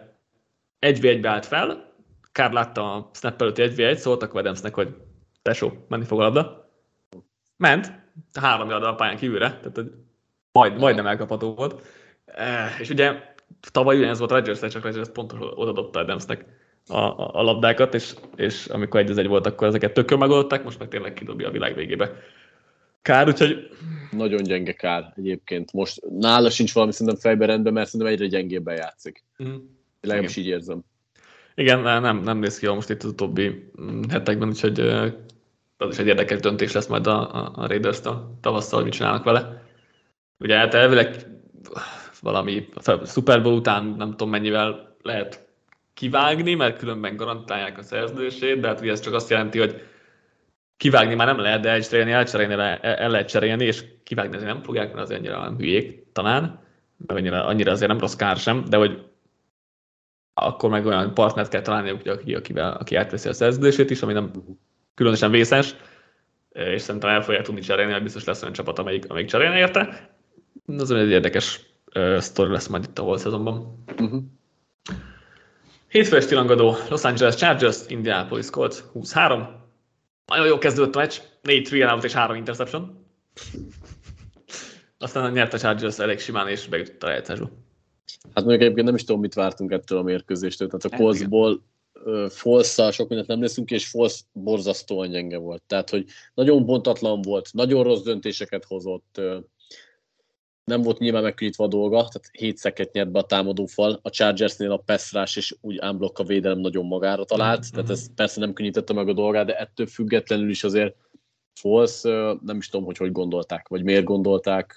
egy 0.80 1.02
v 1.02 1.06
1 1.06 1.26
állt 1.26 1.45
fel, 1.45 1.93
Kár 2.31 2.52
látta 2.52 2.93
a 2.93 3.10
snap 3.14 3.41
előtti 3.41 3.61
1 3.61 3.76
v 3.76 3.80
1 3.80 3.98
szóltak 3.98 4.34
Adamsnek, 4.34 4.73
hogy 4.73 4.95
tesó, 5.41 5.72
menni 5.88 6.06
fog 6.06 6.19
a 6.19 6.23
labda. 6.23 6.69
Ment, 7.57 7.91
három 8.34 8.69
a 8.69 8.95
pályán 8.95 9.18
kívülre, 9.18 9.48
tehát 9.48 9.76
hogy 9.76 9.91
majd, 10.52 10.78
majdnem 10.78 11.07
elkapható 11.07 11.53
volt. 11.53 11.82
És 12.80 12.90
ugye 12.90 13.14
tavaly 13.72 14.07
ez 14.07 14.19
volt 14.19 14.32
Rodgers, 14.32 14.60
csak 14.60 14.84
Rodgers 14.84 15.10
pontosan 15.10 15.52
oda 15.56 15.72
dobta 15.72 15.99
Adamsnek 15.99 16.45
a, 16.88 16.98
a, 16.98 17.30
a 17.34 17.41
labdákat, 17.41 17.94
és, 17.94 18.14
és 18.36 18.65
amikor 18.65 18.99
egy 18.99 19.19
egy 19.19 19.28
volt, 19.28 19.45
akkor 19.45 19.68
ezeket 19.68 19.94
tök 19.94 20.18
megoldották, 20.18 20.64
most 20.64 20.80
meg 20.80 20.88
tényleg 20.88 21.14
kidobja 21.14 21.48
a 21.48 21.52
világ 21.52 21.76
végébe. 21.76 22.11
Kár, 23.02 23.28
úgyhogy... 23.28 23.69
Nagyon 24.11 24.44
gyenge 24.44 24.73
kár 24.73 25.14
egyébként. 25.18 25.73
Most 25.73 26.02
nála 26.19 26.49
sincs 26.49 26.73
valami 26.73 26.91
szerintem 26.91 27.22
fejben 27.22 27.48
rendben, 27.48 27.73
mert 27.73 27.90
szerintem 27.90 28.14
egyre 28.14 28.28
gyengébben 28.28 28.76
játszik. 28.76 29.23
Mm. 29.44 29.56
Legalábbis 30.02 30.36
így 30.36 30.48
érzem. 30.48 30.84
Igen, 31.56 31.80
nem, 31.80 32.18
nem 32.18 32.38
néz 32.38 32.60
ki 32.60 32.65
jól 32.65 32.76
most 32.76 32.90
itt 32.90 33.03
az 33.03 33.10
utóbbi 33.10 33.72
mm, 33.82 34.02
hetekben, 34.10 34.48
úgyhogy 34.48 34.80
az 35.78 35.90
is 35.90 35.98
egy 35.98 36.07
érdekes 36.07 36.40
döntés 36.40 36.72
lesz 36.72 36.88
majd 36.88 37.07
a, 37.07 37.36
a, 37.36 37.52
a 37.56 37.68
Raiders-től 37.68 38.38
tavasszal, 38.41 38.76
hogy 38.76 38.84
mit 38.84 38.94
csinálnak 38.94 39.23
vele. 39.23 39.60
Ugye 40.41 40.57
hát 40.57 40.73
elvileg 40.73 41.15
valami 42.22 42.69
Super 43.05 43.41
Bowl 43.41 43.55
után 43.55 43.85
nem 43.85 44.09
tudom 44.09 44.30
mennyivel 44.30 44.95
lehet 45.01 45.47
kivágni, 45.93 46.53
mert 46.53 46.77
különben 46.77 47.15
garantálják 47.15 47.77
a 47.77 47.84
szerződését, 47.84 48.59
de 48.59 48.68
hát 48.68 48.81
ugye 48.81 48.91
ez 48.91 48.99
csak 48.99 49.13
azt 49.13 49.30
jelenti, 49.30 49.59
hogy 49.59 49.88
kivágni 50.77 51.15
már 51.15 51.27
nem 51.27 51.39
lehet, 51.39 51.61
de 51.61 51.69
elcserélni, 51.69 52.11
elcserélni 52.11 52.53
el 52.81 53.09
lehet 53.09 53.30
cserélni, 53.30 53.65
és 53.65 53.84
kivágni 54.03 54.35
azért 54.35 54.53
nem 54.53 54.63
fogják, 54.63 54.93
mert 54.93 55.09
az 55.09 55.15
annyira 55.15 55.41
nem 55.41 55.57
hülyék 55.57 56.11
talán, 56.11 56.41
mert 56.97 57.19
annyira, 57.19 57.45
annyira 57.45 57.72
azért 57.72 57.89
nem 57.89 57.99
rossz 57.99 58.15
kár 58.15 58.38
sem, 58.38 58.63
de 58.69 58.77
hogy 58.77 59.05
akkor 60.34 60.69
meg 60.69 60.85
olyan 60.85 61.13
partnert 61.13 61.49
kell 61.49 61.61
találni, 61.61 61.89
aki, 61.89 62.34
akivel, 62.34 62.72
aki 62.72 62.95
átveszi 62.95 63.30
a 63.30 63.34
szerződését 63.34 63.89
is, 63.89 64.01
ami 64.01 64.13
nem 64.13 64.31
különösen 64.95 65.31
vészes, 65.31 65.76
és 66.51 66.81
szerintem 66.81 67.09
el 67.09 67.22
fogják 67.22 67.43
tudni 67.43 67.61
cserélni, 67.61 67.91
mert 67.91 68.03
biztos 68.03 68.23
lesz 68.23 68.41
olyan 68.41 68.53
csapat, 68.53 68.80
amelyik, 68.80 69.09
amelyik 69.09 69.30
cserélne 69.30 69.57
érte. 69.57 70.10
Az 70.65 70.91
egy 70.91 71.09
érdekes 71.09 71.59
uh, 71.95 72.17
sztori 72.17 72.51
lesz 72.51 72.67
majd 72.67 72.83
itt 72.83 72.99
a 72.99 73.03
volt 73.03 73.19
szezonban. 73.19 73.83
Uh-huh. 73.97 74.21
Hétfő 75.88 76.15
esti 76.15 76.33
rangadó 76.33 76.75
Los 76.89 77.03
Angeles 77.03 77.35
Chargers, 77.35 77.77
Indianapolis 77.88 78.49
Colts 78.49 78.79
23. 78.79 79.47
Nagyon 80.25 80.45
jó 80.45 80.57
kezdődött 80.57 80.95
a 80.95 80.99
meccs, 80.99 81.19
4 81.41 81.69
3 81.69 81.93
out 81.93 82.03
és 82.03 82.13
3 82.13 82.35
interception. 82.35 83.05
Aztán 84.97 85.31
nyert 85.31 85.53
a 85.53 85.59
Chargers 85.59 85.99
elég 85.99 86.19
simán, 86.19 86.47
és 86.47 86.67
bejutott 86.67 87.03
a 87.03 87.07
rejtésbe. 87.07 87.49
Hát 88.33 88.43
mondjuk 88.43 88.61
egyébként 88.61 88.85
nem 88.85 88.95
is 88.95 89.03
tudom, 89.03 89.21
mit 89.21 89.33
vártunk 89.33 89.71
ettől 89.71 89.97
a 89.97 90.03
mérkőzéstől. 90.03 90.67
Tehát 90.67 90.85
a 90.85 91.03
Coltsból 91.03 91.61
falsz 92.29 92.91
sok 92.91 93.07
mindent 93.07 93.29
nem 93.29 93.41
leszünk, 93.41 93.71
és 93.71 93.88
falsz 93.88 94.25
borzasztóan 94.33 95.09
gyenge 95.09 95.38
volt. 95.38 95.61
Tehát, 95.67 95.89
hogy 95.89 96.05
nagyon 96.33 96.65
bontatlan 96.65 97.21
volt, 97.21 97.49
nagyon 97.53 97.83
rossz 97.83 98.01
döntéseket 98.01 98.65
hozott, 98.65 99.21
nem 100.72 100.81
volt 100.81 100.99
nyilván 100.99 101.23
megkönnyítve 101.23 101.64
a 101.64 101.68
dolga, 101.68 101.95
tehát 101.95 102.30
hét 102.31 102.57
szeket 102.57 102.91
nyert 102.93 103.11
be 103.11 103.19
a 103.19 103.26
támadó 103.26 103.65
fal, 103.65 103.99
a 104.02 104.10
Chargersnél 104.10 104.72
a 104.72 104.77
Pestrás 104.77 105.35
és 105.35 105.56
úgy 105.61 105.80
unblock 105.84 106.19
a 106.19 106.23
védelem 106.23 106.60
nagyon 106.60 106.85
magára 106.85 107.23
talált, 107.23 107.60
mm-hmm. 107.60 107.69
tehát 107.72 107.89
ez 107.89 108.14
persze 108.15 108.39
nem 108.39 108.53
könnyítette 108.53 108.93
meg 108.93 109.07
a 109.07 109.14
dolgát, 109.14 109.45
de 109.45 109.57
ettől 109.57 109.88
függetlenül 109.88 110.49
is 110.49 110.64
azért 110.64 110.95
Falsz, 111.53 112.02
nem 112.41 112.57
is 112.57 112.69
tudom, 112.69 112.85
hogy 112.85 112.98
hogy 112.98 113.11
gondolták, 113.11 113.68
vagy 113.68 113.84
miért 113.84 114.03
gondolták. 114.03 114.76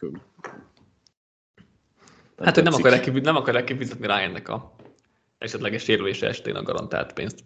Nem 2.36 2.46
hát, 2.46 2.54
hogy 2.54 2.64
nem 2.64 2.74
akarják, 2.74 3.22
nem 3.22 3.36
akarják 3.36 3.64
kifizetni 3.64 4.06
rá 4.06 4.18
ennek 4.20 4.48
a 4.48 4.74
esetleges 5.38 5.82
sérülése 5.82 6.26
estén 6.26 6.54
a 6.54 6.62
garantált 6.62 7.12
pénzt. 7.12 7.38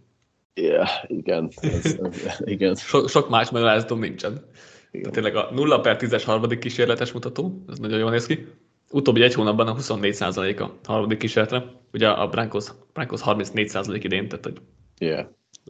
Yeah, 0.54 0.88
igen. 1.06 1.50
Ez, 1.60 1.98
igen. 2.40 2.74
So, 2.74 3.06
sok 3.06 3.28
más 3.28 3.50
magyarázatom 3.50 3.98
nincsen. 3.98 4.44
Tehát 4.90 5.12
tényleg 5.12 5.36
a 5.36 5.48
0 5.52 5.80
per 5.80 5.96
10-es 6.00 6.22
harmadik 6.26 6.58
kísérletes 6.58 7.12
mutató, 7.12 7.64
ez 7.68 7.78
nagyon 7.78 7.98
jól 7.98 8.10
néz 8.10 8.26
ki. 8.26 8.46
Utóbbi 8.90 9.22
egy 9.22 9.34
hónapban 9.34 9.66
a 9.66 9.74
24% 9.74 10.60
a 10.60 10.70
harmadik 10.84 11.18
kísérletre. 11.18 11.64
Ugye 11.92 12.08
a 12.08 12.28
Brankos, 12.28 12.66
Brankos 12.92 13.20
34% 13.24 14.00
idén, 14.02 14.28
tehát 14.28 14.44
hogy 14.44 14.60
yeah. 14.98 15.26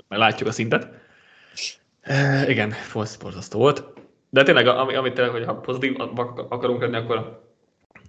látjuk 0.09 0.49
a 0.49 0.53
szintet. 0.53 0.89
E, 2.01 2.51
igen, 2.51 2.75
borzasztó 3.23 3.59
volt. 3.59 3.85
De 4.31 4.43
tényleg, 4.43 4.67
ami, 4.67 4.95
amit 4.95 5.15
tényleg, 5.15 5.33
hogy 5.33 5.45
ha 5.45 5.55
pozitív 5.55 5.95
akarunk 6.49 6.81
lenni, 6.81 6.97
akkor 6.97 7.47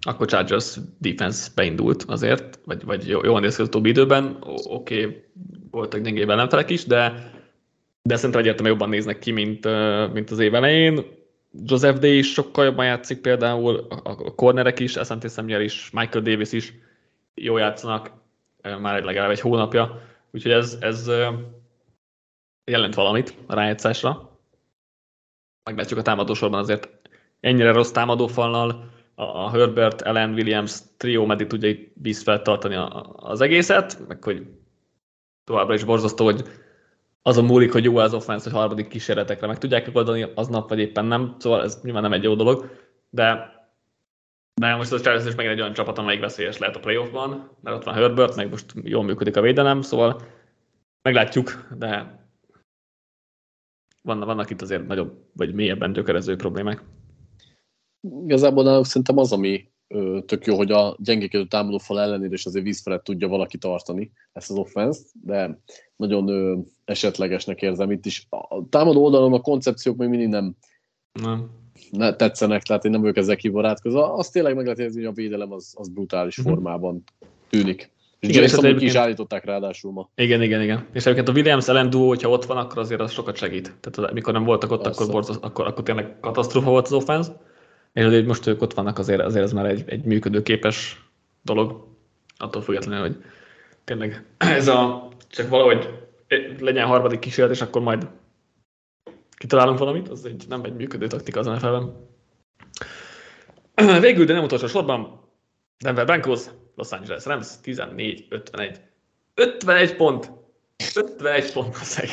akkor 0.00 0.26
Chargers 0.26 0.76
defense 0.98 1.48
beindult 1.54 2.02
azért, 2.02 2.58
vagy, 2.64 2.84
vagy 2.84 3.08
jól 3.08 3.40
néz 3.40 3.56
ki 3.56 3.62
az 3.62 3.68
utóbbi 3.68 3.88
időben, 3.88 4.36
oké, 4.64 5.04
okay, 5.04 5.24
voltak 5.70 6.00
gyengébb 6.00 6.30
ellenfelek 6.30 6.70
is, 6.70 6.84
de, 6.84 7.30
de 8.02 8.16
szerintem 8.16 8.40
egyértelműen 8.40 8.74
jobban 8.74 8.88
néznek 8.88 9.18
ki, 9.18 9.30
mint, 9.30 9.64
mint 10.12 10.30
az 10.30 10.38
év 10.38 10.54
elején. 10.54 11.18
Joseph 11.52 11.98
Day 11.98 12.18
is 12.18 12.32
sokkal 12.32 12.64
jobban 12.64 12.84
játszik 12.84 13.20
például, 13.20 13.86
a 14.04 14.34
cornerek 14.34 14.78
is, 14.78 14.96
Asante 14.96 15.28
Samuel 15.28 15.60
is, 15.60 15.90
Michael 15.90 16.22
Davis 16.22 16.52
is 16.52 16.72
jól 17.34 17.60
játszanak, 17.60 18.12
már 18.62 19.02
legalább 19.02 19.30
egy 19.30 19.40
hónapja, 19.40 20.02
úgyhogy 20.30 20.52
ez, 20.52 20.76
ez 20.80 21.10
jelent 22.64 22.94
valamit 22.94 23.34
a 23.46 23.54
rájátszásra. 23.54 24.38
Meglátjuk 25.64 25.98
a 25.98 26.02
támadósorban 26.02 26.60
azért 26.60 26.88
ennyire 27.40 27.72
rossz 27.72 27.90
támadófalnal, 27.90 28.88
a 29.14 29.50
Herbert, 29.50 30.02
Ellen 30.02 30.32
Williams 30.32 30.78
trió 30.96 31.26
meddig 31.26 31.46
tudja 31.46 31.68
itt 31.68 31.92
víz 31.94 32.22
tartani 32.22 32.74
az 33.16 33.40
egészet, 33.40 34.08
meg 34.08 34.24
hogy 34.24 34.46
továbbra 35.44 35.74
is 35.74 35.84
borzasztó, 35.84 36.24
hogy 36.24 36.42
azon 37.22 37.44
múlik, 37.44 37.72
hogy 37.72 37.84
jó 37.84 37.96
az 37.96 38.14
offense, 38.14 38.50
hogy 38.50 38.58
harmadik 38.58 38.88
kísérletekre 38.88 39.46
meg 39.46 39.58
tudják 39.58 39.90
oldani 39.92 40.26
aznap, 40.34 40.68
vagy 40.68 40.78
éppen 40.78 41.04
nem, 41.04 41.36
szóval 41.38 41.62
ez 41.62 41.80
nyilván 41.82 42.02
nem 42.02 42.12
egy 42.12 42.22
jó 42.22 42.34
dolog, 42.34 42.70
de 43.10 43.58
de 44.60 44.74
most 44.74 44.92
az 44.92 45.02
Chargers 45.02 45.26
is 45.26 45.34
megint 45.34 45.54
egy 45.54 45.60
olyan 45.60 45.72
csapat, 45.72 45.98
amelyik 45.98 46.20
veszélyes 46.20 46.58
lehet 46.58 46.76
a 46.76 46.80
playoffban, 46.80 47.56
mert 47.60 47.76
ott 47.76 47.84
van 47.84 47.94
Herbert, 47.94 48.36
meg 48.36 48.50
most 48.50 48.72
jól 48.82 49.02
működik 49.02 49.36
a 49.36 49.40
védelem, 49.40 49.82
szóval 49.82 50.22
meglátjuk, 51.02 51.68
de 51.78 52.18
vannak, 54.02 54.26
vannak 54.26 54.50
itt 54.50 54.62
azért 54.62 54.86
nagyobb, 54.86 55.12
vagy 55.32 55.54
mélyebben 55.54 55.92
gyökerező 55.92 56.36
problémák. 56.36 56.82
Igazából 58.24 58.64
náluk 58.64 58.84
szerintem 58.84 59.18
az, 59.18 59.32
ami 59.32 59.69
tök 60.26 60.46
jó, 60.46 60.56
hogy 60.56 60.70
a 60.70 60.96
gyengékedő 60.98 61.46
támadó 61.46 61.78
fal 61.78 62.00
ellenére 62.00 62.32
is 62.32 62.46
azért 62.46 62.64
víz 62.64 62.82
felett 62.82 63.04
tudja 63.04 63.28
valaki 63.28 63.58
tartani 63.58 64.12
ezt 64.32 64.50
az 64.50 64.56
offense 64.56 65.00
de 65.22 65.58
nagyon 65.96 66.28
ö, 66.28 66.56
esetlegesnek 66.84 67.62
érzem 67.62 67.90
itt 67.90 68.06
is. 68.06 68.26
A 68.28 68.68
támadó 68.68 69.04
oldalon 69.04 69.32
a 69.32 69.40
koncepciók 69.40 69.96
még 69.96 70.08
mindig 70.08 70.28
nem, 70.28 70.54
nem. 71.12 71.50
Ne, 71.90 72.16
tetszenek, 72.16 72.62
tehát 72.62 72.84
én 72.84 72.90
nem 72.90 73.00
vagyok 73.00 73.16
ezzel 73.16 73.36
kibarátkozva. 73.36 74.14
Azt 74.14 74.32
tényleg 74.32 74.54
meg 74.54 74.64
lehet 74.64 74.78
érezni, 74.78 75.00
hogy 75.00 75.10
a 75.10 75.14
védelem 75.14 75.52
az, 75.52 75.74
az 75.76 75.88
brutális 75.88 76.38
uh-huh. 76.38 76.54
formában 76.54 77.04
tűnik. 77.48 77.90
És 78.18 78.28
igen, 78.28 78.42
és 78.42 78.52
egyébként... 78.52 78.82
is 78.82 78.94
állították 78.94 79.44
ráadásul 79.44 79.92
ma. 79.92 80.10
Igen, 80.14 80.42
igen, 80.42 80.62
igen. 80.62 80.86
És 80.92 81.06
egyébként 81.06 81.28
a 81.28 81.32
Williams 81.32 81.68
ellen 81.68 81.90
duo, 81.90 82.06
hogyha 82.06 82.28
ott 82.28 82.44
van, 82.44 82.56
akkor 82.56 82.78
azért 82.78 83.00
az 83.00 83.12
sokat 83.12 83.36
segít. 83.36 83.74
Tehát 83.80 84.10
amikor 84.10 84.32
nem 84.32 84.44
voltak 84.44 84.70
ott, 84.70 84.86
akkor, 84.86 85.06
borz, 85.06 85.38
akkor, 85.40 85.66
akkor 85.66 85.82
tényleg 85.82 86.20
katasztrófa 86.20 86.70
volt 86.70 86.86
az 86.86 86.92
offense. 86.92 87.40
És 87.92 88.04
azért 88.04 88.26
most 88.26 88.46
ők 88.46 88.62
ott 88.62 88.74
vannak, 88.74 88.98
azért, 88.98 89.20
azért 89.20 89.44
ez 89.44 89.52
már 89.52 89.66
egy, 89.66 89.82
egy 89.86 90.04
működőképes 90.04 91.04
dolog, 91.42 91.86
attól 92.36 92.62
függetlenül, 92.62 93.00
hogy 93.00 93.24
tényleg 93.84 94.24
ez 94.38 94.68
a, 94.68 95.08
csak 95.28 95.48
valahogy 95.48 95.88
legyen 96.58 96.86
harmadik 96.86 97.18
kísérlet, 97.18 97.54
és 97.54 97.60
akkor 97.60 97.82
majd 97.82 98.08
kitalálunk 99.36 99.78
valamit, 99.78 100.08
az 100.08 100.24
egy, 100.24 100.44
nem 100.48 100.64
egy 100.64 100.74
működő 100.74 101.06
taktika 101.06 101.40
az 101.40 101.46
NFL-ben. 101.46 102.08
Végül, 104.00 104.24
de 104.24 104.32
nem 104.32 104.44
utolsó 104.44 104.66
sorban, 104.66 105.20
Denver 105.78 106.04
Broncos, 106.04 106.44
Los 106.74 106.92
Angeles 106.92 107.24
Rams 107.24 107.48
14-51. 107.64 108.76
51 109.34 109.96
pont! 109.96 110.30
51 110.96 111.52
pont 111.52 111.74
szeg. 111.74 112.08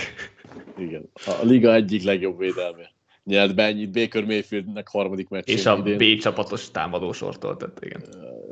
Igen, 0.78 1.10
a 1.26 1.44
liga 1.44 1.74
egyik 1.74 2.04
legjobb 2.04 2.38
védelme. 2.38 2.95
Nyert 3.28 3.56
be 3.56 3.64
ennyit 3.64 3.91
Baker 3.91 4.26
Mayfieldnek 4.26 4.88
harmadik 4.88 5.30
meccsén 5.30 5.56
És 5.56 5.66
a 5.66 5.84
idén. 5.86 6.18
B 6.18 6.20
csapatos 6.22 6.72
támadósortól, 6.72 7.58
tehát 7.58 7.78
igen. 7.82 8.04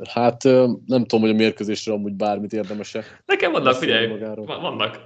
Hát 0.08 0.42
nem 0.86 1.04
tudom, 1.04 1.20
hogy 1.20 1.30
a 1.30 1.34
mérkőzésre 1.34 1.92
amúgy 1.92 2.12
bármit 2.12 2.52
érdemese. 2.52 3.04
Nekem 3.26 3.52
vannak, 3.52 3.74
figyelj, 3.74 4.18
vannak. 4.46 5.00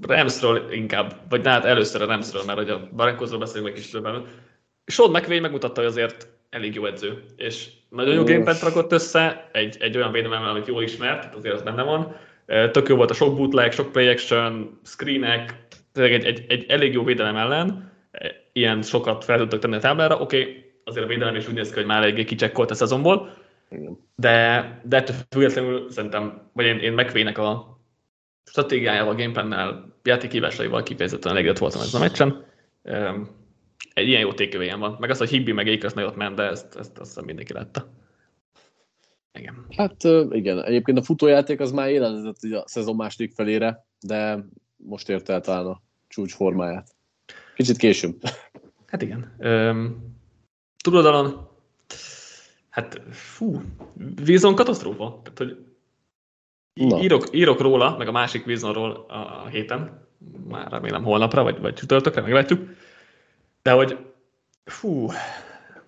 Ramsről 0.00 0.72
inkább, 0.72 1.20
vagy 1.28 1.46
hát 1.46 1.64
először 1.64 2.02
a 2.02 2.06
Ramsről, 2.06 2.42
mert 2.46 2.58
hogy 2.58 2.70
a 2.70 2.88
Barankozról 2.96 3.38
beszélünk 3.38 3.68
egy 3.68 3.74
kis 3.74 3.90
többen. 3.90 4.26
Sean 4.84 5.10
McVay 5.10 5.40
megmutatta, 5.40 5.80
hogy 5.80 5.90
azért 5.90 6.28
elég 6.50 6.74
jó 6.74 6.86
edző, 6.86 7.22
és 7.36 7.68
nagyon 7.88 8.14
jó 8.14 8.24
gamepad 8.24 8.62
rakott 8.62 8.92
össze, 8.92 9.48
egy, 9.52 9.76
egy 9.80 9.96
olyan 9.96 10.12
védelemmel, 10.12 10.50
amit 10.50 10.66
jól 10.66 10.82
ismert, 10.82 11.34
azért 11.34 11.54
az 11.54 11.62
benne 11.62 11.82
van. 11.82 12.16
Tök 12.46 12.88
jó 12.88 12.96
volt 12.96 13.10
a 13.10 13.14
sok 13.14 13.36
bootleg, 13.36 13.72
sok 13.72 13.92
play 13.92 14.08
action, 14.08 14.80
screenek, 14.84 15.65
egy, 15.96 16.24
egy, 16.24 16.44
egy 16.48 16.64
elég 16.68 16.92
jó 16.92 17.04
védelem 17.04 17.36
ellen, 17.36 17.92
ilyen 18.52 18.82
sokat 18.82 19.24
fel 19.24 19.38
tudtak 19.38 19.60
tenni 19.60 19.74
a 19.74 19.80
táblára, 19.80 20.20
oké, 20.20 20.40
okay, 20.40 20.64
azért 20.84 21.04
a 21.04 21.08
védelem 21.08 21.34
is 21.34 21.48
úgy 21.48 21.54
néz 21.54 21.68
ki, 21.68 21.74
hogy 21.74 21.86
már 21.86 22.02
eléggé 22.02 22.24
kicsekkolt 22.24 22.70
a 22.70 22.74
szezonból, 22.74 23.30
de, 24.14 24.80
de 24.84 24.96
ettől 24.96 25.16
függetlenül 25.30 25.90
szerintem, 25.90 26.50
vagy 26.52 26.66
én, 26.66 26.78
én 26.78 26.92
megvének 26.92 27.38
a 27.38 27.80
stratégiájával, 28.44 29.12
a 29.12 29.16
gamepannel, 29.16 29.94
játékhívásaival 30.02 30.82
kifejezetten 30.82 31.32
elégedett 31.32 31.58
voltam 31.58 31.80
ezen 31.80 32.00
a 32.00 32.04
meccsen. 32.04 32.44
Egy 33.92 34.08
ilyen 34.08 34.20
jó 34.20 34.32
tékövéjem 34.32 34.78
van. 34.78 34.96
Meg 35.00 35.10
az, 35.10 35.18
hogy 35.18 35.28
Hibbi 35.28 35.52
meg 35.52 35.66
Akers 35.66 35.92
nagyot 35.92 36.16
ment, 36.16 36.36
de 36.36 36.42
ezt, 36.42 36.76
ezt 36.76 36.98
azt 36.98 37.08
hiszem 37.08 37.24
mindenki 37.24 37.52
látta. 37.52 37.88
Igen. 39.38 39.66
Hát 39.76 40.04
igen, 40.30 40.64
egyébként 40.64 40.98
a 40.98 41.02
futójáték 41.02 41.60
az 41.60 41.72
már 41.72 41.88
élelezett 41.88 42.42
a 42.42 42.64
szezon 42.66 42.96
második 42.96 43.32
felére, 43.32 43.86
de 44.00 44.44
most 44.76 45.08
érte 45.08 45.32
el 45.32 45.40
talán 45.40 45.66
a 45.66 45.82
csúcs 46.16 46.34
formáját. 46.34 46.94
Kicsit 47.54 47.76
később. 47.76 48.22
Hát 48.86 49.02
igen. 49.02 49.36
Üm, 49.38 50.14
túloldalon, 50.84 51.48
hát 52.68 53.00
fú, 53.10 53.62
Wilson 54.26 54.54
katasztrófa. 54.54 55.20
Tehát, 55.22 55.38
hogy 55.38 55.64
írok, 57.02 57.28
írok 57.32 57.60
róla, 57.60 57.96
meg 57.96 58.08
a 58.08 58.12
másik 58.12 58.46
Wilsonról 58.46 59.04
a 59.08 59.46
héten, 59.46 60.08
már 60.48 60.70
remélem 60.70 61.04
holnapra, 61.04 61.42
vagy, 61.42 61.60
vagy 61.60 61.74
csütörtökre, 61.74 62.20
meglátjuk. 62.20 62.70
De 63.62 63.72
hogy 63.72 63.98
fú, 64.64 65.10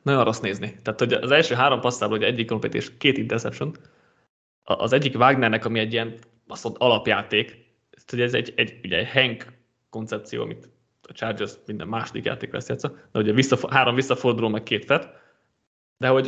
nagyon 0.02 0.24
rossz 0.24 0.40
nézni. 0.40 0.76
Tehát, 0.82 0.98
hogy 0.98 1.12
az 1.12 1.30
első 1.30 1.54
három 1.54 1.80
passzával, 1.80 2.18
hogy 2.18 2.26
egyik 2.26 2.50
és 2.74 2.96
két 2.98 3.18
interception, 3.18 3.76
az 4.62 4.92
egyik 4.92 5.14
Wagnernek, 5.14 5.64
ami 5.64 5.78
egy 5.78 5.92
ilyen 5.92 6.18
azt 6.46 6.64
mondta, 6.64 6.84
alapjáték, 6.84 7.66
hogy 8.06 8.20
ez 8.20 8.34
egy, 8.34 8.52
egy, 8.56 8.80
ugye 8.84 8.96
egy 8.96 9.10
Hank 9.10 9.57
koncepció, 9.98 10.42
amit 10.42 10.70
a 11.02 11.12
Chargers 11.12 11.52
minden 11.66 11.88
második 11.88 12.24
játék 12.24 12.52
lesz 12.52 12.68
játsza, 12.68 12.92
de 13.12 13.18
ugye 13.18 13.32
vissza, 13.32 13.58
három 13.70 13.94
visszaforduló, 13.94 14.48
meg 14.48 14.62
két 14.62 14.84
fet, 14.84 15.08
de 15.96 16.08
hogy 16.08 16.24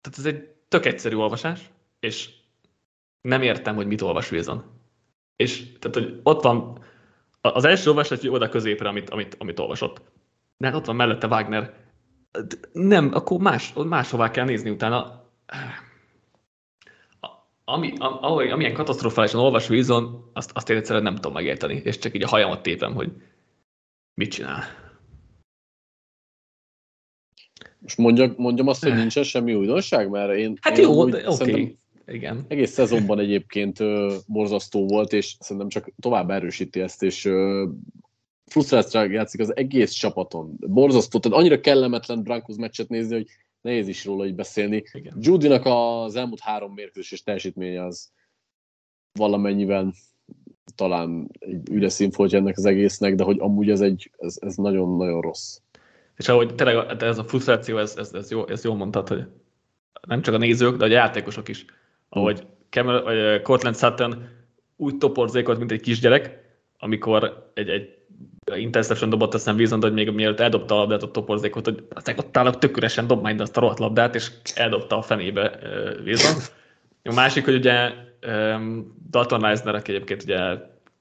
tehát 0.00 0.18
ez 0.18 0.26
egy 0.26 0.48
tök 0.68 0.86
egyszerű 0.86 1.16
olvasás, 1.16 1.70
és 2.00 2.30
nem 3.20 3.42
értem, 3.42 3.74
hogy 3.74 3.86
mit 3.86 4.00
olvas 4.00 4.30
Wilson. 4.30 4.64
És 5.36 5.72
tehát, 5.78 5.96
hogy 5.96 6.20
ott 6.22 6.42
van 6.42 6.84
az 7.40 7.64
első 7.64 7.88
olvasás, 7.88 8.20
hogy 8.20 8.28
oda 8.28 8.48
középre, 8.48 8.88
amit, 8.88 9.10
amit, 9.10 9.36
amit 9.38 9.58
olvasott. 9.58 10.02
De 10.56 10.66
hát 10.66 10.76
ott 10.76 10.86
van 10.86 10.96
mellette 10.96 11.26
Wagner. 11.26 11.74
Nem, 12.72 13.10
akkor 13.14 13.40
más, 13.40 13.72
máshová 13.72 14.30
kell 14.30 14.44
nézni 14.44 14.70
utána 14.70 15.24
ami, 17.64 17.92
ahogy, 17.98 18.50
amilyen 18.50 18.72
katasztrofálisan 18.72 19.40
olvas 19.40 19.70
Wilson, 19.70 20.30
azt, 20.32 20.50
azt 20.54 20.70
én 20.70 20.76
egyszerűen 20.76 21.04
nem 21.04 21.14
tudom 21.14 21.32
megérteni, 21.32 21.80
és 21.84 21.98
csak 21.98 22.14
így 22.14 22.22
a 22.22 22.28
hajamat 22.28 22.62
tépem, 22.62 22.94
hogy 22.94 23.12
mit 24.14 24.30
csinál. 24.30 24.64
Most 27.78 27.98
mondjak, 27.98 28.36
mondjam 28.36 28.68
azt, 28.68 28.82
hogy 28.82 28.94
nincsen 28.94 29.22
semmi 29.22 29.54
újdonság, 29.54 30.10
mert 30.10 30.36
én... 30.36 30.58
Hát 30.60 30.78
én 30.78 30.84
jó, 30.84 31.00
oké. 31.00 31.22
Okay. 31.24 31.78
Igen. 32.06 32.44
Egész 32.48 32.70
szezonban 32.70 33.18
egyébként 33.18 33.80
ö, 33.80 34.14
borzasztó 34.26 34.86
volt, 34.86 35.12
és 35.12 35.36
szerintem 35.40 35.68
csak 35.68 35.90
tovább 36.00 36.30
erősíti 36.30 36.80
ezt, 36.80 37.02
és 37.02 37.24
ö, 37.24 37.68
frusztráció 38.46 39.00
játszik 39.10 39.40
az 39.40 39.56
egész 39.56 39.90
csapaton. 39.90 40.56
Borzasztó, 40.58 41.18
tehát 41.18 41.38
annyira 41.38 41.60
kellemetlen 41.60 42.22
Broncos 42.22 42.56
meccset 42.56 42.88
nézni, 42.88 43.14
hogy 43.14 43.26
nehéz 43.64 43.88
is 43.88 44.04
róla 44.04 44.26
így 44.26 44.34
beszélni. 44.34 44.84
Igen. 44.92 45.16
Judynak 45.20 45.62
az 45.64 46.16
elmúlt 46.16 46.40
három 46.40 46.72
mérkőzés 46.72 47.22
teljesítménye 47.22 47.84
az 47.84 48.12
valamennyiben 49.12 49.94
talán 50.74 51.30
egy 51.38 51.70
üres 51.70 51.92
színfoltja 51.92 52.38
ennek 52.38 52.56
az 52.56 52.64
egésznek, 52.64 53.14
de 53.14 53.24
hogy 53.24 53.38
amúgy 53.40 53.70
ez 53.70 53.80
egy, 53.80 54.10
ez, 54.18 54.36
ez 54.40 54.54
nagyon-nagyon 54.56 55.20
rossz. 55.20 55.58
És 56.16 56.28
ahogy 56.28 56.54
tényleg 56.54 57.02
ez 57.02 57.18
a 57.18 57.24
frusztráció, 57.24 57.78
ez, 57.78 57.96
ez, 57.96 58.12
ez, 58.12 58.30
jó, 58.30 58.46
ez 58.48 58.64
jól 58.64 58.76
mondtad, 58.76 59.08
hogy 59.08 59.24
nem 60.06 60.22
csak 60.22 60.34
a 60.34 60.38
nézők, 60.38 60.76
de 60.76 60.84
a 60.84 60.88
játékosok 60.88 61.48
is. 61.48 61.64
Ahogy 62.08 62.46
Cameron, 62.68 63.02
vagy 63.02 63.42
Cortland 63.42 63.76
Sutton 63.76 64.28
úgy 64.76 64.98
toporzékolt, 64.98 65.58
mint 65.58 65.72
egy 65.72 65.80
kisgyerek, 65.80 66.38
amikor 66.78 67.50
egy, 67.54 67.68
egy 67.68 68.03
interception 68.56 69.10
dobott, 69.10 69.34
aztán 69.34 69.54
Wilson, 69.54 69.80
hogy 69.80 69.92
még 69.92 70.10
mielőtt 70.10 70.40
eldobta 70.40 70.74
a 70.74 70.78
labdát 70.78 71.02
a 71.02 71.10
toporzékot, 71.10 71.64
hogy 71.64 71.84
aztán 71.94 72.18
ott 72.18 72.36
állok 72.36 72.58
tök 72.58 72.76
üresen, 72.76 73.06
dob 73.06 73.22
majd 73.22 73.40
azt 73.40 73.56
a 73.56 73.60
rohadt 73.60 73.78
labdát, 73.78 74.14
és 74.14 74.30
eldobta 74.54 74.96
a 74.96 75.02
fenébe 75.02 75.58
Wilson. 76.04 76.34
A 77.02 77.14
másik, 77.14 77.44
hogy 77.44 77.54
ugye 77.54 77.90
um, 78.26 78.96
Dalton 79.10 79.40
Reisner, 79.40 79.74
aki 79.74 79.92
egyébként 79.92 80.22
ugye 80.22 80.38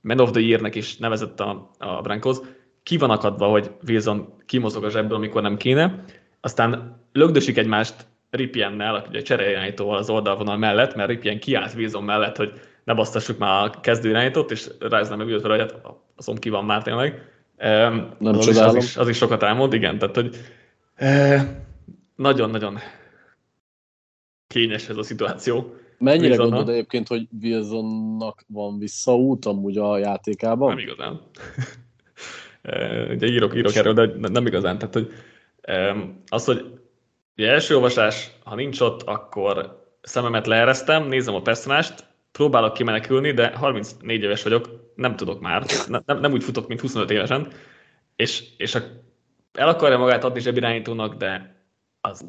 Man 0.02 0.20
of 0.20 0.32
the 0.32 0.42
Year-nek 0.42 0.76
is 0.76 0.98
nevezett 0.98 1.40
a, 1.40 1.72
a 1.78 2.02
Broncos, 2.02 2.38
ki 2.84 2.98
van 2.98 3.10
akadva, 3.10 3.48
hogy 3.48 3.72
Wilson 3.88 4.34
kimozog 4.46 4.84
a 4.84 4.90
zsebből, 4.90 5.18
amikor 5.18 5.42
nem 5.42 5.58
kéne, 5.58 6.04
aztán 6.42 7.00
lögdösik 7.12 7.58
egymást 7.58 7.96
Ripiennel, 8.30 9.06
ugye 9.10 9.22
cseréljányítóval 9.22 9.98
az 9.98 10.10
oldalvonal 10.10 10.58
mellett, 10.58 10.96
mert 10.96 11.10
Ripien 11.10 11.40
kiállt 11.40 11.74
Wilson 11.74 12.04
mellett, 12.04 12.38
hogy 12.38 12.54
ne 12.84 12.94
basztassuk 12.94 13.38
már 13.38 13.64
a 13.66 13.80
kezdőirányítót, 13.80 14.52
és 14.52 14.70
Reisner 14.80 15.18
meg 15.18 15.28
vele, 15.28 15.64
hogy 15.64 15.72
hát 15.72 15.82
azon 16.16 16.36
ki 16.36 16.50
van 16.50 16.66
már 16.66 16.84
tényleg. 16.84 17.32
Nem 17.58 18.18
az, 18.20 18.48
is, 18.48 18.58
az, 18.58 18.76
is, 18.76 18.98
az 18.98 19.10
is 19.10 19.18
sokat 19.18 19.44
elmond, 19.44 19.74
igen, 19.74 19.98
tehát 19.98 20.16
hogy 20.16 20.38
nagyon-nagyon 22.16 22.78
kényes 24.48 24.90
ez 24.90 24.98
a 24.98 25.04
szituáció. 25.04 25.76
Mennyire 25.98 26.28
Wilsonnal. 26.28 26.50
gondolod 26.50 26.76
egyébként, 26.76 27.08
hogy 27.08 27.28
Wilsonnak 27.42 28.44
van 28.48 28.80
visszaút 28.80 29.46
amúgy 29.46 29.78
a 29.78 29.98
játékában? 29.98 30.70
Nem 30.70 30.78
igazán. 30.78 31.22
Ugye 33.16 33.28
írok, 33.28 33.56
írok 33.56 33.76
erről, 33.76 33.94
de 33.94 34.30
nem 34.30 34.46
igazán. 34.46 34.78
Tehát, 34.78 34.94
hogy 34.94 35.12
az, 36.28 36.46
hogy 36.46 36.80
ugye 37.38 37.50
első 37.50 37.76
olvasás, 37.76 38.32
ha 38.44 38.56
nincs 38.56 38.80
ott, 38.80 39.02
akkor 39.02 39.84
szememet 40.02 40.48
leeresztem, 40.48 41.08
nézem 41.08 41.36
a 41.36 41.42
personást, 41.42 42.06
próbálok 42.34 42.74
kimenekülni, 42.74 43.32
de 43.32 43.56
34 43.56 44.24
éves 44.24 44.44
vagyok, 44.44 44.92
nem 44.96 45.16
tudok 45.16 45.42
már, 45.42 45.66
nem, 45.88 46.20
nem 46.20 46.32
úgy 46.32 46.44
futok, 46.44 46.68
mint 46.68 46.82
25 46.82 47.12
évesen, 47.12 47.52
és, 48.16 48.44
és 48.58 48.76
a, 48.76 48.80
el 49.54 49.68
akarja 49.68 49.98
magát 49.98 50.24
adni 50.24 50.40
zsebirányítónak, 50.40 51.16
de 51.16 51.56
az 52.02 52.26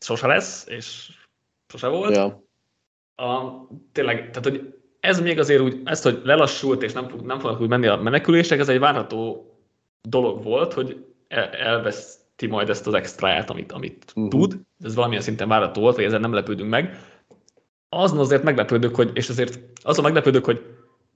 sose 0.00 0.26
lesz, 0.26 0.66
és 0.68 1.10
sose 1.68 1.88
volt. 1.88 2.16
Ja. 2.16 2.42
A, 3.26 3.66
tényleg, 3.92 4.16
tehát 4.16 4.44
hogy 4.44 4.74
ez 5.00 5.20
még 5.20 5.38
azért 5.38 5.60
úgy, 5.60 5.80
ezt, 5.84 6.02
hogy 6.02 6.20
lelassult, 6.24 6.82
és 6.82 6.92
nem, 6.92 7.08
nem 7.22 7.38
fognak 7.38 7.60
úgy 7.60 7.68
menni 7.68 7.86
a 7.86 7.96
menekülések, 7.96 8.58
ez 8.58 8.68
egy 8.68 8.78
várható 8.78 9.52
dolog 10.08 10.42
volt, 10.42 10.72
hogy 10.72 11.04
el, 11.28 11.48
elveszti 11.48 12.46
majd 12.46 12.68
ezt 12.68 12.86
az 12.86 12.94
extráját, 12.94 13.50
amit, 13.50 13.72
amit 13.72 14.04
uh-huh. 14.16 14.28
tud. 14.28 14.60
Ez 14.84 14.94
valamilyen 14.94 15.22
szinten 15.22 15.48
várható 15.48 15.80
volt, 15.80 15.94
hogy 15.94 16.04
ezzel 16.04 16.18
nem 16.18 16.32
lepődünk 16.32 16.70
meg 16.70 16.98
azon 18.02 18.18
azért 18.18 18.42
meglepődök, 18.42 18.94
hogy, 18.94 19.10
és 19.14 19.28
azért 19.28 19.58
azon 19.82 20.04
meglepődök, 20.04 20.44
hogy 20.44 20.62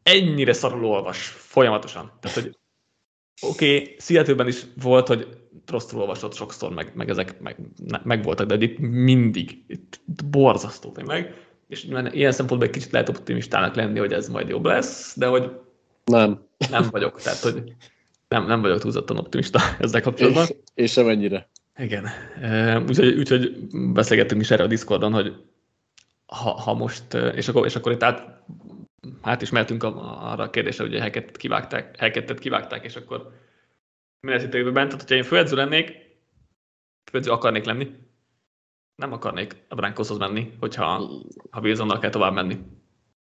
ennyire 0.02 0.52
szarul 0.52 0.84
olvas 0.84 1.26
folyamatosan. 1.26 2.12
Tehát, 2.20 2.40
hogy 2.40 2.56
oké, 3.40 3.80
okay, 3.80 3.96
seattle 3.98 4.46
is 4.46 4.62
volt, 4.82 5.06
hogy 5.06 5.28
rosszul 5.66 6.00
olvasott 6.00 6.34
sokszor, 6.34 6.74
meg, 6.74 6.92
meg 6.94 7.08
ezek 7.08 7.40
meg, 7.40 7.58
meg 8.04 8.22
voltak, 8.22 8.46
de 8.46 8.56
itt 8.58 8.78
mindig, 8.78 9.64
itt 9.66 10.00
borzasztó 10.30 10.90
tényleg, 10.90 11.34
és 11.68 11.86
ilyen 12.10 12.32
szempontból 12.32 12.68
egy 12.68 12.74
kicsit 12.74 12.92
lehet 12.92 13.08
optimistának 13.08 13.74
lenni, 13.74 13.98
hogy 13.98 14.12
ez 14.12 14.28
majd 14.28 14.48
jobb 14.48 14.64
lesz, 14.64 15.16
de 15.16 15.26
hogy 15.26 15.50
nem, 16.04 16.46
nem 16.70 16.88
vagyok, 16.90 17.20
tehát 17.20 17.38
hogy 17.38 17.72
nem, 18.28 18.46
nem 18.46 18.60
vagyok 18.60 18.78
túlzottan 18.80 19.18
optimista 19.18 19.60
ezzel 19.80 20.00
kapcsolatban. 20.00 20.46
És, 20.46 20.54
és 20.74 20.92
sem 20.92 21.08
ennyire. 21.08 21.48
Igen. 21.76 22.06
Úgyhogy, 22.88 23.18
úgyhogy 23.18 23.66
beszélgettünk 23.70 24.40
is 24.40 24.50
erre 24.50 24.62
a 24.62 24.66
Discordon, 24.66 25.12
hogy 25.12 25.32
ha, 26.28 26.50
ha 26.50 26.74
most, 26.74 27.14
és 27.14 27.48
akkor, 27.48 27.66
és 27.66 27.76
akkor 27.76 27.92
itt 27.92 28.02
át 28.02 28.42
hát 29.22 29.42
is 29.42 29.50
mehetünk 29.50 29.82
arra 29.82 30.44
a 30.44 30.50
kérdésre, 30.50 30.84
hogy 30.84 30.96
a 30.96 31.00
Hackettet 31.00 31.36
kivágták, 31.36 31.98
Hackettet 31.98 32.38
kivágták, 32.38 32.84
és 32.84 32.96
akkor 32.96 33.32
mi 34.20 34.30
lesz 34.30 34.42
itt 34.42 34.54
a 34.54 34.56
jövőben? 34.56 34.84
Tehát, 34.84 35.00
hogyha 35.00 35.16
én 35.16 35.22
főedző 35.22 35.56
lennék, 35.56 35.92
főedző 37.10 37.30
akarnék 37.30 37.64
lenni, 37.64 37.90
nem 38.94 39.12
akarnék 39.12 39.64
a 39.68 39.74
Brankoshoz 39.74 40.18
menni, 40.18 40.52
hogyha 40.60 41.10
ha 41.50 41.60
Wilsonnal 41.60 41.98
kell 41.98 42.10
tovább 42.10 42.32
menni. 42.32 42.58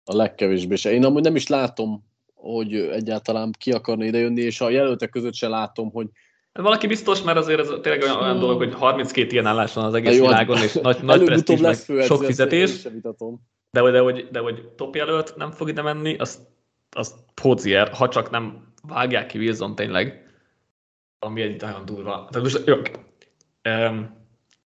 A 0.04 0.16
legkevésbé 0.16 0.74
se. 0.74 0.92
Én 0.92 1.04
amúgy 1.04 1.22
nem 1.22 1.36
is 1.36 1.46
látom, 1.46 2.04
hogy 2.34 2.74
egyáltalán 2.74 3.52
ki 3.58 3.72
akarna 3.72 4.04
idejönni, 4.04 4.40
és 4.40 4.60
a 4.60 4.70
jelöltek 4.70 5.10
között 5.10 5.34
se 5.34 5.48
látom, 5.48 5.90
hogy 5.90 6.08
valaki 6.52 6.86
biztos, 6.86 7.22
mert 7.22 7.38
azért 7.38 7.60
ez 7.60 7.68
tényleg 7.82 8.02
olyan, 8.02 8.16
olyan 8.16 8.38
dolog, 8.38 8.58
hogy 8.58 8.74
32 8.74 9.30
ilyen 9.30 9.46
állás 9.46 9.74
van 9.74 9.84
az 9.84 9.94
egész 9.94 10.16
jó, 10.16 10.26
világon, 10.26 10.58
és 10.58 10.72
nagy, 10.72 11.02
nagy 11.02 11.24
presztízs, 11.24 11.60
meg 11.60 12.04
sok 12.04 12.24
fizetés. 12.24 12.82
De, 13.70 13.82
de, 13.82 13.90
de, 13.90 14.00
hogy, 14.00 14.28
de 14.30 14.38
hogy 14.38 14.68
top 14.76 14.96
jelölt 14.96 15.34
nem 15.36 15.50
fog 15.50 15.68
ide 15.68 15.82
menni, 15.82 16.16
az, 16.16 16.46
az 16.90 17.14
Pózier, 17.34 17.88
ha 17.88 18.08
csak 18.08 18.30
nem 18.30 18.72
vágják 18.82 19.26
ki 19.26 19.38
Wilson 19.38 19.74
tényleg, 19.74 20.26
ami 21.18 21.40
egy 21.40 21.60
nagyon 21.60 21.84
durva. 21.84 22.28
Tehát 22.30 22.42
most, 22.42 22.66
jó, 22.66 22.76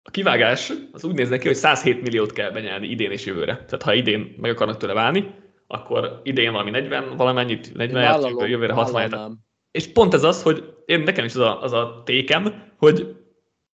a 0.02 0.10
kivágás 0.10 0.72
az 0.92 1.04
úgy 1.04 1.14
néz 1.14 1.28
neki, 1.28 1.46
hogy 1.46 1.56
107 1.56 2.02
milliót 2.02 2.32
kell 2.32 2.50
benyelni 2.50 2.86
idén 2.86 3.10
és 3.10 3.24
jövőre. 3.24 3.54
Tehát 3.54 3.82
ha 3.82 3.94
idén 3.94 4.34
meg 4.36 4.50
akarnak 4.50 4.76
tőle 4.76 4.92
válni, 4.92 5.34
akkor 5.66 6.20
idén 6.22 6.52
valami 6.52 6.70
40 6.70 7.16
valamennyit, 7.16 7.74
40 7.74 8.48
jövőre 8.48 8.72
60 8.72 9.44
És 9.72 9.92
pont 9.92 10.14
ez 10.14 10.22
az, 10.22 10.42
hogy 10.42 10.74
én 10.86 11.00
nekem 11.00 11.24
is 11.24 11.34
az 11.34 11.40
a, 11.40 11.62
az 11.62 11.72
a 11.72 12.02
tékem, 12.04 12.72
hogy 12.76 13.16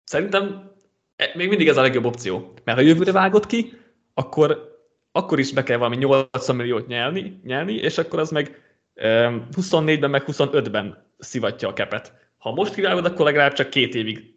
szerintem 0.05 0.73
e, 1.17 1.31
még 1.35 1.49
mindig 1.49 1.69
ez 1.69 1.77
a 1.77 1.83
legjobb 1.83 2.05
opció. 2.05 2.53
Mert 2.65 2.79
ha 2.79 2.85
jövőre 2.85 3.13
vágod 3.13 3.47
ki, 3.47 3.73
akkor, 4.15 4.77
akkor 5.13 5.39
is 5.39 5.53
be 5.53 5.63
kell 5.63 5.77
valami 5.77 5.97
80 5.97 6.57
milliót 6.57 6.87
nyelni, 6.87 7.41
nyelni 7.45 7.75
és 7.75 7.99
akkor 7.99 8.19
az 8.19 8.31
meg 8.31 8.63
24-ben, 8.95 10.11
meg 10.11 10.23
25-ben 10.27 11.07
szivatja 11.19 11.69
a 11.69 11.73
kepet. 11.73 12.13
Ha 12.39 12.53
most 12.53 12.75
kivágod, 12.75 13.05
akkor 13.05 13.25
legalább 13.25 13.53
csak 13.53 13.71
két 13.71 13.95
évig 13.95 14.35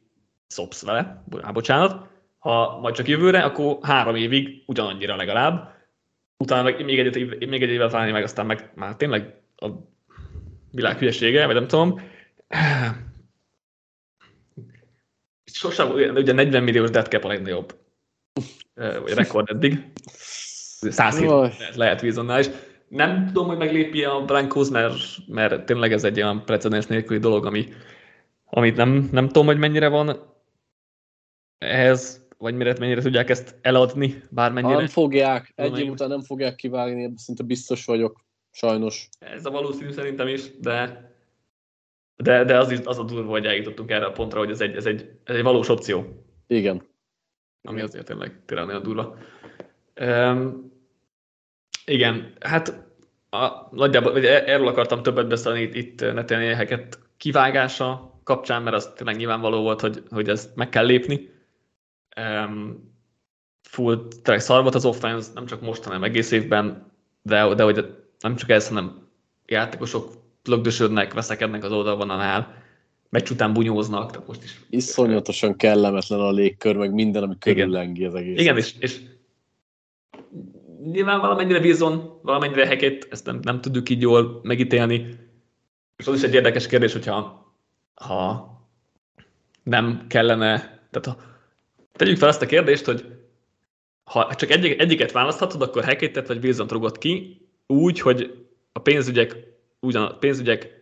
szopsz 0.47 0.85
vele, 0.85 1.23
á, 1.41 1.51
bocsánat. 1.51 2.09
Ha 2.39 2.79
majd 2.81 2.95
csak 2.95 3.07
jövőre, 3.07 3.43
akkor 3.43 3.77
három 3.81 4.15
évig 4.15 4.63
ugyanannyira 4.65 5.15
legalább. 5.15 5.75
Utána 6.37 6.63
meg 6.63 6.85
még 6.85 6.99
egy, 6.99 7.47
még 7.47 7.63
egy 7.63 7.69
évvel 7.69 7.89
találni 7.89 8.11
meg, 8.11 8.23
aztán 8.23 8.45
meg 8.45 8.71
már 8.75 8.95
tényleg 8.95 9.41
a 9.55 9.67
világ 10.71 10.97
hülyesége, 10.97 11.45
vagy 11.45 11.55
nem 11.55 11.67
tudom. 11.67 12.01
Sosem, 15.43 15.91
ugye 15.91 16.31
40 16.31 16.63
milliós 16.63 16.89
dead 16.89 17.07
cap 17.07 17.23
a 17.23 17.27
legnagyobb 17.27 17.79
vagy 18.73 19.13
rekord 19.13 19.49
eddig. 19.49 19.91
107 20.89 21.75
lehet 21.75 22.01
vízonnál 22.01 22.39
is. 22.39 22.49
Nem 22.87 23.25
tudom, 23.25 23.47
hogy 23.47 23.57
meglépi 23.57 24.03
a 24.03 24.25
Broncos, 24.25 24.69
mert, 24.69 24.95
mert 25.27 25.65
tényleg 25.65 25.91
ez 25.93 26.03
egy 26.03 26.21
olyan 26.21 26.45
precedens 26.45 26.85
nélküli 26.85 27.19
dolog, 27.19 27.45
ami, 27.45 27.67
amit 28.45 28.75
nem, 28.75 29.09
nem 29.11 29.27
tudom, 29.27 29.45
hogy 29.45 29.57
mennyire 29.57 29.87
van 29.87 30.29
ehhez, 31.57 32.27
vagy 32.37 32.55
mire, 32.55 32.75
mennyire 32.79 33.01
tudják 33.01 33.29
ezt 33.29 33.55
eladni, 33.61 34.23
bármennyire. 34.29 34.77
Nem 34.77 34.87
fogják, 34.87 35.51
egy 35.55 35.79
év 35.79 35.89
után 35.89 36.09
nem 36.09 36.21
fogják 36.21 36.55
kivágni, 36.55 37.13
szinte 37.15 37.43
biztos 37.43 37.85
vagyok, 37.85 38.19
sajnos. 38.51 39.09
Ez 39.19 39.45
a 39.45 39.49
valószínű 39.49 39.91
szerintem 39.91 40.27
is, 40.27 40.57
de 40.59 41.09
de, 42.21 42.43
de 42.43 42.57
az, 42.57 42.71
is, 42.71 42.79
az 42.83 42.99
a 42.99 43.03
durva, 43.03 43.29
hogy 43.29 43.45
eljutottunk 43.45 43.91
erre 43.91 44.05
a 44.05 44.11
pontra, 44.11 44.39
hogy 44.39 44.49
ez 44.49 44.61
egy, 44.61 44.75
ez 44.75 44.85
egy, 44.85 45.11
ez 45.23 45.35
egy 45.35 45.43
valós 45.43 45.69
opció. 45.69 46.25
Igen. 46.47 46.81
Ami 47.61 47.81
azért 47.81 48.05
tényleg, 48.05 48.41
tényleg 48.45 48.67
nagyon 48.67 48.81
durva. 48.81 49.17
Um, 50.01 50.71
igen, 51.85 52.33
hát 52.39 52.87
a, 53.29 53.67
nagyjából, 53.71 54.11
vagy 54.11 54.25
e- 54.25 54.43
erről 54.45 54.67
akartam 54.67 55.03
többet 55.03 55.27
beszélni 55.27 55.61
itt, 55.61 55.75
itt 55.75 56.01
Netanyahu-heket 56.01 56.99
kivágása 57.17 58.19
kapcsán, 58.23 58.61
mert 58.61 58.75
az 58.75 58.91
tényleg 58.95 59.15
nyilvánvaló 59.15 59.61
volt, 59.61 59.81
hogy, 59.81 60.03
hogy 60.09 60.29
ezt 60.29 60.55
meg 60.55 60.69
kell 60.69 60.85
lépni. 60.85 61.29
Um, 62.21 62.89
full, 63.69 64.07
tényleg 64.21 64.43
szar 64.43 64.61
volt 64.61 64.75
az 64.75 64.85
offense, 64.85 65.31
nem 65.33 65.45
csak 65.45 65.61
most, 65.61 65.83
hanem 65.83 66.03
egész 66.03 66.31
évben, 66.31 66.91
de, 67.21 67.53
de 67.53 67.63
hogy 67.63 68.00
nem 68.21 68.35
csak 68.35 68.49
ez, 68.49 68.67
hanem 68.67 69.07
játékosok 69.45 70.13
lögdösödnek, 70.43 71.13
veszekednek 71.13 71.63
az 71.63 71.71
oldalvonalnál, 71.71 72.61
meccs 73.09 73.29
után 73.29 73.53
bunyóznak, 73.53 74.11
tehát 74.11 74.27
most 74.27 74.43
is. 74.43 74.61
Iszonyatosan 74.69 75.55
kellemetlen 75.55 76.19
a 76.19 76.31
légkör, 76.31 76.75
meg 76.75 76.93
minden, 76.93 77.23
ami 77.23 77.35
körüllengi 77.39 78.05
az 78.05 78.15
egész. 78.15 78.39
Igen, 78.39 78.57
és, 78.57 78.73
és 78.79 79.01
nyilván 80.83 81.19
valamennyire 81.19 81.59
bízon, 81.59 82.19
valamennyire 82.21 82.67
heket, 82.67 83.07
ezt 83.09 83.25
nem, 83.25 83.39
nem 83.41 83.61
tudjuk 83.61 83.89
így 83.89 84.01
jól 84.01 84.39
megítélni. 84.43 85.15
És 85.97 86.07
az 86.07 86.15
is 86.15 86.21
egy 86.21 86.33
érdekes 86.33 86.67
kérdés, 86.67 86.93
hogyha 86.93 87.49
ha 87.93 88.49
nem 89.63 90.05
kellene, 90.07 90.57
tehát 90.91 91.05
ha, 91.05 91.17
tegyük 91.91 92.17
fel 92.17 92.29
ezt 92.29 92.41
a 92.41 92.45
kérdést, 92.45 92.85
hogy 92.85 93.05
ha 94.03 94.35
csak 94.35 94.49
egy, 94.49 94.65
egyiket 94.65 95.11
választhatod, 95.11 95.61
akkor 95.61 95.83
hekettet 95.83 96.27
vagy 96.27 96.43
wilson 96.43 96.67
rugott 96.67 96.97
ki, 96.97 97.40
úgy, 97.71 97.99
hogy 97.99 98.47
a 98.71 98.79
pénzügyek, 98.79 99.35
ugyan, 99.79 100.03
a 100.03 100.17
pénzügyek 100.17 100.81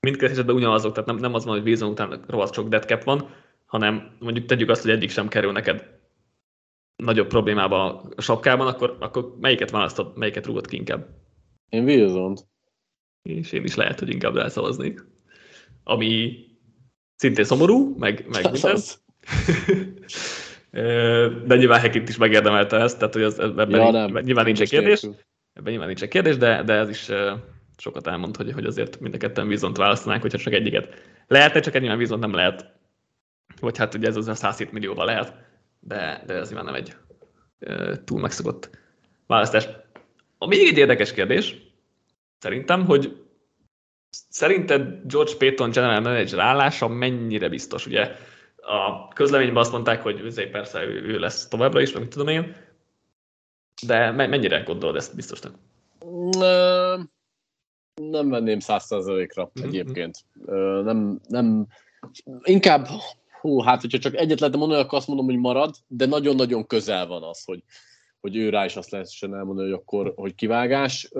mindkét 0.00 0.30
esetben 0.30 0.54
ugyanazok, 0.54 0.92
tehát 0.92 1.08
nem, 1.08 1.16
nem 1.16 1.34
az 1.34 1.44
van, 1.44 1.58
hogy 1.58 1.66
Wilson 1.66 1.90
után 1.90 2.24
rohadt 2.28 2.54
sok 2.54 2.68
dead 2.68 2.82
cap 2.82 3.02
van, 3.02 3.28
hanem 3.66 4.16
mondjuk 4.18 4.46
tegyük 4.46 4.70
azt, 4.70 4.82
hogy 4.82 4.90
egyik 4.90 5.10
sem 5.10 5.28
kerül 5.28 5.52
neked 5.52 5.92
nagyobb 6.96 7.26
problémába 7.26 8.00
a 8.16 8.20
sapkában, 8.22 8.66
akkor, 8.66 8.96
akkor 9.00 9.36
melyiket 9.40 9.70
választod, 9.70 10.16
melyiket 10.16 10.46
rúgod 10.46 10.66
ki 10.66 10.76
inkább? 10.76 11.06
Én 11.68 11.84
wilson 11.84 12.36
És 13.22 13.52
én 13.52 13.64
is 13.64 13.74
lehet, 13.74 13.98
hogy 13.98 14.10
inkább 14.10 14.34
rászavaznék. 14.34 15.04
Ami 15.84 16.36
szintén 17.16 17.44
szomorú, 17.44 17.94
meg, 17.98 18.26
meg 18.28 18.50
minden. 18.52 18.78
de 21.46 21.56
nyilván 21.56 21.80
Hekit 21.80 22.08
is 22.08 22.16
megérdemelte 22.16 22.76
ezt, 22.76 22.98
tehát 22.98 23.14
hogy 23.14 23.22
az, 23.22 23.38
ebben 23.38 23.70
ja, 23.70 23.90
nem. 23.90 24.18
nyilván 24.18 24.44
nincs 24.44 24.62
kérdés. 24.62 25.08
Ebben 25.54 25.70
nyilván 25.70 25.88
nincs 25.88 26.02
egy 26.02 26.08
kérdés, 26.08 26.36
de, 26.36 26.62
de 26.62 26.72
ez 26.72 26.88
is 26.88 27.10
sokat 27.76 28.06
elmond, 28.06 28.36
hogy, 28.36 28.52
hogy 28.52 28.64
azért 28.64 29.00
mind 29.00 29.14
a 29.14 29.18
ketten 29.18 29.48
vízont 29.48 29.76
választanánk, 29.76 30.22
hogyha 30.22 30.38
csak 30.38 30.52
egyiket. 30.52 30.94
Lehetne, 31.26 31.60
csak 31.60 31.80
nyilván 31.80 31.98
vízont 31.98 32.20
nem 32.20 32.34
lehet. 32.34 32.72
Vagy 33.60 33.78
hát 33.78 33.94
ugye 33.94 34.08
ez 34.08 34.16
az 34.16 34.28
a 34.28 34.34
107 34.34 34.72
millióval 34.72 35.04
lehet, 35.04 35.34
de, 35.80 36.22
de 36.26 36.34
ez 36.34 36.46
nyilván 36.48 36.64
nem 36.64 36.74
egy 36.74 36.96
túl 38.04 38.20
megszokott 38.20 38.70
választás. 39.26 39.68
A 40.38 40.46
még 40.46 40.66
egy 40.66 40.78
érdekes 40.78 41.12
kérdés, 41.12 41.56
szerintem, 42.38 42.84
hogy 42.84 43.24
szerinted 44.10 45.00
George 45.06 45.36
Payton 45.38 45.70
general 45.70 46.00
manager 46.00 46.38
állása 46.38 46.88
mennyire 46.88 47.48
biztos? 47.48 47.86
Ugye 47.86 48.16
a 48.56 49.08
közleményben 49.08 49.62
azt 49.62 49.72
mondták, 49.72 50.02
hogy 50.02 50.20
azért 50.26 50.50
persze 50.50 50.84
ő 50.84 51.18
lesz 51.18 51.48
továbbra 51.48 51.80
is, 51.80 51.92
meg 51.92 52.08
tudom 52.08 52.28
én, 52.28 52.56
de 53.86 54.10
mennyire 54.10 54.62
gondolod 54.62 54.96
ezt 54.96 55.14
biztosnak? 55.14 55.54
Nem, 56.30 57.10
nem 57.94 58.28
venném 58.28 58.58
százszerzalékra 58.58 59.50
mm-hmm. 59.58 59.68
egyébként. 59.68 60.18
Nem, 60.84 61.20
nem, 61.28 61.66
inkább, 62.42 62.86
hú, 63.40 63.60
hát 63.60 63.80
hogyha 63.80 63.98
csak 63.98 64.14
egyet 64.14 64.40
lehetne 64.40 64.60
mondani, 64.60 64.80
akkor 64.80 64.98
azt 64.98 65.06
mondom, 65.06 65.26
hogy 65.26 65.38
marad, 65.38 65.74
de 65.86 66.06
nagyon-nagyon 66.06 66.66
közel 66.66 67.06
van 67.06 67.22
az, 67.22 67.44
hogy, 67.44 67.62
hogy 68.24 68.36
ő 68.36 68.48
rá 68.48 68.64
is 68.64 68.76
azt 68.76 68.90
lehessen 68.90 69.34
elmondani, 69.34 69.70
hogy 69.70 69.78
akkor, 69.78 70.12
hogy 70.16 70.34
kivágás. 70.34 71.10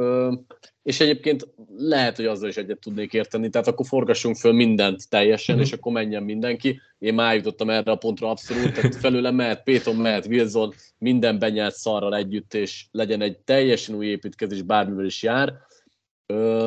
És 0.83 1.01
egyébként 1.01 1.49
lehet, 1.77 2.17
hogy 2.17 2.27
azzal 2.27 2.49
is 2.49 2.57
egyet 2.57 2.79
tudnék 2.79 3.13
érteni, 3.13 3.49
tehát 3.49 3.67
akkor 3.67 3.87
forgassunk 3.87 4.37
föl 4.37 4.53
mindent 4.53 5.09
teljesen, 5.09 5.55
mm-hmm. 5.55 5.65
és 5.65 5.73
akkor 5.73 5.93
menjen 5.93 6.23
mindenki. 6.23 6.81
Én 6.99 7.15
már 7.15 7.35
jutottam 7.35 7.71
erre 7.71 7.91
a 7.91 7.97
pontra 7.97 8.31
abszolút, 8.31 8.73
tehát 8.73 8.95
felőle 8.95 9.31
mehet 9.31 9.63
Péton, 9.63 9.97
mehet 9.97 10.27
Wilson, 10.27 10.75
minden 10.99 11.39
benyelt 11.39 11.75
szarral 11.75 12.17
együtt, 12.17 12.55
és 12.55 12.87
legyen 12.91 13.21
egy 13.21 13.39
teljesen 13.39 13.95
új 13.95 14.07
építkezés, 14.07 14.63
bármivel 14.63 15.05
is 15.05 15.23
jár. 15.23 15.53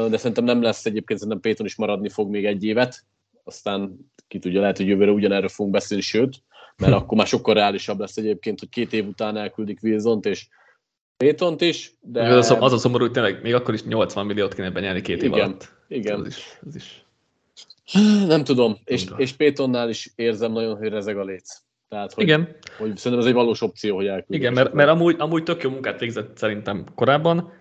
De 0.09 0.18
szerintem 0.18 0.43
nem 0.43 0.61
lesz 0.61 0.85
egyébként, 0.85 1.19
szerintem 1.19 1.41
Péton 1.41 1.65
is 1.65 1.76
maradni 1.76 2.09
fog 2.09 2.30
még 2.30 2.45
egy 2.45 2.64
évet, 2.64 3.03
aztán 3.43 3.97
ki 4.27 4.39
tudja, 4.39 4.61
lehet, 4.61 4.77
hogy 4.77 4.88
jövőre 4.88 5.11
ugyanerről 5.11 5.49
fogunk 5.49 5.73
beszélni, 5.76 6.03
sőt, 6.03 6.43
mert 6.77 6.93
akkor 6.93 7.17
már 7.17 7.27
sokkal 7.27 7.53
reálisabb 7.53 7.99
lesz 7.99 8.17
egyébként, 8.17 8.59
hogy 8.59 8.69
két 8.69 8.93
év 8.93 9.07
után 9.07 9.37
elküldik 9.37 9.79
Wilson-t, 9.81 10.25
és 10.25 10.47
Pétont 11.17 11.61
is, 11.61 11.93
de... 12.01 12.21
Az 12.21 12.51
a, 12.51 12.61
az 12.61 12.73
a 12.73 12.77
szomorú, 12.77 13.03
hogy 13.03 13.11
tényleg 13.11 13.41
még 13.41 13.53
akkor 13.53 13.73
is 13.73 13.83
80 13.83 14.25
milliót 14.25 14.53
kéne 14.53 14.71
benyelni 14.71 15.01
két 15.01 15.23
év 15.23 15.33
igen, 15.33 15.45
alatt. 15.45 15.73
Igen, 15.87 16.19
ez 16.19 16.27
is, 16.27 16.59
ez 16.67 16.75
is. 16.75 17.05
Nem 18.27 18.43
tudom, 18.43 18.77
és, 18.83 19.05
és 19.17 19.31
Pétonnál 19.31 19.89
is 19.89 20.11
érzem 20.15 20.51
nagyon, 20.51 20.77
hogy 20.77 20.89
rezeg 20.89 21.17
a 21.17 21.23
léc. 21.23 21.61
Tehát, 21.89 22.13
hogy, 22.13 22.23
Igen. 22.23 22.55
hogy 22.77 22.97
szerintem 22.97 23.19
ez 23.19 23.25
egy 23.25 23.33
valós 23.33 23.61
opció, 23.61 23.95
hogy 23.95 24.05
elküldjük. 24.05 24.39
Igen, 24.39 24.53
mert, 24.53 24.73
mert 24.73 24.89
amúgy, 24.89 25.15
amúgy 25.19 25.43
tök 25.43 25.63
jó 25.63 25.69
munkát 25.69 25.99
végzett 25.99 26.37
szerintem 26.37 26.85
korábban, 26.95 27.51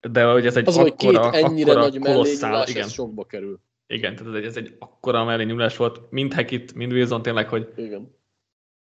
de 0.00 0.24
hogy 0.24 0.46
ez 0.46 0.56
egy 0.56 0.68
az, 0.68 0.76
akkora, 0.76 1.22
hogy 1.22 1.30
két 1.30 1.44
ennyire 1.44 1.70
akkora 1.70 1.88
nagy 1.88 1.98
kolosszál, 1.98 2.68
igen. 2.68 2.82
Ez 2.82 2.92
sokba 2.92 3.24
kerül. 3.24 3.60
Igen, 3.86 4.16
tehát 4.16 4.32
ez 4.32 4.38
egy, 4.38 4.46
ez 4.46 4.56
egy 4.56 4.74
akkora 4.78 5.24
mellé 5.24 5.44
nyúlás 5.44 5.76
volt, 5.76 6.00
mind 6.10 6.32
Hekit, 6.32 6.74
mind 6.74 6.92
Wilson 6.92 7.22
tényleg, 7.22 7.48
hogy 7.48 7.72
igen 7.76 8.18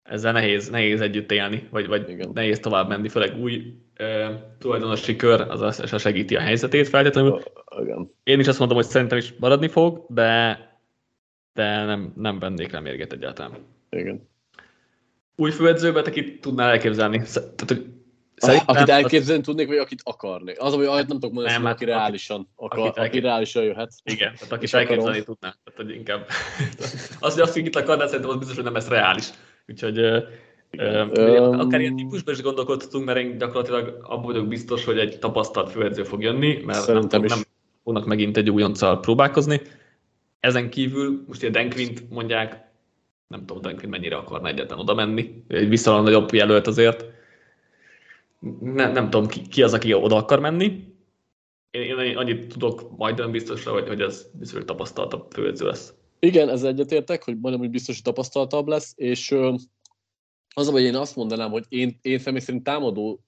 ezzel 0.02 0.32
nehéz, 0.32 0.68
nehéz 0.68 1.00
együtt 1.00 1.32
élni, 1.32 1.68
vagy, 1.70 1.86
vagy 1.86 2.08
Igen. 2.08 2.30
nehéz 2.34 2.58
tovább 2.58 2.88
menni, 2.88 3.08
főleg 3.08 3.38
új 3.40 3.74
e, 3.94 4.30
tulajdonosi 4.58 5.16
kör 5.16 5.40
az 5.40 5.60
az 5.60 6.00
segíti 6.00 6.36
a 6.36 6.40
helyzetét 6.40 6.88
feltétlenül. 6.88 7.42
Igen. 7.82 8.14
Én 8.22 8.40
is 8.40 8.46
azt 8.48 8.58
mondom, 8.58 8.76
hogy 8.76 8.86
szerintem 8.86 9.18
is 9.18 9.34
maradni 9.38 9.68
fog, 9.68 10.04
de, 10.08 10.58
de 11.54 11.84
nem, 11.84 12.12
nem 12.16 12.38
vennék 12.38 12.72
rá 12.72 12.80
mérget 12.80 13.12
egyáltalán. 13.12 13.52
Igen. 13.90 14.28
Új 15.36 15.50
főedzőbe 15.50 16.02
te 16.02 16.10
ki 16.10 16.38
tudnál 16.38 16.70
elképzelni? 16.70 17.18
Tehát, 17.18 17.64
hogy 17.66 17.86
Szerintem 18.40 18.76
akit 18.76 18.88
elképzelni 18.88 19.40
az... 19.40 19.46
tudnék, 19.46 19.66
vagy 19.66 19.76
akit 19.76 20.00
akarnék. 20.04 20.60
Az, 20.60 20.74
hogy 20.74 20.86
olyat 20.86 21.08
nem 21.08 21.18
tudok 21.18 21.32
mondani, 21.32 21.56
nem, 21.56 21.64
aki 21.64 21.84
reálisan, 21.84 22.48
akar, 22.56 22.78
akit, 22.78 22.96
aki 23.04 23.20
reálisan 23.20 23.62
jöhet. 23.62 23.92
Igen, 24.04 24.34
tehát 24.34 24.52
akit 24.52 24.74
elképzelni 24.74 25.22
tudná. 25.22 25.54
Tehát, 25.64 25.80
hogy 25.80 25.90
inkább 25.90 26.26
az, 27.20 27.32
hogy 27.32 27.42
azt, 27.42 27.52
hogy 27.52 27.66
itt 27.66 27.76
akarná, 27.76 28.06
szerintem 28.06 28.30
az 28.30 28.36
biztos, 28.36 28.54
hogy 28.54 28.64
nem 28.64 28.72
lesz 28.72 28.88
reális. 28.88 29.28
Úgyhogy. 29.66 29.98
Um, 30.78 31.10
akár 31.60 31.80
ilyen 31.80 31.96
típusban 31.96 32.34
is 32.34 32.42
gondolkodhatunk, 32.42 33.04
mert 33.04 33.18
én 33.18 33.38
gyakorlatilag 33.38 33.98
abban 34.02 34.24
vagyok 34.24 34.48
biztos, 34.48 34.84
hogy 34.84 34.98
egy 34.98 35.18
tapasztalt 35.18 35.70
főedző 35.70 36.02
fog 36.02 36.22
jönni, 36.22 36.62
mert 36.64 36.80
Szerintem 36.80 37.20
nem, 37.20 37.28
nem 37.28 37.44
fognak 37.84 38.06
megint 38.06 38.36
egy 38.36 38.50
újonccal 38.50 39.00
próbálkozni. 39.00 39.60
Ezen 40.40 40.70
kívül 40.70 41.24
most 41.26 41.40
ilyen 41.40 41.52
Denkvint 41.52 42.10
mondják, 42.10 42.68
nem 43.26 43.46
tudom, 43.46 43.62
Denkvint 43.62 43.92
mennyire 43.92 44.16
akarna 44.16 44.48
egyáltalán 44.48 44.82
oda 44.82 44.94
menni. 44.94 45.44
Egy 45.48 45.68
viszonylag 45.68 46.04
nagyobb 46.04 46.32
jelölt 46.32 46.66
azért 46.66 47.04
ne, 48.60 48.92
nem 48.92 49.10
tudom, 49.10 49.26
ki, 49.26 49.42
ki 49.48 49.62
az, 49.62 49.72
aki 49.72 49.94
oda 49.94 50.16
akar 50.16 50.40
menni. 50.40 50.88
Én, 51.70 51.98
én 51.98 52.16
annyit 52.16 52.46
tudok 52.46 52.96
majdnem 52.96 53.30
biztosra, 53.30 53.72
hogy, 53.72 53.88
hogy 53.88 54.00
ez 54.00 54.26
hogy 54.52 54.64
tapasztaltabb 54.64 55.30
főedző 55.30 55.66
lesz. 55.66 55.94
Igen, 56.20 56.48
ez 56.48 56.62
egyetértek, 56.62 57.24
hogy 57.24 57.38
majdnem, 57.40 57.62
hogy 57.62 57.70
biztos, 57.70 57.94
hogy 57.94 58.04
tapasztaltabb 58.04 58.66
lesz, 58.66 58.92
és 58.96 59.34
az 60.54 60.68
hogy 60.68 60.82
én 60.82 60.96
azt 60.96 61.16
mondanám, 61.16 61.50
hogy 61.50 61.64
én, 61.68 61.98
én 62.02 62.18
személy 62.18 62.40
szerint 62.40 62.64
támadó 62.64 63.20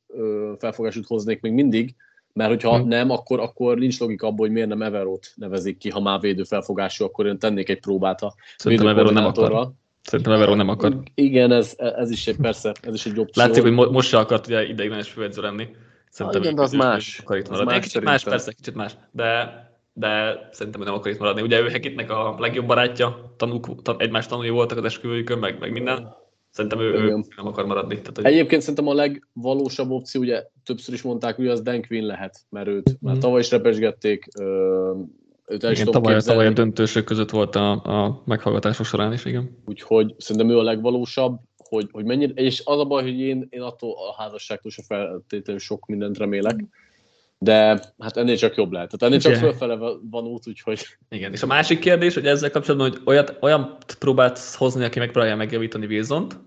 felfogásút 0.58 1.06
hoznék 1.06 1.40
még 1.40 1.52
mindig, 1.52 1.94
mert 2.32 2.50
hogyha 2.50 2.78
hmm. 2.78 2.88
nem, 2.88 3.10
akkor, 3.10 3.40
akkor 3.40 3.78
nincs 3.78 4.00
logika 4.00 4.26
abban, 4.26 4.38
hogy 4.38 4.50
miért 4.50 4.68
nem 4.68 4.82
Everót 4.82 5.32
nevezik 5.34 5.78
ki, 5.78 5.90
ha 5.90 6.00
már 6.00 6.20
védő 6.20 6.42
felfogású, 6.42 7.04
akkor 7.04 7.26
én 7.26 7.38
tennék 7.38 7.68
egy 7.68 7.80
próbát 7.80 8.22
a 8.22 8.34
Szerintem 8.56 8.86
Everó 8.86 9.10
nem 9.10 9.24
akar. 9.24 9.72
Szerintem 10.02 10.34
Everon 10.34 10.56
nem 10.56 10.68
akar. 10.68 10.98
Igen, 11.14 11.52
ez, 11.52 11.74
ez 11.76 12.10
is 12.10 12.26
egy, 12.26 12.36
persze, 12.36 12.72
ez 12.82 12.94
is 12.94 13.06
egy 13.06 13.18
opció. 13.18 13.42
Látszik, 13.44 13.62
hogy 13.62 13.72
most 13.72 14.08
se 14.08 14.18
akart 14.18 14.46
ugye 14.46 14.66
ideiglenes 14.66 15.08
főedző 15.08 15.42
lenni. 15.42 15.68
Szerintem 16.10 16.40
ah, 16.40 16.46
igen, 16.46 16.56
de 16.56 16.62
az 16.62 16.72
más. 16.72 17.18
Akar 17.18 17.36
itt 17.36 17.48
maradni. 17.48 17.72
Más, 17.72 17.82
kicsit 17.82 18.02
más, 18.02 18.24
persze, 18.24 18.52
kicsit 18.52 18.74
más. 18.74 18.96
De, 19.10 19.71
de 19.92 20.48
szerintem 20.52 20.82
nem 20.82 20.94
akar 20.94 21.12
itt 21.12 21.18
maradni. 21.18 21.42
Ugye 21.42 21.60
ő 21.60 21.68
Hekitnek 21.68 22.10
a 22.10 22.36
legjobb 22.38 22.66
barátja, 22.66 23.34
tanúk, 23.36 23.82
tan, 23.82 23.96
egymás 23.98 24.26
tanulói 24.26 24.50
voltak 24.50 24.78
az 24.78 24.84
esküvőjükön, 24.84 25.38
meg, 25.38 25.58
meg 25.58 25.72
minden. 25.72 26.20
Szerintem 26.50 26.80
ő, 26.80 26.92
ő 26.92 27.08
nem 27.36 27.46
akar 27.46 27.66
maradni. 27.66 27.96
Tehát, 27.96 28.16
hogy... 28.16 28.24
Egyébként 28.24 28.60
szerintem 28.60 28.88
a 28.88 28.94
legvalósabb 28.94 29.90
opció, 29.90 30.20
ugye 30.20 30.44
többször 30.64 30.94
is 30.94 31.02
mondták, 31.02 31.36
hogy 31.36 31.48
az 31.48 31.62
Dan 31.62 31.86
Quinn 31.86 32.06
lehet, 32.06 32.40
mert 32.48 32.68
őt 32.68 32.90
mm. 32.90 32.94
már 33.00 33.18
tavaly 33.18 33.40
is 33.40 33.50
repesgették, 33.50 34.26
őt 35.46 35.64
el 35.64 35.72
igen, 35.72 35.86
tavaly, 35.86 36.20
tavaly 36.20 36.46
a 36.46 36.50
döntősök 36.50 37.04
között 37.04 37.30
volt 37.30 37.56
a, 37.56 37.70
a 37.70 38.22
meghallgatások 38.24 38.86
során 38.86 39.12
is, 39.12 39.24
igen. 39.24 39.58
Úgyhogy 39.64 40.14
szerintem 40.18 40.50
ő 40.50 40.58
a 40.58 40.62
legvalósabb, 40.62 41.40
hogy, 41.56 41.88
hogy 41.92 42.04
mennyire, 42.04 42.32
és 42.32 42.62
az 42.64 42.78
a 42.78 42.84
baj, 42.84 43.02
hogy 43.02 43.20
én, 43.20 43.46
én 43.50 43.60
attól 43.60 43.90
a 43.90 44.22
házasságtól 44.22 44.70
se 44.70 44.82
feltétlenül 44.82 45.60
sok 45.60 45.86
mindent 45.86 46.18
remélek, 46.18 46.64
de 47.42 47.80
hát 47.98 48.16
ennél 48.16 48.36
csak 48.36 48.54
jobb 48.54 48.72
lehet. 48.72 48.90
Tehát 48.90 49.14
ennél 49.14 49.20
csak 49.20 49.42
fölfele 49.42 49.76
van 50.10 50.24
út, 50.24 50.46
úgyhogy... 50.46 50.86
Igen, 51.08 51.32
és 51.32 51.42
a 51.42 51.46
másik 51.46 51.78
kérdés, 51.78 52.14
hogy 52.14 52.26
ezzel 52.26 52.50
kapcsolatban, 52.50 52.90
hogy 52.90 53.00
olyat, 53.04 53.36
olyan 53.40 53.76
próbálsz 53.98 54.54
hozni, 54.54 54.84
aki 54.84 54.98
megpróbálja 54.98 55.36
megjavítani 55.36 55.86
Wilson-t, 55.86 56.38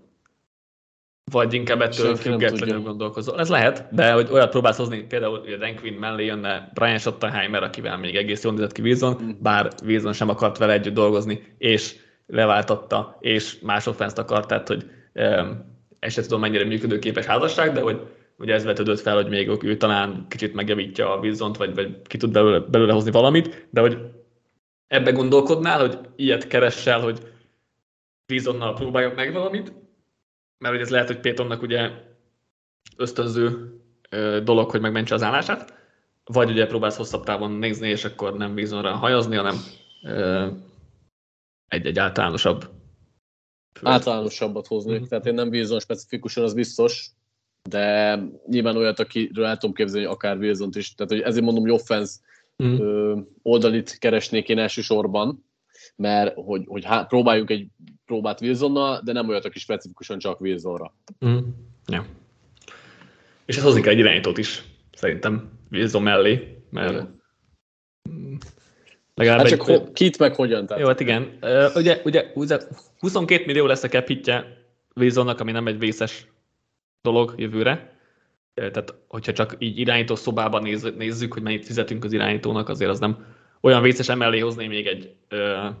vagy 1.30 1.54
inkább 1.54 1.80
ettől 1.80 2.16
függetlenül 2.16 2.80
gondolkozol. 2.80 3.40
Ez 3.40 3.48
lehet, 3.48 3.88
de 3.92 4.12
hogy 4.12 4.28
olyat 4.32 4.50
próbálsz 4.50 4.76
hozni, 4.76 5.02
például 5.02 5.38
hogy 5.38 5.52
a 5.52 5.56
Denquin 5.56 5.92
mellé 5.92 6.24
jönne 6.24 6.70
Brian 6.74 6.98
Schottenheimer, 6.98 7.62
akivel 7.62 7.96
még 7.96 8.16
egész 8.16 8.42
jól 8.42 8.52
nézett 8.52 8.72
ki 8.72 8.82
Wilson, 8.82 9.18
mm. 9.22 9.30
bár 9.42 9.72
Wilson 9.84 10.12
sem 10.12 10.28
akart 10.28 10.58
vele 10.58 10.72
együtt 10.72 10.94
dolgozni, 10.94 11.54
és 11.58 11.96
leváltotta, 12.26 13.16
és 13.20 13.58
más 13.60 13.86
offenszt 13.86 14.18
akart, 14.18 14.48
tehát 14.48 14.68
hogy 14.68 14.90
um, 15.14 15.74
ezt 15.98 16.14
sem 16.14 16.24
tudom 16.24 16.40
mennyire 16.40 16.64
működőképes 16.64 17.24
házasság, 17.24 17.72
de 17.72 17.80
hogy 17.80 18.00
ugye 18.36 18.54
ez 18.54 18.64
vetődött 18.64 19.00
fel, 19.00 19.14
hogy 19.14 19.28
még 19.28 19.64
ő 19.64 19.76
talán 19.76 20.26
kicsit 20.28 20.54
megjavítja 20.54 21.12
a 21.12 21.18
wilson 21.18 21.52
vagy, 21.52 21.74
vagy 21.74 22.02
ki 22.02 22.16
tud 22.16 22.32
belőle, 22.32 22.58
belőle 22.58 22.92
hozni 22.92 23.10
valamit, 23.10 23.68
de 23.70 23.80
hogy 23.80 23.98
ebbe 24.86 25.10
gondolkodnál, 25.10 25.80
hogy 25.80 25.98
ilyet 26.16 26.46
keressel, 26.46 27.00
hogy 27.00 27.34
Wilsonnal 28.28 28.74
próbáljak 28.74 29.14
meg 29.14 29.32
valamit, 29.32 29.72
mert 30.58 30.74
hogy 30.74 30.82
ez 30.82 30.90
lehet, 30.90 31.06
hogy 31.06 31.20
Pétonnak 31.20 31.62
ugye 31.62 31.90
ösztönző 32.96 33.74
dolog, 34.44 34.70
hogy 34.70 34.80
megmentse 34.80 35.14
az 35.14 35.22
állását, 35.22 35.74
vagy 36.24 36.50
ugye 36.50 36.66
próbálsz 36.66 36.96
hosszabb 36.96 37.24
távon 37.24 37.50
nézni, 37.50 37.88
és 37.88 38.04
akkor 38.04 38.36
nem 38.36 38.56
rá 38.56 38.90
hajazni, 38.90 39.36
hanem 39.36 39.56
egy-egy 41.68 41.98
általánosabb. 41.98 42.70
Általánosabbat 43.82 44.66
hozni, 44.66 44.94
mm-hmm. 44.94 45.04
tehát 45.04 45.26
én 45.26 45.34
nem 45.34 45.50
bízom 45.50 45.78
specifikusan, 45.78 46.44
az 46.44 46.54
biztos, 46.54 47.10
de 47.68 48.18
nyilván 48.46 48.76
olyat, 48.76 49.00
akiről 49.00 49.44
el 49.44 49.56
tudom 49.56 49.74
képzelni, 49.74 50.06
akár 50.06 50.36
wilson 50.36 50.70
is, 50.74 50.94
tehát 50.94 51.12
hogy 51.12 51.20
ezért 51.20 51.44
mondom, 51.44 51.62
hogy 51.62 51.72
offense 51.72 52.16
mm. 52.64 53.20
oldalit 53.42 53.98
keresnék 53.98 54.48
én 54.48 54.58
elsősorban, 54.58 55.44
mert 55.96 56.34
hogy, 56.34 56.64
hogy 56.66 56.84
há, 56.84 57.02
próbáljunk 57.02 57.50
egy 57.50 57.66
próbát 58.04 58.40
Wilsonnal, 58.40 59.00
de 59.04 59.12
nem 59.12 59.28
olyat, 59.28 59.44
aki 59.44 59.58
specifikusan 59.58 60.18
csak 60.18 60.40
Wilsonra. 60.40 60.94
Mm. 61.26 61.38
Ja. 61.86 62.06
És 63.44 63.56
ez 63.56 63.62
hozni 63.62 63.80
kell 63.80 63.92
egy 63.92 63.98
irányítót 63.98 64.38
is, 64.38 64.64
szerintem 64.96 65.50
Wilson 65.70 66.02
mellé, 66.02 66.62
mert 66.70 66.90
igen. 66.90 67.14
Legalább 69.14 69.40
hát 69.40 69.48
csak 69.48 69.60
egy... 69.60 69.66
ho- 69.66 69.92
kit 69.92 70.18
meg 70.18 70.34
hogyan? 70.34 70.66
Tehát. 70.66 70.82
Jó, 70.82 70.88
hát 70.88 71.00
igen. 71.00 71.38
Ugye, 71.74 72.00
ugye 72.04 72.32
22 72.98 73.44
millió 73.46 73.66
lesz 73.66 73.82
a 73.82 73.88
capitje 73.88 74.64
Wilsonnak, 74.94 75.40
ami 75.40 75.52
nem 75.52 75.66
egy 75.66 75.78
vészes 75.78 76.26
dolog 77.12 77.34
jövőre. 77.36 77.98
Tehát, 78.54 78.94
hogyha 79.08 79.32
csak 79.32 79.56
így 79.58 79.78
irányító 79.78 80.14
szobában 80.14 80.62
néz, 80.62 80.82
nézzük, 80.96 81.32
hogy 81.32 81.42
mennyit 81.42 81.64
fizetünk 81.64 82.04
az 82.04 82.12
irányítónak, 82.12 82.68
azért 82.68 82.90
az 82.90 82.98
nem 82.98 83.26
olyan 83.60 83.82
vészes. 83.82 84.08
Emellé 84.08 84.38
hozni 84.38 84.66
még 84.66 84.86
egy 84.86 85.14
uh, 85.30 85.74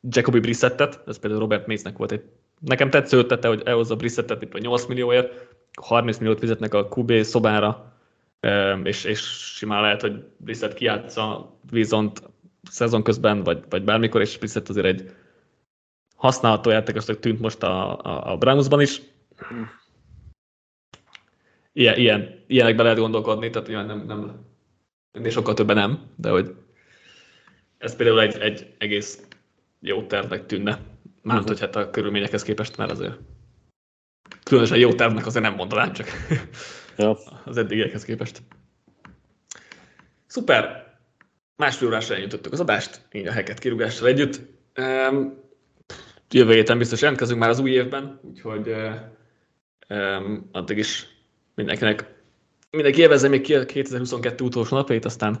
Jacobi 0.00 0.40
Brissettet, 0.40 1.02
ez 1.06 1.18
például 1.18 1.40
Robert 1.40 1.66
Mace-nek 1.66 1.96
volt 1.96 2.12
egy 2.12 2.22
Nekem 2.60 2.90
tetsző 2.90 3.18
ötlete, 3.18 3.48
hogy 3.48 3.62
elhozza 3.64 3.96
Brissettet 3.96 4.42
itt 4.42 4.54
a 4.54 4.58
8 4.58 4.86
millióért, 4.86 5.48
30 5.80 6.18
milliót 6.18 6.38
fizetnek 6.38 6.74
a 6.74 6.88
QB 6.96 7.12
szobára, 7.22 7.92
és, 8.82 9.04
és 9.04 9.20
simán 9.56 9.82
lehet, 9.82 10.00
hogy 10.00 10.24
Brissett 10.36 10.74
kiátsza 10.74 11.54
viszont 11.70 12.22
szezon 12.70 13.02
közben, 13.02 13.42
vagy, 13.42 13.62
vagy 13.68 13.84
bármikor, 13.84 14.20
és 14.20 14.38
Brissett 14.38 14.68
azért 14.68 14.86
egy 14.86 15.10
használható 16.20 16.70
játékosnak 16.70 17.18
tűnt 17.18 17.40
most 17.40 17.62
a, 17.62 17.98
a, 17.98 18.32
a 18.32 18.36
Brownsban 18.36 18.80
is. 18.80 19.00
Ilyen, 21.72 21.98
ilyen, 21.98 22.44
ilyenekbe 22.46 22.82
lehet 22.82 22.98
gondolkodni, 22.98 23.50
tehát 23.50 23.68
ilyen 23.68 23.86
nem, 23.86 24.04
nem, 24.06 24.46
ennél 25.12 25.30
sokkal 25.30 25.54
többen 25.54 25.76
nem, 25.76 26.10
de 26.16 26.30
hogy 26.30 26.54
ez 27.78 27.96
például 27.96 28.20
egy, 28.20 28.38
egy 28.38 28.74
egész 28.78 29.26
jó 29.80 30.02
tervnek 30.02 30.46
tűnne. 30.46 30.70
Mármint, 31.22 31.50
uh-huh. 31.50 31.58
hogy 31.58 31.60
hát 31.60 31.76
a 31.76 31.90
körülményekhez 31.90 32.42
képest 32.42 32.76
már 32.76 32.90
azért 32.90 33.18
különösen 34.42 34.78
jó 34.78 34.94
tervnek 34.94 35.26
azért 35.26 35.44
nem 35.44 35.54
mondanám, 35.54 35.92
csak 35.92 36.08
ja. 36.96 37.18
az 37.44 37.56
eddigiekhez 37.56 38.04
képest. 38.04 38.42
Szuper! 40.26 40.88
Másfél 41.56 41.88
órásra 41.88 42.14
eljutottuk 42.14 42.52
az 42.52 42.60
adást, 42.60 43.00
így 43.12 43.26
a 43.26 43.32
heket 43.32 43.58
kirúgással 43.58 44.08
együtt. 44.08 44.40
Um, 44.78 45.48
jövő 46.34 46.52
héten 46.52 46.78
biztos 46.78 47.00
jelentkezünk 47.00 47.40
már 47.40 47.48
az 47.48 47.58
új 47.58 47.70
évben, 47.70 48.20
úgyhogy 48.22 48.72
um, 49.88 50.48
addig 50.52 50.78
is 50.78 51.06
mindenkinek 51.54 52.18
mindenki 52.70 53.00
élvezze 53.00 53.28
még 53.28 53.40
ki 53.40 53.54
a 53.54 53.64
2022 53.64 54.44
utolsó 54.44 54.76
napjait, 54.76 55.04
aztán 55.04 55.38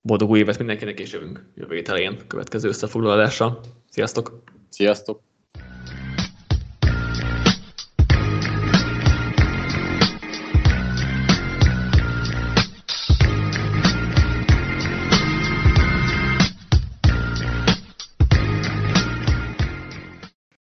boldog 0.00 0.30
új 0.30 0.38
évet 0.38 0.58
mindenkinek, 0.58 1.00
és 1.00 1.12
jövünk 1.12 1.44
jövő 1.54 1.74
hét 1.74 1.88
elején 1.88 2.26
következő 2.26 2.68
összefoglalással. 2.68 3.60
Sziasztok! 3.90 4.42
Sziasztok! 4.68 5.33